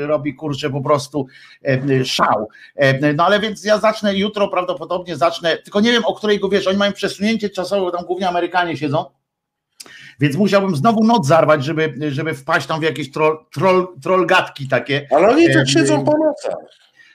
robi 0.00 0.34
kurczę 0.34 0.70
po 0.70 0.80
prostu 0.80 1.26
szał. 2.04 2.48
No 3.16 3.24
ale 3.26 3.40
więc 3.40 3.64
ja 3.64 3.78
zacznę 3.78 4.18
jutro 4.18 4.48
prawdopodobnie 4.48 5.16
zacznę, 5.16 5.58
tylko 5.58 5.80
nie 5.80 5.92
wiem 5.92 6.04
o 6.04 6.14
której 6.14 6.40
go 6.40 6.48
wiesz, 6.48 6.66
oni 6.66 6.78
mają 6.78 6.92
przesunięcie 6.92 7.50
czasowe, 7.50 7.92
tam 7.92 8.04
głównie 8.04 8.28
Amerykanie 8.28 8.76
siedzą, 8.76 9.04
więc 10.20 10.36
musiałbym 10.36 10.76
znowu 10.76 11.04
noc 11.04 11.26
zarwać, 11.26 11.64
żeby, 11.64 11.94
żeby 12.08 12.34
wpaść 12.34 12.66
tam 12.66 12.80
w 12.80 12.82
jakieś 12.82 13.10
troll, 13.10 13.38
troll, 13.52 13.88
trollgatki 14.02 14.68
takie. 14.68 15.06
Ale 15.10 15.28
oni 15.28 15.52
tak 15.52 15.68
siedzą 15.68 16.04
po 16.04 16.18
nocach. 16.18 16.56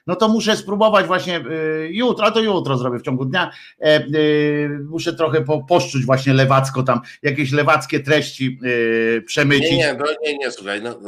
No 0.08 0.16
to 0.16 0.28
muszę 0.28 0.58
spróbować 0.58 1.06
właśnie 1.06 1.40
y, 1.40 1.90
jutro, 1.92 2.26
a 2.26 2.32
to 2.32 2.40
jutro 2.40 2.78
zrobię 2.78 3.00
w 3.00 3.02
ciągu 3.02 3.26
dnia. 3.26 3.52
E, 3.82 4.06
y, 4.16 4.70
muszę 4.90 5.14
trochę 5.14 5.42
po, 5.42 5.64
poszczuć 5.64 6.06
właśnie 6.06 6.34
lewacko 6.34 6.84
tam, 6.84 7.02
jakieś 7.24 7.52
lewackie 7.52 8.00
treści 8.00 8.60
y, 8.66 9.24
przemycić. 9.26 9.72
Nie, 9.72 9.78
nie, 9.78 9.94
no, 9.94 10.06
nie, 10.24 10.38
nie, 10.38 10.52
słuchaj, 10.52 10.82
no, 10.82 11.00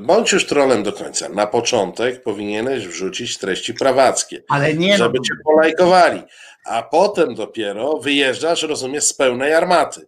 bądź 0.00 0.32
już 0.32 0.46
trolem 0.46 0.82
do 0.82 0.92
końca. 0.92 1.28
Na 1.28 1.46
początek 1.46 2.22
powinieneś 2.22 2.86
wrzucić 2.86 3.38
treści 3.38 3.74
prawackie, 3.74 4.42
Ale 4.48 4.74
nie, 4.74 4.98
żeby 4.98 5.18
no, 5.18 5.24
cię 5.24 5.34
polajkowali, 5.44 6.22
a 6.66 6.82
potem 6.82 7.34
dopiero 7.34 7.98
wyjeżdżasz, 7.98 8.62
rozumiesz, 8.62 9.04
z 9.04 9.12
pełnej 9.12 9.54
armaty. 9.54 10.06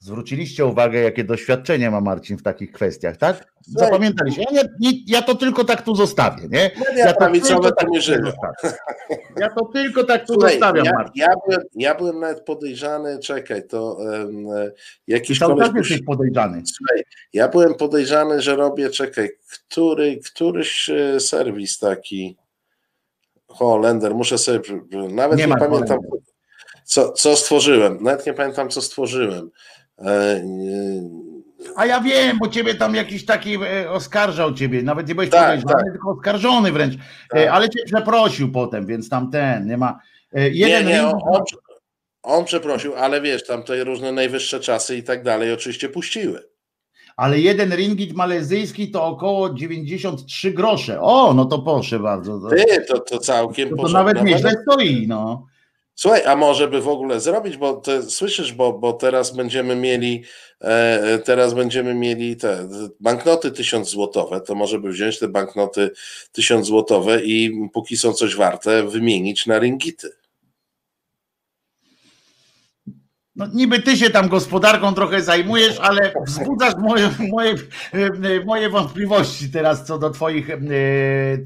Zwróciliście 0.00 0.66
uwagę, 0.66 1.00
jakie 1.00 1.24
doświadczenie 1.24 1.90
ma 1.90 2.00
Marcin 2.00 2.38
w 2.38 2.42
takich 2.42 2.72
kwestiach, 2.72 3.16
tak? 3.16 3.52
Zapamiętaliście. 3.60 4.44
Ja, 4.50 4.62
nie, 4.80 4.90
ja 5.06 5.22
to 5.22 5.34
tylko 5.34 5.64
tak 5.64 5.82
tu 5.82 5.94
zostawię, 5.94 6.48
nie? 6.48 6.70
Media 6.88 7.06
ja 7.06 7.14
to 7.72 7.88
nie 7.88 8.00
żyją. 8.00 8.32
Ja 9.36 9.48
to 9.48 9.64
tylko 9.64 10.04
tak 10.04 10.26
tu 10.26 10.32
Słuchaj, 10.32 10.52
zostawiam, 10.52 10.84
ja, 10.84 10.92
Marcin. 10.92 11.12
Ja 11.16 11.28
byłem, 11.46 11.62
ja 11.74 11.94
byłem 11.94 12.20
nawet 12.20 12.40
podejrzany, 12.44 13.18
czekaj, 13.18 13.66
to 13.66 13.94
um, 13.94 14.46
jakiś 15.06 15.38
koleś... 15.38 15.68
jesteś 15.74 16.02
podejrzany. 16.02 16.62
Słuchaj, 16.76 17.04
ja 17.32 17.48
byłem 17.48 17.74
podejrzany, 17.74 18.40
że 18.40 18.56
robię, 18.56 18.90
czekaj, 18.90 19.30
który, 19.68 20.18
któryś 20.24 20.90
e, 20.90 21.20
serwis 21.20 21.78
taki 21.78 22.36
Holender, 23.48 24.14
muszę 24.14 24.38
sobie, 24.38 24.60
nawet 25.10 25.38
nie, 25.38 25.46
nie 25.46 25.56
pamiętam, 25.56 25.98
co, 26.84 27.12
co 27.12 27.36
stworzyłem, 27.36 27.98
nawet 28.00 28.26
nie 28.26 28.34
pamiętam, 28.34 28.68
co 28.68 28.82
stworzyłem. 28.82 29.50
E, 29.98 30.42
A 31.76 31.86
ja 31.86 32.00
wiem, 32.00 32.38
bo 32.38 32.48
ciebie 32.48 32.74
tam 32.74 32.94
jakiś 32.94 33.24
taki 33.24 33.54
e, 33.54 33.90
oskarżał 33.90 34.54
ciebie, 34.54 34.82
nawet 34.82 35.08
nie 35.08 35.14
byłeś 35.14 35.30
tak, 35.30 35.62
tak. 35.64 35.82
tylko 35.92 36.10
oskarżony 36.10 36.72
wręcz, 36.72 36.94
e, 36.94 36.98
tak. 37.28 37.48
ale 37.48 37.70
cię 37.70 37.84
przeprosił 37.84 38.52
potem, 38.52 38.86
więc 38.86 39.08
tam 39.08 39.30
ten, 39.30 39.66
nie 39.66 39.76
ma... 39.76 40.00
Jeden 40.32 40.86
nie, 40.86 40.92
nie, 40.92 41.06
on, 41.06 41.20
on, 41.24 41.42
on 42.22 42.44
przeprosił, 42.44 42.94
ale 42.94 43.20
wiesz, 43.20 43.46
tam 43.46 43.62
te 43.62 43.84
różne 43.84 44.12
najwyższe 44.12 44.60
czasy 44.60 44.96
i 44.96 45.02
tak 45.02 45.22
dalej 45.22 45.52
oczywiście 45.52 45.88
puściły. 45.88 46.48
Ale 47.16 47.40
jeden 47.40 47.72
ringgit 47.74 48.14
malezyjski 48.14 48.90
to 48.90 49.04
około 49.04 49.54
93 49.54 50.52
grosze. 50.52 51.00
O, 51.00 51.34
no 51.34 51.44
to 51.44 51.58
proszę 51.58 51.98
bardzo. 51.98 52.40
Ty, 52.50 52.64
to, 52.88 52.98
to 53.00 53.18
całkiem 53.18 53.68
to, 53.68 53.76
to 53.76 53.88
nawet 53.88 54.24
nieźle 54.24 54.52
stoi, 54.62 55.06
no. 55.08 55.46
Słuchaj, 56.00 56.24
a 56.24 56.36
może 56.36 56.68
by 56.68 56.80
w 56.80 56.88
ogóle 56.88 57.20
zrobić, 57.20 57.56
bo 57.56 57.76
te, 57.76 58.02
słyszysz, 58.02 58.52
bo, 58.52 58.72
bo 58.72 58.92
teraz 58.92 59.36
będziemy 59.36 59.76
mieli 59.76 60.24
e, 60.60 61.18
teraz 61.18 61.54
będziemy 61.54 61.94
mieli 61.94 62.36
te 62.36 62.68
banknoty 63.00 63.50
tysiąc 63.50 63.90
złotowe, 63.90 64.40
to 64.40 64.54
może 64.54 64.78
by 64.78 64.92
wziąć 64.92 65.18
te 65.18 65.28
banknoty 65.28 65.90
tysiąc 66.32 66.66
złotowe 66.66 67.22
i 67.24 67.68
póki 67.72 67.96
są 67.96 68.12
coś 68.12 68.36
warte, 68.36 68.88
wymienić 68.88 69.46
na 69.46 69.58
ringity. 69.58 70.10
No, 73.36 73.46
niby 73.54 73.82
ty 73.82 73.96
się 73.96 74.10
tam 74.10 74.28
gospodarką 74.28 74.94
trochę 74.94 75.22
zajmujesz, 75.22 75.78
ale 75.80 76.12
wzbudzasz 76.26 76.74
moje, 76.78 77.10
moje, 77.28 77.54
moje 78.44 78.70
wątpliwości 78.70 79.50
teraz 79.50 79.86
co 79.86 79.98
do 79.98 80.10
twoich, 80.10 80.50
e, 80.50 80.58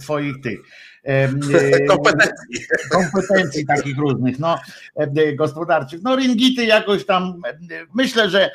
twoich 0.01 0.41
tych 0.43 0.61
kompetencji. 1.89 2.66
kompetencji 2.91 3.66
takich 3.66 3.99
różnych, 3.99 4.39
no, 4.39 4.59
gospodarczych. 5.35 6.01
No 6.03 6.16
ringity 6.16 6.65
jakoś 6.65 7.07
tam, 7.07 7.43
myślę, 7.95 8.31
że 8.31 8.51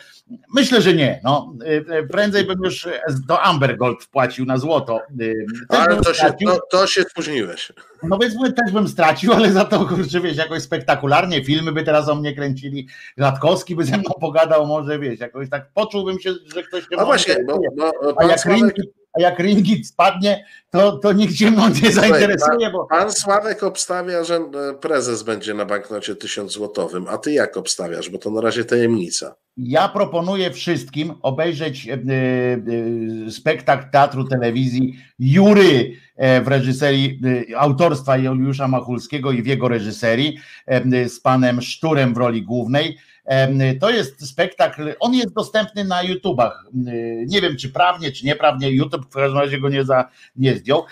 myślę, 0.53 0.81
że 0.81 0.93
nie. 0.93 1.21
No, 1.23 1.53
prędzej 2.11 2.45
bym 2.45 2.63
już 2.63 2.87
do 3.27 3.41
Amber 3.41 3.77
Gold 3.77 4.03
wpłacił 4.03 4.45
na 4.45 4.57
złoto. 4.57 5.01
ale 5.69 6.01
to 6.01 6.13
się, 6.13 6.33
to, 6.45 6.59
to 6.71 6.87
się 6.87 7.01
spóźniłeś. 7.01 7.71
No 8.03 8.17
więc 8.17 8.33
też 8.55 8.71
bym 8.73 8.87
stracił, 8.87 9.33
ale 9.33 9.51
za 9.51 9.65
to, 9.65 9.85
kurczę, 9.85 10.21
wiesz, 10.21 10.37
jakoś 10.37 10.61
spektakularnie, 10.61 11.43
filmy 11.43 11.71
by 11.71 11.83
teraz 11.83 12.09
o 12.09 12.15
mnie 12.15 12.35
kręcili, 12.35 12.87
Radkowski 13.17 13.75
by 13.75 13.85
ze 13.85 13.97
mną 13.97 14.11
pogadał, 14.21 14.65
może, 14.65 14.99
wiesz, 14.99 15.19
jakoś 15.19 15.49
tak 15.49 15.69
poczułbym 15.73 16.19
się, 16.19 16.33
że 16.55 16.63
ktoś 16.63 16.83
się... 16.83 16.95
No 16.97 17.05
właśnie, 17.05 17.35
bo, 17.47 17.59
bo, 17.77 18.13
a 18.17 18.25
jak 18.25 18.45
ringit 18.45 18.91
a 19.17 19.21
jak 19.21 19.39
ringit 19.39 19.87
spadnie, 19.87 20.45
to, 20.69 20.97
to 20.97 21.13
nikt 21.13 21.35
się 21.35 21.51
mną 21.51 21.69
nie 21.83 21.91
zainteresuje. 21.91 22.71
Bo... 22.71 22.85
Pan 22.85 23.11
Sławek 23.11 23.63
obstawia, 23.63 24.23
że 24.23 24.35
e, 24.35 24.73
prezes 24.73 25.23
będzie 25.23 25.53
na 25.53 25.65
banknocie 25.65 26.15
tysiąc 26.15 26.51
złotowym, 26.51 27.05
a 27.09 27.17
ty 27.17 27.31
jak 27.31 27.57
obstawiasz, 27.57 28.09
bo 28.09 28.17
to 28.17 28.31
na 28.31 28.41
razie 28.41 28.65
tajemnica. 28.65 29.35
Ja 29.57 29.89
proponuję 29.89 30.51
wszystkim 30.51 31.13
obejrzeć 31.21 31.87
e, 31.87 31.93
e, 31.93 33.31
spektakl 33.31 33.91
teatru 33.91 34.23
telewizji 34.23 34.99
Jury 35.19 35.91
w 36.43 36.47
reżyserii 36.47 37.19
autorstwa 37.57 38.17
Juliusza 38.17 38.67
Machulskiego 38.67 39.31
i 39.31 39.41
w 39.41 39.45
jego 39.47 39.67
reżyserii 39.67 40.37
z 41.07 41.19
panem 41.19 41.61
Szturem 41.61 42.13
w 42.13 42.17
roli 42.17 42.43
głównej 42.43 42.97
To 43.79 43.89
jest 43.89 44.27
spektakl, 44.27 44.93
on 44.99 45.13
jest 45.13 45.33
dostępny 45.33 45.83
na 45.83 46.03
YouTubach. 46.03 46.65
Nie 47.27 47.41
wiem, 47.41 47.57
czy 47.57 47.69
prawnie, 47.69 48.11
czy 48.11 48.25
nieprawnie. 48.25 48.71
YouTube 48.71 49.05
w 49.05 49.13
każdym 49.13 49.39
razie 49.39 49.59
go 49.59 49.69
nie, 49.69 49.85
za, 49.85 50.09
nie 50.35 50.55
zdjął. 50.55 50.83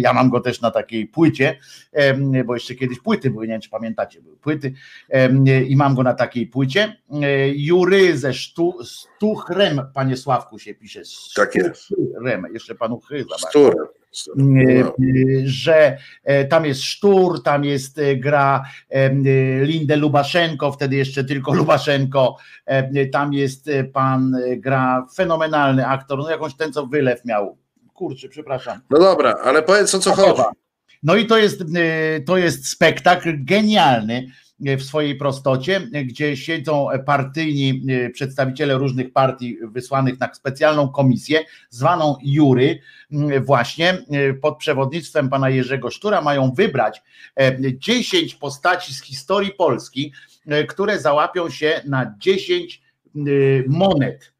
Ja 0.00 0.12
mam 0.12 0.30
go 0.30 0.40
też 0.40 0.60
na 0.60 0.70
takiej 0.70 1.06
płycie, 1.06 1.58
bo 2.44 2.54
jeszcze 2.54 2.74
kiedyś 2.74 3.00
płyty 3.00 3.30
były, 3.30 3.46
nie 3.46 3.52
wiem, 3.52 3.60
czy 3.60 3.70
pamiętacie, 3.70 4.22
były 4.22 4.36
płyty 4.36 4.72
i 5.68 5.76
mam 5.76 5.94
go 5.94 6.02
na 6.02 6.14
takiej 6.14 6.46
płycie. 6.46 6.96
Jury 7.54 8.18
ze 8.18 8.34
Sztu, 8.34 8.74
Stuchrem, 9.24 9.82
panie 9.94 10.16
Sławku 10.16 10.58
się 10.58 10.74
pisze. 10.74 11.02
Tak 11.36 11.54
jest. 11.54 11.94
Jeszcze 12.52 12.74
panu 12.74 13.00
Chy 13.00 13.24
Stuchrem. 13.48 13.86
No. 14.36 14.92
że 15.44 15.98
e, 16.24 16.44
tam 16.44 16.64
jest 16.64 16.82
Sztur, 16.82 17.42
tam 17.42 17.64
jest 17.64 17.98
e, 17.98 18.16
gra 18.16 18.64
e, 18.90 19.10
Lindę 19.64 19.96
Lubaszenko, 19.96 20.72
wtedy 20.72 20.96
jeszcze 20.96 21.24
tylko 21.24 21.54
Lubaszenko, 21.60 22.36
tam 23.12 23.32
jest 23.32 23.70
pan, 23.92 24.36
gra 24.56 25.06
fenomenalny 25.14 25.86
aktor, 25.86 26.18
no 26.18 26.30
jakąś 26.30 26.56
ten 26.56 26.72
co 26.72 26.86
wylew 26.86 27.24
miał, 27.24 27.58
kurczę, 27.94 28.28
przepraszam. 28.28 28.80
No 28.90 28.98
dobra, 28.98 29.34
ale 29.44 29.62
powiedz 29.62 29.94
o 29.94 29.98
co 29.98 30.14
chodzi. 30.14 30.42
No 31.02 31.16
i 31.16 31.26
to 31.26 31.38
jest, 31.38 31.62
to 32.26 32.36
jest 32.36 32.68
spektakl 32.68 33.44
genialny, 33.44 34.26
w 34.60 34.82
swojej 34.82 35.16
prostocie, 35.16 35.80
gdzie 36.04 36.36
siedzą 36.36 36.88
partyjni 37.06 37.86
przedstawiciele 38.12 38.74
różnych 38.74 39.12
partii 39.12 39.58
wysłanych 39.62 40.20
na 40.20 40.34
specjalną 40.34 40.88
komisję, 40.88 41.40
zwaną 41.70 42.16
jury, 42.24 42.78
właśnie 43.40 43.98
pod 44.42 44.58
przewodnictwem 44.58 45.28
pana 45.28 45.50
Jerzego 45.50 45.90
Sztura, 45.90 46.20
mają 46.20 46.52
wybrać 46.52 47.02
10 47.78 48.34
postaci 48.34 48.94
z 48.94 49.02
historii 49.02 49.52
Polski, 49.52 50.12
które 50.68 50.98
załapią 50.98 51.50
się 51.50 51.80
na 51.86 52.14
10 52.18 52.82
monet. 53.68 54.24
E, 54.24 54.33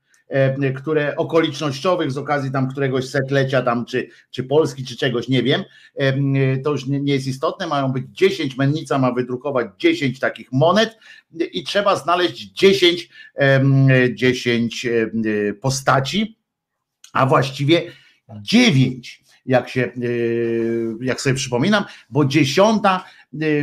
które 0.76 1.16
okolicznościowych 1.16 2.12
z 2.12 2.18
okazji 2.18 2.50
tam 2.50 2.70
któregoś 2.70 3.08
setlecia 3.08 3.62
tam, 3.62 3.84
czy, 3.84 4.08
czy 4.30 4.44
Polski, 4.44 4.84
czy 4.84 4.96
czegoś, 4.96 5.28
nie 5.28 5.42
wiem, 5.42 5.64
e, 5.94 6.56
to 6.56 6.70
już 6.70 6.86
nie, 6.86 7.12
jest 7.14 7.26
istotne, 7.26 7.66
mają 7.66 7.88
być 7.88 8.04
10, 8.12 8.56
mennica 8.56 8.98
ma 8.98 9.12
wydrukować 9.12 9.66
10 9.78 10.20
takich 10.20 10.52
monet 10.52 10.98
i 11.52 11.64
trzeba 11.64 11.96
znaleźć 11.96 12.52
10, 12.52 13.08
10 14.14 14.86
postaci, 15.60 16.38
a 17.12 17.26
właściwie 17.26 17.82
9 18.42 19.24
jak 19.46 19.68
się, 19.68 19.82
e, 19.82 19.90
jak 21.00 21.20
sobie 21.20 21.34
przypominam, 21.34 21.84
bo 22.10 22.24
dziesiąta, 22.24 23.04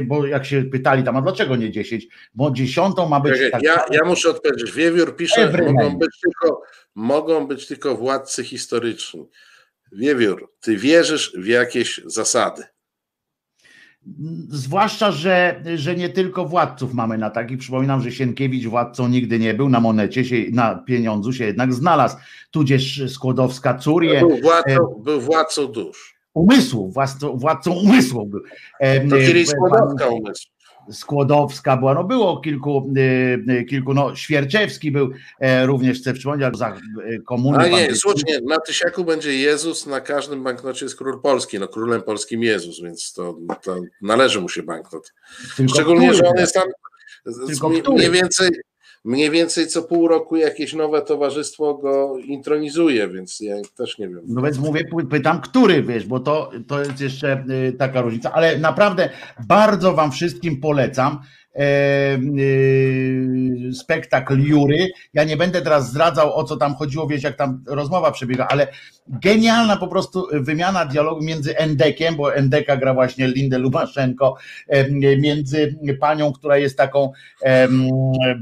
bo 0.05 0.25
jak 0.25 0.45
się 0.45 0.63
pytali 0.63 1.03
tam, 1.03 1.17
a 1.17 1.21
dlaczego 1.21 1.55
nie 1.55 1.71
dziesięć? 1.71 2.07
Bo 2.33 2.51
dziesiątą 2.51 3.09
ma 3.09 3.19
być. 3.19 3.51
Tak 3.51 3.63
ja, 3.63 3.85
ja 3.91 4.05
muszę 4.05 4.29
odpowiedzieć. 4.29 4.71
Wiewiór 4.71 5.15
pisze, 5.15 5.53
mogą 5.73 5.97
być, 5.97 6.19
tylko, 6.21 6.61
mogą 6.95 7.47
być 7.47 7.67
tylko 7.67 7.95
władcy 7.95 8.43
historyczni. 8.43 9.29
Wiewiór, 9.91 10.53
ty 10.61 10.77
wierzysz 10.77 11.33
w 11.37 11.45
jakieś 11.45 12.01
zasady. 12.05 12.63
Zwłaszcza, 14.49 15.11
że, 15.11 15.63
że 15.75 15.95
nie 15.95 16.09
tylko 16.09 16.45
władców 16.45 16.93
mamy 16.93 17.17
na 17.17 17.29
takich. 17.29 17.57
Przypominam, 17.57 18.01
że 18.01 18.11
Sienkiewicz 18.11 18.65
władcą 18.65 19.07
nigdy 19.07 19.39
nie 19.39 19.53
był, 19.53 19.69
na 19.69 19.79
monecie 19.79 20.25
się, 20.25 20.35
na 20.51 20.75
pieniądzu 20.75 21.33
się 21.33 21.45
jednak 21.45 21.73
znalazł, 21.73 22.17
tudzież 22.51 23.11
Skłodowska 23.13 23.73
Curie. 23.73 24.19
Był 24.19 24.37
władcą, 24.41 25.01
był 25.03 25.21
władcą 25.21 25.67
dusz. 25.67 26.10
Umysłów, 26.33 26.93
władcą, 26.93 27.37
władcą 27.37 27.71
umysłów 27.71 28.29
był. 28.29 28.41
To 29.09 29.17
kiedyś 29.17 29.47
Skłodowska 29.47 30.07
umysł. 30.07 30.47
Skłodowska 30.91 31.77
była, 31.77 31.93
no 31.93 32.03
było 32.03 32.39
kilku, 32.39 32.93
y, 33.49 33.65
kilku 33.65 33.93
no 33.93 34.15
Świerczewski 34.15 34.91
był 34.91 35.09
e, 35.39 35.65
również, 35.65 35.99
chcę 35.99 36.13
przypomnieć, 36.13 36.57
za 36.57 36.77
y, 37.09 37.21
komuny. 37.25 37.57
A 37.57 37.67
nie, 37.67 37.95
słusznie, 37.95 38.39
na 38.47 38.59
tysiaku 38.59 39.03
będzie 39.03 39.33
Jezus, 39.33 39.87
na 39.87 40.01
każdym 40.01 40.43
banknocie 40.43 40.85
jest 40.85 40.97
król 40.97 41.21
polski, 41.21 41.59
no 41.59 41.67
królem 41.67 42.01
polskim 42.01 42.43
Jezus, 42.43 42.81
więc 42.81 43.13
to, 43.13 43.37
to 43.63 43.81
należy 44.01 44.41
mu 44.41 44.49
się 44.49 44.63
banknot. 44.63 45.13
Tylko 45.57 45.73
Szczególnie, 45.73 46.07
który? 46.07 46.17
że 46.17 46.29
on 46.29 46.37
jest 46.37 46.53
tam 46.53 46.67
mniej 47.95 48.11
więcej, 48.11 48.49
mniej 49.03 49.31
więcej 49.31 49.67
co 49.67 49.83
pół 49.83 50.07
roku 50.07 50.35
jakieś 50.35 50.73
nowe 50.73 51.01
towarzystwo 51.01 51.73
go 51.73 52.17
intronizuje, 52.17 53.07
więc 53.07 53.39
ja 53.39 53.55
też 53.77 53.97
nie 53.97 54.09
wiem. 54.09 54.21
No 54.27 54.41
więc 54.41 54.57
mówię, 54.57 54.83
pytam, 55.09 55.41
który 55.41 55.83
wiesz, 55.83 56.05
bo 56.05 56.19
to, 56.19 56.51
to 56.67 56.79
jest 56.79 57.01
jeszcze 57.01 57.45
taka 57.77 58.01
różnica, 58.01 58.31
ale 58.31 58.59
naprawdę 58.59 59.09
bardzo 59.47 59.93
Wam 59.93 60.11
wszystkim 60.11 60.61
polecam. 60.61 61.19
E, 61.55 61.63
e, 61.63 62.19
spektakl 63.73 64.39
Jury. 64.39 64.87
Ja 65.13 65.23
nie 65.23 65.37
będę 65.37 65.61
teraz 65.61 65.89
zdradzał 65.89 66.35
o 66.35 66.43
co 66.43 66.57
tam 66.57 66.75
chodziło, 66.75 67.07
wiesz 67.07 67.23
jak 67.23 67.35
tam 67.35 67.63
rozmowa 67.67 68.11
przebiega, 68.11 68.47
ale 68.47 68.67
genialna 69.07 69.77
po 69.77 69.87
prostu 69.87 70.27
wymiana 70.31 70.85
dialogu 70.85 71.23
między 71.23 71.57
Endekiem, 71.57 72.15
bo 72.15 72.35
Endeka 72.35 72.77
gra 72.77 72.93
właśnie 72.93 73.27
Lindę 73.27 73.57
Lubaszenko, 73.57 74.37
e, 74.67 74.91
między 75.17 75.75
panią, 75.99 76.33
która 76.33 76.57
jest 76.57 76.77
taką 76.77 77.11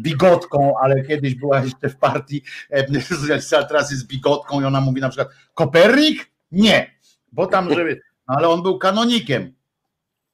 bigotką, 0.02 0.74
ale 0.82 1.04
kiedyś 1.04 1.36
była 1.36 1.64
jeszcze 1.64 1.90
w 1.90 1.98
partii, 1.98 2.44
teraz 3.70 3.92
jest 3.92 4.08
bigotką 4.08 4.62
i 4.62 4.64
ona 4.64 4.82
mówi 4.82 5.02
na 5.02 5.10
przykład 5.10 5.30
Kopernik? 5.54 6.32
Nie, 6.52 6.92
bo 7.32 7.48
tam, 7.48 7.74
żeby, 7.74 8.02
ale 8.28 8.50
on 8.50 8.64
był 8.64 8.78
kanonikiem. 8.78 9.54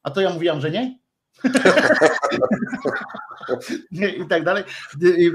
A 0.04 0.12
to 0.12 0.22
ja 0.22 0.30
mówiłam, 0.30 0.62
że 0.62 0.72
nie? 0.72 1.05
I 3.92 4.26
tak 4.30 4.44
dalej. 4.44 4.64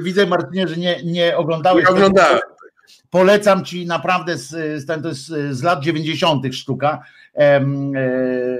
Widzę, 0.02 0.27
Martynie, 0.27 0.68
że 0.68 0.77
nie, 0.77 1.02
nie 1.05 1.36
oglądałeś. 1.36 1.85
Nie 1.85 1.90
oglądałem. 1.90 2.40
Polecam 3.10 3.64
ci 3.64 3.86
naprawdę 3.86 4.36
z, 4.36 4.48
z, 4.82 5.02
to 5.02 5.09
jest 5.09 5.27
z 5.51 5.62
lat 5.62 5.82
90. 5.82 6.55
sztuka. 6.55 7.02
E, 7.36 7.60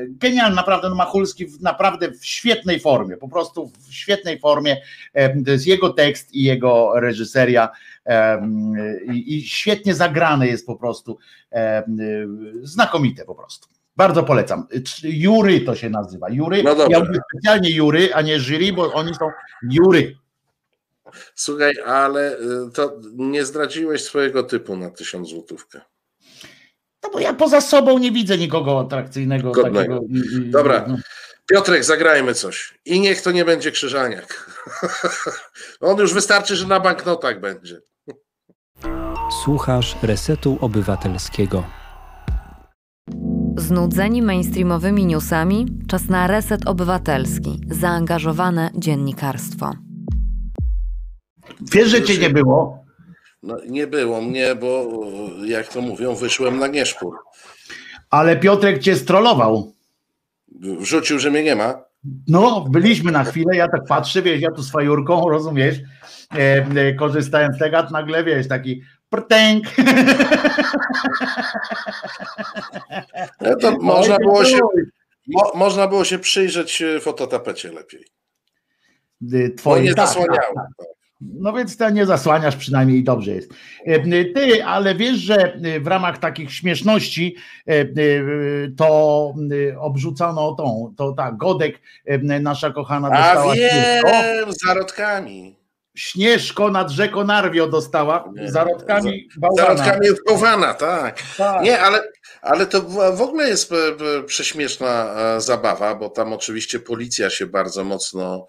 genialny, 0.09 0.57
naprawdę 0.57 0.89
no 0.89 0.95
Machulski 0.95 1.47
naprawdę 1.61 2.13
w 2.13 2.27
świetnej 2.27 2.81
formie, 2.81 3.17
po 3.17 3.29
prostu 3.29 3.73
w 3.89 3.95
świetnej 3.95 4.39
formie. 4.39 4.77
To 5.45 5.51
jest 5.51 5.67
jego 5.67 5.91
tekst 5.91 6.35
i 6.35 6.43
jego 6.43 7.01
reżyseria 7.01 7.69
i, 9.13 9.37
i 9.37 9.43
świetnie 9.43 9.95
zagrane 9.95 10.47
jest 10.47 10.67
po 10.67 10.77
prostu. 10.77 11.19
Znakomite 12.63 13.25
po 13.25 13.35
prostu. 13.35 13.69
Bardzo 14.01 14.23
polecam. 14.23 14.67
Jury 15.03 15.61
to 15.61 15.77
się 15.77 15.91
nazywa. 15.91 16.31
Jury. 16.31 16.63
No 16.63 16.87
ja 16.89 17.01
mówię 17.01 17.21
specjalnie 17.31 17.71
Jury, 17.71 18.15
a 18.15 18.23
nie 18.23 18.41
jury, 18.41 18.73
bo 18.73 18.93
oni 18.93 19.15
są 19.15 19.31
Jury. 19.63 20.17
Słuchaj, 21.35 21.73
ale 21.87 22.39
y, 22.39 22.39
to 22.75 22.97
nie 23.17 23.45
zdradziłeś 23.45 24.05
swojego 24.05 24.43
typu 24.43 24.77
na 24.77 24.91
tysiąc 24.91 25.29
złotówkę. 25.29 25.81
No 27.03 27.11
bo 27.11 27.21
ja 27.21 27.35
poza 27.35 27.61
sobą 27.61 27.99
nie 27.99 28.13
widzę 28.13 28.39
nikogo 28.39 28.81
atrakcyjnego. 28.81 29.51
Takiego, 29.51 30.01
Dobra. 30.41 30.85
No. 30.89 30.97
Piotrek, 31.47 31.85
zagrajmy 31.85 32.35
coś. 32.35 32.79
I 32.85 33.01
niech 33.01 33.23
to 33.23 33.31
nie 33.31 33.45
będzie 33.45 33.71
krzyżaniak. 33.71 34.51
On 35.81 35.99
już 35.99 36.15
wystarczy, 36.15 36.57
że 36.57 36.67
na 36.67 36.81
banknotach 36.81 37.41
będzie. 37.41 37.81
Słuchasz 39.45 39.97
Resetu 40.03 40.59
Obywatelskiego. 40.61 41.80
Znudzeni 43.57 44.23
mainstreamowymi 44.23 45.07
newsami? 45.07 45.67
Czas 45.89 46.09
na 46.09 46.27
reset 46.27 46.69
obywatelski, 46.69 47.61
zaangażowane 47.71 48.71
dziennikarstwo. 48.75 49.73
Wiesz, 51.73 51.89
że 51.89 52.03
cię 52.03 52.19
nie 52.19 52.31
było? 52.31 52.85
No, 53.43 53.57
nie 53.69 53.87
było 53.87 54.21
mnie, 54.21 54.55
bo 54.55 54.89
jak 55.47 55.69
to 55.69 55.81
mówią, 55.81 56.15
wyszłem 56.15 56.59
na 56.59 56.67
nieszpór. 56.67 57.17
Ale 58.11 58.37
Piotrek 58.37 58.79
cię 58.79 58.97
strollował. 58.97 59.73
Wrzucił, 60.61 61.19
że 61.19 61.31
mnie 61.31 61.43
nie 61.43 61.57
ma. 61.57 61.83
No, 62.29 62.65
byliśmy 62.71 63.13
na 63.13 63.25
chwilę, 63.25 63.57
ja 63.57 63.69
tak 63.69 63.85
patrzę, 63.85 64.23
wiesz, 64.23 64.41
ja 64.41 64.51
tu 64.51 64.63
z 64.63 64.71
fajurką, 64.71 65.29
rozumiesz, 65.29 65.77
e, 66.35 66.67
e, 66.77 66.95
korzystałem 66.95 67.55
z 67.55 67.59
tego, 67.59 67.83
nagle, 67.91 68.25
wiesz, 68.25 68.49
taki 68.49 68.83
prtęk. 69.11 69.65
No 73.41 73.57
to 73.57 73.73
można 73.81 74.17
było 74.19 74.45
się, 74.45 74.59
mo, 75.27 75.53
można 75.55 75.89
było 75.89 76.05
się 76.05 76.19
przyjrzeć 76.19 76.83
e, 76.83 77.01
fototapecie 77.01 77.73
lepiej. 77.73 78.05
Twoje, 79.57 79.83
nie 79.83 79.95
tak, 79.95 80.07
zasłaniało. 80.07 80.55
Tak, 80.55 80.67
tak. 80.79 80.87
No 81.21 81.53
więc 81.53 81.77
to 81.77 81.91
nie 81.91 82.07
zasłaniasz, 82.07 82.57
przynajmniej 82.57 83.05
dobrze 83.05 83.31
jest. 83.31 83.53
E, 83.85 84.25
ty, 84.25 84.65
ale 84.65 84.95
wiesz, 84.95 85.17
że 85.17 85.61
w 85.81 85.87
ramach 85.87 86.19
takich 86.19 86.55
śmieszności 86.55 87.37
e, 87.67 87.85
to 88.77 89.35
obrzucano 89.79 90.55
tą, 90.55 90.95
to 90.97 91.13
ta 91.13 91.33
Godek, 91.33 91.81
nasza 92.41 92.71
kochana 92.71 93.09
dostała. 93.11 93.53
A 93.53 93.55
wiem, 93.55 94.53
z 94.53 94.67
zarodkami. 94.67 95.60
Śnieżko 96.01 96.71
nad 96.71 96.91
rzeką 96.91 97.25
Narwio 97.25 97.67
dostała 97.67 98.33
zarodkami 98.47 99.29
bałwana. 99.37 99.77
Zarodkami 99.77 100.09
bałwana, 100.27 100.75
tak. 100.75 101.23
tak. 101.39 101.63
Nie, 101.63 101.81
ale, 101.81 102.03
ale 102.43 102.67
to 102.67 102.83
w 103.17 103.21
ogóle 103.21 103.49
jest 103.49 103.73
prześmieszna 104.27 105.15
zabawa, 105.41 105.95
bo 105.95 106.09
tam 106.09 106.33
oczywiście 106.33 106.81
policja 106.81 107.31
się 107.31 107.47
bardzo 107.47 107.85
mocno 107.85 108.47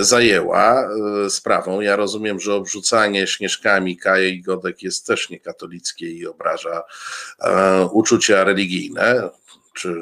zajęła 0.00 0.88
sprawą. 1.28 1.80
Ja 1.80 1.96
rozumiem, 1.96 2.40
że 2.40 2.54
obrzucanie 2.54 3.26
śnieżkami 3.26 3.96
Kaje 3.96 4.28
i 4.28 4.42
Godek 4.42 4.82
jest 4.82 5.06
też 5.06 5.30
niekatolickie 5.30 6.06
i 6.06 6.26
obraża 6.26 6.82
uczucia 7.92 8.44
religijne, 8.44 9.30
czy 9.74 9.94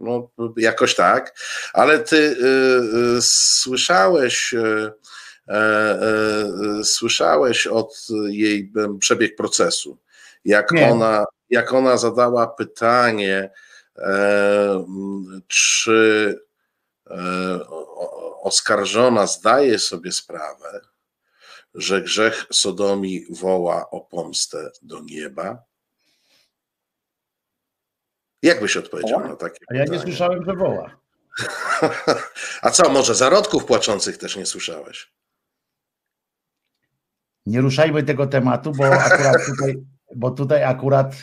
no, 0.00 0.30
jakoś 0.56 0.94
tak, 0.94 1.38
ale 1.72 1.98
ty 1.98 2.16
y, 2.16 3.16
y, 3.16 3.22
słyszałeś, 3.22 4.54
y, 4.54 4.92
słyszałeś 6.84 7.66
od 7.66 8.06
jej 8.26 8.72
przebieg 9.00 9.36
procesu, 9.36 9.98
jak 10.44 10.72
ona, 10.90 11.24
jak 11.50 11.72
ona 11.72 11.96
zadała 11.96 12.46
pytanie, 12.46 13.50
czy 15.46 16.38
oskarżona 18.42 19.26
zdaje 19.26 19.78
sobie 19.78 20.12
sprawę, 20.12 20.80
że 21.74 22.02
grzech 22.02 22.46
Sodomii 22.52 23.26
woła 23.30 23.90
o 23.90 24.00
pomstę 24.00 24.70
do 24.82 25.00
nieba, 25.00 25.62
jak 28.42 28.60
byś 28.60 28.76
odpowiedział 28.76 29.20
na 29.20 29.36
takie 29.36 29.64
A 29.70 29.74
ja 29.74 29.84
nie 29.84 29.98
słyszałem, 29.98 30.44
że 30.44 30.52
woła. 30.52 31.00
A 32.62 32.70
co, 32.70 32.90
może 32.90 33.14
zarodków 33.14 33.64
płaczących 33.64 34.18
też 34.18 34.36
nie 34.36 34.46
słyszałeś? 34.46 35.12
Nie 37.48 37.60
ruszajmy 37.60 38.02
tego 38.02 38.26
tematu, 38.26 38.72
bo 38.72 38.84
akurat 38.84 39.46
tutaj, 39.46 39.74
bo 40.16 40.30
tutaj 40.30 40.64
akurat. 40.64 41.14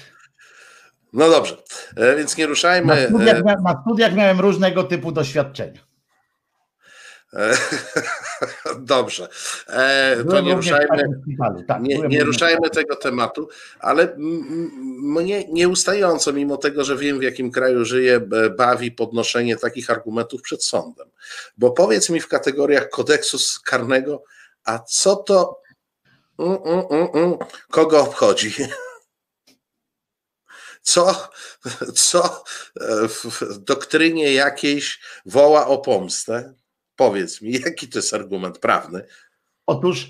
No 1.13 1.29
dobrze, 1.29 1.57
e, 1.95 2.15
więc 2.15 2.37
nie 2.37 2.47
ruszajmy. 2.47 2.95
Na 2.95 3.07
studiach, 3.07 3.43
na 3.63 3.81
studiach 3.81 4.15
miałem 4.15 4.39
różnego 4.39 4.83
typu 4.83 5.11
doświadczenia. 5.11 5.81
E, 7.33 7.57
dobrze. 8.79 9.27
E, 9.67 10.23
to 10.29 10.41
nie 10.41 10.55
ruszajmy, 10.55 10.87
tak, 11.67 11.81
nie, 11.81 11.97
nie 11.97 12.23
ruszajmy 12.23 12.69
tego 12.69 12.95
tematu, 12.95 13.49
ale 13.79 14.15
mnie 15.03 15.47
nieustająco, 15.51 16.33
mimo 16.33 16.57
tego, 16.57 16.83
że 16.83 16.97
wiem 16.97 17.19
w 17.19 17.23
jakim 17.23 17.51
kraju 17.51 17.85
żyję, 17.85 18.21
bawi 18.57 18.91
podnoszenie 18.91 19.57
takich 19.57 19.89
argumentów 19.89 20.41
przed 20.41 20.63
sądem. 20.63 21.07
Bo 21.57 21.71
powiedz 21.71 22.09
mi 22.09 22.19
w 22.19 22.27
kategoriach 22.27 22.89
kodeksu 22.89 23.37
karnego, 23.65 24.23
a 24.63 24.79
co 24.79 25.15
to 25.15 25.64
mm, 26.39 26.57
mm, 26.91 27.07
mm, 27.13 27.37
kogo 27.69 28.01
obchodzi? 28.01 28.53
Co, 30.81 31.29
co 31.95 32.43
w 33.09 33.57
doktrynie 33.57 34.33
jakiejś 34.33 34.99
woła 35.25 35.67
o 35.67 35.77
pomstę? 35.77 36.53
Powiedz 36.95 37.41
mi, 37.41 37.51
jaki 37.51 37.87
to 37.87 37.99
jest 37.99 38.13
argument 38.13 38.59
prawny? 38.59 39.05
Otóż 39.65 40.09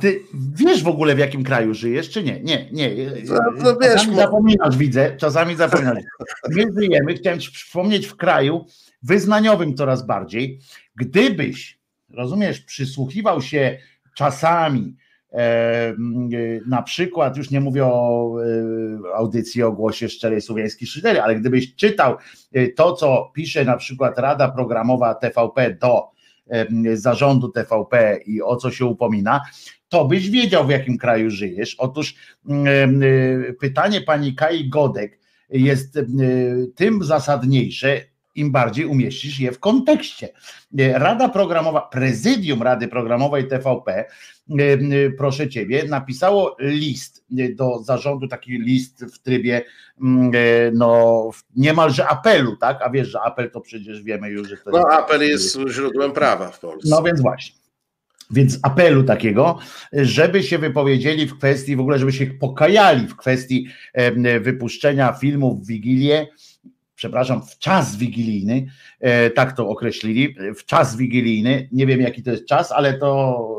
ty 0.00 0.20
wiesz 0.54 0.82
w 0.82 0.88
ogóle 0.88 1.14
w 1.14 1.18
jakim 1.18 1.44
kraju 1.44 1.74
żyjesz, 1.74 2.10
czy 2.10 2.22
nie? 2.22 2.40
Nie, 2.40 2.68
nie. 2.72 2.90
No, 3.24 3.40
no 3.56 3.76
wiesz, 3.76 3.92
czasami 3.92 4.16
no... 4.16 4.22
zapominasz, 4.22 4.76
widzę, 4.76 5.16
czasami 5.16 5.56
zapominasz. 5.56 6.02
My 6.48 6.66
żyjemy, 6.78 7.14
chciałem 7.14 7.40
ci 7.40 7.52
przypomnieć, 7.52 8.06
w 8.06 8.16
kraju 8.16 8.66
wyznaniowym 9.02 9.76
coraz 9.76 10.06
bardziej. 10.06 10.60
Gdybyś, 10.96 11.78
rozumiesz, 12.10 12.60
przysłuchiwał 12.60 13.42
się 13.42 13.78
czasami 14.18 14.96
E, 15.32 15.94
na 16.66 16.82
przykład, 16.82 17.36
już 17.36 17.50
nie 17.50 17.60
mówię 17.60 17.84
o 17.84 18.34
e, 19.10 19.16
audycji 19.16 19.62
o 19.62 19.72
głosie 19.72 20.08
szczerej 20.08 20.40
słowiańskiej 20.40 20.88
szydery, 20.88 21.20
ale 21.22 21.36
gdybyś 21.36 21.74
czytał 21.74 22.16
e, 22.52 22.68
to, 22.68 22.92
co 22.92 23.30
pisze 23.34 23.64
na 23.64 23.76
przykład 23.76 24.18
Rada 24.18 24.48
Programowa 24.48 25.14
TVP 25.14 25.74
do 25.74 26.02
zarządu 26.94 27.48
TVP 27.48 28.18
i 28.26 28.42
o 28.42 28.56
co 28.56 28.70
się 28.70 28.84
upomina, 28.84 29.40
to 29.88 30.04
byś 30.04 30.30
wiedział, 30.30 30.66
w 30.66 30.70
jakim 30.70 30.98
kraju 30.98 31.30
żyjesz. 31.30 31.74
Otóż 31.78 32.14
pytanie 33.60 34.00
pani 34.00 34.34
Kai 34.34 34.68
Godek 34.68 35.20
jest 35.50 35.98
tym 36.74 37.04
zasadniejsze, 37.04 38.00
im 38.38 38.52
bardziej 38.52 38.84
umieścisz 38.86 39.40
je 39.40 39.52
w 39.52 39.60
kontekście. 39.60 40.28
Rada 40.92 41.28
Programowa, 41.28 41.80
prezydium 41.80 42.62
Rady 42.62 42.88
Programowej 42.88 43.48
TVP 43.48 44.04
Y, 44.50 45.14
proszę 45.18 45.48
ciebie, 45.48 45.84
napisało 45.84 46.56
list 46.60 47.24
do 47.54 47.82
zarządu, 47.82 48.28
taki 48.28 48.58
list 48.58 49.04
w 49.04 49.18
trybie 49.18 49.62
no 50.72 51.30
niemalże 51.56 52.08
apelu, 52.08 52.56
tak? 52.56 52.82
A 52.82 52.90
wiesz, 52.90 53.08
że 53.08 53.20
apel 53.20 53.50
to 53.50 53.60
przecież 53.60 54.02
wiemy 54.02 54.30
już, 54.30 54.48
że 54.48 54.56
to 54.56 54.70
No 54.70 54.78
jest... 54.78 54.90
apel 54.90 55.28
jest 55.28 55.58
źródłem 55.70 56.12
prawa 56.12 56.50
w 56.50 56.60
Polsce. 56.60 56.88
No 56.90 57.02
więc 57.02 57.20
właśnie. 57.20 57.56
Więc 58.30 58.58
apelu 58.62 59.04
takiego, 59.04 59.58
żeby 59.92 60.42
się 60.42 60.58
wypowiedzieli 60.58 61.26
w 61.26 61.38
kwestii, 61.38 61.76
w 61.76 61.80
ogóle, 61.80 61.98
żeby 61.98 62.12
się 62.12 62.26
pokajali 62.26 63.06
w 63.06 63.16
kwestii 63.16 63.68
wypuszczenia 64.40 65.12
filmów 65.12 65.62
w 65.62 65.66
Wigilię, 65.66 66.26
przepraszam, 66.98 67.42
w 67.42 67.58
czas 67.58 67.96
wigilijny, 67.96 68.66
e, 69.00 69.30
tak 69.30 69.56
to 69.56 69.68
określili, 69.68 70.34
w 70.56 70.64
czas 70.64 70.96
wigilijny, 70.96 71.68
nie 71.72 71.86
wiem 71.86 72.00
jaki 72.00 72.22
to 72.22 72.30
jest 72.30 72.46
czas, 72.46 72.72
ale 72.72 72.94
to 72.94 73.57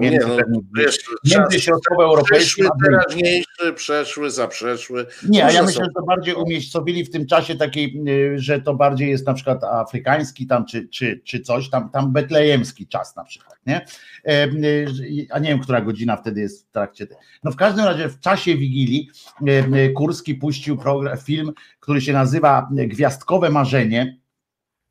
między, 0.00 0.28
nie, 0.28 0.44
no, 0.48 0.60
wiesz, 0.76 0.98
między 1.24 1.60
środkowoeuropejskim 1.60 2.66
a 2.66 2.84
teraźniejszy, 2.84 3.72
przeszły, 3.74 4.30
zaprzeszły. 4.30 5.06
Nie, 5.28 5.44
a 5.44 5.50
ja 5.50 5.62
myślę, 5.62 5.84
że 5.84 5.90
to 5.96 6.02
bardziej 6.02 6.34
umiejscowili 6.34 7.04
w 7.04 7.10
tym 7.10 7.26
czasie 7.26 7.54
takiej, 7.54 8.02
y, 8.08 8.38
że 8.38 8.60
to 8.60 8.74
bardziej 8.74 9.10
jest 9.10 9.26
na 9.26 9.34
przykład 9.34 9.64
afrykański 9.64 10.46
tam, 10.46 10.66
czy, 10.66 10.88
czy, 10.88 11.20
czy 11.24 11.40
coś, 11.40 11.70
tam, 11.70 11.90
tam 11.90 12.12
betlejemski 12.12 12.86
czas 12.86 13.16
na 13.16 13.24
przykład, 13.24 13.58
nie? 13.66 13.86
Y, 14.28 14.86
a 15.30 15.38
nie 15.38 15.48
wiem, 15.48 15.60
która 15.60 15.80
godzina 15.80 16.16
wtedy 16.16 16.40
jest 16.40 16.68
w 16.68 16.70
trakcie. 16.70 17.06
No 17.44 17.50
w 17.50 17.56
każdym 17.56 17.84
razie 17.84 18.08
w 18.08 18.20
czasie 18.20 18.56
Wigilii 18.56 19.10
y, 19.48 19.92
Kurski 19.92 20.34
puścił 20.34 20.76
program, 20.76 21.18
film, 21.18 21.52
który 21.80 22.00
się 22.00 22.12
nazywa 22.12 22.68
Gwiazdkowe 22.72 23.50
Marzenie 23.50 24.20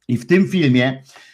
i 0.07 0.17
w 0.17 0.27
tym 0.27 0.47
filmie 0.47 1.03
E, 1.03 1.28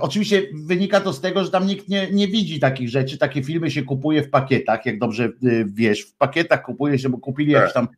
oczywiście 0.00 0.42
wynika 0.54 1.00
to 1.00 1.12
z 1.12 1.20
tego, 1.20 1.44
że 1.44 1.50
tam 1.50 1.66
nikt 1.66 1.88
nie, 1.88 2.10
nie 2.10 2.28
widzi 2.28 2.60
takich 2.60 2.88
rzeczy. 2.88 3.18
Takie 3.18 3.42
filmy 3.42 3.70
się 3.70 3.82
kupuje 3.82 4.22
w 4.22 4.30
pakietach, 4.30 4.86
jak 4.86 4.98
dobrze 4.98 5.24
e, 5.24 5.30
wiesz. 5.64 6.02
W 6.02 6.16
pakietach 6.16 6.62
kupuje 6.62 6.98
się, 6.98 7.08
bo 7.08 7.18
kupili 7.18 7.52
tak. 7.52 7.60
jakiś 7.60 7.74
tam 7.74 7.88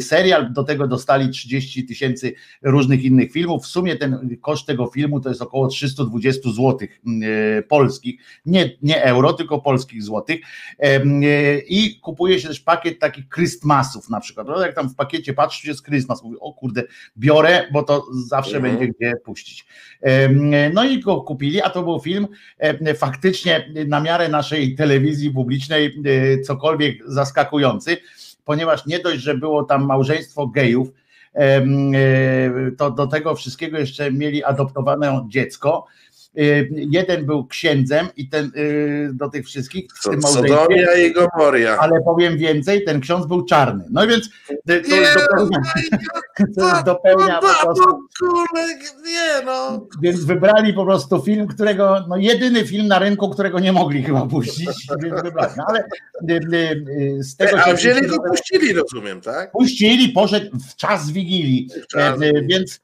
serial, 0.00 0.52
do 0.52 0.64
tego 0.64 0.88
dostali 0.88 1.30
30 1.30 1.84
tysięcy 1.86 2.34
różnych 2.62 3.04
innych 3.04 3.32
filmów. 3.32 3.64
W 3.64 3.66
sumie 3.66 3.96
ten 3.96 4.36
koszt 4.40 4.66
tego 4.66 4.86
filmu 4.86 5.20
to 5.20 5.28
jest 5.28 5.42
około 5.42 5.68
320 5.68 6.50
zł 6.50 6.78
y, 6.80 7.62
polskich, 7.68 8.20
nie, 8.46 8.70
nie 8.82 9.04
euro, 9.04 9.32
tylko 9.32 9.60
polskich 9.60 10.02
złotych. 10.02 10.40
Y, 10.84 11.64
I 11.68 12.00
kupuje 12.00 12.40
się 12.40 12.48
też 12.48 12.60
pakiet 12.60 12.98
takich 12.98 13.28
Christmasów 13.28 14.10
na 14.10 14.20
przykład. 14.20 14.46
Jak 14.60 14.74
tam 14.74 14.88
w 14.88 14.94
pakiecie 14.94 15.34
patrzysz, 15.34 15.64
jest 15.64 15.84
Christmas, 15.84 16.22
mówię, 16.22 16.36
o 16.40 16.52
kurde, 16.52 16.82
biorę, 17.18 17.64
bo 17.72 17.82
to 17.82 18.06
zawsze 18.12 18.56
mhm. 18.56 18.76
będzie 18.76 18.94
gdzie 18.98 19.12
puścić. 19.24 19.66
No 20.74 20.84
i 20.84 21.00
go 21.00 21.20
kupili, 21.20 21.62
a 21.62 21.70
to 21.70 21.82
był 21.82 22.00
film 22.00 22.26
faktycznie 22.96 23.72
na 23.86 24.00
miarę 24.00 24.28
naszej 24.28 24.74
telewizji 24.74 25.30
publicznej 25.30 26.02
cokolwiek 26.46 26.98
zaskakujący 27.06 27.96
ponieważ 28.46 28.86
nie 28.86 28.98
dość, 28.98 29.22
że 29.22 29.34
było 29.34 29.64
tam 29.64 29.84
małżeństwo 29.84 30.46
gejów, 30.46 30.88
e, 31.34 31.62
to 32.78 32.90
do 32.90 33.06
tego 33.06 33.34
wszystkiego 33.34 33.78
jeszcze 33.78 34.12
mieli 34.12 34.44
adoptowane 34.44 35.24
dziecko 35.28 35.86
jeden 36.70 37.26
był 37.26 37.46
księdzem 37.46 38.06
i 38.16 38.28
ten 38.28 38.52
y, 38.56 39.10
do 39.12 39.28
tych 39.28 39.46
wszystkich 39.46 39.86
w 39.94 40.02
tym 40.10 40.22
Sodomia 40.22 40.94
i 40.94 41.12
Gomoria. 41.12 41.78
Ale 41.78 42.00
powiem 42.00 42.38
więcej, 42.38 42.84
ten 42.84 43.00
ksiądz 43.00 43.26
był 43.26 43.44
czarny. 43.44 43.84
No 43.90 44.06
więc 44.06 44.30
y, 44.50 44.56
to, 44.66 44.96
nie, 44.96 45.14
dopełnia, 45.14 45.62
to 46.56 46.82
dopełnia 46.84 47.40
po 47.40 47.64
prostu. 47.64 48.08
Nie 49.04 49.44
no. 49.44 49.86
Więc 50.02 50.24
wybrali 50.24 50.74
po 50.74 50.84
prostu 50.84 51.22
film, 51.22 51.46
którego, 51.46 52.04
no 52.08 52.16
jedyny 52.16 52.66
film 52.66 52.86
na 52.86 52.98
rynku, 52.98 53.30
którego 53.30 53.60
nie 53.60 53.72
mogli 53.72 54.02
chyba 54.02 54.26
puścić, 54.26 54.68
więc 55.02 55.22
wybrali. 55.22 55.52
No, 55.56 55.64
ale 55.68 55.84
z 57.20 57.36
tego 57.36 57.58
A 57.64 57.74
wzięli 57.74 58.06
go 58.06 58.16
puścili, 58.28 58.72
rozumiem, 58.72 59.20
tak? 59.20 59.52
Puścili, 59.52 60.08
poszedł 60.08 60.58
w 60.70 60.76
czas 60.76 61.10
Wigilii. 61.10 61.68
W 61.82 61.86
czas. 61.86 62.20
Więc, 62.42 62.80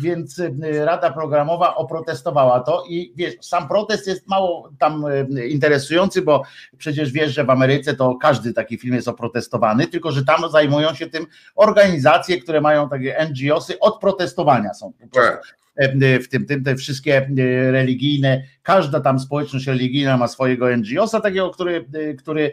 więc 0.00 0.42
Rada 0.84 1.12
Programowa 1.12 1.74
oprotestowała 1.74 2.61
to 2.62 2.84
i 2.88 3.12
wiesz, 3.16 3.34
sam 3.40 3.68
protest 3.68 4.06
jest 4.06 4.28
mało 4.28 4.70
tam 4.78 5.04
e, 5.06 5.46
interesujący, 5.46 6.22
bo 6.22 6.42
przecież 6.78 7.12
wiesz, 7.12 7.34
że 7.34 7.44
w 7.44 7.50
Ameryce 7.50 7.94
to 7.94 8.14
każdy 8.14 8.52
taki 8.52 8.78
film 8.78 8.94
jest 8.94 9.08
oprotestowany, 9.08 9.86
tylko 9.86 10.12
że 10.12 10.24
tam 10.24 10.50
zajmują 10.50 10.94
się 10.94 11.06
tym 11.06 11.26
organizacje, 11.54 12.40
które 12.40 12.60
mają 12.60 12.88
takie 12.88 13.28
NGOsy 13.30 13.78
od 13.78 14.00
protestowania 14.00 14.74
są. 14.74 14.92
Tak. 15.12 15.56
E, 15.76 16.18
w 16.20 16.28
tym, 16.28 16.46
tym 16.46 16.64
te 16.64 16.76
wszystkie 16.76 17.16
e, 17.16 17.26
religijne, 17.70 18.42
każda 18.62 19.00
tam 19.00 19.20
społeczność 19.20 19.66
religijna 19.66 20.16
ma 20.16 20.28
swojego 20.28 20.76
NGO-sa, 20.76 21.20
takiego, 21.20 21.50
który, 21.50 21.84
który 22.18 22.52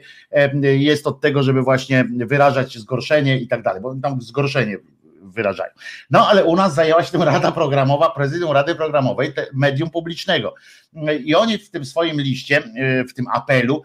jest 0.62 1.08
od 1.08 1.22
tego, 1.22 1.44
żeby 1.44 1.62
właśnie 1.62 2.06
wyrażać 2.18 2.78
zgorszenie 2.78 3.40
i 3.40 3.48
tak 3.48 3.64
dalej, 3.64 3.82
bo 3.82 3.96
tam 3.96 4.22
zgorszenie 4.22 4.78
wyrażają. 5.22 5.72
No 6.10 6.28
ale 6.28 6.46
u 6.46 6.56
nas 6.56 6.74
zajęła 6.74 7.04
się 7.04 7.12
tym 7.12 7.24
Rada 7.24 7.52
Programowa, 7.52 8.10
prezydium 8.10 8.52
Rady 8.52 8.76
Programowej, 8.76 9.34
medium 9.54 9.90
publicznego. 9.90 10.56
I 11.26 11.36
oni 11.36 11.58
w 11.58 11.72
tym 11.72 11.86
swoim 11.86 12.22
liście, 12.22 12.64
w 13.10 13.14
tym 13.14 13.26
apelu 13.34 13.84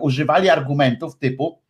używali 0.00 0.50
argumentów 0.50 1.18
typu, 1.18 1.62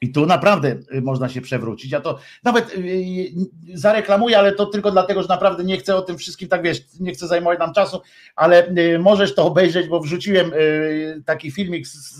i 0.00 0.12
tu 0.12 0.26
naprawdę 0.26 0.76
y, 0.94 1.02
można 1.02 1.28
się 1.28 1.40
przewrócić. 1.40 1.92
Ja 1.92 2.00
to 2.00 2.18
nawet 2.44 2.74
y, 2.74 2.78
y, 2.78 3.32
zareklamuję, 3.74 4.38
ale 4.38 4.52
to 4.52 4.66
tylko 4.66 4.90
dlatego, 4.90 5.22
że 5.22 5.28
naprawdę 5.28 5.64
nie 5.64 5.76
chcę 5.76 5.96
o 5.96 6.02
tym 6.02 6.18
wszystkim, 6.18 6.48
tak 6.48 6.62
wiesz, 6.62 6.80
nie 7.00 7.12
chcę 7.12 7.26
zajmować 7.26 7.58
nam 7.58 7.72
czasu, 7.72 8.00
ale 8.36 8.74
możesz 8.98 9.34
to 9.34 9.44
obejrzeć, 9.44 9.88
bo 9.88 10.00
wrzuciłem 10.00 10.52
taki 11.24 11.50
filmik 11.50 11.86
z, 11.86 12.18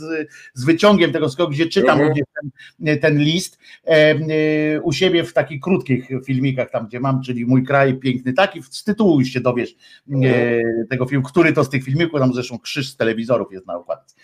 z 0.54 0.64
wyciągiem 0.64 1.12
tego 1.12 1.26
wszystkiego, 1.26 1.48
gdzie 1.48 1.66
czytam 1.66 2.00
mhm. 2.00 2.24
ten, 2.34 2.98
ten, 2.98 3.18
list 3.18 3.58
u 4.82 4.92
siebie 4.92 5.24
w 5.24 5.32
takich 5.32 5.60
krótkich 5.60 6.08
filmikach, 6.26 6.70
tam 6.70 6.86
gdzie 6.86 7.00
mam, 7.00 7.22
czyli 7.22 7.46
Mój 7.46 7.64
kraj 7.64 7.94
piękny 7.94 8.32
taki, 8.32 8.62
z 8.70 8.84
tytułu 8.84 9.20
już 9.20 9.28
się 9.28 9.40
dowiesz 9.40 9.74
mhm. 10.10 10.62
tego 10.90 11.06
filmu, 11.06 11.24
który 11.24 11.52
to 11.52 11.64
z 11.64 11.70
tych 11.70 11.84
filmików, 11.84 12.20
tam 12.20 12.34
zresztą 12.34 12.58
krzyż 12.58 12.88
z 12.88 12.96
telewizorów 12.96 13.52
jest 13.52 13.66
na 13.66 13.76
okładce. 13.76 14.14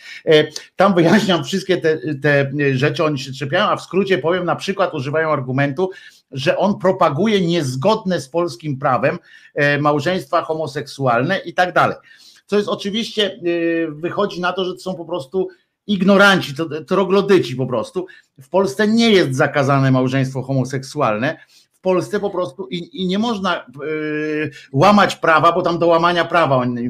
Tam 0.77 0.95
wyjaśniam 0.95 1.45
wszystkie 1.45 1.77
te, 1.77 1.99
te 2.23 2.53
rzeczy, 2.75 3.05
oni 3.05 3.19
się 3.19 3.33
a 3.53 3.77
w 3.77 3.83
skrócie 3.83 4.19
powiem, 4.19 4.45
na 4.45 4.57
przykład 4.57 4.95
używają 4.95 5.31
argumentu, 5.31 5.91
że 6.31 6.59
on 6.59 6.79
propaguje 6.79 7.41
niezgodne 7.41 8.21
z 8.21 8.29
polskim 8.29 8.79
prawem 8.79 9.19
e, 9.55 9.79
małżeństwa 9.79 10.43
homoseksualne 10.43 11.39
i 11.39 11.55
tak 11.55 11.73
dalej. 11.73 11.97
Co 12.47 12.57
jest 12.57 12.69
oczywiście, 12.69 13.33
e, 13.33 13.39
wychodzi 13.91 14.41
na 14.41 14.53
to, 14.53 14.65
że 14.65 14.73
to 14.73 14.81
są 14.81 14.95
po 14.95 15.05
prostu 15.05 15.49
ignoranci, 15.87 16.55
troglodyci 16.87 17.57
po 17.57 17.67
prostu. 17.67 18.07
W 18.41 18.49
Polsce 18.49 18.89
nie 18.89 19.11
jest 19.11 19.35
zakazane 19.35 19.91
małżeństwo 19.91 20.43
homoseksualne, 20.43 21.39
Polsce 21.85 22.21
po 22.21 22.31
prostu 22.31 22.69
i, 22.71 23.03
i 23.03 23.07
nie 23.07 23.19
można 23.19 23.67
y, 23.85 24.51
łamać 24.73 25.17
prawa, 25.17 25.53
bo 25.53 25.63
tam 25.63 25.79
do 25.79 25.87
łamania 25.87 26.25
prawa 26.25 26.57
oni 26.57 26.89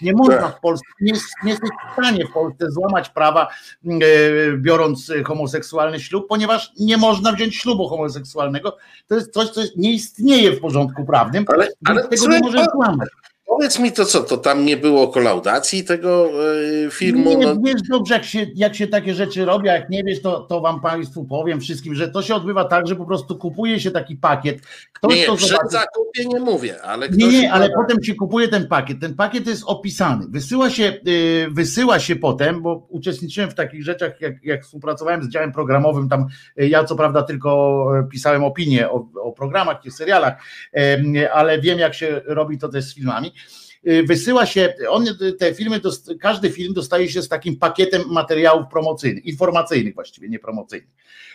nie 0.00 0.12
można 0.12 0.48
w 0.48 0.60
Polsce, 0.60 0.86
nie, 1.00 1.12
nie 1.44 1.50
jesteś 1.50 1.70
w 1.90 1.92
stanie 1.92 2.26
w 2.26 2.32
Polsce 2.32 2.70
złamać 2.70 3.08
prawa 3.08 3.48
y, 3.84 4.58
biorąc 4.58 5.12
homoseksualny 5.24 6.00
ślub, 6.00 6.28
ponieważ 6.28 6.72
nie 6.78 6.96
można 6.96 7.32
wziąć 7.32 7.56
ślubu 7.56 7.88
homoseksualnego. 7.88 8.76
To 9.06 9.14
jest 9.14 9.32
coś, 9.32 9.48
co 9.48 9.60
nie 9.76 9.92
istnieje 9.92 10.52
w 10.52 10.60
porządku 10.60 11.04
prawnym, 11.04 11.44
ale, 11.48 11.68
ale 11.84 12.08
tego 12.08 12.26
nie 12.28 12.40
możesz 12.40 12.66
złamać. 12.74 13.08
Powiedz 13.50 13.78
mi 13.78 13.92
to 13.92 14.04
co, 14.04 14.20
to 14.20 14.36
tam 14.36 14.64
nie 14.64 14.76
było 14.76 15.08
kolaudacji 15.08 15.84
tego 15.84 16.30
y, 16.86 16.90
filmu? 16.90 17.38
Nie, 17.38 17.46
no... 17.46 17.56
wiesz 17.64 17.82
dobrze, 17.90 18.14
jak 18.14 18.24
się, 18.24 18.46
jak 18.54 18.74
się 18.74 18.86
takie 18.86 19.14
rzeczy 19.14 19.44
robi, 19.44 19.68
a 19.68 19.72
jak 19.72 19.90
nie 19.90 20.04
wiesz, 20.04 20.22
to, 20.22 20.40
to 20.40 20.60
wam 20.60 20.80
Państwu 20.80 21.24
powiem 21.24 21.60
wszystkim, 21.60 21.94
że 21.94 22.08
to 22.08 22.22
się 22.22 22.34
odbywa 22.34 22.64
tak, 22.64 22.86
że 22.86 22.96
po 22.96 23.06
prostu 23.06 23.36
kupuje 23.36 23.80
się 23.80 23.90
taki 23.90 24.16
pakiet. 24.16 24.60
Ktoś 24.92 25.16
nie, 25.16 25.26
to 25.26 25.36
przed 25.36 25.48
zobaczy... 25.48 25.68
zakupie 25.68 26.24
nie 26.26 26.40
mówię, 26.40 26.82
ale 26.82 27.08
Nie, 27.08 27.28
nie, 27.28 27.52
ale 27.52 27.70
potem 27.70 28.04
się 28.04 28.14
kupuje 28.14 28.48
ten 28.48 28.68
pakiet. 28.68 29.00
Ten 29.00 29.14
pakiet 29.14 29.46
jest 29.46 29.62
opisany. 29.66 30.26
Wysyła 30.28 30.70
się, 30.70 31.00
yy, 31.04 31.50
wysyła 31.50 31.98
się 31.98 32.16
potem, 32.16 32.62
bo 32.62 32.86
uczestniczyłem 32.88 33.50
w 33.50 33.54
takich 33.54 33.84
rzeczach, 33.84 34.20
jak, 34.20 34.44
jak 34.44 34.64
współpracowałem 34.64 35.22
z 35.22 35.28
działem 35.28 35.52
programowym, 35.52 36.08
tam 36.08 36.26
yy, 36.56 36.68
ja 36.68 36.84
co 36.84 36.96
prawda 36.96 37.22
tylko 37.22 37.86
y, 37.98 38.08
pisałem 38.08 38.44
opinie 38.44 38.90
o, 38.90 39.08
o 39.22 39.32
programach 39.32 39.84
i 39.84 39.90
serialach, 39.90 40.42
ale 41.32 41.60
wiem 41.60 41.78
jak 41.78 41.94
się 41.94 42.20
robi 42.26 42.58
to 42.58 42.68
też 42.68 42.84
z 42.84 42.94
filmami 42.94 43.32
Y, 43.39 43.39
wysyła 43.84 44.46
się, 44.46 44.74
on, 44.88 45.06
te 45.38 45.54
filmy, 45.54 45.80
każdy 46.20 46.50
film 46.50 46.74
dostaje 46.74 47.08
się 47.08 47.22
z 47.22 47.28
takim 47.28 47.56
pakietem 47.56 48.02
materiałów 48.08 48.66
promocyjnych, 48.70 49.24
informacyjnych 49.24 49.94
właściwie, 49.94 50.28
nie 50.28 50.38
promocyjnych. 50.38 50.90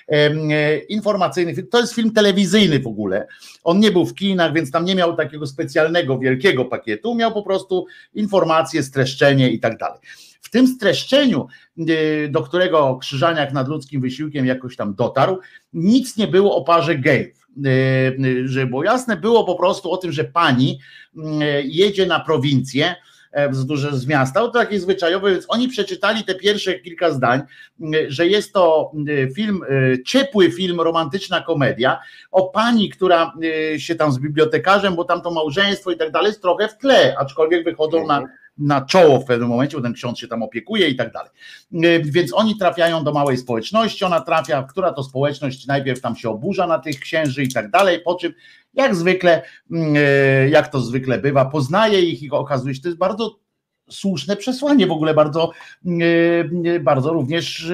E, 0.08 0.78
informacyjnych, 0.78 1.70
to 1.70 1.80
jest 1.80 1.94
film 1.94 2.14
telewizyjny 2.14 2.80
w 2.80 2.88
ogóle. 2.88 3.28
On 3.64 3.80
nie 3.80 3.92
był 3.92 4.06
w 4.06 4.16
kinach, 4.16 4.54
więc 4.54 4.72
tam 4.72 4.86
nie 4.86 4.96
miał 4.96 5.16
takiego 5.16 5.48
specjalnego, 5.48 6.20
wielkiego 6.20 6.66
pakietu, 6.66 7.16
miał 7.16 7.34
po 7.34 7.44
prostu 7.44 7.86
informacje, 8.14 8.84
streszczenie 8.84 9.52
i 9.52 9.60
tak 9.60 9.78
dalej. 9.78 10.00
W 10.46 10.50
tym 10.50 10.68
streszczeniu, 10.68 11.48
y, 11.78 12.30
do 12.32 12.42
którego 12.42 12.98
Krzyżaniak 12.98 13.54
nad 13.54 13.68
ludzkim 13.68 14.02
wysiłkiem 14.02 14.46
jakoś 14.46 14.76
tam 14.76 14.96
dotarł, 14.96 15.40
nic 15.74 16.18
nie 16.18 16.28
było 16.28 16.56
o 16.56 16.64
parze 16.64 16.96
gejów. 16.96 17.48
Y, 17.68 18.48
żeby 18.48 18.70
było 18.70 18.84
jasne, 18.84 19.18
było 19.18 19.44
po 19.44 19.56
prostu 19.56 19.92
o 19.92 19.98
tym, 19.98 20.12
że 20.12 20.24
pani 20.24 20.80
y, 21.18 21.22
jedzie 21.64 22.06
na 22.06 22.20
prowincję, 22.20 22.96
e, 23.32 23.54
z 23.54 23.66
duże 23.66 23.98
z 23.98 24.08
miasta, 24.08 24.40
to 24.40 24.50
takie 24.50 24.80
zwyczajowe, 24.80 25.32
więc 25.32 25.46
oni 25.48 25.68
przeczytali 25.68 26.24
te 26.24 26.36
pierwsze 26.36 26.80
kilka 26.80 27.12
zdań, 27.12 27.42
y, 27.82 28.06
że 28.12 28.28
jest 28.28 28.54
to 28.54 28.92
film, 29.36 29.62
ciepły 30.06 30.52
film, 30.52 30.82
romantyczna 30.82 31.42
komedia 31.42 32.00
o 32.32 32.44
pani, 32.44 32.90
która 32.90 33.34
się 33.78 33.96
tam 33.96 34.12
z 34.12 34.20
bibliotekarzem, 34.20 34.96
bo 34.96 35.04
tam 35.04 35.22
to 35.22 35.32
małżeństwo 35.32 35.92
i 35.92 35.98
tak 35.98 36.12
dalej 36.12 36.28
jest 36.28 36.42
trochę 36.42 36.68
w 36.68 36.78
tle, 36.78 37.16
aczkolwiek 37.18 37.64
wychodzą 37.64 38.08
na 38.08 38.24
na 38.58 38.82
czoło 38.82 39.20
w 39.20 39.26
pewnym 39.26 39.50
momencie, 39.50 39.78
bo 39.78 39.84
ten 39.84 39.94
ksiądz 39.94 40.20
się 40.20 40.28
tam 40.28 40.44
opiekuje 40.44 40.88
i 40.88 40.96
tak 40.96 41.12
dalej. 41.12 41.32
E, 41.74 42.00
więc 42.00 42.34
oni 42.34 42.58
trafiają 42.58 43.04
do 43.04 43.14
małej 43.14 43.38
społeczności, 43.38 44.06
ona 44.06 44.22
trafia, 44.22 44.64
która 44.64 44.94
to 44.94 45.04
społeczność 45.04 45.66
najpierw 45.66 46.02
tam 46.02 46.16
się 46.16 46.30
oburza 46.30 46.68
na 46.68 46.80
tych 46.80 47.00
księży 47.00 47.44
i 47.44 47.54
tak 47.54 47.72
dalej, 47.72 48.02
po 48.06 48.16
czym 48.16 48.34
jak 48.74 48.96
zwykle, 48.96 49.42
mm, 49.72 49.96
e, 49.98 50.50
jak 50.50 50.68
to 50.68 50.80
zwykle 50.80 51.18
bywa, 51.18 51.46
poznaje 51.46 52.02
ich 52.02 52.24
i 52.24 52.32
okazuje 52.32 52.76
się, 52.76 52.82
to 52.82 52.88
jest 52.88 53.00
bardzo 53.00 53.45
słuszne 53.90 54.36
przesłanie, 54.36 54.88
w 54.88 54.92
ogóle 54.92 55.14
bardzo, 55.14 55.52
e, 55.86 56.80
bardzo 56.80 57.14
również 57.14 57.72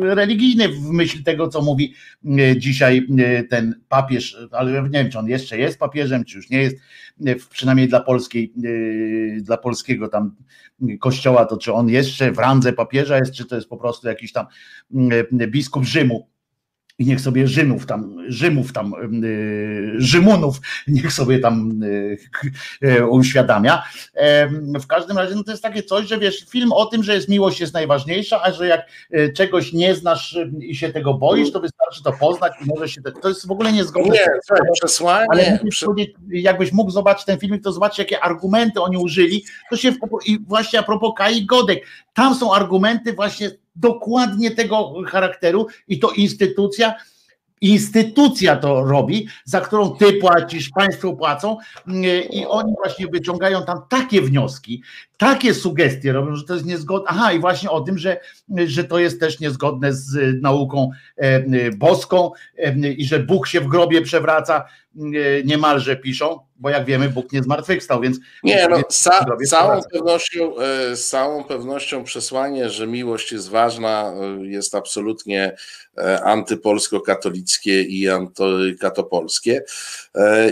religijne 0.00 0.68
w 0.68 0.90
myśl 0.90 1.22
tego, 1.22 1.48
co 1.48 1.62
mówi 1.62 1.94
dzisiaj 2.56 3.06
ten 3.50 3.80
papież, 3.88 4.36
ale 4.50 4.82
nie 4.82 4.90
wiem, 4.90 5.10
czy 5.10 5.18
on 5.18 5.28
jeszcze 5.28 5.58
jest 5.58 5.78
papieżem, 5.78 6.24
czy 6.24 6.36
już 6.36 6.50
nie 6.50 6.62
jest, 6.62 6.76
przynajmniej 7.50 7.88
dla 7.88 8.00
polskiej, 8.00 8.52
dla 9.40 9.56
polskiego 9.56 10.08
tam 10.08 10.36
kościoła, 11.00 11.44
to 11.46 11.56
czy 11.56 11.72
on 11.72 11.88
jeszcze 11.88 12.32
w 12.32 12.38
randze 12.38 12.72
papieża 12.72 13.18
jest, 13.18 13.32
czy 13.32 13.44
to 13.44 13.56
jest 13.56 13.68
po 13.68 13.76
prostu 13.76 14.08
jakiś 14.08 14.32
tam 14.32 14.46
biskup 15.48 15.84
Rzymu 15.84 16.29
i 17.00 17.06
niech 17.06 17.20
sobie 17.20 17.48
Rzymów 17.48 17.86
tam, 17.86 18.16
Rzymów 18.28 18.72
tam, 18.72 18.92
y, 19.24 19.92
Rzymunów, 19.96 20.60
niech 20.88 21.12
sobie 21.12 21.38
tam 21.38 21.82
y, 21.82 22.18
y, 22.84 23.06
uświadamia. 23.06 23.82
W 24.80 24.86
każdym 24.86 25.18
razie 25.18 25.34
no 25.34 25.44
to 25.44 25.50
jest 25.50 25.62
takie 25.62 25.82
coś, 25.82 26.06
że 26.06 26.18
wiesz, 26.18 26.46
film 26.48 26.72
o 26.72 26.86
tym, 26.86 27.02
że 27.02 27.14
jest 27.14 27.28
miłość 27.28 27.60
jest 27.60 27.74
najważniejsza, 27.74 28.42
a 28.42 28.52
że 28.52 28.66
jak 28.66 28.86
czegoś 29.36 29.72
nie 29.72 29.94
znasz 29.94 30.38
i 30.60 30.76
się 30.76 30.88
tego 30.88 31.14
boisz, 31.14 31.52
to 31.52 31.60
wystarczy 31.60 32.02
to 32.02 32.12
poznać 32.12 32.52
i 32.64 32.66
może 32.66 32.88
się, 32.88 33.02
to 33.02 33.28
jest 33.28 33.46
w 33.46 33.50
ogóle 33.50 33.72
niezgodne. 33.72 34.10
Nie, 34.12 34.26
to 34.48 34.72
przesłanie. 34.72 35.26
Ale 35.30 35.58
jakbyś 36.28 36.72
mógł 36.72 36.90
zobaczyć 36.90 37.24
ten 37.24 37.38
film, 37.38 37.60
to 37.60 37.72
zobacz 37.72 37.98
jakie 37.98 38.20
argumenty 38.20 38.80
oni 38.80 38.96
użyli, 38.96 39.44
to 39.70 39.76
się, 39.76 39.92
i 40.26 40.38
właśnie 40.38 40.78
a 40.78 40.82
propos 40.82 41.12
Kai 41.16 41.46
Godek, 41.46 41.86
tam 42.14 42.34
są 42.34 42.54
argumenty 42.54 43.12
właśnie 43.12 43.50
dokładnie 43.76 44.50
tego 44.50 44.94
charakteru 45.06 45.66
i 45.88 45.98
to 45.98 46.10
instytucja, 46.10 46.94
instytucja 47.60 48.56
to 48.56 48.84
robi, 48.84 49.28
za 49.44 49.60
którą 49.60 49.90
ty 49.90 50.12
płacisz, 50.12 50.68
państwo 50.68 51.12
płacą 51.12 51.56
i 52.30 52.46
oni 52.46 52.72
właśnie 52.76 53.06
wyciągają 53.06 53.64
tam 53.64 53.80
takie 53.88 54.22
wnioski, 54.22 54.82
takie 55.16 55.54
sugestie 55.54 56.12
robią, 56.12 56.36
że 56.36 56.44
to 56.44 56.54
jest 56.54 56.66
niezgodne. 56.66 57.08
Aha, 57.10 57.32
i 57.32 57.40
właśnie 57.40 57.70
o 57.70 57.80
tym, 57.80 57.98
że, 57.98 58.20
że 58.66 58.84
to 58.84 58.98
jest 58.98 59.20
też 59.20 59.40
niezgodne 59.40 59.92
z 59.92 60.42
nauką 60.42 60.90
e, 61.16 61.70
boską 61.70 62.30
e, 62.58 62.92
i 62.92 63.04
że 63.04 63.18
Bóg 63.18 63.46
się 63.46 63.60
w 63.60 63.66
grobie 63.66 64.02
przewraca, 64.02 64.64
niemalże 65.44 65.96
piszą, 65.96 66.38
bo 66.56 66.70
jak 66.70 66.84
wiemy, 66.84 67.08
Bóg 67.08 67.32
nie 67.32 67.42
zmartwychwstał, 67.42 68.00
więc. 68.00 68.18
Nie, 68.42 68.68
no, 68.70 68.82
ca, 68.88 69.26
całą, 69.46 69.80
pewnością, 69.92 70.54
z 70.94 71.08
całą 71.08 71.44
pewnością 71.44 72.04
przesłanie, 72.04 72.70
że 72.70 72.86
miłość 72.86 73.32
jest 73.32 73.48
ważna, 73.48 74.14
jest 74.42 74.74
absolutnie 74.74 75.56
antypolsko-katolickie 76.24 77.82
i 77.82 78.08
antykatopolskie. 78.08 79.62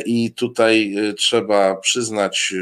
I 0.06 0.32
tutaj 0.32 0.96
trzeba 1.16 1.76
przyznać 1.76 2.54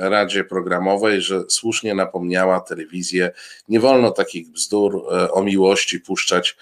Radzie 0.00 0.44
Programowej, 0.44 1.22
że 1.22 1.42
słusznie 1.48 1.94
napomniała 1.94 2.60
telewizję, 2.60 3.30
nie 3.68 3.80
wolno 3.80 4.10
takich 4.10 4.48
bzdur 4.48 5.02
e, 5.12 5.30
o 5.30 5.42
miłości 5.42 6.00
puszczać 6.00 6.56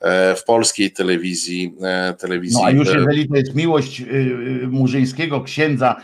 e, 0.00 0.34
w 0.34 0.44
polskiej 0.44 0.92
telewizji. 0.92 1.74
E, 1.82 2.14
telewizji 2.14 2.58
no 2.60 2.66
a 2.66 2.70
już 2.70 2.88
jeżeli 2.88 3.28
to 3.28 3.36
jest 3.36 3.54
miłość 3.54 3.99
murzyńskiego 4.68 5.40
księdza 5.40 5.96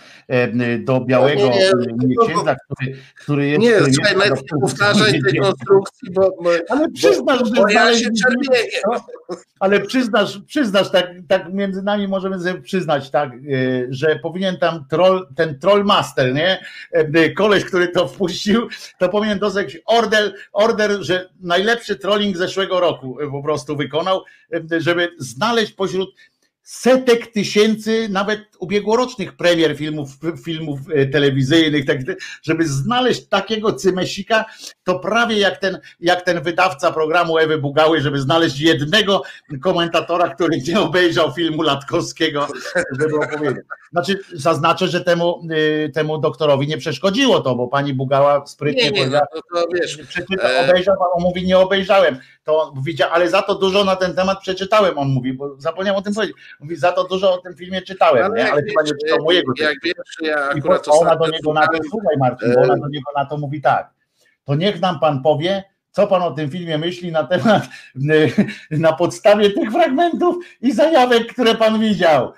do 0.78 1.00
białego 1.00 1.40
no 1.40 1.48
nie, 1.48 2.06
nie, 2.06 2.16
księdza, 2.26 2.56
który, 2.64 2.96
który 3.14 3.46
jest... 3.48 3.62
Nie, 3.62 3.72
który 3.72 3.92
słuchaj, 3.92 4.16
nie 4.16 4.60
powtarzaj 4.60 5.20
tej 5.20 5.40
konstrukcji, 5.40 6.10
bo... 6.10 6.36
Ale 6.68 6.88
przyznasz, 6.90 7.40
bo, 7.40 7.46
że... 7.46 7.54
Bo 7.54 7.68
ja 7.68 7.98
się 7.98 8.08
no, 8.92 9.06
ale 9.60 9.80
przyznasz, 9.80 10.38
przyznasz 10.46 10.90
tak, 10.90 11.10
tak 11.28 11.52
między 11.52 11.82
nami 11.82 12.08
możemy 12.08 12.38
sobie 12.38 12.60
przyznać, 12.60 13.10
tak, 13.10 13.30
że 13.88 14.18
powinien 14.22 14.58
tam 14.58 14.84
troll, 14.90 15.26
ten 15.36 15.58
trollmaster, 15.58 16.34
nie? 16.34 16.64
Koleś, 17.36 17.64
który 17.64 17.88
to 17.88 18.08
wpuścił, 18.08 18.68
to 18.98 19.08
powinien 19.08 19.38
dostać 19.38 19.78
order, 19.86 20.34
order, 20.52 20.90
że 21.00 21.28
najlepszy 21.40 21.96
trolling 21.96 22.36
zeszłego 22.36 22.80
roku 22.80 23.18
po 23.30 23.42
prostu 23.42 23.76
wykonał, 23.76 24.20
żeby 24.78 25.08
znaleźć 25.18 25.72
pośród 25.72 26.14
setek 26.66 27.32
tysięcy 27.32 28.08
nawet 28.08 28.55
ubiegłorocznych 28.58 29.36
premier 29.36 29.76
filmów, 29.76 30.08
filmów 30.44 30.80
e, 30.94 31.06
telewizyjnych, 31.06 31.86
tak, 31.86 31.98
żeby 32.42 32.68
znaleźć 32.68 33.26
takiego 33.26 33.72
cymesika, 33.72 34.44
to 34.84 34.98
prawie 34.98 35.38
jak 35.38 35.58
ten, 35.58 35.78
jak 36.00 36.22
ten 36.22 36.42
wydawca 36.42 36.92
programu 36.92 37.38
Ewy 37.38 37.58
Bugały, 37.58 38.00
żeby 38.00 38.20
znaleźć 38.20 38.60
jednego 38.60 39.22
komentatora, 39.62 40.34
który 40.34 40.58
nie 40.60 40.80
obejrzał 40.80 41.32
filmu 41.32 41.62
Latkowskiego, 41.62 42.48
żeby 43.00 43.16
opowiedzieć. 43.16 43.64
Znaczy, 43.92 44.18
zaznaczę, 44.32 44.88
że 44.88 45.00
temu, 45.00 45.48
y, 45.86 45.90
temu 45.94 46.18
doktorowi 46.18 46.66
nie 46.66 46.78
przeszkodziło 46.78 47.40
to, 47.40 47.54
bo 47.54 47.68
pani 47.68 47.94
Bugała 47.94 48.46
sprytnie 48.46 48.82
nie, 48.82 48.90
nie, 48.90 48.98
powiedziała, 48.98 49.26
no, 49.34 49.40
to, 49.40 49.66
to 49.66 49.66
wiesz, 49.74 49.96
przeczytał, 49.96 50.50
e- 50.50 50.70
obejrzał, 50.70 50.94
a 51.02 51.16
on 51.16 51.22
mówi, 51.22 51.46
nie 51.46 51.58
obejrzałem. 51.58 52.18
To 52.44 52.72
widział, 52.84 53.10
ale 53.12 53.30
za 53.30 53.42
to 53.42 53.54
dużo 53.54 53.84
na 53.84 53.96
ten 53.96 54.14
temat 54.14 54.40
przeczytałem, 54.40 54.98
on 54.98 55.08
mówi, 55.08 55.32
bo 55.32 55.54
zapomniałem 55.58 55.98
o 55.98 56.02
tym 56.02 56.14
powiedzieć. 56.14 56.36
Mówi, 56.60 56.76
za 56.76 56.92
to 56.92 57.04
dużo 57.04 57.34
o 57.34 57.38
tym 57.38 57.56
filmie 57.56 57.82
czytałem, 57.82 58.34
nie? 58.34 58.45
Jak 58.46 58.52
ale 58.52 58.62
chyba 58.62 58.82
nie 58.82 58.92
czytał 59.02 59.24
mojego 59.24 59.52
Jak 59.58 59.74
wiesz, 59.84 59.94
ja 60.22 60.48
akurat 60.48 60.86
bo 60.86 61.00
ona 61.00 61.16
do 61.16 61.28
niego 61.28 61.52
na 61.52 61.66
to, 61.66 61.78
słuchaj 61.90 62.16
Marcin, 62.18 62.54
bo 62.54 62.60
ona 62.60 62.76
do 62.76 62.88
niego 62.88 63.10
na 63.16 63.24
to 63.24 63.36
mówi 63.38 63.60
tak, 63.60 63.90
to 64.44 64.54
niech 64.54 64.80
nam 64.80 65.00
pan 65.00 65.22
powie, 65.22 65.64
co 65.90 66.06
pan 66.06 66.22
o 66.22 66.30
tym 66.30 66.50
filmie 66.50 66.78
myśli 66.78 67.12
na 67.12 67.24
temat, 67.24 67.62
na 68.70 68.92
podstawie 68.92 69.50
tych 69.50 69.72
fragmentów 69.72 70.36
i 70.60 70.72
zajawek, 70.72 71.32
które 71.32 71.54
pan 71.54 71.80
widział. 71.80 72.32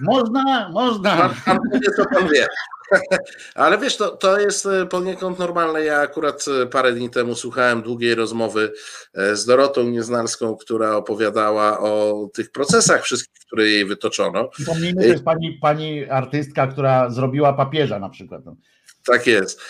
Można, 0.00 0.68
można. 0.68 1.16
Pan, 1.16 1.34
pan 1.44 1.58
powie, 1.72 1.90
co 1.96 2.04
pan 2.04 2.28
wie. 2.28 2.46
Ale 3.54 3.78
wiesz, 3.78 3.96
to, 3.96 4.16
to 4.16 4.40
jest 4.40 4.66
e, 4.66 4.86
poniekąd 4.86 5.38
normalne. 5.38 5.84
Ja 5.84 6.00
akurat 6.00 6.44
e, 6.62 6.66
parę 6.66 6.92
dni 6.92 7.10
temu 7.10 7.34
słuchałem 7.34 7.82
długiej 7.82 8.14
rozmowy 8.14 8.72
e, 9.14 9.36
z 9.36 9.46
Dorotą 9.46 9.82
Nieznalską, 9.82 10.56
która 10.56 10.96
opowiadała 10.96 11.80
o 11.80 12.28
tych 12.34 12.52
procesach 12.52 13.02
wszystkich, 13.02 13.40
które 13.46 13.68
jej 13.68 13.84
wytoczono. 13.84 14.48
Przypomnijmy, 14.48 15.02
to 15.02 15.08
jest 15.08 15.24
pani, 15.24 15.58
pani 15.62 16.04
artystka, 16.04 16.66
która 16.66 17.10
zrobiła 17.10 17.52
papieża 17.52 17.98
na 17.98 18.08
przykład. 18.08 18.42
Tak 19.06 19.26
jest. 19.26 19.60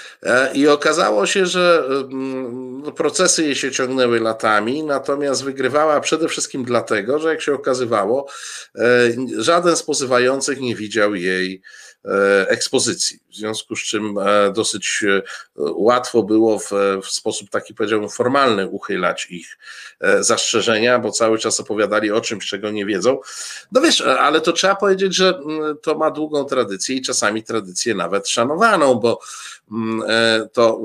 I 0.55 0.69
okazało 0.69 1.27
się, 1.27 1.47
że 1.47 1.85
mm, 1.89 2.83
no, 2.83 2.93
procesy 2.93 3.43
jej 3.43 3.55
się 3.55 3.71
ciągnęły 3.71 4.21
latami, 4.21 4.83
natomiast 4.83 5.45
wygrywała 5.45 6.01
przede 6.01 6.29
wszystkim 6.29 6.65
dlatego, 6.65 7.19
że 7.19 7.29
jak 7.29 7.41
się 7.41 7.55
okazywało, 7.55 8.27
żaden 9.39 9.77
z 9.77 9.83
pozywających 9.83 10.61
nie 10.61 10.75
widział 10.75 11.15
jej 11.15 11.63
ekspozycji. 12.49 13.21
W 13.31 13.35
związku 13.35 13.77
z 13.77 13.83
czym 13.83 14.19
e, 14.19 14.53
dosyć 14.53 15.05
e, 15.09 15.23
łatwo 15.57 16.23
było 16.23 16.59
w, 16.59 16.71
w 17.03 17.07
sposób 17.07 17.51
taki 17.51 17.75
powiedziałbym 17.75 18.09
formalny 18.09 18.69
uchylać 18.69 19.27
ich 19.31 19.59
e, 20.01 20.25
zastrzeżenia, 20.25 20.99
bo 20.99 21.11
cały 21.11 21.39
czas 21.39 21.61
opowiadali 21.61 22.11
o 22.11 22.21
czymś, 22.21 22.47
czego 22.47 22.71
nie 22.71 22.87
wiedzą. 22.87 23.19
No 23.73 23.81
wiesz, 23.81 24.01
e, 24.01 24.21
ale 24.21 24.41
to 24.41 24.53
trzeba 24.53 24.75
powiedzieć, 24.75 25.17
że 25.17 25.29
mm, 25.29 25.77
to 25.83 25.99
ma 25.99 26.11
długą 26.11 26.45
tradycję 26.45 26.97
i 26.97 27.03
czasami 27.03 27.43
tradycję 27.43 27.95
nawet 27.95 28.29
szanowaną, 28.29 28.95
bo 28.95 29.21
mm, 29.73 30.03
e, 30.09 30.49
to 30.53 30.81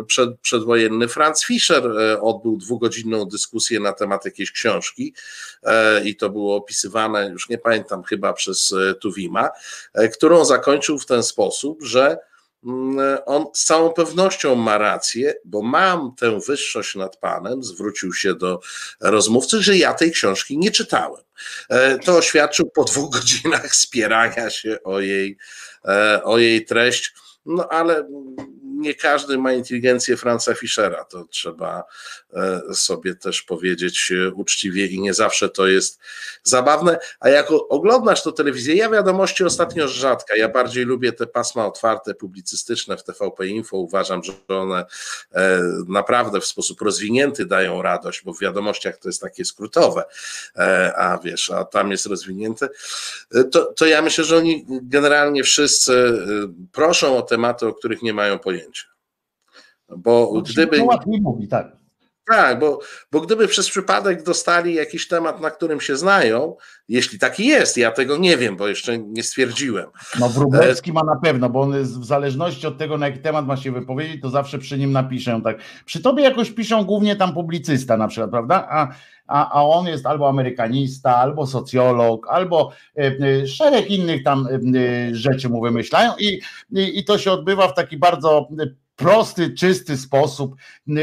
e, 0.00 0.04
przed, 0.04 0.40
przedwojenny 0.40 1.08
Franz 1.08 1.44
Fischer 1.44 1.86
e, 1.86 2.20
odbył 2.20 2.56
dwugodzinną 2.56 3.24
dyskusję 3.24 3.80
na 3.80 3.92
temat 3.92 4.24
jakiejś 4.24 4.52
książki 4.52 5.14
e, 5.62 6.04
i 6.04 6.16
to 6.16 6.30
było 6.30 6.56
opisywane, 6.56 7.28
już 7.28 7.48
nie 7.48 7.58
pamiętam, 7.58 8.02
chyba 8.02 8.32
przez 8.32 8.72
e, 8.72 8.94
Tuwima, 8.94 9.50
e, 9.94 10.08
którą 10.08 10.44
zakończył 10.54 10.98
w 10.98 11.06
ten 11.06 11.22
sposób, 11.22 11.82
że 11.82 12.18
mm, 12.64 13.18
on 13.26 13.46
z 13.54 13.64
całą 13.64 13.92
pewnością 13.92 14.54
ma 14.54 14.78
rację, 14.78 15.34
bo 15.44 15.62
mam 15.62 16.14
tę 16.16 16.40
wyższość 16.46 16.94
nad 16.94 17.16
Panem, 17.16 17.62
zwrócił 17.62 18.12
się 18.12 18.34
do 18.34 18.60
rozmówcy, 19.00 19.62
że 19.62 19.76
ja 19.76 19.94
tej 19.94 20.12
książki 20.12 20.58
nie 20.58 20.70
czytałem. 20.70 21.22
E, 21.68 21.98
To 21.98 22.16
oświadczył 22.16 22.70
po 22.70 22.84
dwóch 22.84 23.10
godzinach 23.18 23.76
spierania 23.76 24.50
się 24.50 24.78
o 24.84 25.00
jej, 25.00 25.36
e, 25.84 26.20
o 26.24 26.38
jej 26.38 26.64
treść. 26.64 27.14
No 27.46 27.68
ale 27.68 28.08
nie 28.84 28.94
każdy 28.94 29.38
ma 29.38 29.52
inteligencję 29.52 30.16
Franza 30.16 30.54
Fischera, 30.54 31.04
to 31.04 31.24
trzeba 31.24 31.84
e, 32.32 32.60
sobie 32.74 33.14
też 33.14 33.42
powiedzieć 33.42 34.12
e, 34.12 34.30
uczciwie 34.30 34.86
i 34.86 35.00
nie 35.00 35.14
zawsze 35.14 35.48
to 35.48 35.66
jest 35.66 36.00
zabawne. 36.42 36.98
A 37.20 37.28
jak 37.28 37.46
oglądasz 37.50 38.22
to 38.22 38.32
telewizję, 38.32 38.74
ja 38.74 38.90
wiadomości 38.90 39.44
ostatnio 39.44 39.88
rzadka, 39.88 40.36
ja 40.36 40.48
bardziej 40.48 40.84
lubię 40.84 41.12
te 41.12 41.26
pasma 41.26 41.66
otwarte, 41.66 42.14
publicystyczne 42.14 42.96
w 42.96 43.04
TVP 43.04 43.46
Info, 43.46 43.76
uważam, 43.76 44.22
że 44.24 44.32
one 44.48 44.84
e, 45.32 45.60
naprawdę 45.88 46.40
w 46.40 46.46
sposób 46.46 46.80
rozwinięty 46.80 47.46
dają 47.46 47.82
radość, 47.82 48.22
bo 48.24 48.34
w 48.34 48.40
wiadomościach 48.40 48.98
to 48.98 49.08
jest 49.08 49.20
takie 49.20 49.44
skrótowe, 49.44 50.04
a 50.96 51.18
wiesz, 51.24 51.50
a 51.50 51.64
tam 51.64 51.90
jest 51.90 52.06
rozwinięte, 52.06 52.68
to, 53.52 53.64
to 53.64 53.86
ja 53.86 54.02
myślę, 54.02 54.24
że 54.24 54.36
oni 54.36 54.66
generalnie 54.68 55.44
wszyscy 55.44 56.18
proszą 56.72 57.18
o 57.18 57.22
tematy, 57.22 57.66
o 57.66 57.74
których 57.74 58.02
nie 58.02 58.14
mają 58.14 58.38
pojęcia. 58.38 58.73
Bo 59.96 60.42
gdyby. 60.42 60.78
No 60.78 60.84
łatwiej 60.84 61.20
mówi, 61.20 61.48
tak. 61.48 61.84
Tak, 62.26 62.58
bo, 62.58 62.80
bo 63.12 63.20
gdyby 63.20 63.48
przez 63.48 63.70
przypadek 63.70 64.22
dostali 64.22 64.74
jakiś 64.74 65.08
temat, 65.08 65.40
na 65.40 65.50
którym 65.50 65.80
się 65.80 65.96
znają, 65.96 66.56
jeśli 66.88 67.18
taki 67.18 67.46
jest, 67.46 67.76
ja 67.76 67.90
tego 67.90 68.16
nie 68.16 68.36
wiem, 68.36 68.56
bo 68.56 68.68
jeszcze 68.68 68.98
nie 68.98 69.22
stwierdziłem. 69.22 69.86
No 70.20 70.28
Wróblewski 70.28 70.92
ma 70.92 71.02
na 71.04 71.16
pewno, 71.16 71.50
bo 71.50 71.60
on 71.60 71.74
jest 71.74 72.00
w 72.00 72.04
zależności 72.04 72.66
od 72.66 72.78
tego, 72.78 72.98
na 72.98 73.06
jaki 73.06 73.18
temat 73.18 73.46
ma 73.46 73.56
się 73.56 73.72
wypowiedzieć, 73.72 74.22
to 74.22 74.30
zawsze 74.30 74.58
przy 74.58 74.78
nim 74.78 74.92
napiszę. 74.92 75.40
Tak. 75.44 75.58
Przy 75.84 76.02
tobie 76.02 76.22
jakoś 76.22 76.50
piszą 76.50 76.84
głównie 76.84 77.16
tam 77.16 77.34
publicysta 77.34 77.96
na 77.96 78.08
przykład, 78.08 78.30
prawda? 78.30 78.68
A, 78.70 78.88
a, 79.26 79.58
a 79.58 79.62
on 79.62 79.86
jest 79.86 80.06
albo 80.06 80.28
amerykanista, 80.28 81.16
albo 81.16 81.46
socjolog, 81.46 82.26
albo 82.30 82.72
e, 82.96 83.00
e, 83.02 83.46
szereg 83.46 83.90
innych 83.90 84.22
tam 84.22 84.46
e, 84.46 84.78
e, 84.78 85.14
rzeczy 85.14 85.48
mu 85.48 85.60
wymyślają 85.60 86.12
i, 86.18 86.40
i, 86.72 86.98
i 86.98 87.04
to 87.04 87.18
się 87.18 87.32
odbywa 87.32 87.68
w 87.68 87.74
taki 87.74 87.96
bardzo 87.96 88.48
e, 88.60 88.83
prosty, 88.96 89.50
czysty 89.50 89.96
sposób. 89.96 90.56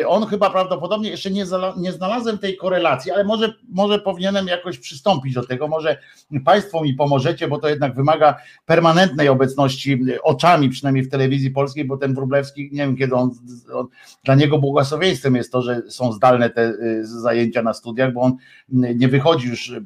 On 0.07 0.25
chyba 0.25 0.49
prawdopodobnie 0.49 1.09
jeszcze 1.09 1.31
nie, 1.31 1.45
nie 1.77 1.91
znalazłem 1.91 2.37
tej 2.37 2.57
korelacji, 2.57 3.11
ale 3.11 3.23
może, 3.23 3.53
może 3.69 3.99
powinienem 3.99 4.47
jakoś 4.47 4.77
przystąpić 4.77 5.33
do 5.33 5.45
tego. 5.45 5.67
Może 5.67 5.97
Państwo 6.45 6.83
mi 6.83 6.93
pomożecie, 6.93 7.47
bo 7.47 7.57
to 7.57 7.69
jednak 7.69 7.95
wymaga 7.95 8.35
permanentnej 8.65 9.29
obecności 9.29 9.99
oczami, 10.23 10.69
przynajmniej 10.69 11.05
w 11.05 11.09
telewizji 11.09 11.51
polskiej, 11.51 11.85
bo 11.85 11.97
ten 11.97 12.13
Wróblewski, 12.13 12.69
nie 12.71 12.81
wiem 12.81 12.97
kiedy 12.97 13.15
on, 13.15 13.31
on 13.73 13.87
dla 14.23 14.35
niego 14.35 14.57
błogosławieństwem 14.57 15.35
jest 15.35 15.51
to, 15.51 15.61
że 15.61 15.81
są 15.89 16.11
zdalne 16.11 16.49
te 16.49 16.69
y, 16.69 17.05
zajęcia 17.05 17.61
na 17.61 17.73
studiach, 17.73 18.13
bo 18.13 18.21
on 18.21 18.35
nie 18.69 19.07
wychodzi 19.07 19.47
już 19.47 19.69
y, 19.69 19.83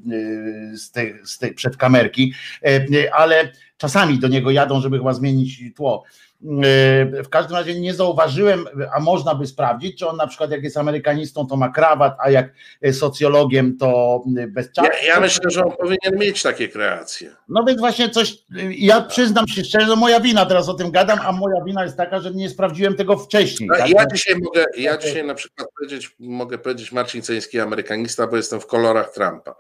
z 0.78 0.92
tej, 0.92 1.16
z 1.24 1.38
tej 1.38 1.54
przed 1.54 1.78
kamerki, 1.78 2.34
y, 2.68 3.14
ale 3.14 3.52
czasami 3.78 4.20
do 4.20 4.28
niego 4.28 4.52
jadą, 4.52 4.82
żeby 4.82 4.98
chyba 4.98 5.14
zmienić 5.14 5.64
tło. 5.76 6.04
Y, 6.44 7.24
W 7.24 7.30
każdym 7.30 7.58
razie 7.58 7.80
nie 7.80 7.94
zauważyłem, 7.94 8.66
a 8.94 9.00
można 9.00 9.36
by 9.36 9.48
sprawdzić, 9.48 10.00
czy 10.00 10.08
on 10.08 10.18
na 10.18 10.28
przykład 10.28 10.52
jak 10.52 10.64
jest 10.64 10.78
amerykanistą, 10.78 11.48
to 11.48 11.58
ma 11.58 11.70
krawat, 11.70 12.18
a 12.20 12.30
jak 12.30 12.54
socjologiem, 12.92 13.78
to 13.78 14.22
bez 14.48 14.72
czapki. 14.72 15.06
Ja, 15.08 15.14
ja 15.14 15.20
myślę, 15.20 15.52
że 15.52 15.66
on 15.66 15.72
powinien 15.72 16.20
mieć 16.20 16.44
takie 16.44 16.68
kreacje. 16.68 17.36
No 17.50 17.64
więc 17.64 17.80
właśnie 17.80 18.10
coś, 18.10 18.34
ja 18.70 19.02
przyznam 19.02 19.48
się 19.48 19.64
szczerze, 19.64 19.88
że 19.88 19.96
moja 19.96 20.20
wina, 20.20 20.46
teraz 20.46 20.70
o 20.70 20.74
tym 20.74 20.92
gadam, 20.92 21.20
a 21.22 21.32
moja 21.32 21.64
wina 21.64 21.84
jest 21.84 21.98
taka, 21.98 22.20
że 22.20 22.32
nie 22.32 22.50
sprawdziłem 22.50 22.96
tego 22.96 23.18
wcześniej. 23.18 23.70
No, 23.70 23.78
tak? 23.78 23.90
Ja 23.90 24.06
dzisiaj 24.14 24.36
mogę, 24.36 24.66
ja 24.78 24.98
dzisiaj 24.98 25.24
na 25.26 25.36
przykład 25.36 25.68
powiedzieć, 25.78 26.16
mogę 26.20 26.58
powiedzieć 26.58 26.92
Marcin 26.92 27.22
Ceński 27.22 27.60
amerykanista, 27.60 28.28
bo 28.28 28.36
jestem 28.36 28.60
w 28.60 28.68
kolorach 28.68 29.12
Trumpa. 29.14 29.56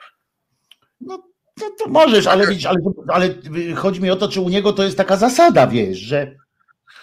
No 1.02 1.24
to, 1.60 1.70
to 1.80 1.90
możesz, 1.90 2.28
ale 2.28 2.48
widzisz, 2.48 2.66
ale, 2.66 2.80
ale 3.08 3.30
chodzi 3.76 4.02
mi 4.02 4.10
o 4.10 4.16
to, 4.16 4.28
czy 4.28 4.42
u 4.42 4.50
niego 4.50 4.74
to 4.74 4.84
jest 4.84 4.98
taka 4.98 5.18
zasada, 5.18 5.68
wiesz, 5.68 5.98
że, 5.98 6.36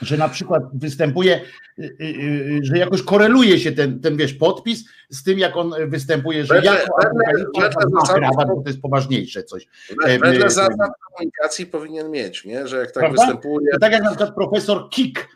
że 0.03 0.17
na 0.17 0.29
przykład 0.29 0.63
występuje, 0.75 1.41
y, 1.79 1.83
y, 2.01 2.05
y, 2.05 2.61
że 2.63 2.79
jakoś 2.79 3.03
koreluje 3.03 3.59
się 3.59 3.73
ten, 3.73 4.01
ten 4.01 4.17
wiesz, 4.17 4.35
podpis 4.35 4.85
z 5.11 5.23
tym, 5.23 5.39
jak 5.39 5.57
on 5.57 5.75
występuje, 5.87 6.45
że 6.45 6.55
Wedle- 6.55 6.65
jako 6.65 8.15
krawat, 8.15 8.49
to 8.49 8.63
jest 8.67 8.81
poważniejsze 8.81 9.43
coś. 9.43 9.67
E, 10.05 10.19
Wedle 10.19 10.47
e, 10.47 10.51
zasad 10.51 10.91
komunikacji 11.09 11.67
powinien 11.67 12.11
mieć, 12.11 12.45
nie? 12.45 12.67
że 12.67 12.79
jak 12.79 12.93
tak 12.93 13.03
Prawda? 13.03 13.23
występuje. 13.23 13.73
To 13.73 13.79
tak 13.79 13.93
jak 13.93 14.03
na 14.03 14.09
przykład 14.09 14.35
profesor 14.35 14.91
Kik 14.91 15.29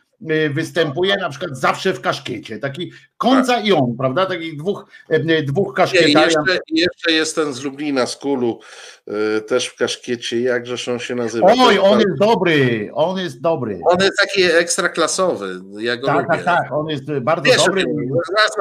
występuje 0.54 1.16
na 1.16 1.30
przykład 1.30 1.58
zawsze 1.58 1.92
w 1.92 2.00
kaszkiecie, 2.00 2.58
taki 2.58 2.92
końca 3.18 3.60
i 3.60 3.72
on, 3.72 3.96
prawda, 3.98 4.26
takich 4.26 4.56
dwóch, 4.56 4.86
y, 5.12 5.42
dwóch 5.42 5.74
kaszkietarian. 5.74 6.24
jeszcze, 6.24 6.58
jeszcze 6.70 7.12
jest 7.12 7.34
ten 7.34 7.52
z 7.52 7.64
Lublina, 7.64 8.06
z 8.06 8.16
Kulu, 8.16 8.60
y, 9.38 9.40
też 9.40 9.66
w 9.66 9.76
kaszkiecie, 9.76 10.40
jakżeż 10.40 10.88
on 10.88 10.98
się 10.98 11.14
nazywa? 11.14 11.46
Oj, 11.58 11.78
on 11.78 12.00
jest 12.00 12.18
dobry, 12.20 12.90
on 12.94 13.18
jest 13.18 13.40
dobry. 13.40 13.80
on 13.90 13.96
jest 14.00 14.18
taki 14.18 14.42
ekstraklasowy, 14.42 15.60
ja 15.78 15.96
go 15.96 16.06
Tak, 16.06 16.16
lubię. 16.16 16.28
tak, 16.28 16.44
tak, 16.44 16.72
on 16.72 16.88
jest 16.88 17.04
bardzo 17.22 17.42
Wiesz, 17.44 17.64
dobry. 17.66 17.84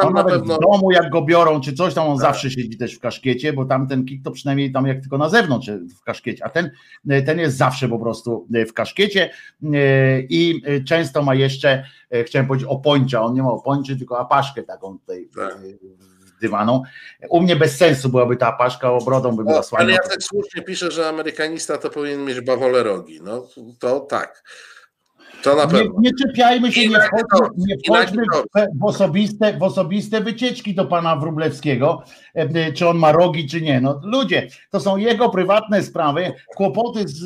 On 0.02 0.14
na 0.14 0.24
pewno. 0.24 0.56
w 0.58 0.60
domu, 0.60 0.92
jak 0.92 1.10
go 1.10 1.22
biorą, 1.22 1.62
czy 1.62 1.74
coś 1.74 1.94
tam, 1.94 2.08
on 2.08 2.18
Tak. 2.18 2.22
zawsze 2.28 2.52
siedzi 2.52 2.78
też 2.78 2.96
w 2.96 3.00
kaszkiecie, 3.00 3.54
bo 3.54 3.66
tam 3.66 3.88
ten 3.88 4.06
kik 4.06 4.24
to 4.24 4.32
przynajmniej 4.32 4.72
tam 4.72 4.88
jak 4.88 5.00
tylko 5.02 5.18
na 5.18 5.30
zewnątrz 5.30 5.70
e, 5.70 5.78
w 6.00 6.04
kaszkiecie, 6.04 6.46
a 6.46 6.50
ten, 6.50 6.72
e, 7.10 7.22
ten 7.22 7.40
jest 7.40 7.58
zawsze 7.58 7.90
po 7.90 8.00
prostu 8.00 8.48
e, 8.54 8.66
w 8.66 8.74
kaszkiecie 8.74 9.30
e, 9.64 10.20
i 10.22 10.62
e, 10.66 10.84
często 10.84 11.24
ma 11.24 11.36
jeszcze, 11.36 11.70
e, 11.70 11.84
chciałem 12.24 12.48
powiedzieć 12.48 12.70
opończa, 12.70 13.22
on 13.22 13.34
nie 13.34 13.44
ma 13.44 13.52
opończy, 13.52 13.98
tylko 13.98 14.20
apaszkę 14.20 14.64
taką 14.64 15.00
tutaj 15.00 15.30
Tak. 15.36 15.52
e, 15.54 15.58
z 16.28 16.40
dywanu. 16.42 16.84
U 17.30 17.42
mnie 17.42 17.56
bez 17.56 17.78
sensu 17.78 18.10
byłaby 18.10 18.38
ta 18.38 18.52
paszka 18.52 18.92
obrodą, 18.92 19.36
bym 19.36 19.46
No, 19.46 19.54
zasłaniał. 19.54 19.86
ale 19.88 19.94
Jacek 19.94 20.24
słusznie 20.24 20.62
pisze, 20.62 20.92
że 20.92 21.10
amerykanista 21.10 21.78
to 21.78 21.90
powinien 21.90 22.26
mieć 22.26 22.42
bawole 22.42 22.84
rogi. 22.84 23.20
No 23.24 23.48
to 23.80 24.00
tak. 24.00 24.44
To 25.46 25.56
na 25.56 25.64
Nie, 25.66 25.70
pewno. 25.72 25.94
nie 26.00 26.12
czepiajmy 26.14 26.72
się, 26.72 26.90
nie 26.90 26.98
wchodźmy, 27.00 27.50
nie 27.58 27.76
wchodźmy 27.88 28.24
w, 28.82 28.84
osobiste, 28.84 29.58
w 29.58 29.64
osobiste 29.64 30.22
wycieczki 30.22 30.76
do 30.76 30.86
pana 30.86 31.16
Wróblewskiego, 31.16 32.04
e, 32.36 32.42
e, 32.42 32.74
czy 32.74 32.88
on 32.88 32.98
ma 32.98 33.12
rogi, 33.12 33.50
czy 33.50 33.62
nie. 33.62 33.82
No 33.82 34.02
ludzie, 34.04 34.48
to 34.70 34.80
są 34.80 34.98
jego 34.98 35.30
prywatne 35.30 35.84
sprawy, 35.84 36.34
kłopoty 36.56 37.08
z, 37.08 37.24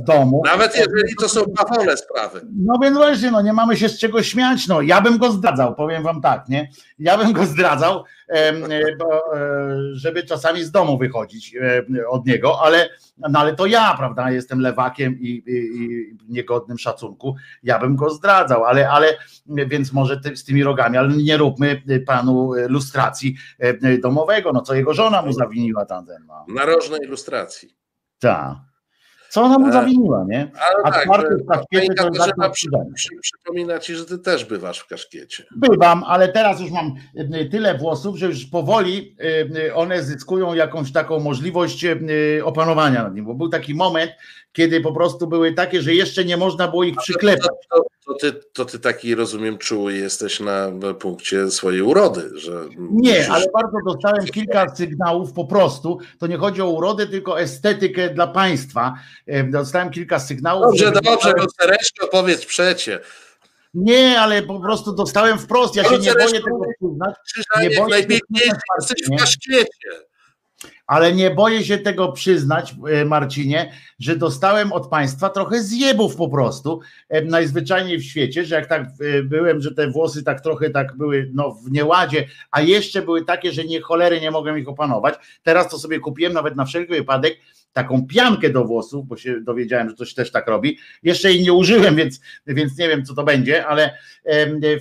w 0.00 0.04
domu. 0.04 0.42
Nawet 0.44 0.76
jeżeli 0.76 1.14
to 1.20 1.28
są 1.28 1.40
bawole 1.44 1.96
sprawy. 1.96 2.40
No 2.56 2.74
więc 2.82 2.96
właśnie, 2.96 3.30
no 3.30 3.42
nie 3.42 3.52
mamy 3.52 3.76
się 3.76 3.88
z 3.88 3.98
czego 3.98 4.22
śmiać. 4.22 4.68
No, 4.68 4.80
ja 4.80 5.00
bym 5.00 5.18
go 5.18 5.32
zdradzał, 5.32 5.74
powiem 5.74 6.02
wam 6.02 6.20
tak, 6.20 6.48
nie? 6.48 6.68
Ja 6.98 7.18
bym 7.18 7.32
go 7.32 7.46
zdradzał, 7.46 8.04
bo, 8.98 9.36
e, 9.36 9.76
żeby 9.92 10.22
czasami 10.22 10.64
z 10.64 10.70
domu 10.70 10.98
wychodzić 10.98 11.54
e, 11.56 12.08
od 12.08 12.26
niego, 12.26 12.62
ale, 12.62 12.88
no, 13.18 13.40
ale 13.40 13.54
to 13.54 13.66
ja, 13.66 13.94
prawda, 13.98 14.30
jestem 14.30 14.60
lewakiem 14.60 15.18
i, 15.20 15.28
i, 15.28 15.52
i 15.82 16.16
niegodnym 16.28 16.78
szacunku. 16.78 17.36
Ja 17.62 17.78
bym 17.78 17.96
go 17.96 18.10
zdradzał, 18.10 18.64
ale, 18.64 18.90
ale 18.90 19.16
więc 19.46 19.92
może 19.92 20.20
ty, 20.20 20.36
z 20.36 20.44
tymi 20.44 20.62
rogami, 20.62 20.96
ale 20.96 21.08
nie 21.08 21.36
róbmy 21.36 21.82
panu 22.06 22.52
lustracji 22.68 23.36
e, 23.58 23.98
domowego, 23.98 24.52
no 24.52 24.60
co 24.60 24.74
jego 24.74 24.94
żona 24.94 25.22
mu 25.22 25.32
zawiniła 25.32 25.86
tamten. 25.86 26.26
No. 26.26 26.46
Narożnej 26.48 27.00
ilustracji. 27.04 27.76
Tak. 28.18 28.71
Co 29.32 29.42
ona 29.42 29.58
mu 29.58 29.68
E, 29.68 29.72
zawiniła, 29.72 30.24
nie? 30.28 30.50
A 30.84 30.90
tak, 30.90 31.02
czwarty 31.02 31.36
w 31.36 31.46
kaszkiecie 31.46 31.94
to 31.94 32.08
jest 32.08 32.32
przy, 32.52 33.08
przypomina 33.22 33.78
ci, 33.78 33.94
że 33.94 34.04
ty 34.04 34.18
też 34.18 34.44
bywasz 34.44 34.78
w 34.78 34.86
kaszkiecie. 34.86 35.44
Bywam, 35.56 36.04
ale 36.06 36.28
teraz 36.28 36.60
już 36.60 36.70
mam 36.70 36.94
y, 37.34 37.48
tyle 37.50 37.78
włosów, 37.78 38.16
że 38.16 38.26
już 38.26 38.44
powoli 38.44 39.16
y, 39.56 39.74
one 39.74 40.02
zyskują 40.02 40.54
jakąś 40.54 40.92
taką 40.92 41.20
możliwość 41.20 41.86
opanowania 42.44 43.02
nad 43.02 43.14
nim, 43.14 43.24
bo 43.24 43.34
był 43.34 43.48
taki 43.48 43.74
moment, 43.74 44.12
kiedy 44.52 44.80
po 44.80 44.92
prostu 44.92 45.26
były 45.26 45.52
takie, 45.52 45.82
że 45.82 45.94
jeszcze 45.94 46.24
nie 46.24 46.36
można 46.36 46.68
było 46.68 46.84
ich 46.84 46.96
przyklepać. 46.96 47.46
To, 47.70 47.76
to, 47.76 47.84
to, 48.12 48.18
ty, 48.32 48.40
to 48.52 48.64
ty 48.64 48.78
taki, 48.78 49.14
rozumiem, 49.14 49.58
czuły 49.58 49.92
jesteś 49.94 50.40
na 50.40 50.68
punkcie 51.00 51.50
swojej 51.50 51.82
urody, 51.82 52.30
że 52.34 52.64
Nie, 52.78 53.12
musisz- 53.12 53.30
ale 53.30 53.46
bardzo 53.54 53.76
dostałem 53.86 54.26
kilka 54.26 54.74
sygnałów 54.74 55.32
po 55.32 55.44
prostu. 55.44 55.98
To 56.18 56.26
nie 56.26 56.36
chodzi 56.36 56.62
o 56.62 56.70
urodę, 56.70 57.06
tylko 57.06 57.40
estetykę 57.40 58.14
dla 58.14 58.26
państwa. 58.26 58.94
Dostałem 59.50 59.90
kilka 59.90 60.18
sygnałów. 60.20 60.64
Dobrze, 60.66 60.92
dobrze, 60.92 61.32
no 61.36 61.46
Cereczko, 61.60 62.08
powiedz 62.08 62.46
przecie. 62.46 63.00
Nie, 63.74 64.20
ale 64.20 64.42
po 64.42 64.60
prostu 64.60 64.92
dostałem 64.92 65.38
wprost. 65.38 65.76
Ja 65.76 65.84
się 65.84 65.90
Dobrze, 65.90 66.10
nie 66.10 66.14
boję 66.14 66.40
tego 66.40 66.60
przyznać. 66.80 67.14
Krzyżaniec, 67.26 67.78
boję 67.78 67.90
najpiękniejszy 67.90 68.56
jesteś 68.80 69.06
w 69.06 69.10
Marcinie. 69.10 69.64
Ale 70.86 71.12
nie 71.12 71.30
boję 71.30 71.64
się 71.64 71.78
tego 71.78 72.12
przyznać, 72.12 72.74
e, 72.88 73.04
Marcinie, 73.04 73.72
że 73.98 74.16
dostałem 74.16 74.72
od 74.72 74.88
państwa 74.88 75.30
trochę 75.30 75.62
zjebów 75.62 76.16
po 76.16 76.28
prostu, 76.28 76.80
e, 77.08 77.22
najzwyczajniej 77.24 77.98
w 77.98 78.04
świecie, 78.04 78.44
że 78.44 78.54
jak 78.54 78.66
tak 78.66 78.82
e, 78.82 79.22
byłem, 79.22 79.60
że 79.60 79.74
te 79.74 79.90
włosy 79.90 80.22
tak 80.22 80.40
trochę 80.40 80.70
tak 80.70 80.96
były 80.96 81.30
no, 81.34 81.50
w 81.50 81.72
nieładzie, 81.72 82.26
a 82.50 82.60
jeszcze 82.60 83.02
były 83.02 83.24
takie, 83.24 83.52
że 83.52 83.64
nie 83.64 83.80
cholery 83.80 84.20
nie 84.20 84.30
mogłem 84.30 84.58
ich 84.58 84.68
opanować. 84.68 85.14
Teraz 85.42 85.68
to 85.68 85.78
sobie 85.78 86.00
kupiłem 86.00 86.32
nawet 86.32 86.56
na 86.56 86.64
wszelki 86.64 86.92
wypadek 86.92 87.38
taką 87.72 88.06
piankę 88.06 88.50
do 88.50 88.64
włosów, 88.64 89.06
bo 89.06 89.16
się 89.16 89.40
dowiedziałem, 89.40 89.88
że 89.88 89.94
coś 89.94 90.14
też 90.14 90.30
tak 90.30 90.48
robi. 90.48 90.78
Jeszcze 91.02 91.32
jej 91.32 91.42
nie 91.42 91.52
użyłem, 91.52 91.96
więc, 91.96 92.20
więc 92.46 92.78
nie 92.78 92.88
wiem, 92.88 93.04
co 93.04 93.14
to 93.14 93.24
będzie, 93.24 93.66
ale 93.66 93.98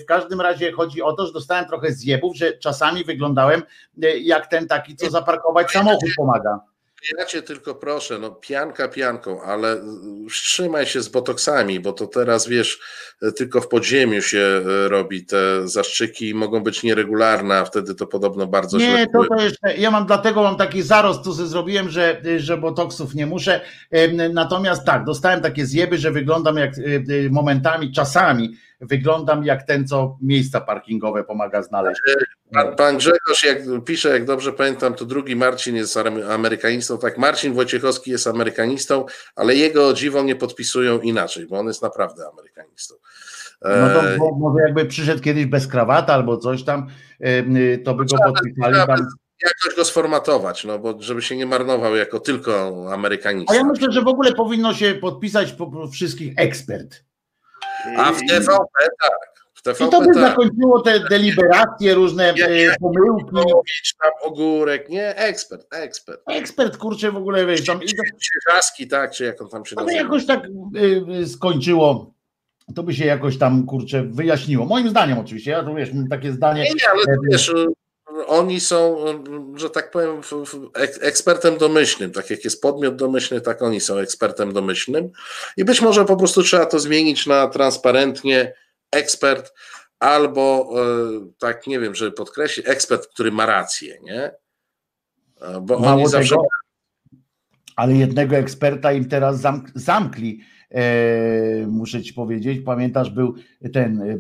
w 0.02 0.06
każdym 0.08 0.42
razie 0.42 0.72
chodzi 0.72 1.02
o 1.02 1.14
to, 1.14 1.28
że 1.28 1.34
dostałem 1.34 1.66
trochę 1.66 1.92
zjebów, 1.92 2.38
że 2.38 2.58
czasami 2.58 3.04
wyglądałem 3.04 3.64
e, 4.04 4.18
jak 4.18 4.48
ten 4.48 4.68
taki, 4.68 4.96
co 4.96 5.10
zaparkować 5.10 5.72
samochód 5.72 6.10
pomaga. 6.18 6.71
Ja 7.18 7.26
cię 7.26 7.42
tylko 7.42 7.76
proszę, 7.76 8.20
no 8.20 8.32
pianka 8.32 8.88
pianką, 8.88 9.42
ale 9.42 9.82
wstrzymaj 10.30 10.86
się 10.86 11.02
z 11.02 11.10
botoksami, 11.10 11.80
bo 11.80 11.94
to 11.94 12.08
teraz 12.08 12.48
wiesz, 12.48 12.80
tylko 13.38 13.62
w 13.62 13.68
podziemiu 13.68 14.22
się 14.22 14.62
y, 14.86 14.90
robi 14.90 15.26
te 15.26 15.68
zaszczyki 15.68 16.30
i 16.30 16.34
mogą 16.34 16.64
być 16.64 16.84
nieregularne, 16.84 17.58
a 17.58 17.66
wtedy 17.66 17.96
to 17.96 18.08
podobno 18.08 18.48
bardzo 18.48 18.78
Nie, 18.78 18.86
źle 18.86 19.06
to, 19.06 19.10
wpływa. 19.10 19.36
to 19.38 19.44
jeszcze, 19.44 19.78
ja 19.78 19.92
mam 19.92 20.06
dlatego 20.06 20.44
mam 20.44 20.56
taki 20.58 20.82
zarost, 20.82 21.24
tu 21.24 21.34
zrobiłem, 21.34 21.90
że, 21.90 22.22
że 22.38 22.58
botoksów 22.58 23.16
nie 23.16 23.26
muszę. 23.26 23.62
Natomiast 24.34 24.86
tak, 24.86 25.04
dostałem 25.06 25.42
takie 25.42 25.66
zjeby, 25.66 25.98
że 25.98 26.12
wyglądam 26.12 26.58
jak 26.58 26.78
y, 26.78 27.04
y, 27.10 27.30
momentami, 27.32 27.92
czasami 27.92 28.58
wyglądam 28.82 29.44
jak 29.46 29.64
ten, 29.64 29.88
co 29.88 30.18
miejsca 30.22 30.62
parkingowe 30.62 31.24
pomaga 31.24 31.62
znaleźć. 31.62 32.02
Pan, 32.54 32.76
pan 32.76 32.98
Grzegorz, 32.98 33.44
jak 33.44 33.58
pisze, 33.86 34.10
jak 34.10 34.26
dobrze 34.26 34.54
pamiętam, 34.54 34.94
to 34.94 35.06
drugi 35.06 35.36
Marcin 35.36 35.76
jest 35.76 35.98
am- 35.98 36.24
amerykanistą. 36.32 36.98
Tak, 36.98 37.18
Marcin 37.18 37.54
Wojciechowski 37.54 38.12
jest 38.12 38.28
amerykanistą, 38.28 39.06
ale 39.36 39.56
jego 39.56 39.94
dziwo 39.94 40.24
nie 40.24 40.36
podpisują 40.36 41.00
inaczej, 41.00 41.48
bo 41.48 41.60
on 41.60 41.68
jest 41.68 41.82
naprawdę 41.82 42.24
amerykanistą. 42.34 42.96
No 43.62 43.70
to 43.94 44.04
E, 44.04 44.18
może 44.40 44.60
jakby 44.66 44.86
przyszedł 44.86 45.22
kiedyś 45.22 45.46
bez 45.46 45.68
krawata 45.68 46.14
albo 46.14 46.38
coś 46.38 46.64
tam, 46.64 46.88
y, 47.26 47.82
to 47.86 47.94
by 47.94 48.06
go 48.06 48.18
podpisali 48.26 48.76
tam. 48.76 49.08
jakoś 49.44 49.76
go 49.76 49.86
sformatować, 49.86 50.64
no 50.64 50.80
bo 50.80 51.02
żeby 51.02 51.22
się 51.22 51.38
nie 51.38 51.46
marnował 51.46 51.96
jako 51.96 52.20
tylko 52.20 52.86
amerykanista. 52.94 53.54
A 53.54 53.56
ja 53.56 53.64
myślę, 53.64 53.92
że 53.92 54.02
w 54.02 54.08
ogóle 54.08 54.34
powinno 54.34 54.74
się 54.74 54.94
podpisać 54.96 55.52
po, 55.52 55.68
po 55.72 55.88
wszystkich 55.88 56.34
ekspert. 56.38 57.04
A 57.98 58.14
w 58.14 58.20
TVP 58.20 58.88
tak. 59.02 59.32
W 59.54 59.60
I 59.60 59.64
to 59.64 59.74
TVP 59.74 60.06
by 60.06 60.14
tak. 60.14 60.30
zakończyło 60.30 60.82
te 60.82 61.00
deliberacje, 61.00 61.94
różne 61.94 62.34
Nie, 62.34 62.46
e, 62.46 62.50
nie, 62.50 62.76
pomyłki. 62.80 63.26
Michałowicz, 63.34 63.96
tam 64.02 64.12
ogórek, 64.22 64.90
nie, 64.90 65.16
ekspert, 65.16 65.74
ekspert. 65.74 66.22
Ekspert, 66.28 66.78
kurczę, 66.78 67.12
w 67.12 67.18
ogóle 67.18 67.46
wiesz, 67.46 67.66
tam, 67.66 67.84
i 67.84 67.96
to, 67.96 68.04
Cieżaski, 68.20 68.88
tak, 68.88 69.12
czy 69.12 69.26
jak 69.26 69.42
on 69.42 69.50
tam 69.50 69.66
się 69.66 69.76
to 69.76 69.86
by 69.86 69.94
jakoś 69.94 70.26
tak 70.26 70.46
y, 70.46 71.06
y, 71.22 71.28
skończyło, 71.28 72.14
to 72.76 72.84
by 72.84 72.94
się 72.94 73.06
jakoś 73.06 73.38
tam, 73.38 73.66
kurczę, 73.66 74.04
wyjaśniło. 74.04 74.66
Moim 74.66 74.90
zdaniem 74.90 75.20
oczywiście, 75.20 75.52
ja 75.52 75.64
to 75.64 75.76
wiesz, 75.76 75.90
takie 76.10 76.32
zdanie. 76.32 76.64
Nie, 76.64 76.70
nie, 76.70 76.90
ale 76.90 77.18
wiesz, 77.32 77.52
oni 78.28 78.60
są, 78.60 79.06
że 79.56 79.70
tak 79.70 79.92
powiem, 79.92 80.22
ekspertem 81.02 81.58
domyślnym. 81.58 82.12
Tak 82.12 82.30
jak 82.30 82.44
jest 82.44 82.62
podmiot 82.62 82.96
domyślny, 82.96 83.42
tak 83.42 83.62
oni 83.62 83.82
są 83.82 83.98
ekspertem 83.98 84.54
domyślnym. 84.54 85.12
I 85.58 85.66
być 85.66 85.82
może 85.82 86.06
po 86.06 86.18
prostu 86.18 86.44
trzeba 86.44 86.66
to 86.66 86.80
zmienić 86.80 87.28
na 87.28 87.48
transparentnie 87.48 88.54
ekspert, 88.92 89.54
albo 90.00 90.70
e, 90.76 91.32
tak, 91.38 91.68
nie 91.68 91.80
wiem, 91.80 91.96
żeby 91.96 92.12
podkreślić, 92.12 92.68
ekspert, 92.68 93.08
który 93.08 93.32
ma 93.32 93.46
rację, 93.46 93.98
nie? 94.04 94.32
E, 95.42 95.62
Bo 95.62 95.80
Mało 95.80 95.94
oni 95.94 96.08
zawsze. 96.08 96.30
tego, 96.30 96.48
ale 97.76 97.94
jednego 97.94 98.36
eksperta 98.36 98.92
im 98.92 99.10
teraz 99.10 99.40
zamk 99.40 99.68
zamkli. 99.76 100.42
E, 100.72 101.68
muszę 101.68 102.02
ci 102.02 102.14
powiedzieć, 102.14 102.62
pamiętasz, 102.66 103.10
był 103.10 103.36
ten 103.74 104.02
e, 104.02 104.18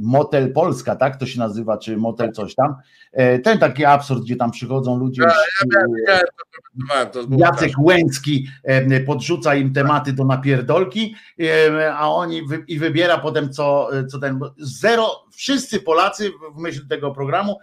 Motel 0.00 0.52
Polska, 0.52 0.96
tak 0.96 1.16
to 1.16 1.26
się 1.26 1.38
nazywa, 1.38 1.78
czy 1.78 1.96
Motel 1.96 2.32
coś 2.32 2.54
tam. 2.54 2.74
E, 3.12 3.38
ten 3.38 3.58
taki 3.58 3.84
absurd, 3.84 4.22
gdzie 4.24 4.36
tam 4.36 4.50
przychodzą 4.50 4.98
ludzie. 4.98 5.22
Ja, 5.22 6.20
ja, 6.94 7.06
to, 7.06 7.20
Jacek 7.36 7.72
Łęcki 7.78 8.46
e, 8.64 9.00
podrzuca 9.00 9.54
im 9.54 9.72
tematy 9.72 10.12
do 10.12 10.24
napierdolki, 10.24 11.14
e, 11.40 11.94
a 11.94 12.08
oni 12.08 12.46
wy, 12.46 12.64
i 12.68 12.78
wybiera 12.78 13.18
potem 13.18 13.52
co, 13.52 13.88
co 14.10 14.18
ten. 14.18 14.40
Zero, 14.58 15.24
wszyscy 15.32 15.80
Polacy 15.80 16.30
w 16.56 16.58
myśl 16.58 16.88
tego 16.88 17.10
programu, 17.10 17.58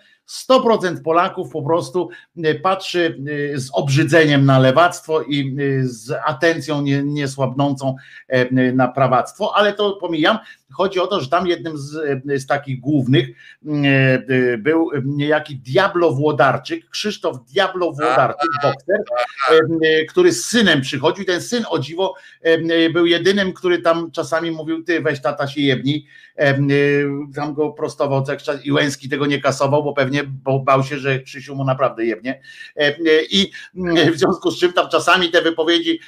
100% 0.50 1.02
Polaków 1.02 1.52
po 1.52 1.62
prostu 1.62 2.10
e, 2.44 2.56
patrzy 2.56 3.24
e, 3.54 3.60
z 3.60 3.70
obrzydzeniem 3.74 4.46
na 4.46 4.60
lewactwo 4.60 5.22
i 5.22 5.56
e, 5.60 5.86
z 5.88 6.12
atencją 6.26 6.82
nie- 6.82 7.04
niesłabnącą 7.04 7.90
e, 7.90 8.01
na 8.74 8.88
prawactwo, 8.88 9.56
ale 9.58 9.74
to 9.74 9.96
pomijam. 9.96 10.40
Chodzi 10.72 11.00
o 11.00 11.08
to, 11.08 11.20
że 11.22 11.30
tam 11.30 11.48
jednym 11.48 11.78
z, 11.78 11.96
e, 12.30 12.40
z 12.40 12.48
takich 12.48 12.80
głównych 12.80 13.30
e, 13.30 13.34
e, 13.74 14.58
był 14.58 14.90
niejaki 15.06 15.56
Diablo 15.56 16.12
Włodarczyk, 16.12 16.90
Krzysztof 16.90 17.38
Diablo 17.54 17.92
Włodarczyk, 17.92 18.50
bokser, 18.64 19.04
e, 19.82 20.06
który 20.06 20.32
z 20.32 20.46
synem 20.46 20.82
przychodził. 20.82 21.26
Ten 21.26 21.42
syn 21.42 21.64
o 21.70 21.80
dziwo 21.80 22.16
był 22.94 23.06
jedynym, 23.06 23.54
który 23.54 23.80
tam 23.82 24.12
czasami 24.12 24.52
mówił: 24.52 24.84
Ty 24.84 25.02
weź 25.02 25.22
tata 25.22 25.48
się 25.48 25.62
jebnij. 25.62 26.08
E, 26.36 26.58
Tam 27.36 27.54
go 27.54 27.70
prostował 27.70 28.24
co 28.24 28.32
jakiś 28.32 28.46
czas 28.46 28.66
i 28.66 28.72
Łęski 28.72 29.10
tego 29.10 29.26
nie 29.26 29.42
kasował, 29.42 29.84
bo 29.84 29.94
pewnie 29.94 30.24
bo 30.24 30.60
bał 30.60 30.84
się, 30.84 30.98
że 30.98 31.20
Krzysiu 31.20 31.56
mu 31.56 31.64
naprawdę 31.64 32.06
jebnie. 32.06 32.42
I 33.30 33.52
w 34.14 34.18
związku 34.18 34.52
z 34.52 34.60
czym 34.60 34.74
tam 34.74 34.90
czasami 34.90 35.30
te 35.30 35.42
wypowiedzi 35.42 36.00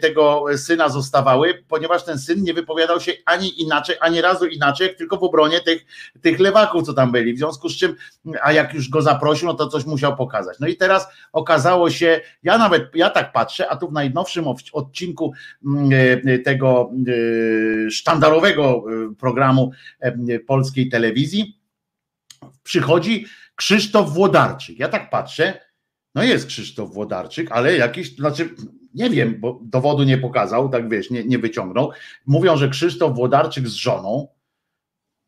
tego 0.00 0.44
syna 0.56 0.88
zostawały, 0.88 1.64
ponieważ 1.68 2.04
ten 2.04 2.18
syn 2.18 2.42
nie 2.42 2.54
wypowiadał 2.54 3.00
się 3.00 3.12
ani 3.24 3.62
inaczej, 3.62 3.96
ani 4.04 4.20
razu 4.20 4.46
inaczej, 4.46 4.96
tylko 4.96 5.16
w 5.16 5.22
obronie 5.22 5.60
tych, 5.60 5.86
tych 6.20 6.40
lewaków, 6.40 6.82
co 6.82 6.94
tam 6.94 7.12
byli. 7.12 7.34
W 7.34 7.38
związku 7.38 7.68
z 7.68 7.76
czym, 7.76 7.96
a 8.42 8.52
jak 8.52 8.74
już 8.74 8.88
go 8.88 9.02
zaprosił, 9.02 9.48
no 9.48 9.54
to 9.54 9.68
coś 9.68 9.84
musiał 9.84 10.16
pokazać. 10.16 10.58
No 10.60 10.66
i 10.66 10.76
teraz 10.76 11.08
okazało 11.32 11.90
się, 11.90 12.20
ja 12.42 12.58
nawet, 12.58 12.96
ja 12.96 13.10
tak 13.10 13.32
patrzę, 13.32 13.68
a 13.68 13.76
tu 13.76 13.88
w 13.88 13.92
najnowszym 13.92 14.44
odcinku 14.72 15.32
mm, 15.66 15.90
e, 16.26 16.38
tego 16.38 16.90
e, 17.06 17.90
sztandarowego 17.90 18.84
e, 19.10 19.14
programu 19.14 19.70
e, 20.00 20.38
polskiej 20.38 20.88
telewizji, 20.88 21.58
przychodzi 22.62 23.26
Krzysztof 23.54 24.12
Włodarczyk. 24.12 24.78
Ja 24.78 24.88
tak 24.88 25.10
patrzę, 25.10 25.60
no 26.14 26.22
jest 26.22 26.46
Krzysztof 26.46 26.94
Włodarczyk, 26.94 27.52
ale 27.52 27.76
jakiś, 27.76 28.16
znaczy 28.16 28.54
nie 28.94 29.10
wiem, 29.10 29.40
bo 29.40 29.60
dowodu 29.62 30.02
nie 30.02 30.18
pokazał, 30.18 30.68
tak 30.68 30.88
wiesz, 30.88 31.10
nie, 31.10 31.24
nie 31.24 31.38
wyciągnął. 31.38 31.90
Mówią, 32.26 32.56
że 32.56 32.68
Krzysztof 32.68 33.14
Włodarczyk 33.14 33.68
z 33.68 33.72
żoną, 33.72 34.28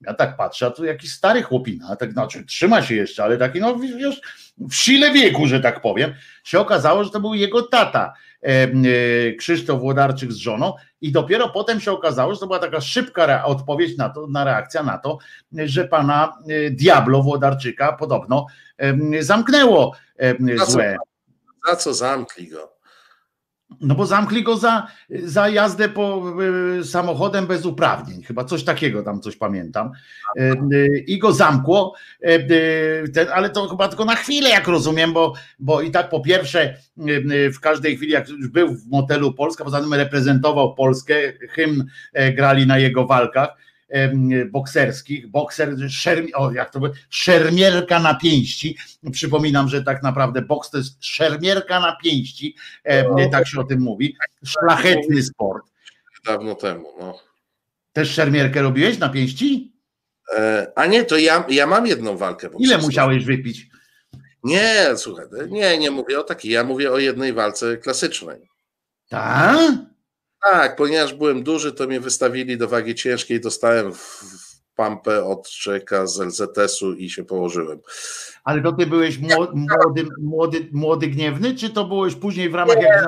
ja 0.01 0.15
tak 0.15 0.37
patrzę, 0.37 0.67
a 0.67 0.71
tu 0.71 0.85
jakiś 0.85 1.13
stary 1.13 1.43
chłopina, 1.43 1.97
tak 1.97 2.13
znaczy 2.13 2.45
trzyma 2.45 2.83
się 2.83 2.95
jeszcze, 2.95 3.25
ale 3.25 3.39
taki 3.39 3.61
no 3.61 3.77
już 3.99 4.21
w 4.59 4.75
sile 4.75 5.13
wieku, 5.13 5.47
że 5.47 5.61
tak 5.61 5.81
powiem, 5.81 6.15
się 6.45 6.61
okazało, 6.61 7.05
że 7.05 7.11
to 7.11 7.21
był 7.21 7.35
jego 7.35 7.63
tata, 7.63 8.15
e, 8.43 9.33
Krzysztof 9.33 9.81
Włodarczyk 9.81 10.33
z 10.33 10.37
żoną 10.37 10.75
i 11.01 11.13
dopiero 11.13 11.49
potem 11.49 11.81
się 11.81 11.93
okazało, 11.93 12.35
że 12.35 12.41
to 12.41 12.47
była 12.47 12.59
taka 12.59 12.81
szybka 12.81 13.45
odpowiedź 13.45 13.99
na 13.99 14.09
to, 14.09 14.27
na 14.27 14.45
reakcja 14.45 14.83
na 14.83 14.99
to, 14.99 15.19
że 15.53 15.89
pana 15.89 16.39
e, 16.49 16.71
Diablo 16.71 17.23
Włodarczyka 17.23 17.93
podobno 17.93 18.47
zamknęło 19.21 19.97
złe. 20.67 20.97
Za 21.69 21.77
co 21.77 21.95
zamkli 21.95 22.49
go? 22.49 22.76
No 23.81 23.95
bo 23.95 24.07
zamkli 24.07 24.43
go 24.43 24.57
za, 24.57 24.87
za 25.11 25.49
jazdę 25.49 25.89
po 25.89 26.23
y, 26.79 26.85
samochodem 26.85 27.47
bez 27.47 27.67
uprawnień, 27.67 28.23
chyba 28.23 28.45
coś 28.45 28.65
takiego 28.65 29.03
tam 29.03 29.21
coś 29.21 29.37
pamiętam. 29.37 29.93
Y, 30.37 30.53
y, 30.73 31.05
I 31.07 31.19
go 31.19 31.33
zamkło, 31.33 31.95
ten, 33.15 33.29
ale 33.35 33.51
to 33.51 33.69
chyba 33.69 33.89
tylko 33.89 34.05
na 34.05 34.15
chwilę, 34.15 34.51
jak 34.51 34.69
rozumiem, 34.69 35.13
bo, 35.13 35.33
bo 35.59 35.81
i 35.81 35.91
tak 35.91 36.09
po 36.09 36.21
pierwsze 36.21 36.77
w 37.55 37.61
każdej 37.61 37.97
chwili, 37.97 38.13
jak 38.13 38.29
już 38.29 38.49
był 38.49 38.75
w 38.75 38.87
motelu 38.87 39.33
Polska, 39.33 39.65
poza 39.65 39.81
tym 39.81 39.95
reprezentował 39.95 40.75
Polskę, 40.75 41.15
hymn 41.51 41.85
e, 42.13 42.33
grali 42.33 42.67
na 42.67 42.79
jego 42.79 43.07
walkach 43.07 43.66
bokserskich, 44.51 45.27
bokser, 45.27 45.77
szer, 45.91 46.25
o, 46.35 46.53
jak 46.53 46.71
to 46.71 46.81
by, 46.81 46.91
szermierka 47.11 48.01
na 48.01 48.15
pięści. 48.15 48.77
Przypominam, 49.13 49.69
że 49.69 49.83
tak 49.83 50.03
naprawdę 50.03 50.43
boks 50.43 50.71
to 50.71 50.79
jest 50.79 51.05
szermierka 51.05 51.81
na 51.81 51.97
pięści, 51.97 52.57
no, 53.09 53.31
tak 53.33 53.49
się 53.49 53.61
o 53.61 53.65
tym 53.65 53.81
mówi. 53.81 54.17
Szlachetny 54.45 55.23
sport. 55.23 55.67
Dawno 56.25 56.55
temu, 56.55 56.93
no. 57.01 57.19
Też 57.93 58.11
szermierkę 58.11 58.63
robiłeś 58.63 58.99
na 58.99 59.09
pięści? 59.09 59.73
E, 60.37 60.73
a 60.77 60.87
nie, 60.87 61.05
to 61.05 61.17
ja, 61.17 61.45
ja 61.49 61.67
mam 61.67 61.87
jedną 61.87 62.17
walkę. 62.17 62.49
Ile 62.59 62.79
musiałeś 62.79 63.25
wypić? 63.25 63.67
Nie, 64.45 64.87
słuchaj, 64.97 65.27
nie, 65.49 65.79
nie 65.79 65.91
mówię 65.91 66.21
o 66.21 66.23
takiej, 66.23 66.53
ja 66.53 66.65
mówię 66.65 66.93
o 66.93 66.99
jednej 66.99 67.33
walce 67.33 67.77
klasycznej. 67.77 68.49
Tak? 69.09 69.59
Tak, 70.53 70.77
ponieważ 70.77 71.15
byłem 71.15 71.43
duży, 71.43 71.73
to 71.73 71.87
mnie 71.87 72.01
wystawili 72.01 72.59
do 72.59 72.69
wagi 72.69 72.95
ciężkiej, 72.95 73.41
dostałem 73.41 73.95
w 73.95 74.25
pampę 74.77 75.25
od 75.25 75.51
człowieka 75.51 76.07
z 76.07 76.21
LZS-u 76.21 76.93
i 76.93 77.11
się 77.11 77.25
położyłem. 77.25 77.79
Ale 78.45 78.63
to 78.63 78.73
ty 78.73 78.87
byłeś 78.87 79.19
młody, 79.19 80.07
młody, 80.19 80.69
młody 80.73 81.07
gniewny, 81.07 81.55
czy 81.55 81.71
to 81.71 81.85
byłeś 81.85 82.15
później 82.15 82.51
w 82.51 82.55
ramach... 82.55 82.77
Nie, 82.77 82.83
jak 82.83 83.05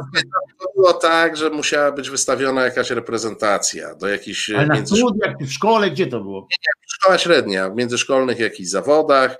to 0.61 0.73
było 0.77 0.93
tak, 0.93 1.37
że 1.37 1.51
musiała 1.51 1.93
być 1.93 2.11
wystawiona 2.11 2.65
jakaś 2.65 2.91
reprezentacja 2.91 3.95
do 3.95 4.09
jakichś... 4.09 4.51
Ale 4.51 4.67
na 4.67 4.75
między... 4.75 4.97
studiach, 4.97 5.35
w 5.41 5.53
szkole, 5.53 5.91
gdzie 5.91 6.07
to 6.07 6.21
było? 6.21 6.41
Nie, 6.41 6.57
nie, 6.67 6.89
szkoła 6.89 7.19
średnia, 7.19 7.71
w 7.71 7.77
międzyszkolnych 7.77 8.39
jakichś 8.39 8.69
zawodach, 8.69 9.39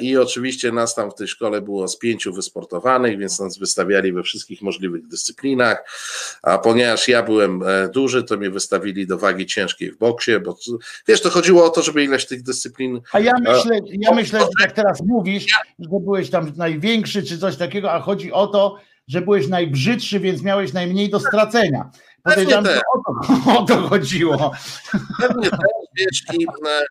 i 0.00 0.16
oczywiście 0.16 0.72
nas 0.72 0.94
tam 0.94 1.10
w 1.10 1.14
tej 1.14 1.28
szkole 1.28 1.60
było 1.60 1.88
z 1.88 1.98
pięciu 1.98 2.32
wysportowanych, 2.32 3.18
więc 3.18 3.40
nas 3.40 3.58
wystawiali 3.58 4.12
we 4.12 4.22
wszystkich 4.22 4.62
możliwych 4.62 5.06
dyscyplinach, 5.06 5.84
a 6.42 6.58
ponieważ 6.58 7.08
ja 7.08 7.22
byłem 7.22 7.62
e, 7.62 7.88
duży, 7.88 8.22
to 8.22 8.36
mnie 8.36 8.50
wystawili 8.50 9.06
do 9.06 9.18
wagi 9.18 9.46
ciężkiej 9.46 9.92
w 9.92 9.98
boksie, 9.98 10.40
bo 10.44 10.56
wiesz, 11.08 11.22
to 11.22 11.30
chodziło 11.30 11.64
o 11.64 11.70
to, 11.70 11.82
żeby 11.82 12.04
ileś 12.04 12.26
tych 12.26 12.42
dyscyplin... 12.42 13.00
A 13.12 13.20
ja 13.20 13.32
e, 13.32 13.40
myślę, 13.40 13.80
ja 13.86 14.14
myślę 14.14 14.40
że 14.40 14.46
jak 14.60 14.72
teraz 14.72 15.02
mówisz, 15.02 15.46
że 15.78 16.00
byłeś 16.00 16.30
tam 16.30 16.52
największy 16.56 17.22
czy 17.22 17.38
coś 17.38 17.56
takiego, 17.56 17.92
a 17.92 18.00
chodzi 18.00 18.32
o 18.32 18.46
to, 18.46 18.78
że 19.08 19.20
byłeś 19.20 19.48
najbrzydszy, 19.48 20.20
więc 20.20 20.42
miałeś 20.42 20.72
najmniej 20.72 21.10
do 21.10 21.20
stracenia. 21.20 21.90
Podejrzewam, 22.22 22.64
że 22.64 22.80
o 22.94 23.02
to, 23.06 23.58
o 23.58 23.64
to 23.64 23.88
chodziło. 23.88 24.52
Pewnie 25.20 25.50
też, 25.50 25.60
wiesz, 25.96 26.22
i 26.32 26.46
E, 26.46 26.84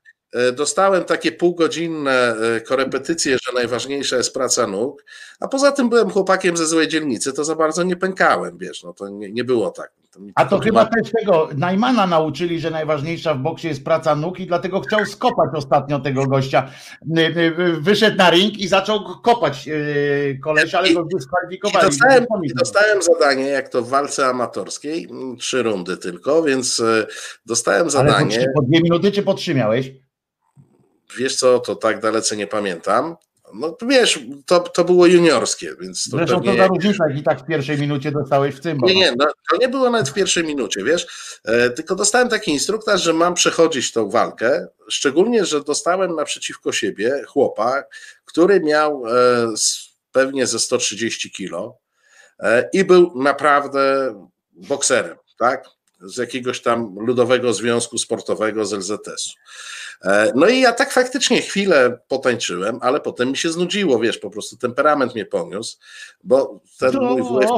dostałem 0.53 1.03
takie 1.03 1.31
półgodzinne 1.31 2.35
e, 2.55 2.61
korepetycje, 2.61 3.37
że 3.43 3.53
najważniejsza 3.53 4.17
jest 4.17 4.33
praca 4.33 4.67
nóg, 4.67 5.05
a 5.39 5.47
poza 5.47 5.71
tym 5.71 5.89
byłem 5.89 6.09
chłopakiem 6.09 6.57
ze 6.57 6.67
złej 6.67 6.87
dzielnicy, 6.87 7.33
to 7.33 7.43
za 7.43 7.55
bardzo 7.55 7.83
nie 7.83 7.95
pękałem, 7.95 8.57
wiesz, 8.57 8.83
no 8.83 8.93
to 8.93 9.09
nie, 9.09 9.31
nie 9.31 9.43
było 9.43 9.71
tak. 9.71 9.91
To 10.11 10.19
a 10.35 10.45
to 10.45 10.59
chyba 10.59 10.85
też 10.85 11.11
tego 11.11 11.49
Najmana 11.57 12.07
nauczyli, 12.07 12.59
że 12.59 12.71
najważniejsza 12.71 13.33
w 13.33 13.37
boksie 13.37 13.67
jest 13.67 13.83
praca 13.83 14.15
nóg 14.15 14.39
i 14.39 14.47
dlatego 14.47 14.79
chciał 14.79 15.05
skopać 15.05 15.49
ostatnio 15.53 15.99
tego 15.99 16.27
gościa. 16.27 16.71
Wyszedł 17.79 18.17
na 18.17 18.29
ring 18.29 18.57
i 18.57 18.67
zaczął 18.67 18.99
kopać 19.23 19.67
e, 19.67 19.73
koleś, 20.35 20.75
ale 20.75 20.93
go 20.93 21.03
dyskwalifikowali. 21.03 21.87
I 21.87 21.89
dostałem, 21.89 22.25
i 22.43 22.53
dostałem 22.53 23.01
zadanie, 23.01 23.45
jak 23.45 23.69
to 23.69 23.81
w 23.81 23.89
walce 23.89 24.27
amatorskiej, 24.27 25.07
trzy 25.39 25.63
rundy 25.63 25.97
tylko, 25.97 26.43
więc 26.43 26.83
dostałem 27.45 27.89
zadanie. 27.89 28.37
Ale 28.37 28.47
po 28.55 28.61
dwie 28.61 28.81
minuty 28.81 29.11
czy 29.11 29.23
po 29.23 29.33
trzy 29.33 29.55
miałeś? 29.55 29.91
Wiesz 31.17 31.35
co, 31.35 31.59
to 31.59 31.75
tak 31.75 31.99
dalece 31.99 32.37
nie 32.37 32.47
pamiętam. 32.47 33.15
No 33.53 33.77
wiesz, 33.87 34.19
to, 34.45 34.59
to 34.59 34.83
było 34.83 35.07
juniorskie, 35.07 35.75
więc 35.81 36.09
to 36.09 36.17
Zresztą 36.17 36.35
pewnie... 36.35 36.67
to 36.67 37.07
jak 37.07 37.17
i 37.17 37.23
tak 37.23 37.39
w 37.39 37.45
pierwszej 37.45 37.77
minucie 37.77 38.11
dostałeś 38.11 38.55
w 38.55 38.59
tym. 38.59 38.77
Nie, 38.77 38.95
nie, 38.95 39.11
no, 39.17 39.27
to 39.51 39.57
nie 39.57 39.69
było 39.69 39.89
nawet 39.89 40.09
w 40.09 40.13
pierwszej 40.13 40.43
minucie, 40.43 40.83
wiesz, 40.83 41.07
e, 41.45 41.69
tylko 41.69 41.95
dostałem 41.95 42.29
taki 42.29 42.51
instruktaż, 42.51 43.03
że 43.03 43.13
mam 43.13 43.33
przechodzić 43.33 43.91
tą 43.91 44.09
walkę, 44.09 44.67
szczególnie, 44.89 45.45
że 45.45 45.63
dostałem 45.63 46.15
naprzeciwko 46.15 46.71
siebie 46.71 47.23
chłopa, 47.27 47.83
który 48.25 48.59
miał 48.59 49.03
e, 49.07 49.11
pewnie 50.11 50.47
ze 50.47 50.59
130 50.59 51.31
kilo 51.31 51.77
e, 52.39 52.69
i 52.73 52.83
był 52.83 53.11
naprawdę 53.15 54.13
bokserem, 54.51 55.17
tak, 55.39 55.65
z 56.01 56.17
jakiegoś 56.17 56.61
tam 56.61 56.95
ludowego 56.99 57.53
związku 57.53 57.97
sportowego 57.97 58.65
z 58.65 58.73
LZS-u. 58.73 59.31
E, 60.03 60.31
no 60.35 60.47
i 60.47 60.59
ja 60.59 60.73
tak 60.73 60.91
faktycznie 60.91 61.41
chwilę 61.41 61.99
potańczyłem, 62.07 62.79
ale 62.81 62.99
potem 62.99 63.29
mi 63.29 63.37
się 63.37 63.49
znudziło, 63.49 63.99
wiesz, 63.99 64.17
po 64.17 64.29
prostu 64.29 64.57
temperament 64.57 65.15
mnie 65.15 65.25
poniósł, 65.25 65.77
bo 66.23 66.59
ten 66.79 66.91
to... 66.91 67.01
mój 67.01 67.21
WF, 67.21 67.49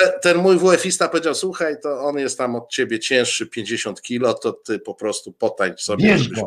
ten, 0.00 0.10
ten 0.22 0.38
mój 0.38 0.58
WF-ista 0.58 1.08
powiedział, 1.08 1.34
słuchaj, 1.34 1.76
to 1.82 2.00
on 2.00 2.18
jest 2.18 2.38
tam 2.38 2.56
od 2.56 2.68
ciebie 2.68 2.98
cięższy 2.98 3.46
50 3.46 4.02
kilo, 4.02 4.34
to 4.34 4.52
ty 4.52 4.78
po 4.78 4.94
prostu 4.94 5.32
potańcz 5.32 5.80
sobie. 5.80 6.04
Bierz 6.04 6.28
go 6.28 6.46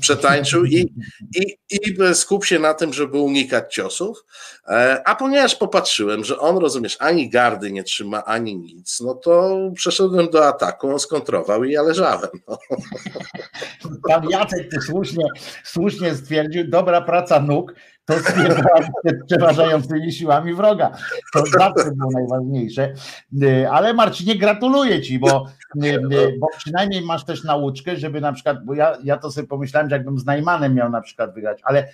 przetańczył 0.00 0.64
i, 0.64 0.94
i, 1.36 1.56
i 1.70 2.14
skup 2.14 2.44
się 2.44 2.58
na 2.58 2.74
tym, 2.74 2.92
żeby 2.92 3.18
unikać 3.18 3.74
ciosów. 3.74 4.24
E, 4.68 5.02
a 5.04 5.14
ponieważ 5.14 5.54
popatrzyłem, 5.56 6.24
że 6.24 6.38
on, 6.38 6.56
rozumiesz, 6.56 6.96
ani 7.00 7.30
gardy 7.30 7.72
nie 7.72 7.84
trzyma, 7.84 8.24
ani 8.24 8.56
nic, 8.56 9.00
no 9.00 9.14
to 9.14 9.58
przeszedłem 9.74 10.30
do 10.30 10.48
ataku, 10.48 10.88
on 10.88 10.98
skontrował 10.98 11.64
i 11.64 11.72
ja 11.72 11.82
leżałem. 11.82 12.30
No. 12.48 12.58
Pan 14.08 14.30
Jacek 14.30 14.70
ty 14.70 14.80
słusznie, 14.80 15.24
słusznie 15.64 16.14
stwierdził, 16.14 16.68
dobra 16.68 17.00
praca 17.00 17.40
nóg, 17.40 17.74
to 18.04 18.14
przed 19.04 19.26
przeważającymi 19.26 20.12
siłami 20.12 20.54
wroga. 20.54 20.90
To 21.32 21.46
zawsze 21.46 21.90
było 21.96 22.10
najważniejsze. 22.12 22.94
Y, 23.42 23.70
ale 23.70 23.94
Marcinie, 23.94 24.38
gratuluję 24.38 25.02
Ci, 25.02 25.18
bo, 25.18 25.46
y, 25.84 25.86
y, 25.88 26.36
bo 26.38 26.46
przynajmniej 26.58 27.02
masz 27.02 27.24
też 27.24 27.44
nauczkę, 27.44 27.96
żeby 27.96 28.20
na 28.20 28.32
przykład, 28.32 28.64
bo 28.64 28.74
ja, 28.74 28.96
ja 29.04 29.16
to 29.16 29.30
sobie 29.30 29.46
pomyślałem, 29.46 29.90
że 29.90 29.96
jakbym 29.96 30.18
z 30.18 30.24
Najmanem 30.24 30.74
miał 30.74 30.90
na 30.90 31.00
przykład 31.00 31.34
wygrać, 31.34 31.60
ale 31.64 31.88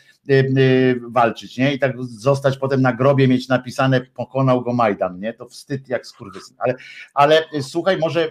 walczyć, 1.09 1.59
nie? 1.59 1.75
I 1.75 1.79
tak 1.79 1.93
zostać 2.03 2.59
potem 2.59 2.83
na 2.83 2.93
grobie, 2.93 3.29
mieć 3.29 3.49
napisane 3.49 4.01
pokonał 4.01 4.63
go 4.63 4.73
Majdan, 4.73 5.21
nie? 5.21 5.33
To 5.33 5.47
wstyd 5.47 5.89
jak 5.89 6.07
skurwysyn. 6.07 6.57
Ale, 6.59 6.75
ale 7.15 7.43
słuchaj, 7.63 7.99
może 7.99 8.29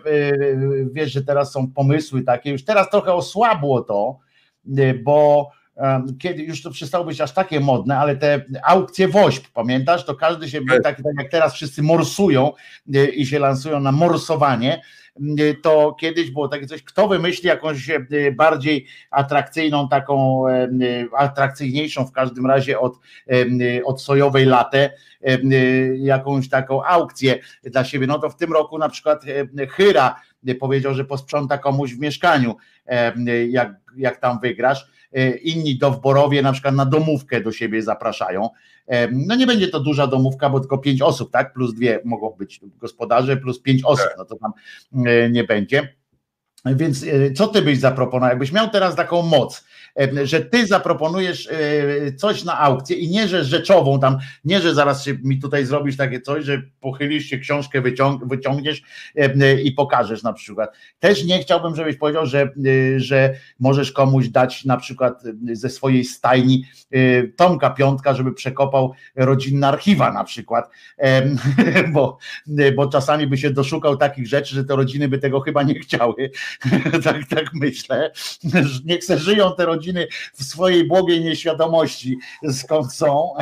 wiesz, 0.91 1.11
że 1.11 1.23
teraz 1.23 1.51
są 1.51 1.71
pomysły 1.71 2.21
takie, 2.21 2.51
już 2.51 2.65
teraz 2.65 2.89
trochę 2.89 3.13
osłabło 3.13 3.81
to, 3.81 4.19
bo 5.03 5.49
kiedy 6.19 6.43
już 6.43 6.61
to 6.61 6.71
przestało 6.71 7.05
być 7.05 7.21
aż 7.21 7.33
takie 7.33 7.59
modne, 7.59 7.97
ale 7.97 8.15
te 8.15 8.45
aukcje 8.63 9.07
WOŚP, 9.07 9.47
pamiętasz, 9.53 10.05
to 10.05 10.15
każdy 10.15 10.49
się, 10.49 10.61
tak, 10.83 10.83
tak 10.83 11.13
jak 11.19 11.31
teraz 11.31 11.53
wszyscy 11.53 11.83
morsują 11.83 12.53
e, 12.95 13.05
i 13.05 13.25
się 13.25 13.39
lansują 13.39 13.79
na 13.79 13.91
morsowanie, 13.91 14.81
e, 15.39 15.53
to 15.53 15.95
kiedyś 15.99 16.31
było 16.31 16.47
takie 16.47 16.67
coś, 16.67 16.83
kto 16.83 17.07
wymyśli 17.07 17.47
jakąś 17.47 17.89
e, 17.89 17.99
bardziej 18.31 18.87
atrakcyjną, 19.11 19.89
taką 19.89 20.43
atrakcyjniejszą 21.17 22.05
w 22.05 22.11
każdym 22.11 22.45
razie 22.45 22.79
od, 22.79 22.93
od 23.85 24.01
sojowej 24.01 24.45
latę, 24.45 24.89
jakąś 25.97 26.49
taką 26.49 26.83
aukcję 26.83 27.39
dla 27.63 27.83
siebie. 27.83 28.07
No 28.07 28.19
to 28.19 28.29
w 28.29 28.35
tym 28.37 28.53
roku 28.53 28.77
na 28.77 28.89
przykład 28.89 29.23
Hyra 29.69 30.21
powiedział, 30.59 30.93
że 30.93 31.05
posprząta 31.05 31.57
komuś 31.57 31.93
w 31.93 31.99
mieszkaniu, 31.99 32.55
jak, 33.49 33.73
jak 33.97 34.17
tam 34.17 34.39
wygrasz 34.39 34.94
inni 35.43 35.77
dowborowie 35.77 36.41
na 36.41 36.51
przykład 36.51 36.75
na 36.75 36.85
domówkę 36.85 37.41
do 37.41 37.51
siebie 37.51 37.81
zapraszają. 37.81 38.49
E, 38.87 39.07
no 39.11 39.35
nie 39.35 39.47
będzie 39.47 39.67
to 39.67 39.79
duża 39.79 40.07
domówka, 40.07 40.49
bo 40.49 40.59
tylko 40.59 40.77
pięć 40.77 41.01
osób, 41.01 41.31
tak? 41.31 41.53
Plus 41.53 41.73
dwie 41.73 41.99
mogą 42.05 42.29
być 42.29 42.59
gospodarze, 42.77 43.37
plus 43.37 43.61
pięć 43.61 43.83
osób, 43.83 44.07
no 44.17 44.25
to 44.25 44.35
tam 44.35 44.51
e, 45.05 45.29
nie 45.29 45.43
będzie. 45.43 45.95
Więc 46.65 47.03
e, 47.03 47.31
co 47.31 47.47
ty 47.47 47.61
byś 47.61 47.79
zaproponował? 47.79 48.29
Jakbyś 48.29 48.51
miał 48.51 48.69
teraz 48.69 48.95
taką 48.95 49.21
moc, 49.21 49.59
e, 49.59 49.84
że 50.23 50.41
ty 50.41 50.67
zaproponujesz 50.67 51.49
e, 51.51 52.13
coś 52.13 52.43
na 52.43 52.59
aukcję 52.59 52.97
i 52.97 53.09
nie, 53.09 53.27
że 53.27 53.43
rzeczową 53.43 53.99
tam, 53.99 54.17
nie, 54.45 54.61
że 54.61 54.73
zaraz 54.73 55.03
się 55.03 55.17
mi 55.23 55.39
tutaj 55.39 55.65
zrobisz 55.65 55.97
takie 55.97 56.21
coś, 56.21 56.45
że 56.45 56.61
pochylisz 56.79 57.25
się, 57.25 57.37
książkę 57.37 57.81
wyciąg 57.81 58.27
wyciągniesz 58.27 58.81
i 59.63 59.71
pokażesz 59.71 60.23
na 60.23 60.33
przykład. 60.33 60.69
Też 60.99 61.23
nie 61.23 61.39
chciałbym, 61.39 61.75
żebyś 61.75 61.97
powiedział, 61.97 62.25
że, 62.25 62.49
że 62.97 63.33
możesz 63.59 63.91
komuś 63.91 64.27
dać 64.27 64.65
na 64.65 64.77
przykład 64.77 65.23
ze 65.53 65.69
swojej 65.69 66.03
stajni 66.05 66.65
Tomka 67.35 67.69
Piątka, 67.69 68.13
żeby 68.13 68.33
przekopał 68.33 68.93
rodzinne 69.15 69.67
archiwa 69.67 70.13
na 70.13 70.23
przykład, 70.23 70.69
bo, 71.93 72.17
bo 72.75 72.87
czasami 72.87 73.27
by 73.27 73.37
się 73.37 73.49
doszukał 73.49 73.97
takich 73.97 74.27
rzeczy, 74.27 74.55
że 74.55 74.63
te 74.63 74.75
rodziny 74.75 75.07
by 75.07 75.17
tego 75.17 75.39
chyba 75.39 75.63
nie 75.63 75.79
chciały 75.79 76.31
tak, 77.03 77.27
tak 77.29 77.53
myślę. 77.53 78.11
Niech 78.85 79.03
se 79.03 79.17
żyją 79.17 79.51
te 79.57 79.65
rodziny 79.65 79.84
w 80.33 80.43
swojej 80.43 80.87
błogiej 80.87 81.21
nieświadomości, 81.21 82.17
skąd 82.51 82.93
są 82.93 83.33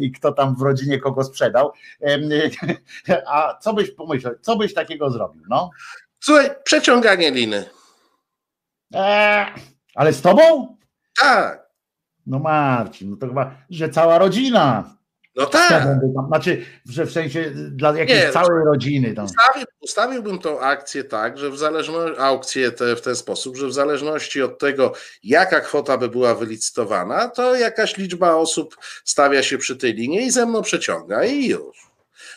i 0.00 0.12
kto 0.12 0.32
tam 0.32 0.56
w 0.56 0.62
rodzinie 0.62 0.98
kogo 0.98 1.24
sprzedał. 1.24 1.72
A 3.26 3.58
co 3.60 3.74
byś 3.74 3.90
pomyślał, 3.90 4.34
co 4.40 4.56
byś 4.56 4.74
takiego 4.74 5.10
zrobił? 5.10 5.42
No? 5.48 5.70
Słuchaj, 6.20 6.50
przeciąganie 6.64 7.30
liny. 7.30 7.64
Eee, 8.94 9.46
ale 9.94 10.12
z 10.12 10.22
tobą? 10.22 10.76
Tak. 11.20 11.68
No 12.26 12.38
Marcin, 12.38 13.10
no 13.10 13.16
to 13.16 13.26
chyba, 13.26 13.54
że 13.70 13.88
cała 13.88 14.18
rodzina. 14.18 14.97
No 15.36 15.46
tak. 15.46 15.98
Znaczy, 16.28 16.64
że 16.88 17.06
w 17.06 17.12
sensie 17.12 17.50
dla 17.54 17.98
jakiejś 17.98 18.24
nie, 18.24 18.32
całej 18.32 18.64
rodziny. 18.64 19.14
Tam. 19.14 19.24
Ustawił, 19.24 19.66
ustawiłbym 19.80 20.38
tą 20.38 20.60
akcję 20.60 21.04
tak, 21.04 21.38
że 21.38 21.50
w 21.50 21.58
zależności, 21.58 22.20
aukcję 22.20 22.70
te, 22.72 22.96
w 22.96 23.00
ten 23.00 23.16
sposób, 23.16 23.56
że 23.56 23.66
w 23.66 23.72
zależności 23.72 24.42
od 24.42 24.58
tego, 24.58 24.92
jaka 25.22 25.60
kwota 25.60 25.98
by 25.98 26.08
była 26.08 26.34
wylicytowana, 26.34 27.28
to 27.28 27.54
jakaś 27.54 27.96
liczba 27.96 28.34
osób 28.34 28.76
stawia 29.04 29.42
się 29.42 29.58
przy 29.58 29.76
tej 29.76 29.94
linie 29.94 30.26
i 30.26 30.30
ze 30.30 30.46
mną 30.46 30.62
przeciąga 30.62 31.24
i 31.24 31.46
już. 31.46 31.88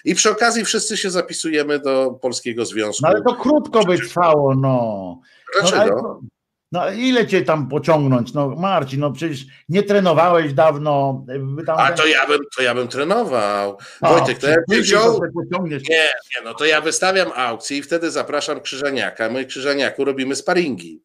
I 0.06 0.16
przy 0.16 0.32
okazji 0.32 0.66
wszyscy 0.66 0.98
się 0.98 1.10
zapisujemy 1.12 1.80
do 1.80 2.12
Polskiego 2.22 2.66
Związku. 2.66 3.04
No 3.04 3.10
ale 3.10 3.22
to 3.22 3.36
krótko 3.36 3.84
by 3.84 3.98
trwało, 3.98 4.56
no. 4.56 5.20
Dlaczego? 5.54 6.02
No, 6.02 6.22
no 6.72 6.92
ile 6.92 7.28
cię 7.28 7.42
tam 7.42 7.70
pociągnąć? 7.70 8.34
No 8.34 8.50
Marcin, 8.50 9.00
no 9.00 9.12
przecież 9.12 9.46
nie 9.70 9.84
trenowałeś 9.84 10.54
dawno. 10.54 11.26
Tam... 11.66 11.80
A 11.80 11.92
to 11.92 12.08
ja 12.08 12.28
bym, 12.28 12.40
to 12.56 12.64
ja 12.64 12.76
bym 12.76 12.88
trenował. 12.88 13.78
A, 14.02 14.10
Wojtek, 14.10 14.38
to 14.38 14.48
ja 14.48 14.56
bym 14.70 14.82
wziął... 14.82 15.22
Nie, 15.62 15.78
nie, 15.90 16.44
no 16.44 16.54
to 16.54 16.66
ja 16.66 16.82
wystawiam 16.82 17.32
aukcję 17.36 17.78
i 17.78 17.82
wtedy 17.82 18.12
zapraszam 18.12 18.62
Krzyżeniaka. 18.62 19.30
My 19.30 19.46
Krzyżeniaku 19.46 20.06
robimy 20.06 20.36
sparingi. 20.36 21.02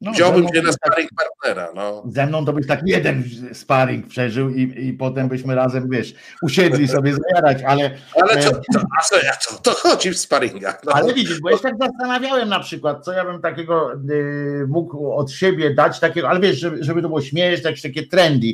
No, 0.00 0.12
Wziąłbym 0.12 0.48
cię 0.54 0.62
na 0.62 0.72
sparring 0.72 1.10
tak, 1.18 1.28
partnera. 1.28 1.72
No. 1.74 2.02
Ze 2.06 2.26
mną 2.26 2.44
to 2.44 2.52
byś 2.52 2.66
tak 2.66 2.80
jeden 2.86 3.24
sparring 3.52 4.06
przeżył 4.06 4.50
i, 4.50 4.88
i 4.88 4.92
potem 4.92 5.28
byśmy 5.28 5.54
razem, 5.54 5.90
wiesz, 5.90 6.14
usiedli 6.42 6.88
sobie 6.88 7.14
zjarać, 7.14 7.62
ale... 7.62 7.90
Ale 8.22 8.42
to, 8.42 8.50
to, 8.50 8.80
a 9.00 9.02
co, 9.02 9.16
ja, 9.16 9.32
to, 9.48 9.54
to 9.62 9.70
chodzi 9.70 10.10
w 10.10 10.18
sparingach. 10.18 10.80
No. 10.84 10.92
Ale 10.92 11.14
widzisz, 11.14 11.40
bo 11.40 11.50
ja 11.50 11.56
się 11.56 11.62
tak 11.62 11.78
zastanawiałem 11.78 12.48
na 12.48 12.60
przykład, 12.60 13.04
co 13.04 13.12
ja 13.12 13.24
bym 13.24 13.42
takiego 13.42 13.92
y, 14.10 14.66
mógł 14.68 15.12
od 15.12 15.32
siebie 15.32 15.74
dać, 15.74 16.00
takiego, 16.00 16.28
ale 16.28 16.40
wiesz, 16.40 16.58
żeby, 16.58 16.84
żeby 16.84 17.02
to 17.02 17.08
było 17.08 17.22
śmieszne, 17.22 17.70
jakieś 17.70 17.82
takie 17.82 18.06
trendy. 18.06 18.52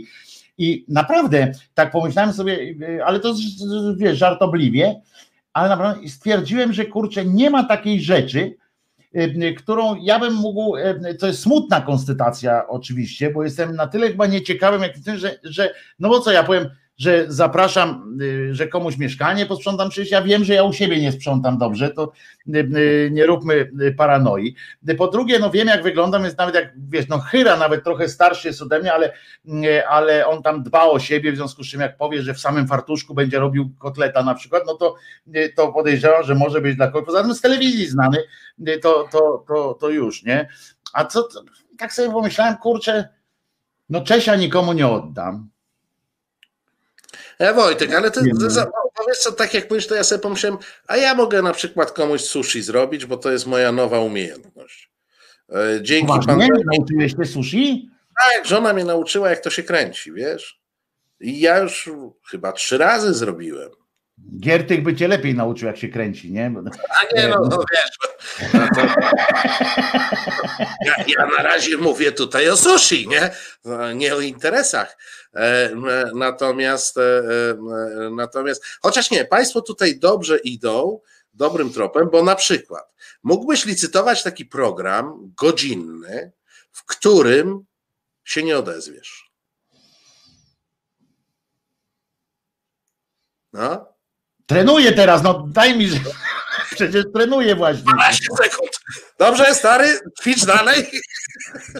I 0.58 0.84
naprawdę 0.88 1.52
tak 1.74 1.90
pomyślałem 1.90 2.32
sobie, 2.32 2.58
y, 2.58 3.04
ale 3.04 3.20
to 3.20 3.34
wiesz, 3.96 4.18
żartobliwie, 4.18 5.00
ale 5.52 5.68
naprawdę 5.68 6.08
stwierdziłem, 6.08 6.72
że 6.72 6.84
kurczę, 6.84 7.24
nie 7.24 7.50
ma 7.50 7.64
takiej 7.64 8.00
rzeczy, 8.00 8.61
którą 9.58 9.94
ja 9.94 10.18
bym 10.18 10.34
mógł, 10.34 10.76
y, 10.76 11.14
to 11.14 11.26
jest 11.26 11.42
smutna 11.42 11.80
konstytacja 11.80 12.68
oczywiście, 12.68 13.30
bo 13.30 13.44
jestem 13.44 13.76
na 13.76 13.86
tyle 13.86 14.08
chyba 14.08 14.26
nieciekawym, 14.26 14.82
jak 14.82 14.98
tym, 14.98 15.16
że, 15.16 15.38
że 15.44 15.74
no 15.98 16.08
bo 16.08 16.20
co 16.20 16.32
ja 16.32 16.42
powiem, 16.42 16.68
że 16.98 17.24
zapraszam, 17.28 18.18
y, 18.22 18.54
że 18.54 18.68
komuś 18.68 18.98
mieszkanie 18.98 19.46
posprzątam, 19.46 19.90
przecież 19.90 20.10
ja 20.10 20.22
wiem, 20.22 20.44
że 20.44 20.54
ja 20.54 20.64
u 20.64 20.72
siebie 20.72 21.00
nie 21.00 21.12
sprzątam 21.12 21.58
dobrze, 21.58 21.90
to 21.90 22.12
nie 23.10 23.26
róbmy 23.26 23.70
paranoi. 23.96 24.54
Po 24.98 25.08
drugie, 25.08 25.38
no 25.38 25.50
wiem 25.50 25.68
jak 25.68 25.82
wyglądam, 25.82 26.24
jest 26.24 26.38
nawet 26.38 26.54
jak, 26.54 26.72
wiesz, 26.88 27.08
no 27.08 27.18
chyra 27.18 27.56
nawet 27.56 27.84
trochę 27.84 28.08
starszy 28.08 28.48
jest 28.48 28.62
ode 28.62 28.80
mnie, 28.80 28.92
ale, 28.92 29.12
ale 29.88 30.26
on 30.26 30.42
tam 30.42 30.62
dba 30.62 30.84
o 30.84 30.98
siebie, 30.98 31.32
w 31.32 31.36
związku 31.36 31.64
z 31.64 31.68
czym 31.68 31.80
jak 31.80 31.96
powie, 31.96 32.22
że 32.22 32.34
w 32.34 32.40
samym 32.40 32.68
fartuszku 32.68 33.14
będzie 33.14 33.38
robił 33.38 33.70
kotleta 33.78 34.22
na 34.22 34.34
przykład, 34.34 34.62
no 34.66 34.74
to, 34.74 34.94
to 35.56 35.72
podejrzewam, 35.72 36.24
że 36.24 36.34
może 36.34 36.60
być 36.60 36.76
dla 36.76 36.86
kogoś, 36.86 37.06
poza 37.06 37.22
tym 37.22 37.34
z 37.34 37.40
telewizji 37.40 37.86
znany, 37.86 38.18
to, 38.82 39.08
to, 39.12 39.44
to, 39.48 39.74
to 39.80 39.88
już, 39.88 40.22
nie? 40.22 40.48
A 40.92 41.04
co, 41.04 41.28
tak 41.78 41.92
sobie 41.92 42.10
pomyślałem, 42.10 42.56
kurczę, 42.56 43.08
no 43.88 44.00
Czesia 44.00 44.36
nikomu 44.36 44.72
nie 44.72 44.88
oddam, 44.88 45.48
E, 47.42 47.54
Wojtek, 47.54 47.94
ale 47.94 48.10
za, 48.46 48.66
powiedz 48.94 49.18
co, 49.18 49.32
tak 49.32 49.54
jak 49.54 49.70
mówisz, 49.70 49.86
to 49.86 49.94
ja 49.94 50.04
sobie 50.04 50.18
pomyślałem, 50.18 50.58
a 50.86 50.96
ja 50.96 51.14
mogę 51.14 51.42
na 51.42 51.52
przykład 51.52 51.92
komuś 51.92 52.20
sushi 52.20 52.62
zrobić, 52.62 53.06
bo 53.06 53.16
to 53.16 53.30
jest 53.30 53.46
moja 53.46 53.72
nowa 53.72 54.00
umiejętność. 54.00 54.90
E, 55.52 55.82
dzięki 55.82 56.12
panu. 56.26 56.42
Nie 56.42 56.48
nauczyłeś 56.64 57.12
się 57.12 57.24
sushi? 57.24 57.90
Tak, 58.18 58.46
żona 58.46 58.72
mnie 58.72 58.84
nauczyła, 58.84 59.30
jak 59.30 59.40
to 59.40 59.50
się 59.50 59.62
kręci, 59.62 60.12
wiesz? 60.12 60.60
I 61.20 61.40
ja 61.40 61.58
już 61.58 61.90
chyba 62.30 62.52
trzy 62.52 62.78
razy 62.78 63.14
zrobiłem. 63.14 63.70
Giertych 64.40 64.82
by 64.82 64.96
cię 64.96 65.08
lepiej 65.08 65.34
nauczył, 65.34 65.66
jak 65.66 65.76
się 65.76 65.88
kręci, 65.88 66.32
nie? 66.32 66.52
A 66.90 67.16
nie, 67.16 67.28
no, 67.28 67.48
no 67.50 67.64
wiesz. 67.72 67.98
No 68.54 68.68
to... 68.74 68.80
ja, 70.86 70.94
ja, 71.08 71.26
na 71.36 71.42
razie 71.42 71.76
mówię 71.76 72.12
tutaj 72.12 72.48
o 72.48 72.56
sushi, 72.56 73.08
nie? 73.08 73.30
No, 73.64 73.92
nie 73.92 74.14
o 74.14 74.20
interesach. 74.20 74.96
E, 75.34 75.70
natomiast, 76.14 76.98
e, 76.98 77.00
e, 77.00 77.56
natomiast, 78.10 78.64
chociaż 78.82 79.10
nie, 79.10 79.24
Państwo 79.24 79.62
tutaj 79.62 79.98
dobrze 79.98 80.38
idą, 80.38 81.00
dobrym 81.34 81.72
tropem, 81.72 82.10
bo 82.10 82.22
na 82.22 82.34
przykład 82.34 82.94
mógłbyś 83.22 83.64
licytować 83.64 84.22
taki 84.22 84.46
program 84.46 85.32
godzinny, 85.36 86.32
w 86.72 86.84
którym 86.84 87.64
się 88.24 88.42
nie 88.42 88.58
odezwiesz. 88.58 89.32
No, 93.52 93.92
Trenuję 94.46 94.92
teraz, 94.92 95.22
no 95.22 95.46
daj 95.48 95.78
mi, 95.78 95.88
przecież 96.74 97.04
trenuję 97.14 97.56
właśnie. 97.56 97.82
12 97.82 98.26
sekund. 98.42 98.80
Dobrze, 99.18 99.54
stary, 99.54 99.86
ćwicz 100.20 100.44
dalej. 100.44 100.86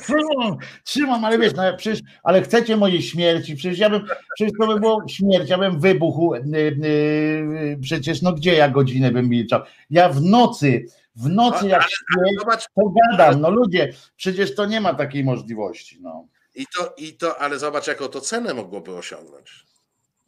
Trzymam, 0.03 0.57
trzymam, 0.85 1.25
ale 1.25 1.39
wiesz, 1.39 1.55
no, 1.55 1.77
przecież, 1.77 2.01
ale 2.23 2.43
chcecie 2.43 2.77
mojej 2.77 3.03
śmierci, 3.03 3.57
przecież 3.57 3.79
ja 3.79 3.91
bym, 3.91 4.07
przecież 4.35 4.53
to 4.61 4.67
by 4.67 4.81
było 4.81 5.03
śmierć, 5.09 5.51
ja 5.51 5.59
bym 5.59 5.81
wybuchł, 5.81 6.35
yy, 6.35 6.43
yy, 6.53 7.79
przecież 7.83 8.23
no 8.23 8.33
gdzie 8.33 8.55
ja 8.55 8.69
godzinę 8.69 9.11
bym 9.11 9.29
milczał. 9.29 9.61
Ja 9.91 10.09
w 10.09 10.23
nocy, 10.23 10.87
w 11.17 11.29
nocy 11.29 11.69
jak 11.69 11.83
śpię, 11.83 12.57
to 12.77 12.83
gadam, 13.11 13.41
no 13.41 13.51
ludzie, 13.51 13.93
przecież 14.17 14.55
to 14.55 14.67
nie 14.67 14.81
ma 14.81 14.95
takiej 14.95 15.25
możliwości, 15.25 15.99
no. 16.01 16.27
I 16.55 16.67
to, 16.77 16.95
i 16.97 17.13
to, 17.13 17.39
ale 17.39 17.59
zobacz, 17.59 17.87
jaką 17.87 18.09
to 18.09 18.21
cenę 18.21 18.55
mogłoby 18.55 18.97
osiągnąć. 18.97 19.67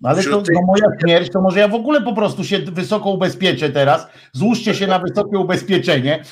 No 0.00 0.10
ale 0.10 0.22
to, 0.22 0.42
no 0.52 0.60
moja 0.66 0.86
śmierć, 1.00 1.32
to 1.32 1.40
może 1.40 1.60
ja 1.60 1.68
w 1.68 1.74
ogóle 1.74 2.02
po 2.02 2.12
prostu 2.12 2.44
się 2.44 2.58
wysoko 2.58 3.10
ubezpieczę 3.10 3.70
teraz, 3.70 4.06
złóżcie 4.32 4.74
się 4.74 4.86
na 4.86 4.98
wysokie 4.98 5.38
ubezpieczenie. 5.38 6.22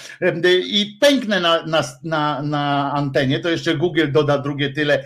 I 0.67 0.99
pęknę 1.01 1.41
na, 1.41 1.67
na, 1.67 1.83
na, 2.03 2.43
na 2.43 2.93
antenie, 2.93 3.41
to 3.41 3.51
jeszcze 3.51 3.75
Google 3.75 4.13
doda 4.13 4.39
drugie 4.39 4.71
tyle, 4.73 5.05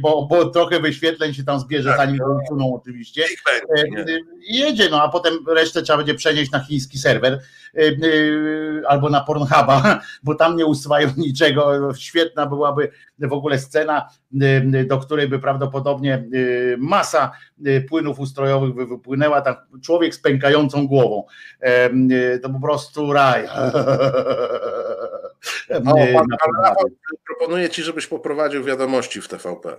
bo, 0.00 0.26
bo 0.26 0.44
trochę 0.44 0.80
wyświetleń 0.80 1.34
się 1.34 1.44
tam 1.44 1.60
zbierze, 1.60 1.88
tak, 1.88 1.98
zanim 1.98 2.16
no. 2.16 2.40
usuną 2.44 2.74
oczywiście. 2.74 3.24
Jedzie, 4.48 4.88
no 4.90 5.02
a 5.02 5.08
potem 5.08 5.34
resztę 5.48 5.82
trzeba 5.82 5.96
będzie 5.96 6.14
przenieść 6.14 6.50
na 6.50 6.60
chiński 6.60 6.98
serwer 6.98 7.40
albo 8.88 9.10
na 9.10 9.20
Pornhuba, 9.20 10.00
bo 10.22 10.34
tam 10.34 10.56
nie 10.56 10.66
usuwają 10.66 11.08
niczego. 11.16 11.94
Świetna 11.94 12.46
byłaby 12.46 12.90
w 13.18 13.32
ogóle 13.32 13.58
scena, 13.58 14.08
do 14.86 14.98
której 14.98 15.28
by 15.28 15.38
prawdopodobnie 15.38 16.24
masa 16.78 17.32
płynów 17.88 18.18
ustrojowych 18.18 18.74
by 18.74 18.86
wypłynęła, 18.86 19.40
tam 19.40 19.54
człowiek 19.82 20.14
z 20.14 20.18
pękającą 20.18 20.86
głową. 20.86 21.24
To 22.42 22.50
po 22.50 22.60
prostu 22.60 23.12
raj. 23.12 23.48
O, 25.70 25.94
pan, 26.14 26.26
pan 26.28 26.74
proponuję 27.26 27.70
ci, 27.70 27.82
żebyś 27.82 28.06
poprowadził 28.06 28.64
wiadomości 28.64 29.20
w 29.20 29.28
TVP. 29.28 29.76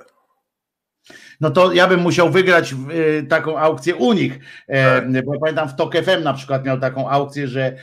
No 1.41 1.49
to 1.49 1.73
ja 1.73 1.87
bym 1.87 1.99
musiał 1.99 2.29
wygrać 2.29 2.75
y, 3.19 3.25
taką 3.29 3.57
aukcję 3.57 3.95
u 3.95 4.13
nich, 4.13 4.39
e, 4.67 5.21
bo 5.23 5.39
pamiętam 5.39 5.69
w 5.69 5.75
TOK 5.75 5.95
FM 5.95 6.23
na 6.23 6.33
przykład 6.33 6.65
miał 6.65 6.79
taką 6.79 7.09
aukcję, 7.09 7.47
że 7.47 7.75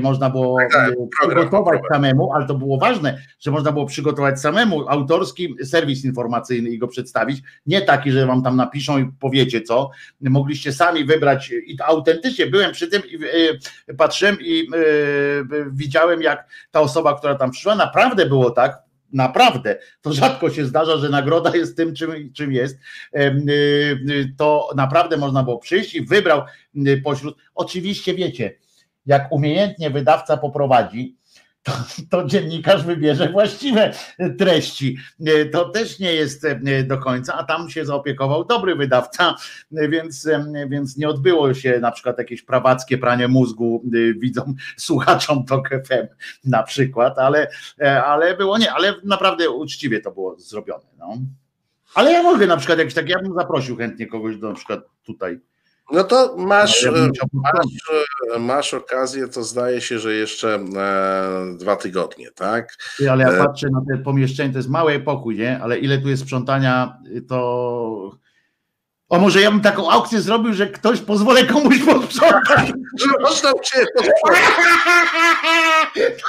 można 0.00 0.30
było 0.30 0.56
Tak, 0.58 0.72
tak, 0.72 0.94
program, 1.20 1.48
przygotować 1.48 1.80
samemu, 1.92 2.32
ale 2.32 2.46
to 2.46 2.54
było 2.54 2.78
ważne, 2.78 3.18
że 3.40 3.50
można 3.50 3.72
było 3.72 3.86
przygotować 3.86 4.40
samemu 4.40 4.88
autorski 4.88 5.54
serwis 5.64 6.04
informacyjny 6.04 6.70
i 6.70 6.78
go 6.78 6.88
przedstawić, 6.88 7.42
nie 7.66 7.82
taki, 7.82 8.12
że 8.12 8.26
wam 8.26 8.42
tam 8.42 8.56
napiszą 8.56 8.98
i 8.98 9.12
powiecie 9.20 9.60
co, 9.60 9.90
mogliście 10.20 10.72
sami 10.72 11.04
wybrać 11.04 11.52
i 11.66 11.76
to 11.76 11.86
autentycznie 11.86 12.46
byłem 12.46 12.72
przy 12.72 12.88
tym 12.88 13.02
i 13.10 13.18
e, 13.88 13.94
patrzyłem 13.94 14.36
i 14.40 14.68
widziałem 15.70 16.22
jak 16.22 16.48
ta 16.70 16.80
osoba, 16.80 17.18
która 17.18 17.34
tam 17.34 17.50
przyszła, 17.50 17.74
naprawdę 17.74 18.26
było 18.26 18.50
tak, 18.50 18.89
naprawdę, 19.12 19.78
to 20.02 20.12
rzadko 20.12 20.50
się 20.50 20.66
zdarza, 20.66 20.96
że 20.96 21.08
nagroda 21.08 21.56
jest 21.56 21.76
tym, 21.76 21.94
czym, 21.94 22.32
czym 22.32 22.52
jest, 22.52 22.78
y, 23.16 23.20
y, 24.10 24.34
to 24.36 24.70
naprawdę 24.76 25.16
można 25.16 25.42
było 25.42 25.58
przyjść 25.58 25.94
i 25.94 26.06
wybrał 26.06 26.42
y, 26.76 27.02
pośród, 27.04 27.36
oczywiście 27.54 28.14
wiecie, 28.14 28.56
jak 29.06 29.32
umiejętnie 29.32 29.90
wydawca 29.90 30.36
poprowadzi, 30.36 31.16
to, 31.62 31.72
to 32.10 32.26
dziennikarz 32.26 32.84
wybierze 32.84 33.28
właściwe 33.28 33.92
treści. 34.38 34.96
Y, 35.28 35.50
To 35.52 35.68
też 35.68 35.98
nie 35.98 36.14
jest 36.14 36.44
y, 36.44 36.84
do 36.84 36.98
końca, 36.98 37.34
a 37.34 37.44
tam 37.44 37.70
się 37.70 37.84
zaopiekował 37.84 38.44
dobry 38.44 38.74
wydawca, 38.74 39.34
y, 39.72 39.88
więc, 39.88 40.28
więc 40.68 40.96
nie 40.96 41.08
odbyło 41.08 41.54
się 41.54 41.78
na 41.80 41.90
przykład 41.90 42.18
jakieś 42.18 42.42
prawackie 42.42 42.98
pranie 42.98 43.28
mózgu 43.28 43.82
widzom, 44.16 44.54
słuchaczom 44.76 45.44
TOK 45.44 45.68
FM 45.68 46.06
na 46.44 46.62
przykład, 46.62 47.18
ale, 47.18 47.50
e, 47.80 48.04
ale 48.04 48.36
było 48.36 48.58
nie, 48.58 48.72
ale 48.72 48.94
naprawdę 49.04 49.50
uczciwie 49.50 50.00
to 50.00 50.10
było 50.10 50.36
zrobione. 50.38 50.84
No. 50.98 51.16
Ale 51.94 52.12
ja 52.12 52.22
mogę 52.22 52.46
na 52.46 52.56
przykład 52.56 52.78
jakiś 52.78 52.94
tak, 52.94 53.08
ja 53.08 53.18
bym 53.18 53.34
zaprosił 53.34 53.76
chętnie 53.76 54.06
kogoś 54.06 54.36
do 54.36 54.48
na 54.48 54.54
przykład 54.54 54.80
tutaj. 55.02 55.40
No 55.92 56.04
to 56.04 56.34
masz, 56.38 56.82
Ja 56.82 56.90
masz, 57.32 57.66
masz 58.40 58.74
okazję, 58.74 59.28
to 59.28 59.42
zdaje 59.44 59.80
się, 59.80 59.98
że 59.98 60.14
jeszcze 60.14 60.54
e, 60.54 61.56
dwa 61.56 61.76
tygodnie, 61.76 62.30
tak? 62.34 62.76
Ty, 62.98 63.10
Ale 63.10 63.24
ja 63.24 63.30
E. 63.30 63.38
patrzę 63.44 63.66
na 63.72 63.80
te 63.96 64.02
pomieszczenie, 64.02 64.52
to 64.52 64.58
jest 64.58 64.68
mały 64.68 65.00
pokój, 65.00 65.36
nie? 65.38 65.60
Ale 65.62 65.78
ile 65.78 65.98
tu 65.98 66.08
jest 66.08 66.22
sprzątania, 66.22 66.98
to. 67.28 68.10
O, 69.08 69.18
może 69.18 69.40
ja 69.40 69.50
bym 69.50 69.60
taką 69.60 69.90
aukcję 69.90 70.20
zrobił, 70.20 70.52
że 70.54 70.66
ktoś 70.66 71.00
pozwolę 71.00 71.44
komuś 71.44 71.78
posprzątać. 71.84 72.68
Że 73.00 73.06
można 73.20 73.50
Ciebie 73.64 73.86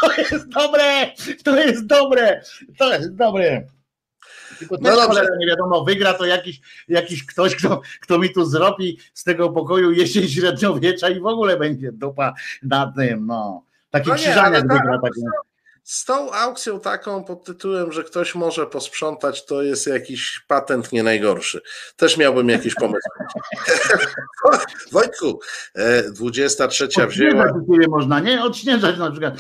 To 0.02 0.12
jest 0.22 0.48
dobre! 0.50 1.12
To 1.44 1.56
jest 1.60 1.86
dobre! 1.86 2.42
To 2.78 2.94
jest 2.94 3.16
dobre! 3.16 3.64
Tylko 4.62 4.76
No 4.82 4.90
dobrze. 4.90 5.08
cholera, 5.08 5.36
nie 5.40 5.48
wiadomo, 5.48 5.84
wygra 5.84 6.14
to 6.14 6.26
jakiś, 6.26 6.62
jakiś 6.88 7.26
ktoś, 7.26 7.56
kto, 7.56 7.82
kto 8.02 8.20
mi 8.20 8.34
tu 8.34 8.46
zrobi 8.46 8.98
z 9.14 9.24
tego 9.24 9.50
pokoju 9.50 9.92
jesień 9.92 10.28
średniowiecza 10.28 11.10
i 11.10 11.20
w 11.20 11.26
ogóle 11.26 11.58
będzie 11.58 11.92
dupa 11.92 12.34
na 12.64 12.94
tym, 12.96 13.26
no. 13.26 13.64
Taki 13.90 14.10
No 14.10 14.16
ale 14.44 14.64
tak, 14.64 14.72
wygra. 14.72 15.00
Z 15.84 16.06
tą 16.06 16.32
aukcją 16.32 16.80
taką 16.80 17.24
pod 17.24 17.44
tytułem, 17.46 17.92
że 17.92 18.04
ktoś 18.04 18.36
może 18.36 18.68
posprzątać, 18.68 19.46
to 19.46 19.62
jest 19.64 19.88
jakiś 19.88 20.42
patent 20.48 20.92
nie 20.92 21.04
najgorszy. 21.04 21.62
Też 21.96 22.18
miałbym 22.18 22.50
jakiś 22.50 22.76
pomysł. 22.76 23.08
Wojtku, 24.92 25.40
e, 25.76 26.04
23 26.12 26.88
wzięła. 27.08 27.44
Odśnieżać 27.46 27.88
można, 27.88 28.20
nie? 28.20 28.44
Odśnieżać 28.44 28.98
na 28.98 29.12
przykład. 29.12 29.34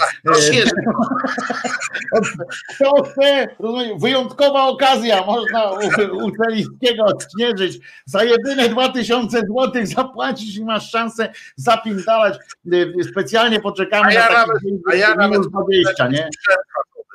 Kto 2.75 3.03
chce, 3.11 3.47
rozumiem, 3.59 3.99
wyjątkowa 3.99 4.63
okazja, 4.67 5.25
można 5.25 5.71
u, 5.71 5.77
u 6.25 6.31
Celińskiego 6.31 7.03
odśnieżyć. 7.05 7.79
Za 8.05 8.23
jedyne 8.23 8.69
2000 8.69 9.39
zł 9.39 9.71
zapłacisz 9.83 10.55
i 10.55 10.65
masz 10.65 10.89
szansę 10.91 11.33
zapindalać. 11.55 12.37
Y, 12.73 12.93
Specjalnie 13.11 13.59
poczekamy 13.59 14.07
A 14.07 14.13
ja 14.13 14.21
na 14.21 14.27
taki 14.27 14.47
nawet- 14.47 14.81
a 14.91 14.95
ja 14.95 15.15
nawet- 15.15 15.41
20, 15.41 16.07
nie? 16.07 16.29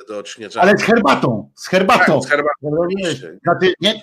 Do 0.08 0.18
odśnieżania. 0.18 0.68
Ale 0.68 0.78
z 0.78 0.82
herbatą, 0.82 1.50
z 1.54 1.66
herbatą. 1.68 2.20
Tak, 2.20 2.22
z 2.22 2.26
herbatą. 2.30 2.88
Znaczy 3.42 3.74
nie, 3.80 4.02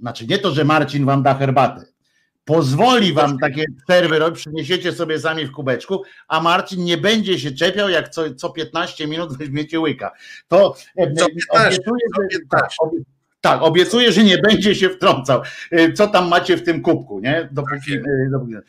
znaczy 0.00 0.26
nie 0.26 0.38
to, 0.38 0.50
że 0.50 0.64
Marcin 0.64 1.04
wam 1.04 1.22
da 1.22 1.34
herbatę. 1.34 1.84
Pozwoli 2.44 3.12
wam 3.12 3.38
takie 3.38 3.64
przerwy 3.86 4.18
robić, 4.18 4.40
przyniesiecie 4.40 4.92
sobie 4.92 5.18
sami 5.18 5.46
w 5.46 5.52
kubeczku, 5.52 6.02
a 6.28 6.40
Marcin 6.40 6.84
nie 6.84 6.96
będzie 6.98 7.38
się 7.38 7.50
czepiał, 7.52 7.88
jak 7.88 8.08
co, 8.08 8.34
co 8.34 8.50
15 8.50 9.06
minut 9.06 9.38
weźmiecie 9.38 9.80
łyka. 9.80 10.12
To 10.48 10.74
e, 10.96 11.14
Co 11.14 11.24
e, 11.24 11.28
15, 11.28 11.38
obiecuję, 11.50 12.00
co 12.16 12.22
że, 12.22 12.28
15. 12.28 12.48
tak, 12.50 12.70
obie- 12.80 13.02
tak, 13.40 13.62
obiecuję, 13.62 14.12
że 14.12 14.24
nie 14.24 14.38
będzie 14.38 14.74
się 14.74 14.90
wtrącał. 14.90 15.42
E, 15.70 15.92
Co 15.92 16.06
tam 16.08 16.28
macie 16.28 16.56
w 16.56 16.62
tym 16.62 16.82
kubku, 16.82 17.20
nie? 17.20 17.48
Dopóki, 17.52 17.92
Tak 17.92 18.06
e. 18.56 18.62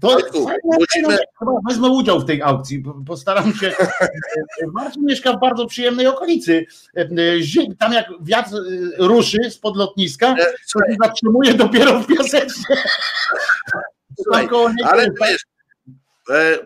To 0.00 0.08
fajna- 0.44 0.58
musimy- 0.64 1.18
chyba 1.38 1.52
wezmę 1.68 1.88
udział 1.88 2.20
w 2.20 2.24
tej 2.24 2.42
aukcji. 2.42 2.84
Postaram 3.06 3.54
się. 3.54 3.72
Marcin 4.74 5.04
mieszka 5.04 5.32
w 5.32 5.40
bardzo 5.40 5.66
przyjemnej 5.66 6.06
okolicy. 6.06 6.66
E, 6.94 7.08
Tam 7.78 7.92
jak 7.92 8.06
wiatr 8.20 8.54
e, 8.54 9.06
ruszy 9.06 9.38
spod 9.50 9.76
lotniska, 9.76 10.26
E, 10.32 10.36
to 10.72 10.78
się 10.78 10.96
zatrzymuje 11.02 11.54
dopiero 11.54 12.00
w 12.00 12.06
piaseczce. 12.06 12.62
Słuchaj, 14.22 14.48
ale 14.84 15.02
jest 15.02 15.18
to 15.18 15.26
jest 15.26 15.44
e, 15.44 15.51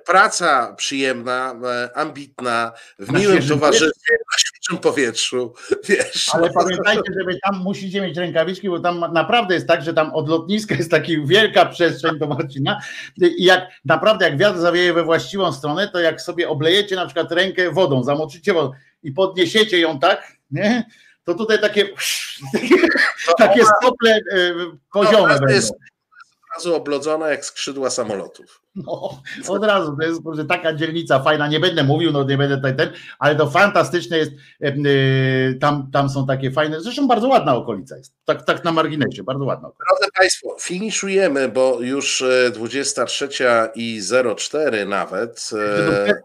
praca 0.05 0.75
przyjemna, 0.77 1.55
e, 1.65 1.97
ambitna, 1.97 2.73
w 2.99 3.13
Na 3.13 3.19
miłym 3.19 3.49
towarzystwie, 3.49 4.13
na 4.13 4.39
świeżym 4.39 4.83
powietrzu, 4.83 5.55
wiesz. 5.89 6.29
Ale 6.33 6.51
pamiętajcie, 6.51 7.13
żeby 7.19 7.39
tam 7.45 7.63
musicie 7.63 8.01
mieć 8.01 8.17
rękawiczki, 8.17 8.69
bo 8.69 8.81
tam 8.81 9.05
naprawdę 9.13 9.55
jest 9.55 9.67
tak, 9.67 9.83
że 9.83 9.95
tam 9.95 10.15
od 10.15 10.29
lotniska 10.29 10.75
jest 10.75 10.91
taka 10.91 11.07
wielka 11.25 11.67
przestrzeń 11.67 12.19
do 12.19 12.27
Marcina 12.27 12.81
i 13.17 13.45
jak 13.45 13.69
naprawdę 13.85 14.25
jak 14.25 14.39
wiatr 14.39 14.59
zawieje 14.59 14.93
we 14.93 15.05
właściwą 15.05 15.53
stronę, 15.53 15.89
to 15.89 16.01
jak 16.01 16.21
sobie 16.21 16.49
oblejecie 16.49 16.97
na 16.97 17.07
przykład 17.07 17.33
rękę 17.33 17.71
wodą, 17.71 18.05
zamoczycie 18.05 18.53
wodą 18.53 18.73
i 19.03 19.13
podniesiecie 19.13 19.81
ją 19.81 19.99
tak, 19.99 20.33
nie? 20.51 20.85
To 21.25 21.35
tutaj 21.35 21.61
takie, 21.61 21.89
takie 23.39 23.65
stople 23.65 24.11
e, 24.11 24.55
poziome 24.93 25.39
to 25.39 25.49
jest 25.49 25.73
razu 26.57 26.75
oblodzone 26.75 27.31
jak 27.31 27.45
skrzydła 27.45 27.91
samolotów. 27.91 28.63
No, 28.77 29.23
od 29.49 29.65
razu, 29.65 29.97
to 29.97 30.07
jest 30.07 30.49
taka 30.49 30.75
dzielnica 30.75 31.23
fajna, 31.23 31.49
nie 31.49 31.61
będę 31.61 31.85
mówił, 31.85 32.13
no 32.13 32.25
nie 32.25 32.39
będę 32.39 32.57
tutaj 32.57 32.77
ten, 32.77 32.93
ale 33.19 33.37
to 33.37 33.51
fantastyczne 33.51 34.19
jest, 34.19 34.33
e, 34.63 34.67
e, 34.67 34.75
tam, 35.55 35.91
tam 35.93 36.11
są 36.11 36.27
takie 36.27 36.51
fajne, 36.51 36.81
zresztą 36.81 37.09
bardzo 37.09 37.29
ładna 37.29 37.57
okolica 37.57 37.97
jest, 37.97 38.15
tak, 38.25 38.45
tak 38.45 38.65
na 38.65 38.73
marginesie, 38.73 39.23
bardzo 39.23 39.45
ładna 39.45 39.69
okolica. 39.69 39.95
Drodzy 39.95 40.13
Państwo, 40.19 40.57
finiszujemy, 40.61 41.49
bo 41.49 41.81
już 41.81 42.23
e, 42.23 42.51
23 42.51 43.29
i 43.75 44.01
04 44.37 44.87
nawet. 44.87 45.51
E. 46.09 46.23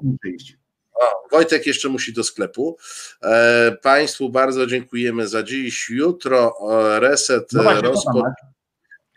O, 0.93 1.27
Wojtek 1.31 1.67
jeszcze 1.67 1.89
musi 1.89 2.13
do 2.13 2.23
sklepu. 2.23 2.77
E, 3.23 3.71
państwu 3.81 4.29
bardzo 4.29 4.67
dziękujemy 4.67 5.27
za 5.27 5.43
dziś. 5.43 5.89
Jutro 5.89 6.53
e, 6.71 6.99
reset 6.99 7.53
No 7.53 7.63
właśnie, 7.63 7.81
rozpo... 7.81 8.23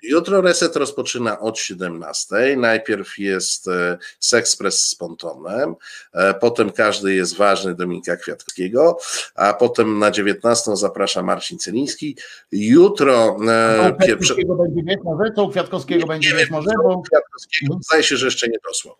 Jutro 0.08 0.40
reset 0.40 0.76
rozpoczyna 0.76 1.40
od 1.40 1.58
17. 1.58 2.56
Najpierw 2.56 3.18
jest 3.18 3.68
e, 3.68 3.98
Sexpress 4.18 4.88
z 4.88 4.94
Pontonem, 4.94 5.74
e, 6.12 6.34
potem 6.34 6.70
każdy 6.70 7.14
jest 7.14 7.36
ważny 7.36 7.74
Dominika 7.74 8.16
Kwiatkowskiego, 8.16 8.98
a 9.34 9.54
potem 9.54 9.98
na 9.98 10.10
19 10.10 10.76
zaprasza 10.76 11.22
Marcin 11.22 11.58
Celiński. 11.58 12.16
Jutro 12.52 13.36
e, 13.48 13.92
u 13.92 13.98
pierwsze. 13.98 14.34
Kwiatkowskiego 14.34 14.54
będzie 14.54 14.82
wiesz 14.84 15.00
może? 15.04 15.24
Co 15.36 15.44
u 15.44 15.50
Kwiatkowskiego 15.50 16.06
będzie 16.06 16.34
wiesz 16.36 16.50
może? 16.50 16.70
Bo 16.82 17.02
Kwiatkowskiego, 17.02 17.78
zdaje 17.82 18.02
się, 18.02 18.16
że 18.16 18.26
jeszcze 18.26 18.48
nie 18.48 18.58
dosłał. 18.68 18.96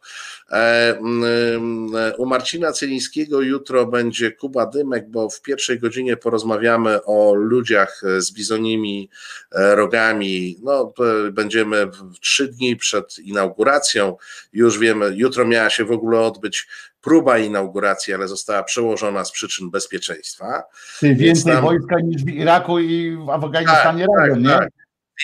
U 2.19 2.27
Marcina 2.27 2.73
Celińskiego 2.73 3.41
jutro 3.41 3.87
będzie 3.87 4.33
Kuba 4.33 4.67
Dymek, 4.67 5.11
bo 5.11 5.31
w 5.31 5.43
pierwszej 5.43 5.81
godzinie 5.81 6.17
porozmawiamy 6.17 7.05
o 7.05 7.35
ludziach 7.35 8.03
z 8.19 8.33
bizonimi 8.33 9.11
rogami. 9.53 10.59
No, 10.63 10.94
będziemy 11.33 11.87
w 11.87 12.19
trzy 12.21 12.49
dni 12.49 12.77
przed 12.77 13.19
inauguracją. 13.19 14.17
Już 14.53 14.79
wiemy, 14.79 15.13
jutro 15.15 15.45
miała 15.47 15.71
się 15.71 15.85
w 15.85 15.93
ogóle 15.93 16.21
odbyć 16.21 16.67
próba 17.01 17.39
inauguracji, 17.39 18.15
ale 18.15 18.29
została 18.29 18.63
przełożona 18.63 19.25
z 19.25 19.33
przyczyn 19.33 19.71
bezpieczeństwa. 19.71 20.63
ty 21.01 21.15
więcej 21.15 21.53
tam- 21.53 21.65
wojska 21.65 21.97
niż 22.01 22.25
w 22.25 22.29
Iraku 22.29 22.79
i 22.79 23.17
w 23.17 23.31
Afganistanie 23.31 24.07
Tak, 24.07 24.19
razem, 24.29 24.35
tak, 24.35 24.53
nie? 24.53 24.59
tak. 24.59 24.69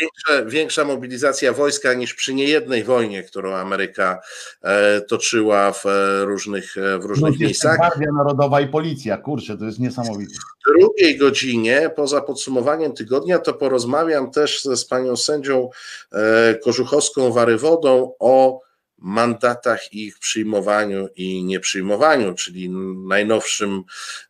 Większe, 0.00 0.46
większa 0.46 0.84
mobilizacja 0.84 1.52
wojska 1.52 1.94
niż 1.94 2.14
przy 2.14 2.34
niejednej 2.34 2.84
wojnie, 2.84 3.22
którą 3.22 3.54
Ameryka 3.54 4.20
e, 4.62 5.00
toczyła 5.00 5.72
w 5.72 5.86
e, 5.86 6.24
różnych, 6.24 6.76
e, 6.78 6.98
w 6.98 7.04
różnych 7.04 7.30
jeszcze 7.30 7.44
miejscach. 7.44 7.76
Gwardia 7.76 8.12
Narodowa 8.12 8.60
i 8.60 8.68
Policja, 8.68 9.16
kurczę, 9.16 9.58
to 9.58 9.64
jest 9.64 9.78
niesamowite. 9.78 10.34
W 10.34 10.78
drugiej 10.78 11.18
godzinie, 11.18 11.90
poza 11.96 12.20
podsumowaniem 12.20 12.92
tygodnia, 12.92 13.38
to 13.38 13.54
porozmawiam 13.54 14.30
też 14.30 14.62
ze, 14.62 14.76
z 14.76 14.84
panią 14.84 15.16
sędzią 15.16 15.70
e, 16.12 16.54
Kożuchowską-Warywodą 16.54 18.10
o 18.18 18.60
mandatach, 19.00 19.92
ich 19.92 20.18
przyjmowaniu 20.18 21.08
i 21.16 21.44
nieprzyjmowaniu, 21.44 22.34
czyli 22.34 22.70
najnowszym, 23.08 23.82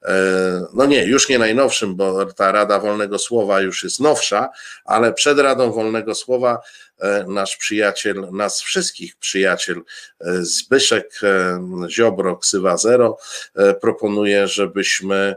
e, 0.02 0.12
no 0.74 0.86
nie, 0.86 1.04
już 1.04 1.28
nie 1.28 1.38
najnowszym, 1.38 1.96
bo 1.96 2.26
ta 2.26 2.52
Rada 2.52 2.78
Wolnego 2.78 3.18
Słowa 3.18 3.60
już 3.60 3.84
jest 3.84 4.00
nowsza, 4.00 4.48
ale 4.84 5.12
przed 5.12 5.38
Radą 5.38 5.72
Wolnego 5.72 6.14
Słowa 6.14 6.60
e, 6.98 7.24
nasz 7.28 7.56
przyjaciel, 7.56 8.28
nas 8.32 8.60
wszystkich 8.60 9.16
przyjaciel 9.16 9.82
Zbyszek 10.40 11.20
Ziobro, 11.88 12.36
Ksywa 12.36 12.76
Zero, 12.76 13.18
proponuje, 13.80 14.48
żebyśmy 14.48 15.36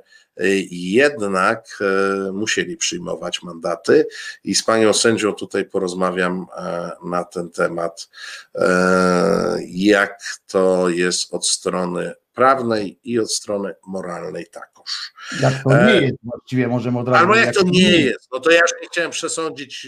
jednak 0.71 1.79
e, 1.81 2.31
musieli 2.31 2.77
przyjmować 2.77 3.43
mandaty. 3.43 4.07
I 4.43 4.55
z 4.55 4.63
panią 4.63 4.93
sędzią 4.93 5.33
tutaj 5.33 5.65
porozmawiam 5.65 6.45
e, 6.57 6.91
na 7.05 7.23
ten 7.23 7.49
temat, 7.49 8.09
e, 8.55 9.57
jak 9.67 10.23
to 10.47 10.89
jest 10.89 11.33
od 11.33 11.47
strony 11.47 12.13
prawnej 12.33 12.99
i 13.03 13.19
od 13.19 13.33
strony 13.33 13.75
moralnej 13.87 14.47
Jak 15.41 15.63
to 15.63 15.85
nie 15.85 15.93
jest 15.93 16.15
właściwie, 16.23 16.67
możemy 16.67 16.99
od 16.99 17.07
razu... 17.07 17.19
Albo 17.19 17.35
jak, 17.35 17.45
jak 17.45 17.55
to 17.55 17.63
nie 17.65 17.91
jest, 17.91 18.29
no 18.33 18.39
to 18.39 18.51
ja 18.51 18.59
już 18.59 18.71
nie 18.81 18.87
chciałem 18.87 19.11
przesądzić... 19.11 19.87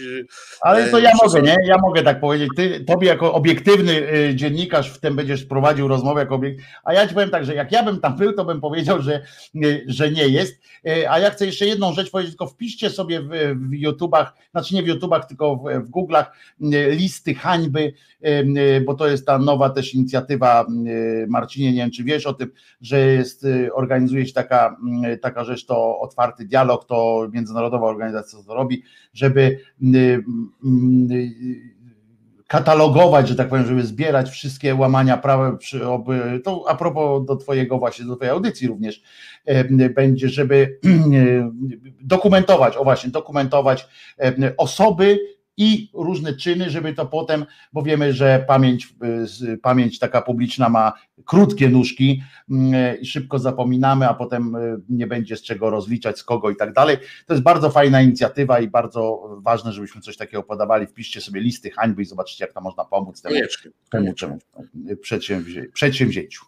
Ale 0.60 0.90
to 0.90 0.98
ja 0.98 1.10
mogę, 1.22 1.42
nie? 1.42 1.56
Ja 1.64 1.78
mogę 1.78 2.02
tak 2.02 2.20
powiedzieć. 2.20 2.48
Ty, 2.56 2.84
tobie 2.84 3.08
jako 3.08 3.34
obiektywny 3.34 4.06
dziennikarz 4.34 4.90
w 4.90 5.00
tym 5.00 5.16
będziesz 5.16 5.44
prowadził 5.44 5.88
rozmowę 5.88 6.20
jako 6.20 6.34
obiekt... 6.34 6.62
A 6.84 6.92
ja 6.94 7.08
ci 7.08 7.14
powiem 7.14 7.30
tak, 7.30 7.44
że 7.44 7.54
jak 7.54 7.72
ja 7.72 7.82
bym 7.82 8.00
tam 8.00 8.16
był, 8.16 8.32
to 8.32 8.44
bym 8.44 8.60
powiedział, 8.60 9.02
że, 9.02 9.22
że 9.86 10.10
nie 10.10 10.28
jest. 10.28 10.60
A 11.08 11.18
ja 11.18 11.30
chcę 11.30 11.46
jeszcze 11.46 11.66
jedną 11.66 11.92
rzecz 11.92 12.10
powiedzieć, 12.10 12.32
tylko 12.32 12.46
wpiszcie 12.46 12.90
sobie 12.90 13.20
w, 13.20 13.28
w 13.68 13.72
YouTubach, 13.72 14.32
znaczy 14.50 14.74
nie 14.74 14.82
w 14.82 14.86
YouTubach, 14.86 15.26
tylko 15.26 15.56
w, 15.56 15.62
w 15.86 15.90
Google'ach 15.90 16.24
listy 16.90 17.34
hańby, 17.34 17.92
bo 18.84 18.94
to 18.94 19.08
jest 19.08 19.26
ta 19.26 19.38
nowa 19.38 19.70
też 19.70 19.94
inicjatywa 19.94 20.66
Marcinie, 21.28 21.72
nie 21.72 21.78
wiem 21.78 21.90
czy 21.90 22.04
wiesz 22.04 22.26
o 22.26 22.34
tym, 22.34 22.50
że 22.80 23.00
jest, 23.00 23.46
organizuje 23.74 24.26
się 24.26 24.32
taka, 24.32 24.76
taka 25.22 25.44
rzecz, 25.44 25.66
to 25.66 25.98
otwarty 25.98 26.44
dialog, 26.44 26.84
to 26.84 27.28
międzynarodowa 27.32 27.86
organizacja 27.86 28.38
to 28.46 28.54
robi, 28.54 28.82
żeby 29.12 29.60
mm, 29.82 31.08
y, 31.10 31.76
katalogować, 32.46 33.28
że 33.28 33.36
tak 33.36 33.48
powiem, 33.48 33.66
żeby 33.66 33.82
zbierać 33.82 34.30
wszystkie 34.30 34.74
łamania 34.74 35.16
prawa, 35.16 35.58
to 36.44 36.64
a 36.68 36.74
propos 36.74 37.26
do 37.26 37.36
twojego 37.36 37.78
właśnie, 37.78 38.04
do 38.04 38.16
twojej 38.16 38.32
audycji 38.32 38.68
również 38.68 39.02
będzie, 39.94 40.28
żeby 40.28 40.78
dokumentować, 42.00 42.76
o 42.76 42.84
właśnie, 42.84 43.10
dokumentować 43.10 43.88
osoby, 44.56 45.18
i 45.56 45.90
różne 45.94 46.34
czyny, 46.34 46.70
żeby 46.70 46.94
to 46.94 47.06
potem, 47.06 47.46
bo 47.72 47.82
wiemy, 47.82 48.12
że 48.12 48.44
pamięć, 48.48 48.94
y, 49.42 49.58
pamięć 49.58 49.98
taka 49.98 50.22
publiczna 50.22 50.68
ma 50.68 50.92
krótkie 51.24 51.68
nóżki 51.68 52.22
mm, 52.50 53.00
i 53.00 53.06
szybko 53.06 53.38
zapominamy, 53.38 54.08
a 54.08 54.14
potem 54.14 54.56
y, 54.56 54.80
nie 54.88 55.06
będzie 55.06 55.36
z 55.36 55.42
czego 55.42 55.70
rozliczać, 55.70 56.18
z 56.18 56.24
kogo 56.24 56.50
i 56.50 56.56
tak 56.56 56.72
dalej. 56.72 56.96
To 57.26 57.34
jest 57.34 57.42
bardzo 57.42 57.70
fajna 57.70 58.02
inicjatywa 58.02 58.60
i 58.60 58.68
bardzo 58.68 59.30
ważne, 59.42 59.72
żebyśmy 59.72 60.00
coś 60.00 60.16
takiego 60.16 60.42
podawali. 60.42 60.86
Wpiszcie 60.86 61.20
sobie 61.20 61.40
listy 61.40 61.70
hańby 61.70 62.02
i 62.02 62.04
zobaczycie, 62.04 62.44
jak 62.44 62.54
to 62.54 62.60
można 62.60 62.84
pomóc 62.84 63.22
temu, 63.22 63.36
temu 63.90 64.14
czemu, 64.14 64.38
przedsięwzię, 65.00 65.66
przedsięwzięciu. 65.72 66.44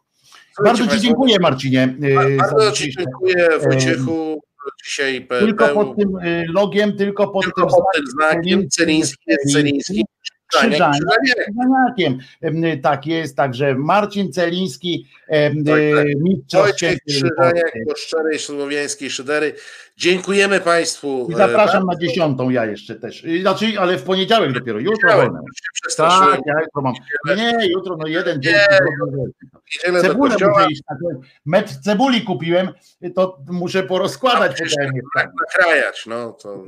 Bardzo 0.65 0.87
Ci 0.87 1.01
dziękuję, 1.01 1.37
Marcinie. 1.41 1.97
Bardzo 2.39 2.73
Ci 2.73 2.97
dziękuję, 2.97 3.49
Wojciechu 3.65 4.41
dzisiaj. 4.85 5.27
Tylko 5.29 5.69
pod 5.69 5.97
tym 5.97 6.17
y, 6.17 6.47
logiem, 6.49 6.97
tylko 6.97 7.29
pod 7.29 7.45
tylko 7.45 7.61
tym, 7.61 7.71
pod 7.71 7.85
tym 7.95 8.07
znakiem 8.07 8.69
Celiński 8.71 9.23
jest 9.27 9.53
Celiński. 9.53 10.05
Krzyżaniakiem. 10.49 12.19
Tak 12.83 13.07
jest, 13.07 13.37
także 13.37 13.75
Marcin 13.75 14.33
Celiński, 14.33 15.07
tak, 15.29 15.53
tak. 15.97 16.07
mistrz 16.21 16.55
Wojciech 16.55 16.99
Krzyżaniak 17.09 17.73
po 17.89 17.97
szczerej 17.97 18.39
słowiańskiej 18.39 19.11
szydery. 19.11 19.55
Dziękujemy 19.99 20.61
Państwu. 20.61 21.29
I 21.31 21.35
zapraszam 21.35 21.87
na 21.87 21.97
dziesiątą 21.97 22.51
ja 22.51 22.65
jeszcze 22.65 22.95
też. 22.95 23.25
Znaczy, 23.41 23.67
ale 23.79 23.97
w 23.97 24.03
poniedziałek 24.03 24.53
dopiero, 24.53 24.79
jutro 24.79 25.17
wolne. 25.17 25.41
Tak, 25.97 26.41
ja 26.47 26.55
jutro 26.61 26.83
mam. 26.83 26.95
Nie, 27.37 27.69
jutro 27.69 27.97
no 27.97 28.07
jeden 28.07 28.43
dzień. 28.43 28.55
Cebulę 30.01 30.35
muszę 30.35 30.67
iść. 30.71 30.83
Metr 31.47 31.73
cebuli 31.85 32.23
kupiłem, 32.23 32.69
to 33.15 33.39
muszę 33.51 33.83
porozkładać. 33.83 34.59
Tak, 35.15 35.31
nakrajać, 35.41 36.07
no 36.07 36.33
to 36.33 36.65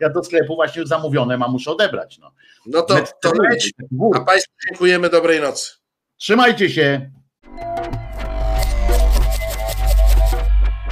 Ja 0.00 0.10
do 0.10 0.24
sklepu 0.24 0.54
właśnie 0.54 0.86
zamówione 0.86 1.38
mam, 1.38 1.50
muszę 1.50 1.70
odebrać. 1.70 2.18
No, 2.18 2.32
no 2.66 2.82
to, 2.82 2.94
to 3.22 3.32
leć. 3.42 3.72
A 4.14 4.20
Państwu 4.20 4.52
dziękujemy, 4.68 5.10
dobrej 5.10 5.40
nocy. 5.40 5.72
Trzymajcie 6.16 6.70
się. 6.70 7.10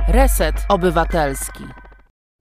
Reset 0.09 0.55
Obywatelski. 0.69 1.82